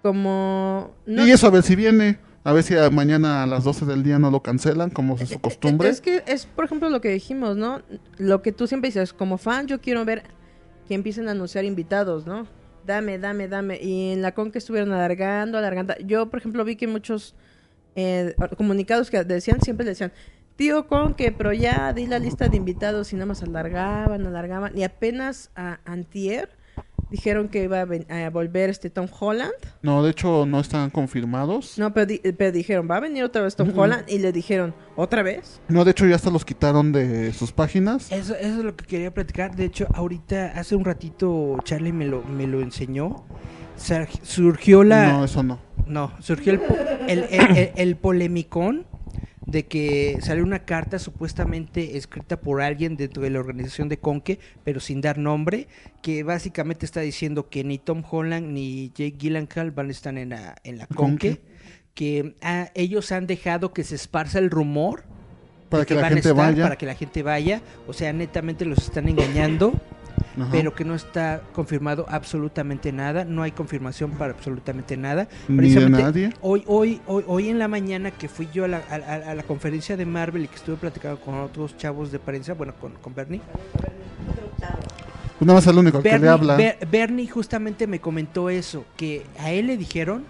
como 0.02 0.94
no 1.06 1.26
Y 1.26 1.30
eso 1.30 1.46
a 1.46 1.50
ver 1.50 1.62
si 1.62 1.76
viene. 1.76 2.18
A 2.44 2.52
ver 2.52 2.62
si 2.64 2.76
a- 2.76 2.90
mañana 2.90 3.42
a 3.42 3.46
las 3.46 3.64
12 3.64 3.84
del 3.86 4.02
día 4.02 4.18
no 4.18 4.30
lo 4.30 4.42
cancelan, 4.42 4.90
como 4.90 5.16
es 5.16 5.28
su 5.28 5.40
costumbre. 5.40 5.88
Es 5.88 6.00
que 6.00 6.22
es, 6.26 6.46
por 6.46 6.64
ejemplo, 6.64 6.90
lo 6.90 7.00
que 7.00 7.10
dijimos, 7.10 7.56
¿no? 7.56 7.82
Lo 8.18 8.42
que 8.42 8.52
tú 8.52 8.66
siempre 8.66 8.88
dices, 8.88 9.12
como 9.12 9.38
fan, 9.38 9.66
yo 9.68 9.80
quiero 9.80 10.04
ver 10.04 10.24
que 10.88 10.94
empiecen 10.94 11.28
a 11.28 11.32
anunciar 11.32 11.64
invitados, 11.64 12.26
¿no? 12.26 12.46
Dame, 12.84 13.18
dame, 13.18 13.46
dame. 13.46 13.78
Y 13.80 14.10
en 14.12 14.22
la 14.22 14.32
con 14.32 14.50
que 14.50 14.58
estuvieron 14.58 14.92
alargando, 14.92 15.56
alargando. 15.56 15.94
Yo, 16.04 16.28
por 16.30 16.40
ejemplo, 16.40 16.64
vi 16.64 16.74
que 16.74 16.88
muchos 16.88 17.36
eh, 17.94 18.34
comunicados 18.56 19.08
que 19.10 19.22
decían, 19.22 19.60
siempre 19.60 19.86
decían, 19.86 20.12
tío 20.56 20.88
con 20.88 21.14
que, 21.14 21.30
pero 21.30 21.52
ya 21.52 21.92
di 21.92 22.06
la 22.06 22.18
lista 22.18 22.48
de 22.48 22.56
invitados 22.56 23.12
y 23.12 23.16
nada 23.16 23.26
más 23.26 23.42
alargaban, 23.44 24.26
alargaban. 24.26 24.76
Y 24.76 24.82
apenas 24.82 25.50
a 25.54 25.78
Antier 25.84 26.48
dijeron 27.12 27.46
que 27.48 27.62
iba 27.62 27.80
a, 27.80 27.84
ven- 27.84 28.10
a 28.10 28.28
volver 28.30 28.70
este 28.70 28.90
Tom 28.90 29.06
Holland. 29.20 29.52
No, 29.82 30.02
de 30.02 30.10
hecho 30.10 30.44
no 30.46 30.58
están 30.58 30.90
confirmados. 30.90 31.78
No, 31.78 31.92
pero, 31.94 32.06
di- 32.06 32.18
pero 32.36 32.50
dijeron, 32.50 32.88
va 32.90 32.96
a 32.96 33.00
venir 33.00 33.22
otra 33.22 33.42
vez 33.42 33.54
Tom 33.54 33.70
Holland. 33.78 34.04
Y 34.08 34.18
le 34.18 34.32
dijeron, 34.32 34.74
¿otra 34.96 35.22
vez? 35.22 35.60
No, 35.68 35.84
de 35.84 35.92
hecho 35.92 36.06
ya 36.06 36.16
hasta 36.16 36.30
los 36.30 36.44
quitaron 36.44 36.90
de 36.90 37.32
sus 37.32 37.52
páginas. 37.52 38.10
Eso, 38.10 38.34
eso 38.34 38.58
es 38.58 38.64
lo 38.64 38.74
que 38.74 38.84
quería 38.86 39.12
platicar. 39.14 39.54
De 39.54 39.66
hecho, 39.66 39.86
ahorita, 39.94 40.52
hace 40.56 40.74
un 40.74 40.84
ratito, 40.84 41.58
Charlie 41.62 41.92
me 41.92 42.06
lo, 42.06 42.24
me 42.24 42.46
lo 42.48 42.60
enseñó. 42.60 43.24
Surgió 44.22 44.84
la... 44.84 45.12
No, 45.12 45.24
eso 45.24 45.42
no. 45.42 45.58
No, 45.86 46.12
surgió 46.20 46.52
el, 46.52 46.60
po- 46.60 46.76
el, 47.08 47.24
el- 47.30 47.56
el- 47.56 47.70
el 47.74 47.96
polemicón 47.96 48.86
de 49.46 49.66
que 49.66 50.18
salió 50.20 50.44
una 50.44 50.64
carta 50.64 50.98
supuestamente 50.98 51.96
escrita 51.96 52.40
por 52.40 52.62
alguien 52.62 52.96
dentro 52.96 53.22
de 53.22 53.30
la 53.30 53.40
organización 53.40 53.88
de 53.88 53.98
Conque, 53.98 54.38
pero 54.64 54.80
sin 54.80 55.00
dar 55.00 55.18
nombre, 55.18 55.68
que 56.00 56.22
básicamente 56.22 56.86
está 56.86 57.00
diciendo 57.00 57.48
que 57.48 57.64
ni 57.64 57.78
Tom 57.78 58.02
Holland 58.08 58.52
ni 58.52 58.88
Jake 58.90 59.16
Gyllenhaal 59.18 59.70
van 59.70 59.88
a 59.88 59.90
estar 59.92 60.16
en 60.16 60.30
la, 60.30 60.54
en 60.64 60.78
la 60.78 60.86
Conque, 60.86 61.40
que 61.94 62.36
ah, 62.42 62.70
ellos 62.74 63.12
han 63.12 63.26
dejado 63.26 63.72
que 63.72 63.84
se 63.84 63.96
esparza 63.96 64.38
el 64.38 64.50
rumor 64.50 65.04
Para 65.68 65.84
que 65.84 65.94
la 65.94 66.02
van 66.02 66.12
a 66.12 66.14
gente 66.14 66.28
estar, 66.28 66.46
vaya. 66.46 66.62
para 66.62 66.76
que 66.76 66.86
la 66.86 66.94
gente 66.94 67.22
vaya, 67.22 67.62
o 67.86 67.92
sea, 67.92 68.12
netamente 68.12 68.64
los 68.64 68.78
están 68.78 69.08
engañando 69.08 69.72
Ajá. 70.38 70.48
pero 70.50 70.74
que 70.74 70.84
no 70.84 70.94
está 70.94 71.42
confirmado 71.52 72.06
absolutamente 72.08 72.90
nada, 72.92 73.24
no 73.24 73.42
hay 73.42 73.52
confirmación 73.52 74.12
para 74.12 74.32
absolutamente 74.32 74.96
nada. 74.96 75.28
Ni 75.48 75.70
de 75.70 75.90
nadie. 75.90 76.32
Hoy, 76.40 76.64
hoy, 76.66 77.00
hoy, 77.06 77.24
hoy 77.26 77.48
en 77.50 77.58
la 77.58 77.68
mañana 77.68 78.10
que 78.10 78.28
fui 78.28 78.48
yo 78.52 78.64
a 78.64 78.68
la, 78.68 78.78
a, 78.78 79.34
la 79.34 79.42
conferencia 79.42 79.96
de 79.96 80.06
Marvel 80.06 80.44
y 80.44 80.48
que 80.48 80.56
estuve 80.56 80.76
platicando 80.76 81.20
con 81.20 81.34
otros 81.40 81.76
chavos 81.76 82.10
de 82.12 82.18
prensa, 82.18 82.54
bueno, 82.54 82.72
con, 82.80 82.92
con 82.94 83.14
Bernie. 83.14 83.40
Pues 85.38 85.46
nada 85.46 85.54
más 85.58 85.66
el 85.66 85.78
único 85.78 85.96
al 85.98 86.02
que 86.02 86.08
Bernie, 86.10 86.24
le 86.24 86.30
habla. 86.30 86.56
Ber- 86.56 86.78
Bernie 86.90 87.26
justamente 87.26 87.86
me 87.86 88.00
comentó 88.00 88.48
eso, 88.48 88.84
que 88.96 89.24
a 89.38 89.50
él 89.50 89.66
le 89.66 89.76
dijeron 89.76 90.24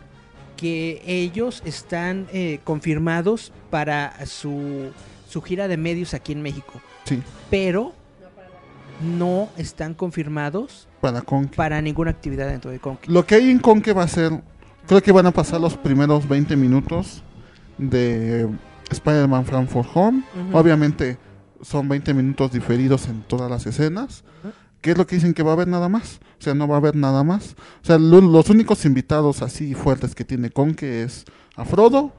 que 0.56 1.02
ellos 1.06 1.62
están 1.66 2.26
eh, 2.32 2.60
confirmados 2.64 3.52
para 3.70 4.24
su, 4.26 4.90
su 5.28 5.42
gira 5.42 5.68
de 5.68 5.76
medios 5.76 6.14
aquí 6.14 6.32
en 6.32 6.42
México, 6.42 6.80
Sí, 7.04 7.20
pero 7.50 7.92
no 9.02 9.48
están 9.56 9.94
confirmados 9.94 10.88
para 11.00 11.20
Conque. 11.22 11.56
para 11.56 11.80
ninguna 11.82 12.10
actividad 12.10 12.48
dentro 12.48 12.70
de 12.70 12.78
Conque. 12.78 13.10
Lo 13.10 13.24
que 13.26 13.34
hay 13.36 13.50
en 13.50 13.58
Conque 13.58 13.92
va 13.92 14.04
a 14.04 14.08
ser, 14.08 14.42
creo 14.86 15.02
que 15.02 15.12
van 15.12 15.26
a 15.26 15.30
pasar 15.32 15.60
los 15.60 15.76
primeros 15.76 16.28
20 16.28 16.56
minutos 16.56 17.22
de 17.78 18.48
Spider-Man 18.90 19.44
From 19.44 19.66
For 19.66 19.84
Home. 19.94 20.22
Obviamente 20.52 21.18
son 21.62 21.88
20 21.88 22.14
minutos 22.14 22.52
diferidos 22.52 23.08
en 23.08 23.22
todas 23.22 23.50
las 23.50 23.66
escenas. 23.66 24.24
¿Qué 24.80 24.90
es 24.92 24.98
lo 24.98 25.06
que 25.06 25.14
dicen 25.16 25.32
que 25.32 25.42
va 25.44 25.50
a 25.50 25.54
haber 25.54 25.68
nada 25.68 25.88
más? 25.88 26.20
O 26.40 26.42
sea, 26.42 26.54
no 26.54 26.66
va 26.66 26.74
a 26.74 26.78
haber 26.78 26.96
nada 26.96 27.22
más. 27.22 27.54
O 27.82 27.86
sea, 27.86 27.98
lo- 27.98 28.20
los 28.20 28.50
únicos 28.50 28.84
invitados 28.84 29.40
así 29.42 29.74
fuertes 29.74 30.14
que 30.16 30.24
tiene 30.24 30.50
Conque 30.50 31.04
es 31.04 31.24
a 31.54 31.64
Frodo 31.64 32.12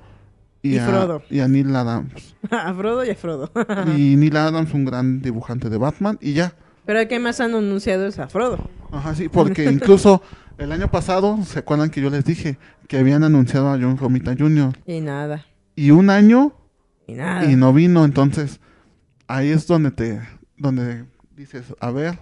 y, 0.62 0.76
Y 0.76 0.78
a, 0.78 0.88
Frodo. 0.88 1.22
y 1.30 1.42
a 1.42 1.48
Neil 1.50 1.76
Adams. 1.76 2.36
a 2.52 2.74
Frodo 2.74 3.04
y 3.04 3.10
a 3.10 3.16
Frodo. 3.16 3.52
y 3.98 4.16
Neil 4.16 4.38
Adams, 4.38 4.74
un 4.74 4.86
gran 4.86 5.22
dibujante 5.22 5.70
de 5.70 5.78
Batman, 5.78 6.18
y 6.22 6.34
ya. 6.34 6.54
Pero 6.86 7.00
el 7.00 7.08
que 7.08 7.20
más 7.20 7.40
han 7.40 7.56
anunciado 7.56 8.06
es 8.08 8.20
a 8.20 8.28
Frodo. 8.28 8.70
Ajá, 8.92 9.16
sí, 9.16 9.30
porque 9.30 9.72
incluso 9.72 10.22
el 10.58 10.72
año 10.72 10.90
pasado, 10.92 11.40
¿se 11.44 11.60
acuerdan 11.60 11.90
que 11.90 12.02
yo 12.02 12.10
les 12.10 12.26
dije 12.26 12.58
que 12.88 12.98
habían 12.98 13.24
anunciado 13.24 13.70
a 13.70 13.80
John 13.80 13.98
Romita 13.98 14.36
Jr.? 14.38 14.78
Y 14.86 15.00
nada. 15.02 15.46
Y 15.76 15.92
un 15.92 16.10
año 16.10 16.54
Y 17.08 17.14
nada. 17.14 17.50
y 17.50 17.56
no 17.56 17.74
vino, 17.74 18.04
entonces 18.06 18.60
ahí 19.28 19.50
es 19.50 19.66
donde 19.66 19.92
te, 19.92 20.22
donde 20.58 21.06
dices, 21.36 21.74
a 21.80 21.90
ver, 21.92 22.20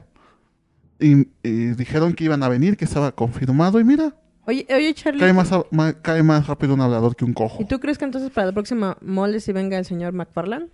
y, 0.99 1.27
y 1.43 1.67
dijeron 1.75 2.13
que 2.13 2.23
iban 2.25 2.43
a 2.43 2.49
venir, 2.49 2.77
que 2.77 2.85
estaba 2.85 3.11
confirmado, 3.11 3.79
y 3.79 3.83
mira, 3.83 4.15
Oye, 4.45 4.65
oye, 4.73 4.93
Charlie. 4.93 5.19
cae 5.19 5.33
más, 5.33 5.51
a- 5.51 5.63
ma- 5.71 5.93
cae 5.93 6.23
más 6.23 6.47
rápido 6.47 6.73
un 6.73 6.81
hablador 6.81 7.15
que 7.15 7.25
un 7.25 7.31
¿Y 7.31 7.33
cojo. 7.33 7.65
tú 7.67 7.79
crees 7.79 7.97
que 7.97 8.05
entonces 8.05 8.29
para 8.31 8.47
la 8.47 8.53
próxima 8.53 8.97
mole 9.01 9.39
si 9.39 9.51
venga 9.51 9.77
el 9.77 9.85
señor 9.85 10.13
McFarlane? 10.13 10.67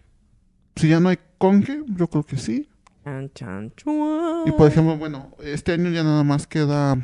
Si 0.76 0.88
ya 0.90 1.00
no 1.00 1.10
hay 1.10 1.18
conque, 1.38 1.84
yo 1.88 2.08
creo 2.08 2.24
que 2.24 2.38
sí. 2.38 2.70
Chan, 3.08 3.32
chan, 3.34 3.72
chuan. 3.78 4.48
Y 4.48 4.52
por 4.52 4.68
ejemplo, 4.68 4.98
bueno, 4.98 5.32
este 5.42 5.72
año 5.72 5.90
ya 5.92 6.04
nada 6.04 6.24
más 6.26 6.46
queda. 6.46 6.98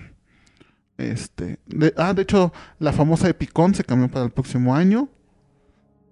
Este. 0.97 1.59
de- 1.65 1.93
ah, 1.97 2.13
de 2.13 2.23
hecho, 2.23 2.51
la 2.77 2.91
famosa 2.91 3.29
Epicon 3.29 3.73
se 3.73 3.85
cambió 3.85 4.09
para 4.11 4.25
el 4.25 4.31
próximo 4.31 4.75
año. 4.75 5.07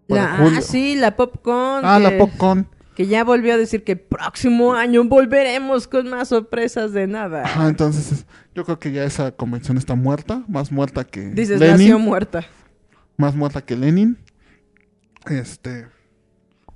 La, 0.08 0.38
ah, 0.38 0.62
sí, 0.62 0.96
la 0.96 1.16
Popcorn. 1.18 1.84
Ah, 1.86 1.98
que, 1.98 2.04
la 2.04 2.18
Popcon. 2.18 2.68
Que 2.96 3.08
ya 3.08 3.24
volvió 3.26 3.54
a 3.54 3.58
decir 3.58 3.84
que 3.84 3.92
el 3.94 4.00
próximo 4.00 4.74
año 4.76 5.04
volveremos 5.04 5.88
con 5.90 6.10
más 6.10 6.30
sorpresas 6.30 6.94
de 6.94 7.08
nada. 7.08 7.44
Ajá, 7.44 7.68
entonces 7.68 8.12
es- 8.14 8.26
yo 8.56 8.64
creo 8.64 8.80
que 8.80 8.94
ya 8.94 9.04
esa 9.04 9.32
convención 9.34 9.78
está 9.78 9.96
muerta. 9.96 10.44
Más 10.48 10.72
muerta 10.72 11.04
que 11.04 11.32
Dices, 11.32 11.60
Lenin. 11.60 11.78
nació 11.78 12.00
muerta. 12.00 12.46
Más 13.18 13.36
muerta 13.36 13.62
que 13.62 13.76
Lenin. 13.76 14.18
Este. 15.30 15.88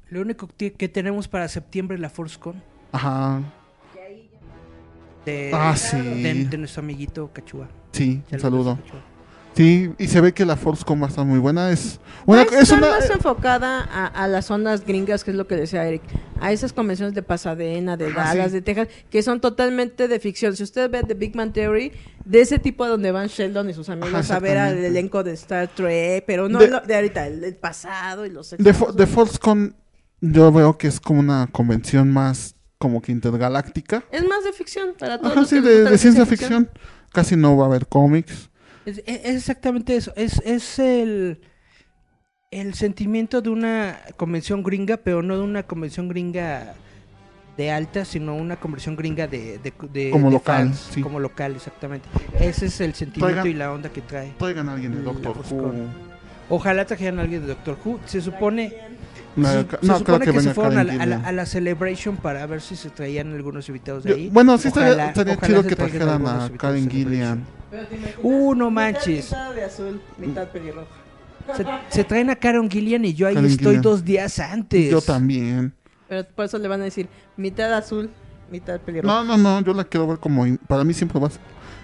Lo 0.09 0.19
único 0.21 0.49
que, 0.57 0.73
que 0.73 0.89
tenemos 0.89 1.27
para 1.29 1.47
septiembre 1.47 1.95
es 1.95 2.01
la 2.01 2.09
ForceCon 2.09 2.74
Ajá. 2.95 3.41
de, 5.25 5.51
Ah, 5.53 5.75
sí. 5.75 5.97
de, 5.97 6.45
de 6.45 6.57
nuestro 6.57 6.81
amiguito 6.81 7.29
Cachua. 7.33 7.67
Sí, 7.91 8.21
un 8.31 8.39
saludo. 8.39 8.77
Sí, 9.55 9.89
y 9.97 10.07
se 10.09 10.19
ve 10.19 10.33
que 10.33 10.43
la 10.45 10.57
ForceCon 10.57 11.01
va 11.01 11.05
a 11.05 11.09
estar 11.09 11.23
muy 11.25 11.39
buena. 11.39 11.71
Es 11.71 11.99
una, 12.25 12.43
Va 12.43 12.51
a 12.51 12.59
es 12.59 12.71
una, 12.71 12.89
más 12.89 13.09
enfocada 13.09 13.81
a, 13.89 14.05
a 14.07 14.27
las 14.27 14.47
zonas 14.47 14.85
gringas, 14.85 15.23
que 15.23 15.31
es 15.31 15.37
lo 15.37 15.47
que 15.47 15.55
decía 15.55 15.87
Eric. 15.87 16.01
A 16.41 16.51
esas 16.51 16.73
convenciones 16.73 17.15
de 17.15 17.23
Pasadena, 17.23 17.95
de 17.95 18.07
Ajá, 18.07 18.15
Dallas, 18.25 18.47
sí. 18.47 18.55
de 18.55 18.61
Texas, 18.61 18.89
que 19.09 19.23
son 19.23 19.39
totalmente 19.39 20.09
de 20.09 20.19
ficción. 20.19 20.57
Si 20.57 20.63
usted 20.63 20.91
ve 20.91 21.03
The 21.03 21.13
Big 21.13 21.37
Man 21.37 21.53
Theory, 21.53 21.93
de 22.25 22.41
ese 22.41 22.59
tipo 22.59 22.83
a 22.83 22.89
donde 22.89 23.11
van 23.11 23.27
Sheldon 23.27 23.69
y 23.69 23.73
sus 23.73 23.87
amigos 23.87 24.29
Ajá, 24.29 24.35
a 24.35 24.39
ver 24.41 24.57
al 24.57 24.77
elenco 24.77 25.23
de 25.23 25.31
Star 25.33 25.69
Trek, 25.69 26.25
pero 26.27 26.49
no 26.49 26.59
De- 26.59 26.67
lo- 26.67 26.81
de 26.81 26.93
ahorita, 26.95 27.25
el, 27.27 27.41
el 27.45 27.55
pasado 27.55 28.25
y 28.25 28.29
los 28.31 28.49
de, 28.51 28.57
de 28.57 29.07
ForceCon 29.07 29.73
yo 30.19 30.51
veo 30.51 30.77
que 30.77 30.87
es 30.87 30.99
como 30.99 31.21
una 31.21 31.47
convención 31.49 32.11
más 32.11 32.54
como 32.77 33.01
que 33.01 33.11
intergaláctica. 33.11 34.03
Es 34.11 34.25
más 34.27 34.43
de 34.43 34.53
ficción 34.53 34.93
para 34.97 35.17
todos. 35.17 35.31
Ajá, 35.31 35.39
los 35.41 35.49
sí, 35.49 35.61
que 35.61 35.67
de, 35.69 35.97
ciencia 35.97 36.25
ficción. 36.25 36.69
Casi 37.13 37.35
no 37.35 37.55
va 37.57 37.65
a 37.65 37.67
haber 37.67 37.87
cómics. 37.87 38.49
Es, 38.85 39.01
es- 39.05 39.25
exactamente 39.25 39.95
eso. 39.95 40.11
Es, 40.15 40.39
es 40.45 40.79
el, 40.79 41.41
el 42.51 42.73
sentimiento 42.73 43.41
de 43.41 43.49
una 43.49 43.99
convención 44.17 44.63
gringa, 44.63 44.97
pero 44.97 45.21
no 45.23 45.37
de 45.37 45.43
una 45.43 45.63
convención 45.63 46.07
gringa 46.09 46.73
de 47.57 47.71
alta, 47.71 48.03
sino 48.03 48.35
una 48.35 48.57
convención 48.57 48.95
gringa 48.97 49.27
de, 49.27 49.59
de, 49.59 49.73
de- 49.91 50.11
Como 50.11 50.27
de 50.27 50.33
local, 50.33 50.67
fans, 50.67 50.87
sí. 50.91 51.01
Como 51.01 51.19
local, 51.21 51.55
exactamente. 51.55 52.07
Ese 52.39 52.65
es 52.65 52.81
el 52.81 52.93
sentimiento 52.93 53.41
Traigan- 53.41 53.47
y 53.49 53.53
la 53.53 53.71
onda 53.71 53.89
que 53.89 54.01
trae. 54.01 54.33
Traigan 54.37 54.67
a 54.69 54.73
alguien 54.73 54.93
de 54.93 55.01
Doctor 55.01 55.37
Who. 55.49 55.73
Ojalá 56.49 56.85
trajeran 56.85 57.17
a 57.19 57.21
alguien 57.23 57.41
de 57.41 57.47
Doctor 57.47 57.77
Who. 57.83 57.99
Se 58.05 58.21
supone, 58.21 58.73
No, 59.35 59.51
se, 59.51 59.65
ca- 59.65 59.79
se 59.81 59.87
no, 59.87 59.93
creo 59.95 59.97
supone 59.99 60.25
que 60.25 60.31
que, 60.31 60.39
se 60.41 60.53
fueron 60.53 60.77
a 60.77 60.83
la, 60.83 60.93
a, 60.93 61.05
la, 61.05 61.17
a 61.17 61.31
la 61.31 61.45
Celebration 61.45 62.15
para 62.17 62.45
ver 62.45 62.61
si 62.61 62.75
se 62.75 62.89
traían 62.89 63.33
algunos 63.33 63.67
invitados 63.67 64.03
de 64.03 64.09
Yo- 64.11 64.15
ahí. 64.15 64.29
bueno, 64.29 64.57
sí 64.57 64.69
estaría, 64.69 64.89
Ojalá- 64.93 65.07
estaría 65.09 65.33
ojalá 65.33 65.47
chido 65.47 65.63
que 65.67 65.75
trajeran 65.75 66.25
a 66.27 66.49
Karen. 66.57 66.89
Gillian. 66.89 67.43
Uh, 68.23 68.55
no 68.55 68.71
manches. 68.71 69.25
Mitad 69.25 69.53
de 69.53 69.63
azul, 69.65 70.01
mitad 70.17 70.47
pelirroja. 70.47 70.87
Se, 71.55 71.65
se 71.89 72.03
traen 72.03 72.29
a 72.29 72.35
Karen 72.35 72.69
Gillian 72.71 73.03
y 73.05 73.13
yo 73.13 73.27
ahí 73.27 73.35
Karen 73.35 73.49
estoy 73.49 73.65
Gillian. 73.65 73.81
dos 73.81 74.03
días 74.05 74.39
antes. 74.39 74.89
Yo 74.89 75.01
también. 75.01 75.73
Pero 76.07 76.25
por 76.35 76.45
eso 76.45 76.57
le 76.57 76.67
van 76.67 76.81
a 76.81 76.85
decir 76.85 77.07
mitad 77.37 77.73
azul, 77.73 78.09
mitad 78.49 78.79
pelirroja. 78.79 79.23
No, 79.23 79.37
no, 79.37 79.37
no, 79.37 79.61
yo 79.65 79.73
la 79.73 79.83
quiero 79.83 80.07
ver 80.07 80.19
como... 80.19 80.45
Para 80.67 80.83
mí 80.83 80.93
siempre 80.93 81.19
va 81.19 81.27
a 81.27 81.31
ser 81.31 81.41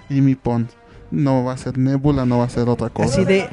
Amy 0.10 0.36
Pond. 0.36 0.69
No 1.11 1.44
va 1.44 1.53
a 1.53 1.57
ser 1.57 1.78
Nebula, 1.78 2.26
no 2.26 2.38
va 2.40 2.45
a 2.45 2.49
ser 2.49 2.69
otra 2.69 2.90
cosa. 2.90 3.15
Así 3.15 3.26
de, 3.26 3.49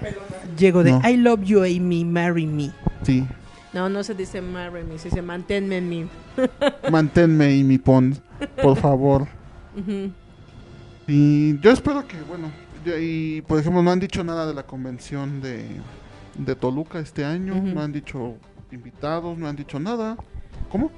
llego 0.57 0.85
de, 0.85 0.93
No. 0.93 1.03
I 1.09 1.17
love 1.17 1.43
you, 1.43 1.63
Amy, 1.65 2.05
marry 2.05 2.47
me. 2.47 2.71
Sí. 3.03 3.27
No, 3.73 3.89
no 3.89 4.03
se 4.03 4.15
dice 4.15 4.41
marry 4.41 4.83
me, 4.85 4.99
se 4.99 5.09
dice 5.11 5.21
manténme 5.23 5.77
en 5.79 5.89
mí. 5.89 6.09
Manténme 6.91 7.47
Amy 7.61 7.79
Pond, 7.79 8.19
por 8.63 8.77
favor. 8.79 9.27
Y 11.07 11.59
yo 11.61 11.71
espero 11.71 12.07
que, 12.07 12.17
bueno, 12.23 12.51
y 12.99 13.43
por 13.43 13.59
ejemplo, 13.59 13.83
no 13.83 13.91
han 13.91 14.01
dicho 14.01 14.23
nada 14.25 14.47
de 14.47 14.55
la 14.55 14.63
convención 14.65 15.41
de, 15.41 15.67
de 16.37 16.55
Toluca 16.55 16.99
este 16.99 17.25
año, 17.25 17.55
no 17.57 17.81
han 17.83 17.93
dicho 17.93 18.35
invitados, 18.71 19.37
no 19.39 19.49
han 19.49 19.57
dicho 19.57 19.79
nada. 19.81 20.17
¿Cómo? 20.71 20.91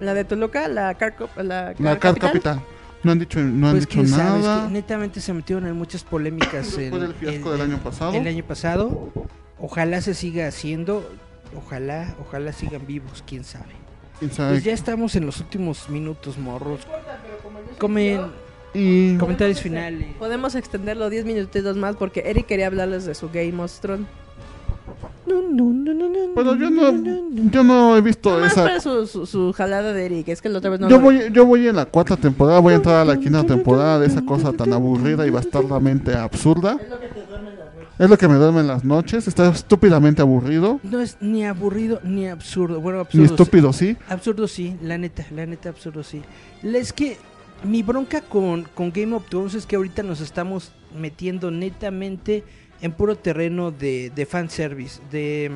La 0.00 0.14
de 0.14 0.24
Toluca, 0.24 0.68
la 0.68 0.94
Car, 0.94 1.14
la 1.36 1.74
Car 1.74 1.80
La 1.80 1.98
Car 1.98 2.14
Capital. 2.18 2.30
Capital. 2.30 2.60
No 3.02 3.12
han 3.12 3.18
dicho, 3.20 3.40
no 3.40 3.68
han 3.68 3.74
Pues 3.74 3.86
dicho 3.88 4.00
quién 4.00 4.08
sabe, 4.08 4.40
es 4.40 4.44
nada. 4.44 4.66
que 4.66 4.72
netamente 4.72 5.20
se 5.20 5.32
metieron 5.32 5.66
en 5.66 5.76
muchas 5.76 6.02
polémicas 6.02 6.76
el, 6.76 6.90
del 6.98 7.14
fiasco 7.14 7.52
el- 7.52 7.58
del 7.58 7.66
el- 7.68 7.74
año 7.74 7.82
pasado. 7.82 8.12
el 8.12 8.26
año 8.26 8.44
pasado. 8.44 9.12
Ojalá 9.60 10.00
se 10.00 10.14
siga 10.14 10.46
haciendo, 10.48 11.08
ojalá, 11.56 12.14
ojalá 12.20 12.52
sigan 12.52 12.86
vivos, 12.86 13.22
quién 13.26 13.44
sabe. 13.44 13.72
¿Quién 14.18 14.32
sabe? 14.32 14.52
Pues 14.54 14.64
ya 14.64 14.72
estamos 14.72 15.14
en 15.16 15.26
los 15.26 15.38
últimos 15.40 15.88
minutos, 15.88 16.38
morros. 16.38 16.80
Comen 17.78 18.20
Y 18.74 19.16
comentarios 19.16 19.60
finales. 19.60 20.08
Podemos 20.18 20.54
extenderlo 20.54 21.08
10 21.10 21.24
minutitos 21.24 21.76
más 21.76 21.96
porque 21.96 22.22
Eric 22.26 22.46
quería 22.46 22.66
hablarles 22.66 23.04
de 23.06 23.14
su 23.14 23.28
Game 23.30 23.62
of 23.62 23.72
Thrones. 23.80 24.06
No, 25.26 25.42
no, 25.42 25.64
no, 25.64 25.92
no, 25.94 26.08
no, 26.08 26.18
Pero 26.34 26.54
yo 26.56 26.70
no, 26.70 26.90
yo 27.50 27.62
no 27.62 27.96
he 27.96 28.00
visto 28.00 28.42
esa. 28.44 28.62
para 28.64 28.80
su, 28.80 29.06
su, 29.06 29.26
su 29.26 29.52
jalada 29.52 29.92
de 29.92 30.06
Eric, 30.06 30.28
es 30.28 30.40
que 30.40 30.48
la 30.48 30.58
otra 30.58 30.70
vez 30.70 30.80
no 30.80 30.88
yo 30.88 30.96
lo- 30.96 31.02
voy, 31.02 31.20
yo 31.30 31.44
voy 31.44 31.68
en 31.68 31.76
la 31.76 31.84
cuarta 31.84 32.16
temporada, 32.16 32.58
voy 32.60 32.72
a 32.72 32.76
entrar 32.76 32.96
a 32.96 33.04
la 33.04 33.16
quinta 33.18 33.44
temporada 33.44 33.98
de 34.00 34.06
esa 34.06 34.24
cosa 34.24 34.52
tan 34.52 34.72
aburrida 34.72 35.26
y 35.26 35.30
bastardamente 35.30 36.14
absurda. 36.14 36.78
Es 36.82 36.88
lo 36.88 36.98
que 36.98 37.08
me 37.98 38.34
duerme 38.36 38.60
en 38.60 38.66
las 38.68 38.84
noches, 38.84 39.26
está 39.26 39.48
estúpidamente 39.50 40.22
aburrido. 40.22 40.80
No 40.84 41.00
es 41.00 41.16
ni 41.20 41.44
aburrido 41.44 42.00
ni 42.04 42.28
absurdo. 42.28 42.80
Bueno, 42.80 42.98
Ni 42.98 43.02
absurdo. 43.02 43.26
sí. 43.26 43.32
estúpido, 43.32 43.72
sí. 43.72 43.96
Absurdo 44.08 44.48
sí, 44.48 44.76
la 44.82 44.98
neta, 44.98 45.26
la 45.34 45.46
neta 45.46 45.68
absurdo 45.70 46.02
sí. 46.02 46.22
La- 46.62 46.78
Es 46.78 46.92
que 46.92 47.16
mi 47.64 47.82
bronca 47.82 48.20
con, 48.20 48.64
con 48.74 48.92
Game 48.92 49.14
of 49.16 49.28
Thrones 49.28 49.54
es 49.54 49.66
que 49.66 49.76
ahorita 49.76 50.02
nos 50.04 50.20
estamos 50.20 50.72
metiendo 50.96 51.50
netamente 51.50 52.44
en 52.80 52.92
puro 52.92 53.16
terreno 53.16 53.72
de, 53.72 54.12
de 54.14 54.26
fanservice, 54.26 55.00
de, 55.10 55.50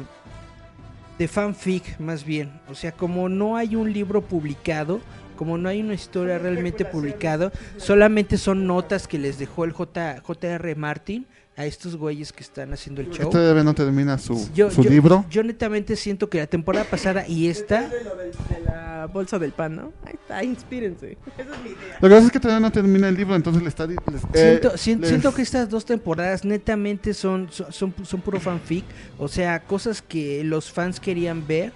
de 1.18 1.28
fanfic 1.28 2.00
más 2.00 2.24
bien. 2.24 2.50
O 2.68 2.74
sea, 2.74 2.90
como 2.90 3.28
no 3.28 3.56
hay 3.56 3.76
un 3.76 3.92
libro 3.92 4.20
publicado, 4.22 5.00
como 5.36 5.58
no 5.58 5.68
hay 5.68 5.80
una 5.80 5.94
historia 5.94 6.38
realmente 6.38 6.84
publicada, 6.84 7.52
solamente 7.76 8.36
son 8.36 8.66
notas 8.66 9.06
que 9.06 9.18
les 9.18 9.38
dejó 9.38 9.64
el 9.64 9.70
J, 9.72 10.20
J.R. 10.24 10.74
Martin 10.74 11.26
a 11.56 11.66
estos 11.66 11.96
güeyes 11.96 12.32
que 12.32 12.42
están 12.42 12.72
haciendo 12.72 13.02
el 13.02 13.10
show. 13.10 13.26
Este 13.26 13.38
bebé 13.38 13.62
no 13.62 13.74
termina 13.74 14.16
su, 14.16 14.48
Yo, 14.54 14.70
su 14.70 14.82
yo- 14.82 14.90
libro. 14.90 15.24
yo 15.28 15.42
netamente 15.42 15.96
siento 15.96 16.30
que 16.30 16.38
la 16.38 16.46
temporada 16.46 16.86
pasada 16.86 17.26
y 17.28 17.48
esta 17.48 17.88
de 17.88 18.04
lo 18.04 18.16
del- 18.16 18.30
de 18.30 18.60
la 18.64 19.06
bolsa 19.12 19.38
del 19.38 19.52
pan, 19.52 19.76
¿no? 19.76 19.92
Ahí 20.06 20.14
está, 20.14 20.42
inspírense. 20.42 21.18
Esa 21.36 21.54
es 21.54 21.62
mi 21.62 21.68
idea. 21.70 21.98
Lo 22.00 22.08
que 22.08 22.14
pasa 22.14 22.26
es 22.26 22.32
que 22.32 22.40
todavía 22.40 22.60
no 22.60 22.72
termina 22.72 23.08
el 23.08 23.16
libro, 23.16 23.36
entonces 23.36 23.62
le 23.62 23.68
está... 23.68 23.86
les- 23.86 23.98
eh, 24.32 24.60
Siento, 24.76 25.00
les- 25.02 25.08
siento 25.10 25.34
que 25.34 25.42
estas 25.42 25.68
dos 25.68 25.84
temporadas 25.84 26.42
netamente 26.44 27.12
son, 27.12 27.48
son, 27.50 27.70
son, 27.70 27.94
son 28.02 28.20
puro 28.22 28.40
fanfic, 28.40 28.84
o 29.18 29.28
sea, 29.28 29.60
cosas 29.62 30.00
que 30.00 30.42
los 30.44 30.72
fans 30.72 31.00
querían 31.00 31.46
ver, 31.46 31.72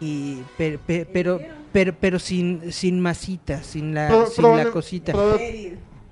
y 0.00 0.42
per- 0.56 0.78
per- 0.78 1.08
pero, 1.12 1.40
pero, 1.72 1.94
pero 1.98 2.18
sin, 2.18 2.72
sin 2.72 3.00
masita, 3.00 3.62
sin 3.64 3.94
la, 3.94 4.08
Pro- 4.08 4.26
sin 4.26 4.36
probable- 4.44 4.64
la 4.64 4.70
cosita. 4.70 5.12
proba- 5.12 5.38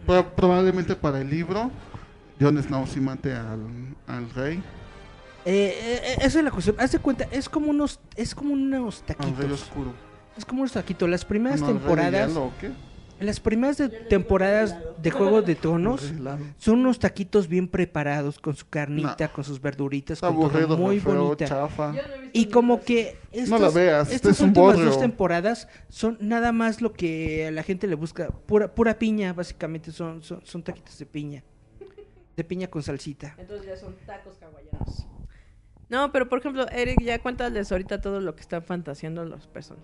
pro- 0.07 0.35
probablemente 0.35 0.97
para 0.97 1.21
el 1.21 1.31
libro, 1.31 1.71
Jon 2.41 2.63
Snow 2.63 2.87
sí 2.87 3.01
mate 3.01 3.33
al, 3.35 3.61
al 4.07 4.31
rey, 4.31 4.63
Eh, 5.45 5.75
eh, 5.81 6.01
eh, 6.05 6.17
esa 6.21 6.39
es 6.39 6.45
la 6.45 6.51
cuestión, 6.51 6.77
haz 6.79 6.93
de 6.93 6.99
cuenta, 6.99 7.27
es 7.31 7.49
como 7.49 7.71
unos, 7.71 8.01
es 8.17 8.35
como 8.35 8.53
unos 8.53 9.03
al 9.09 9.17
rey 9.17 9.17
taquitos, 9.33 9.63
oscuro. 9.63 9.93
es 10.37 10.45
como 10.45 10.61
unos 10.63 10.73
taquitos, 10.73 11.09
las 11.09 11.25
primeras 11.25 11.61
No, 11.61 11.69
al 11.69 11.73
rey 11.75 11.81
de 11.81 11.87
temporadas, 11.87 12.29
hielo, 12.29 12.45
¿o 12.45 12.53
qué? 12.61 12.71
las 13.21 13.41
primeras 13.41 13.79
de- 13.79 13.89
temporadas 13.89 14.77
de 15.03 15.11
Juego 15.11 15.43
de 15.43 15.57
Tronos. 15.57 16.13
Son 16.59 16.79
unos 16.79 17.01
taquitos 17.01 17.49
bien 17.49 17.67
preparados 17.67 18.39
con 18.39 18.55
su 18.55 18.69
carnita, 18.69 19.27
con 19.33 19.43
sus 19.43 19.61
verduritas, 19.61 20.21
con 20.21 20.35
todo 20.37 20.45
aburrido, 20.47 20.77
muy 20.79 21.01
feo, 21.01 21.25
bonita. 21.25 21.47
chafa. 21.47 21.95
Y 22.33 22.47
como 22.47 22.81
que 22.81 23.19
estas, 23.33 23.61
la 23.61 23.71
veas, 23.71 24.13
estas 24.13 24.33
es 24.37 24.41
un 24.41 24.51
últimas 24.51 24.75
bodrio. 24.77 24.91
dos 24.91 25.01
temporadas 25.01 25.67
son 25.89 26.17
nada 26.21 26.53
más 26.53 26.81
lo 26.81 26.93
que 26.93 27.49
a 27.49 27.51
la 27.51 27.65
gente 27.65 27.89
le 27.89 27.97
busca, 27.97 28.29
pura 28.29 28.73
pura 28.73 28.97
piña, 29.01 29.33
básicamente 29.33 29.91
son 29.91 30.23
son, 30.23 30.41
son 30.45 30.63
taquitos 30.63 30.97
de 30.97 31.07
piña. 31.07 31.43
De 32.39 32.45
piña 32.45 32.69
con 32.69 32.85
salsita. 32.85 33.35
Entonces 33.37 33.67
ya 33.67 33.77
son 33.77 33.97
tacos 34.07 34.41
hawaianos. 34.41 35.09
No, 35.89 36.13
pero 36.13 36.29
por 36.29 36.39
ejemplo, 36.39 36.69
Eric, 36.71 37.03
ya 37.03 37.19
cuéntales 37.19 37.73
ahorita 37.73 38.01
todo 38.01 38.21
lo 38.21 38.37
que 38.37 38.43
están 38.43 38.63
fantaseando 38.63 39.25
las 39.25 39.49
personas. 39.49 39.83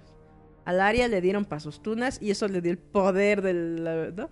Al 0.64 0.80
área 0.80 1.08
le 1.08 1.20
dieron 1.20 1.44
pa' 1.46 1.58
sus 1.58 1.82
tunas 1.82 2.22
y 2.22 2.30
eso 2.30 2.46
le 2.46 2.60
dio 2.60 2.70
el 2.70 2.78
poder 2.78 3.42
del, 3.42 4.14
¿no? 4.14 4.30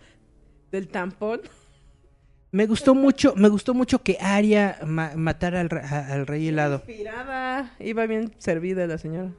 del 0.71 0.87
tampón. 0.87 1.41
Me 2.53 2.67
gustó 2.67 2.95
mucho, 2.95 3.35
me 3.35 3.49
gustó 3.49 3.73
mucho 3.73 4.03
que 4.03 4.19
Arya 4.21 4.79
ma- 4.87 5.13
matara 5.17 5.61
al, 5.63 5.69
al 5.73 6.27
rey 6.27 6.49
helado. 6.49 6.77
Inspirada, 6.87 7.75
iba 7.81 8.07
bien 8.07 8.35
servida 8.39 8.87
la 8.87 8.99
señora. 8.99 9.33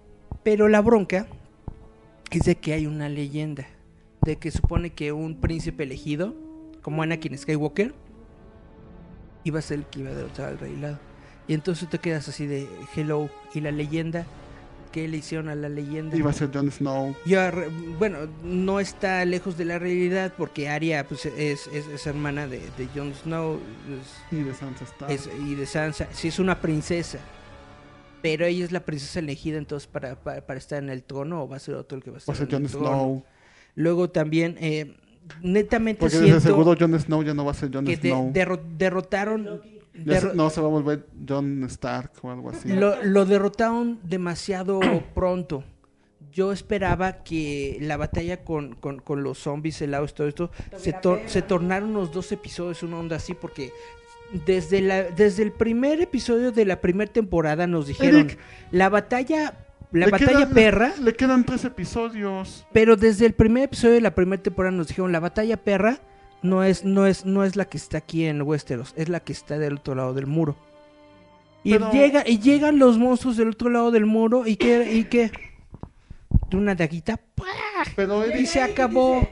Pero 0.44 0.68
la 0.68 0.82
bronca 0.82 1.28
es 2.32 2.42
de 2.42 2.56
que 2.56 2.74
hay 2.74 2.88
una 2.88 3.08
leyenda. 3.10 3.66
De 4.24 4.38
que 4.38 4.50
supone 4.50 4.90
que 4.90 5.12
un 5.12 5.40
príncipe 5.40 5.84
elegido, 5.84 6.34
como 6.82 7.04
Anakin 7.04 7.38
Skywalker, 7.38 7.94
iba 9.44 9.60
a 9.60 9.62
ser 9.62 9.80
el 9.80 9.86
que 9.86 10.00
iba 10.02 10.10
a 10.12 10.14
derrotar 10.14 10.50
al 10.50 10.60
rey 10.60 10.74
helado. 10.74 11.00
Y 11.48 11.54
entonces 11.54 11.90
te 11.90 12.00
quedas 12.00 12.28
así 12.30 12.46
de 12.48 12.68
hello. 12.96 13.30
Y 13.54 13.60
la 13.62 13.72
leyenda, 13.72 14.26
¿qué 14.92 15.08
le 15.08 15.18
hicieron 15.18 15.50
a 15.50 15.56
la 15.56 15.68
leyenda? 15.70 16.16
Iba 16.16 16.30
a 16.30 16.34
ser 16.34 16.52
Jon 16.54 16.72
Snow. 16.72 17.16
Ya, 17.26 17.54
bueno, 18.00 18.20
no 18.44 18.80
está 18.80 19.26
lejos 19.26 19.58
de 19.58 19.66
la 19.66 19.78
realidad 19.80 20.34
porque 20.38 20.70
Arya 20.70 21.06
pues, 21.06 21.26
es, 21.26 21.68
es, 21.68 21.88
es 21.88 22.08
hermana 22.08 22.48
de, 22.48 22.60
de 22.78 22.88
Jon 22.96 23.14
Snow 23.14 23.60
es- 24.00 24.38
Y 24.38 24.44
de 24.44 24.54
Sansa 24.54 24.86
Stark. 24.86 25.20
y 25.46 25.56
de 25.56 25.66
Sansa. 25.66 26.08
Sí, 26.14 26.30
es 26.30 26.40
una 26.40 26.60
princesa. 26.62 27.20
Pero 28.22 28.46
ella 28.46 28.64
es 28.64 28.72
la 28.72 28.86
princesa 28.86 29.20
elegida 29.20 29.58
entonces 29.58 29.88
para, 29.88 30.16
para, 30.16 30.46
para 30.46 30.58
estar 30.58 30.82
en 30.82 30.90
el 30.90 31.04
trono 31.04 31.44
o 31.44 31.48
va 31.50 31.58
a 31.58 31.60
ser 31.60 31.76
otro 31.76 31.98
el 31.98 32.04
que 32.06 32.10
va 32.12 32.18
a 32.18 32.20
Va 32.20 32.34
estar 32.34 32.36
a 32.36 32.38
ser 32.38 32.48
en 32.48 32.52
Jon 32.54 32.64
el 32.66 32.72
trono. 32.72 32.88
Snow. 32.88 33.26
Luego 33.76 34.10
también, 34.12 34.56
eh, 34.62 34.96
netamente 35.42 36.00
Porque 36.00 36.18
siento 36.18 36.40
seguro 36.40 36.76
Jon 36.80 37.00
Snow 37.00 37.24
ya 37.24 37.34
no 37.34 37.46
va 37.46 37.52
a 37.52 37.56
ser 37.56 37.72
Jon 37.74 37.86
que 37.86 37.98
de- 37.98 38.10
Snow. 38.10 38.32
derro- 38.34 38.62
derrotaron 38.78 39.62
derro- 39.94 40.34
no 40.34 40.50
se 40.50 40.62
va 40.62 40.68
a 40.68 40.70
volver 40.72 41.06
John 41.28 41.64
Stark 41.66 42.12
o 42.22 42.32
algo 42.32 42.50
así. 42.50 42.70
lo, 42.70 43.04
lo 43.04 43.26
derrotaron 43.26 44.00
demasiado 44.04 44.80
pronto. 45.14 45.64
Yo 46.32 46.52
esperaba 46.52 47.24
que 47.24 47.78
la 47.80 47.96
batalla 47.96 48.44
con, 48.44 48.74
con, 48.74 49.00
con 49.00 49.22
los 49.22 49.38
zombies 49.38 49.80
helados, 49.84 50.16
todo 50.16 50.28
esto, 50.28 50.50
se, 50.78 50.92
tor- 50.94 51.22
se 51.28 51.44
tornaron 51.44 51.92
unos 51.92 52.12
dos 52.12 52.32
episodios, 52.32 52.82
una 52.82 52.98
onda 52.98 53.18
así, 53.18 53.36
porque 53.36 53.72
desde, 54.48 54.82
la, 54.82 55.04
desde 55.04 55.44
el 55.44 55.52
primer 55.52 56.02
episodio 56.02 56.52
de 56.52 56.66
la 56.66 56.82
primera 56.82 57.12
temporada 57.12 57.68
nos 57.68 57.86
dijeron, 57.86 58.22
Eric. 58.22 58.40
la 58.72 58.90
batalla, 58.90 59.54
la 59.94 60.06
Le 60.08 60.12
batalla 60.12 60.32
quedan- 60.40 60.54
perra, 60.54 60.94
Le 61.02 61.14
quedan 61.16 61.46
tres 61.46 61.64
episodios. 61.66 62.66
pero 62.74 62.96
desde 62.98 63.26
el 63.26 63.34
primer 63.34 63.64
episodio 63.64 63.94
de 63.96 64.02
la 64.02 64.14
primera 64.16 64.42
temporada 64.44 64.76
nos 64.76 64.88
dijeron, 64.90 65.12
la 65.12 65.20
batalla 65.20 65.58
perra 65.58 66.00
no 66.42 66.64
es, 66.64 66.84
no 66.84 67.06
es, 67.08 67.26
no 67.26 67.44
es 67.46 67.56
la 67.56 67.66
que 67.66 67.78
está 67.78 68.00
aquí 68.00 68.26
en 68.26 68.42
Westeros, 68.42 68.94
es 68.98 69.08
la 69.08 69.22
que 69.22 69.32
está 69.34 69.58
del 69.58 69.76
otro 69.76 69.96
lado 69.96 70.14
del 70.14 70.28
muro. 70.28 70.58
Y, 71.64 71.72
Pero- 71.74 71.92
llega, 71.92 72.24
y 72.28 72.40
llegan 72.40 72.78
los 72.80 72.98
monstruos 72.98 73.38
del 73.38 73.50
otro 73.50 73.70
lado 73.70 73.92
del 73.92 74.06
muro 74.06 74.46
y 74.46 74.58
que, 74.58 74.92
y 74.94 75.06
que 75.06 75.32
de 76.50 76.58
una 76.58 76.76
daguita 76.76 77.18
¡pah! 77.36 77.46
Pero 77.96 78.26
y 78.38 78.46
se 78.46 78.62
acabó. 78.62 79.28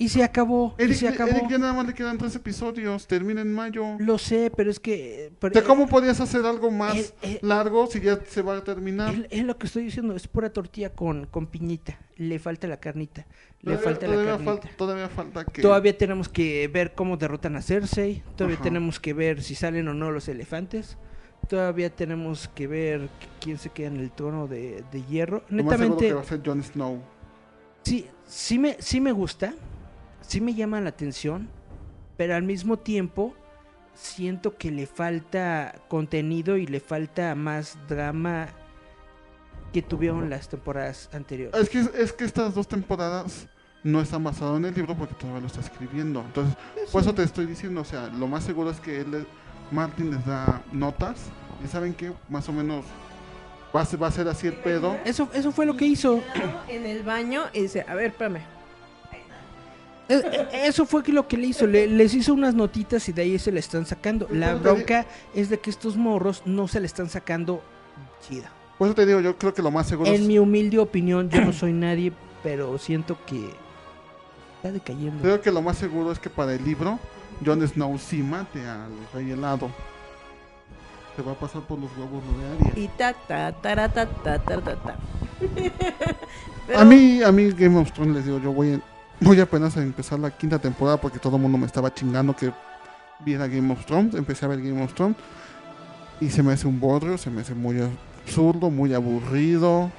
Y 0.00 0.08
se 0.08 0.24
acabó. 0.24 0.74
Y 0.78 0.84
Eric, 0.84 0.96
se 0.96 1.08
acabó. 1.08 1.30
Eric, 1.30 1.50
ya 1.50 1.58
nada 1.58 1.74
más 1.74 1.86
le 1.86 1.92
quedan 1.92 2.16
tres 2.16 2.34
episodios. 2.34 3.06
Termina 3.06 3.42
en 3.42 3.52
mayo. 3.52 3.84
Lo 3.98 4.16
sé, 4.16 4.50
pero 4.56 4.70
es 4.70 4.80
que... 4.80 5.30
pero- 5.38 5.52
O 5.52 5.54
sea, 5.58 5.62
¿Cómo 5.62 5.86
podías 5.88 6.18
hacer 6.20 6.46
algo 6.46 6.70
más 6.70 6.96
Eh, 6.96 7.12
eh. 7.20 7.38
largo 7.42 7.86
si 7.86 8.00
ya 8.00 8.18
se 8.26 8.40
va 8.40 8.56
a 8.56 8.64
terminar? 8.64 9.26
Es, 9.28 9.44
lo 9.44 9.58
que 9.58 9.66
estoy 9.66 9.84
diciendo, 9.84 10.16
es 10.16 10.26
pura 10.26 10.50
tortilla 10.54 10.88
con, 10.94 11.26
con 11.26 11.46
piñita. 11.48 11.98
Le 12.16 12.38
falta 12.38 12.66
la 12.66 12.78
carnita. 12.80 13.26
Le 13.60 13.76
Todavía- 13.76 13.84
falta 13.84 14.06
la 14.06 14.12
todavía 14.14 14.32
carnita. 14.32 14.52
falta- 14.62 14.76
todavía 14.78 15.08
falta 15.10 15.44
que... 15.44 15.60
Todavía 15.60 15.98
tenemos 15.98 16.28
que 16.30 16.66
ver 16.68 16.94
cómo 16.94 17.18
derrotan 17.18 17.56
a 17.56 17.60
Cersei. 17.62 18.22
Todavía 18.36 18.54
Ajá. 18.54 18.64
tenemos 18.64 19.00
que 19.00 19.12
ver 19.12 19.42
si 19.42 19.54
salen 19.54 19.86
o 19.88 19.92
no 19.92 20.10
los 20.10 20.28
elefantes. 20.28 20.96
Todavía 21.46 21.90
tenemos 21.94 22.48
que 22.48 22.66
ver 22.66 23.02
qu- 23.02 23.08
quién 23.42 23.58
se 23.58 23.68
queda 23.68 23.88
en 23.88 23.96
el 23.98 24.10
trono 24.12 24.46
de, 24.48 24.82
de 24.92 25.02
hierro. 25.04 25.44
Lo 25.50 25.62
más 25.62 25.72
Netamente, 25.78 26.06
que 26.06 26.14
va 26.14 26.22
a 26.22 26.24
ser 26.24 26.40
Jon 26.42 26.62
Snow. 26.62 27.02
sí, 27.82 28.06
sí 28.26 28.58
me, 28.58 28.76
sí 28.80 28.98
me 29.02 29.12
gusta. 29.12 29.52
Sí 30.30 30.40
me 30.40 30.54
llama 30.54 30.80
la 30.80 30.90
atención. 30.90 31.48
Pero 32.16 32.36
al 32.36 32.44
mismo 32.44 32.78
tiempo 32.78 33.34
siento 33.94 34.56
que 34.56 34.70
le 34.70 34.86
falta 34.86 35.74
contenido 35.88 36.56
y 36.56 36.66
le 36.66 36.78
falta 36.78 37.34
más 37.34 37.76
drama 37.88 38.46
que 39.72 39.82
tuvieron 39.82 40.30
las 40.30 40.48
temporadas 40.48 41.10
anteriores. 41.12 41.60
Es 41.60 41.68
que, 41.68 41.80
es 42.00 42.12
que 42.12 42.24
estas 42.24 42.54
dos 42.54 42.68
temporadas 42.68 43.48
no 43.82 44.00
están 44.00 44.22
basadas 44.22 44.58
en 44.58 44.66
el 44.66 44.74
libro 44.74 44.94
porque 44.96 45.14
todavía 45.14 45.40
lo 45.40 45.48
está 45.48 45.60
escribiendo. 45.62 46.20
Entonces, 46.20 46.56
por 46.92 47.02
eso 47.02 47.12
te 47.12 47.24
estoy 47.24 47.46
diciendo, 47.46 47.80
o 47.80 47.84
sea, 47.84 48.06
lo 48.06 48.28
más 48.28 48.44
seguro 48.44 48.70
es 48.70 48.78
que 48.78 49.00
él, 49.00 49.26
Martin 49.72 50.12
les 50.12 50.24
da 50.24 50.62
notas 50.70 51.22
y 51.64 51.66
saben 51.66 51.92
que 51.92 52.12
más 52.28 52.48
o 52.48 52.52
menos 52.52 52.84
va 53.74 53.80
a 53.80 53.84
ser, 53.84 54.00
va 54.00 54.06
a 54.06 54.12
ser 54.12 54.28
así 54.28 54.46
el 54.46 54.54
pedo. 54.54 54.96
Eso, 55.04 55.28
eso 55.34 55.50
fue 55.50 55.66
lo 55.66 55.76
que 55.76 55.86
hizo. 55.86 56.22
En 56.68 56.86
el 56.86 57.02
baño 57.02 57.46
y 57.52 57.62
dice, 57.62 57.84
a 57.88 57.96
ver, 57.96 58.10
espérame. 58.10 58.59
Eh, 60.10 60.22
eh, 60.24 60.48
Eso 60.66 60.84
fue 60.86 61.02
lo 61.08 61.26
que 61.28 61.36
le 61.36 61.46
hizo, 61.46 61.66
le- 61.66 61.86
les 61.86 62.12
hizo 62.14 62.34
unas 62.34 62.54
notitas 62.54 63.08
y 63.08 63.12
de 63.12 63.22
ahí 63.22 63.38
se 63.38 63.52
le 63.52 63.60
están 63.60 63.86
sacando. 63.86 64.26
La 64.30 64.54
bronca 64.54 65.06
es 65.34 65.48
de 65.50 65.58
que 65.60 65.70
estos 65.70 65.96
morros 65.96 66.42
no 66.44 66.66
se 66.68 66.80
le 66.80 66.86
están 66.86 67.08
sacando 67.08 67.62
chida. 68.28 68.50
Por 68.78 68.88
eso 68.88 68.94
te 68.94 69.06
digo, 69.06 69.20
yo 69.20 69.36
creo 69.36 69.52
que 69.54 69.62
lo 69.62 69.70
más 69.70 69.86
seguro 69.88 70.08
En 70.08 70.14
es... 70.14 70.20
mi 70.22 70.38
humilde 70.38 70.78
opinión, 70.78 71.28
yo 71.30 71.40
no 71.42 71.52
soy 71.52 71.72
nadie, 71.72 72.12
pero 72.42 72.76
siento 72.78 73.18
que 73.26 73.50
está 74.56 74.72
decayendo. 74.72 75.22
Creo 75.22 75.40
que 75.40 75.50
lo 75.52 75.62
más 75.62 75.78
seguro 75.78 76.10
es 76.12 76.18
que 76.18 76.28
para 76.30 76.54
el 76.54 76.64
libro, 76.64 76.98
Jon 77.44 77.66
Snow 77.66 77.98
sí 77.98 78.22
mate 78.22 78.66
al 78.66 78.90
rey 79.14 79.30
helado. 79.30 79.70
Se 81.16 81.22
va 81.22 81.32
a 81.32 81.34
pasar 81.34 81.62
por 81.62 81.78
los 81.78 81.90
huevos 81.96 82.22
de 82.38 82.68
Arya. 82.68 82.72
Y 82.84 82.88
ta, 82.96 83.12
ta, 83.12 83.52
tara, 83.52 83.88
ta, 83.88 84.06
ta, 84.06 84.38
ta, 84.38 84.60
ta, 84.60 84.76
ta. 84.76 84.96
Pero- 86.66 86.78
A 86.78 86.84
mí, 86.84 87.22
a 87.22 87.32
mí 87.32 87.50
Game 87.52 87.78
of 87.78 87.92
Thrones 87.92 88.14
les 88.16 88.24
digo, 88.26 88.38
yo 88.38 88.52
voy, 88.52 88.74
en- 88.74 88.82
voy 89.20 89.40
apenas 89.40 89.76
a 89.76 89.82
empezar 89.82 90.18
la 90.18 90.30
quinta 90.30 90.58
temporada 90.58 91.00
porque 91.00 91.18
todo 91.18 91.36
el 91.36 91.42
mundo 91.42 91.58
me 91.58 91.66
estaba 91.66 91.92
chingando 91.92 92.34
que 92.34 92.52
viera 93.24 93.46
Game 93.46 93.72
of 93.72 93.84
Thrones. 93.86 94.14
Empecé 94.14 94.44
a 94.44 94.48
ver 94.48 94.60
Game 94.62 94.82
of 94.82 94.94
Thrones 94.94 95.16
y 96.20 96.28
se 96.30 96.42
me 96.42 96.52
hace 96.52 96.66
un 96.66 96.80
bodrio, 96.80 97.16
se 97.18 97.30
me 97.30 97.40
hace 97.42 97.54
muy 97.54 97.76
absurdo, 98.24 98.70
muy 98.70 98.94
aburrido. 98.94 99.90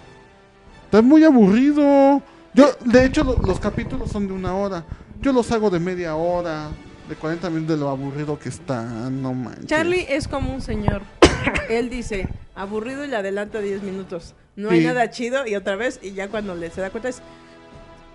Está 0.86 1.02
muy 1.02 1.24
aburrido. 1.24 2.22
Yo, 2.54 2.70
de 2.86 3.06
hecho, 3.06 3.24
lo- 3.24 3.38
los 3.38 3.60
capítulos 3.60 4.12
son 4.12 4.28
de 4.28 4.34
una 4.34 4.54
hora. 4.56 4.84
Yo 5.22 5.32
los 5.32 5.52
hago 5.52 5.70
de 5.70 5.80
media 5.80 6.16
hora, 6.16 6.70
de 7.08 7.16
40 7.16 7.50
minutos 7.50 7.78
de 7.78 7.84
lo 7.84 7.90
aburrido 7.90 8.38
que 8.40 8.50
está. 8.50 8.84
No 9.10 9.34
manches. 9.34 9.68
Charlie 9.68 10.06
es 10.10 10.28
como 10.28 10.54
un 10.54 10.62
señor. 10.62 11.02
Él 11.70 11.90
dice, 11.90 12.28
aburrido 12.56 13.06
y 13.06 13.08
le 13.08 13.16
adelanta 13.16 13.60
10 13.62 13.84
minutos. 13.84 14.36
No 14.58 14.70
hay 14.70 14.82
Sí. 14.82 14.86
nada 14.88 15.10
chido 15.12 15.48
y 15.48 15.56
otra 15.56 15.76
vez, 15.78 16.00
y 16.04 16.12
ya 16.12 16.28
cuando 16.28 16.56
le 16.56 16.70
se 16.72 16.82
da 16.82 16.90
cuenta 16.90 17.08
es... 17.10 17.22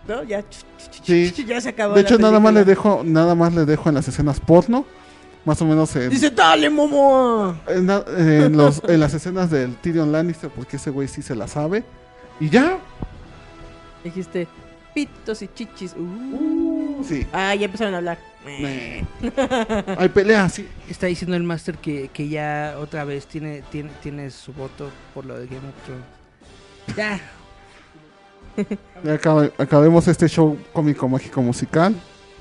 ¿No? 0.08 0.22
Ya, 0.22 0.40
ch- 0.40 0.64
ch- 0.78 1.02
ch- 1.02 1.32
Sí. 1.34 1.44
ya 1.44 1.60
se 1.60 1.70
acabó 1.70 1.94
De 1.94 2.02
la 2.02 2.08
hecho, 2.08 2.18
nada 2.18 2.38
más 2.40 2.54
le 2.54 2.64
dejo, 2.64 3.02
nada 3.04 3.34
más 3.34 3.54
le 3.54 3.64
dejo 3.64 3.88
en 3.88 3.94
las 3.96 4.06
escenas 4.08 4.40
porno. 4.40 4.84
Más 5.44 5.62
o 5.62 5.64
menos 5.64 5.94
en, 5.94 6.10
Dice, 6.10 6.30
dale, 6.30 6.68
Momo. 6.70 7.56
en, 7.68 8.56
los, 8.56 8.82
en 8.88 8.98
las 8.98 9.14
escenas 9.14 9.48
del 9.50 9.76
Tyrion 9.76 10.10
Lannister, 10.10 10.50
porque 10.50 10.76
ese 10.76 10.90
güey 10.90 11.06
sí 11.06 11.22
se 11.22 11.36
la 11.36 11.46
sabe. 11.46 11.84
Y 12.40 12.48
ya. 12.50 12.78
Dijiste, 14.02 14.48
pitos 14.94 15.42
y 15.42 15.48
chichis. 15.54 15.94
Uh. 15.96 17.04
Sí. 17.06 17.26
Ah, 17.32 17.54
ya 17.54 17.66
empezaron 17.66 17.94
a 17.94 17.98
hablar. 17.98 18.18
Me- 18.44 19.04
Hay 19.98 20.08
peleas, 20.08 20.52
sí. 20.54 20.68
Está 20.88 21.06
diciendo 21.06 21.36
el 21.36 21.42
máster 21.44 21.76
que, 21.78 22.08
que 22.12 22.28
ya 22.28 22.74
otra 22.80 23.04
vez 23.04 23.26
tiene, 23.26 23.62
tiene, 23.70 23.90
tiene 24.02 24.30
su 24.30 24.52
voto 24.52 24.90
por 25.14 25.24
lo 25.26 25.38
de 25.38 25.46
Game 25.46 25.68
of 25.68 25.74
Thrones. 25.84 26.96
Ya, 26.96 27.20
Ya 29.04 29.14
acabe- 29.14 29.52
acabemos 29.58 30.08
este 30.08 30.28
show 30.28 30.56
cómico 30.72 31.08
mágico 31.08 31.42
musical. 31.42 31.94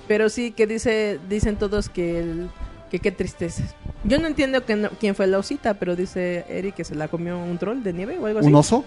Pero 0.07 0.29
sí, 0.29 0.51
que 0.51 0.67
dice, 0.67 1.19
dicen 1.29 1.57
todos 1.57 1.89
que 1.89 2.19
el, 2.19 2.49
que 2.91 2.99
qué 2.99 3.11
tristeza. 3.11 3.63
Yo 4.03 4.19
no 4.19 4.27
entiendo 4.27 4.65
que 4.65 4.75
no- 4.75 4.89
quién 4.99 5.15
fue 5.15 5.27
la 5.27 5.39
osita, 5.39 5.75
pero 5.75 5.95
dice 5.95 6.45
Eric 6.47 6.75
que 6.75 6.83
se 6.83 6.95
la 6.95 7.07
comió 7.07 7.37
un 7.37 7.57
troll 7.57 7.81
de 7.83 7.93
nieve 7.93 8.17
o 8.19 8.25
algo 8.27 8.39
así. 8.39 8.47
¿Un 8.47 8.55
oso? 8.55 8.85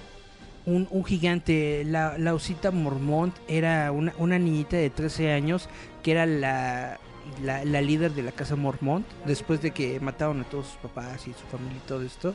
un, 0.67 0.87
un 0.91 1.03
gigante, 1.03 1.83
la, 1.87 2.19
la 2.19 2.35
osita 2.35 2.71
Mormont 2.71 3.35
era 3.49 3.91
una, 3.91 4.13
una 4.19 4.39
niñita 4.39 4.77
de 4.77 4.91
13 4.91 5.33
años 5.33 5.67
que 6.03 6.11
era 6.13 6.27
la, 6.27 6.99
la, 7.43 7.65
la 7.65 7.81
líder 7.81 8.13
de 8.13 8.23
la 8.23 8.33
casa 8.33 8.55
Mormont 8.55 9.07
después 9.25 9.63
de 9.63 9.71
que 9.71 9.99
mataron 10.01 10.43
a 10.43 10.45
todos 10.45 10.67
sus 10.67 10.77
papás 10.77 11.27
y 11.27 11.33
su 11.33 11.47
familia 11.51 11.79
y 11.83 11.89
todo 11.89 12.03
esto. 12.03 12.35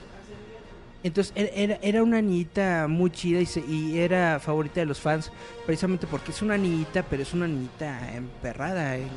Entonces 1.04 1.34
era, 1.36 1.78
era, 1.82 2.02
una 2.02 2.22
niñita 2.22 2.88
muy 2.88 3.12
chida 3.12 3.40
y, 3.42 3.46
se- 3.46 3.66
y 3.68 4.00
era 4.00 4.40
favorita 4.40 4.80
de 4.80 4.86
los 4.86 5.00
fans 5.02 5.32
precisamente 5.66 6.08
porque 6.08 6.32
es 6.32 6.42
una 6.42 6.58
niñita, 6.58 7.04
pero 7.04 7.24
es 7.24 7.34
una 7.34 7.48
niñita 7.48 8.16
emperrada, 8.16 8.96
em- 8.98 9.10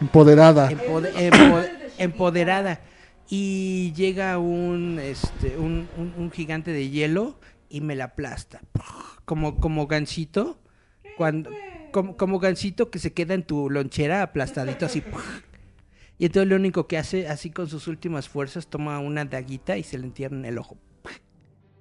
Empoderada. 0.00 0.70
empode- 0.70 1.12
empo- 1.14 1.68
empoderada. 1.98 2.80
Y 3.30 3.92
llega 3.94 4.38
un, 4.38 4.98
este, 5.00 5.56
un, 5.56 5.88
un- 5.96 6.14
un 6.16 6.30
gigante 6.30 6.72
de 6.72 6.88
hielo 6.90 7.38
y 7.68 7.82
me 7.82 7.94
la 7.94 8.04
aplasta. 8.04 8.60
Como, 9.24 9.58
como 9.60 9.86
gansito. 9.86 10.58
Cuando, 11.16 11.50
como, 11.92 12.16
como 12.16 12.38
gansito 12.38 12.90
que 12.90 12.98
se 12.98 13.12
queda 13.12 13.34
en 13.34 13.42
tu 13.42 13.68
lonchera 13.70 14.22
aplastadito 14.22 14.86
así. 14.86 15.02
Y 16.18 16.26
entonces 16.26 16.48
lo 16.48 16.56
único 16.56 16.86
que 16.88 16.96
hace, 16.98 17.28
así 17.28 17.50
con 17.50 17.68
sus 17.68 17.86
últimas 17.86 18.28
fuerzas, 18.28 18.66
toma 18.66 18.98
una 18.98 19.24
daguita 19.24 19.76
y 19.76 19.82
se 19.84 19.98
le 19.98 20.04
entierra 20.04 20.36
en 20.36 20.44
el 20.44 20.58
ojo. 20.58 20.76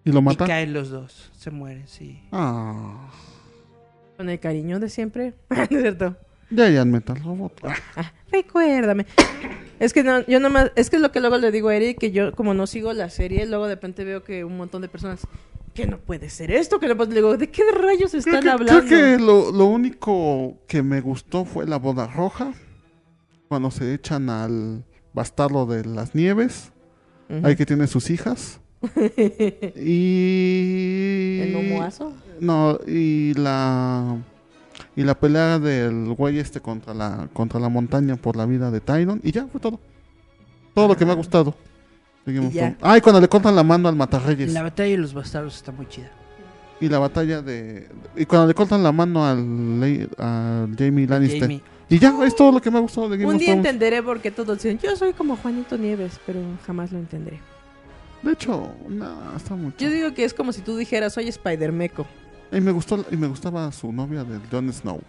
¿Y 0.07 0.11
lo 0.13 0.19
Y 0.19 0.21
mata? 0.21 0.45
caen 0.45 0.71
los 0.73 0.89
dos. 0.89 1.29
Se 1.38 1.51
mueren, 1.51 1.85
sí. 1.88 2.21
Ah. 2.31 3.09
Con 4.15 4.29
el 4.29 4.39
cariño 4.39 4.79
de 4.79 4.89
siempre. 4.89 5.34
¿No 5.49 5.61
es 5.63 5.67
cierto? 5.69 6.15
Ya, 6.49 6.69
ya, 6.69 6.85
Metal 6.85 7.21
Robot. 7.21 7.59
Ah, 7.97 8.13
recuérdame. 8.31 9.05
Es 9.79 9.91
que 9.91 10.03
no, 10.05 10.25
yo 10.27 10.39
nomás, 10.39 10.71
es 10.75 10.89
que 10.89 10.95
es 10.95 11.01
lo 11.01 11.11
que 11.11 11.19
luego 11.19 11.38
le 11.38 11.51
digo 11.51 11.67
a 11.67 11.75
Eric, 11.75 11.97
que 11.99 12.11
yo 12.11 12.31
como 12.34 12.53
no 12.53 12.67
sigo 12.67 12.93
la 12.93 13.09
serie, 13.09 13.45
luego 13.45 13.67
de 13.67 13.75
repente 13.75 14.05
veo 14.05 14.23
que 14.23 14.45
un 14.45 14.55
montón 14.55 14.81
de 14.81 14.88
personas, 14.88 15.27
que 15.73 15.85
no 15.88 15.97
puede 15.99 16.29
ser 16.29 16.51
esto, 16.51 16.79
que 16.79 16.88
no 16.88 16.95
puede, 16.95 17.09
le 17.09 17.15
digo, 17.17 17.35
¿de 17.35 17.49
qué 17.49 17.63
rayos 17.73 18.11
Creo 18.11 18.19
están 18.19 18.43
que, 18.43 18.49
hablando? 18.49 18.85
creo 18.88 19.17
que 19.17 19.21
lo, 19.21 19.51
lo 19.51 19.65
único 19.65 20.55
que 20.69 20.81
me 20.84 21.01
gustó 21.01 21.43
fue 21.43 21.67
la 21.67 21.77
boda 21.77 22.07
roja. 22.07 22.53
Cuando 23.49 23.69
se 23.69 23.93
echan 23.93 24.29
al 24.29 24.85
bastardo 25.13 25.65
de 25.65 25.84
las 25.85 26.15
nieves. 26.15 26.71
Ujú. 27.29 27.45
Ahí 27.45 27.55
que 27.57 27.65
tiene 27.65 27.88
sus 27.88 28.09
hijas. 28.09 28.61
Y. 29.76 31.39
¿El 31.43 31.53
momoazo? 31.53 32.14
No, 32.39 32.77
y 32.88 33.34
la. 33.35 34.18
Y 34.95 35.03
la 35.03 35.14
pelea 35.15 35.59
del 35.59 36.14
güey 36.15 36.39
este 36.39 36.59
contra 36.59 36.93
la, 36.93 37.30
contra 37.34 37.59
la 37.59 37.69
montaña 37.69 38.15
por 38.15 38.35
la 38.35 38.45
vida 38.45 38.72
de 38.72 38.80
Tyron. 38.81 39.19
Y 39.23 39.31
ya, 39.31 39.45
fue 39.47 39.59
todo. 39.61 39.80
Todo 40.73 40.88
lo 40.88 40.97
que 40.97 41.05
me 41.05 41.11
ha 41.11 41.15
gustado. 41.15 41.55
de 42.26 42.34
Game 42.34 42.51
Y. 42.53 42.59
Ah, 42.81 42.99
cuando 43.01 43.22
le 43.22 43.27
cortan 43.27 43.55
la 43.55 43.64
mano 43.64 43.88
al 43.89 43.95
Matarreyes. 43.95 44.51
La 44.53 44.64
batalla 44.64 44.91
de 44.91 44.97
los 44.97 45.14
bastardos 45.14 45.55
está 45.55 45.72
muy 45.72 45.88
chida. 45.88 46.11
Y 46.80 46.89
la 46.89 46.99
batalla 46.99 47.41
de. 47.41 47.88
Y 48.15 48.26
cuando 48.26 48.47
le 48.47 48.53
cortan 48.53 48.84
la 48.84 48.91
mano 48.91 49.26
al, 49.26 49.80
Le- 49.80 50.09
al 50.18 50.76
Jamie 50.77 51.07
Lannister. 51.07 51.41
Jamie. 51.41 51.61
Y 51.89 51.99
ya, 51.99 52.14
es 52.26 52.35
todo 52.35 52.51
lo 52.51 52.61
que 52.61 52.69
me 52.69 52.77
ha 52.77 52.81
gustado 52.81 53.07
de 53.09 53.18
Game 53.18 53.30
Un 53.30 53.35
of 53.35 53.39
día 53.39 53.53
Thrones. 53.53 53.65
entenderé 53.65 54.03
por 54.03 54.19
qué 54.19 54.30
todos 54.30 54.57
dicen, 54.57 54.77
yo 54.80 54.95
soy 54.95 55.14
como 55.14 55.38
Juanito 55.38 55.77
Nieves, 55.77 56.19
pero 56.26 56.39
jamás 56.65 56.91
lo 56.91 56.99
entenderé. 56.99 57.39
De 58.23 58.31
hecho, 58.34 58.72
no, 58.89 59.35
está 59.35 59.56
mucho. 59.56 59.77
Yo 59.80 59.89
digo 59.91 60.14
que 60.14 60.23
es 60.23 60.34
como 60.34 60.52
si 60.52 60.61
tú 60.61 60.76
dijeras, 60.77 61.14
soy 61.14 61.27
Spider-Meco. 61.27 62.06
Y 62.52 62.61
me 62.61 62.72
gustó 62.72 63.06
y 63.11 63.18
me 63.18 63.27
gustaba 63.27 63.72
su 63.72 63.91
novia 63.91 64.23
del 64.23 64.41
Jon 64.52 64.72
Snow, 64.72 65.02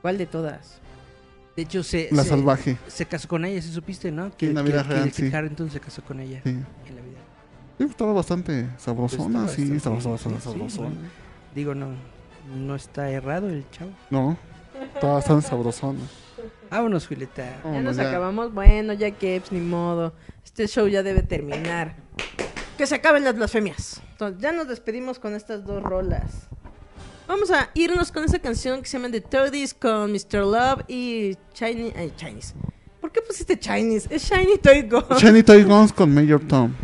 ¿Cuál 0.00 0.16
de 0.16 0.26
todas? 0.26 0.78
De 1.56 1.62
hecho, 1.62 1.82
se, 1.82 2.08
la 2.12 2.22
se, 2.22 2.30
salvaje. 2.30 2.78
se 2.86 3.04
casó 3.04 3.28
con 3.28 3.44
ella, 3.44 3.60
¿sí 3.60 3.70
supiste, 3.72 4.10
no? 4.10 4.34
Que, 4.36 4.46
en 4.48 4.54
la 4.54 4.62
que- 4.62 4.70
vida 4.70 4.82
que 4.82 4.88
real, 4.94 5.04
Kit 5.12 5.14
sí. 5.30 5.34
Harington 5.34 5.70
se 5.70 5.80
casó 5.80 6.02
con 6.02 6.20
ella 6.20 6.40
Sí. 6.44 6.50
en 6.50 6.96
la 6.96 7.02
vida. 7.02 7.18
Sí, 7.78 7.84
estaba 7.84 8.12
bastante 8.12 8.68
sabrosona, 8.78 9.40
Pues 9.44 9.56
sí, 9.56 9.62
estaba- 9.62 9.96
estaba 9.98 10.16
sí, 10.16 10.24
sabrosona, 10.24 10.36
sí, 10.40 10.42
sabrosona. 10.44 10.88
bueno. 10.88 11.00
Digo, 11.54 11.74
no, 11.74 11.88
no 12.56 12.74
está 12.76 13.10
errado 13.10 13.48
el 13.50 13.68
chavo. 13.72 13.90
No, 14.10 14.38
estaba 14.94 15.14
bastante 15.14 15.48
sabrosona. 15.48 15.98
Vámonos, 16.70 17.06
Julieta. 17.06 17.60
Ya 17.64 17.82
nos 17.82 17.96
ya. 17.96 18.08
acabamos. 18.08 18.52
Bueno, 18.52 18.92
ya 18.92 19.10
que 19.10 19.42
ni 19.50 19.60
modo. 19.60 20.14
Este 20.44 20.66
show 20.68 20.86
ya 20.88 21.02
debe 21.02 21.22
terminar. 21.22 21.96
Que 22.78 22.86
se 22.86 22.94
acaben 22.94 23.24
las 23.24 23.34
blasfemias. 23.34 24.00
Entonces, 24.12 24.40
ya 24.40 24.52
nos 24.52 24.68
despedimos 24.68 25.18
con 25.18 25.34
estas 25.34 25.64
dos 25.64 25.82
rolas. 25.82 26.48
Vamos 27.26 27.50
a 27.50 27.70
irnos 27.74 28.10
con 28.10 28.24
esa 28.24 28.38
canción 28.38 28.82
que 28.82 28.88
se 28.88 28.98
llama 28.98 29.10
The 29.10 29.22
30s 29.22 29.74
con 29.78 30.12
Mr. 30.12 30.44
Love 30.44 30.84
y 30.88 31.36
Chinese. 31.52 31.94
Ay, 31.96 32.12
Chinese. 32.16 32.54
¿Por 33.00 33.12
qué 33.12 33.20
pusiste 33.22 33.58
Chinese? 33.58 34.08
Es 34.14 34.24
Shiny 34.30 34.58
Toy 34.58 34.82
Gun. 34.82 35.04
Shiny 35.18 35.42
Toy 35.42 35.62
Guns 35.64 35.92
con 35.92 36.12
Major 36.14 36.40
Tom. 36.40 36.74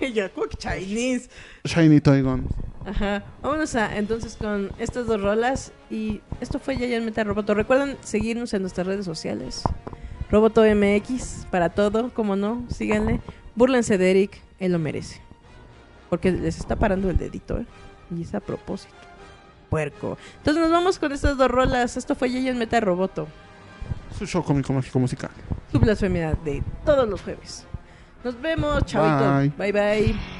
y 0.00 0.12
yo, 0.12 0.32
¿cómo 0.32 0.46
que 0.48 0.56
Chinese? 0.56 1.28
Shiny 1.64 2.00
Toy 2.00 2.22
Guns. 2.22 2.46
Ajá. 2.86 3.22
Vámonos 3.42 3.74
a 3.74 3.96
entonces 3.96 4.36
con 4.36 4.70
estas 4.78 5.06
dos 5.06 5.20
rolas. 5.20 5.72
Y 5.90 6.20
esto 6.40 6.58
fue 6.58 6.76
Yayan 6.76 7.04
Meta 7.04 7.24
Roboto. 7.24 7.54
Recuerden 7.54 7.96
seguirnos 8.02 8.54
en 8.54 8.62
nuestras 8.62 8.86
redes 8.86 9.04
sociales. 9.04 9.62
Roboto 10.30 10.62
MX 10.62 11.46
para 11.50 11.70
todo, 11.70 12.10
como 12.14 12.36
no, 12.36 12.64
síganle. 12.68 13.20
Búrlense 13.54 13.98
de 13.98 14.10
Eric, 14.10 14.40
él 14.58 14.72
lo 14.72 14.78
merece. 14.78 15.20
Porque 16.08 16.30
les 16.30 16.58
está 16.58 16.76
parando 16.76 17.10
el 17.10 17.16
dedito, 17.16 17.58
¿eh? 17.58 17.66
Y 18.16 18.22
es 18.22 18.34
a 18.34 18.40
propósito. 18.40 18.94
Puerco. 19.68 20.18
Entonces 20.38 20.62
nos 20.62 20.70
vamos 20.72 20.98
con 20.98 21.12
estas 21.12 21.36
dos 21.36 21.48
rolas. 21.48 21.96
Esto 21.96 22.14
fue 22.14 22.30
Yayan 22.30 22.58
Meta 22.58 22.80
Roboto. 22.80 23.28
Su 24.16 24.26
show 24.26 24.42
cómico 24.42 24.72
mágico 24.72 24.98
musical. 24.98 25.30
Su 25.70 25.78
blasfemia 25.78 26.34
de 26.44 26.62
todos 26.84 27.08
los 27.08 27.22
jueves. 27.22 27.64
Nos 28.24 28.40
vemos, 28.40 28.84
chavito. 28.84 29.56
Bye 29.56 29.72
bye. 29.72 30.39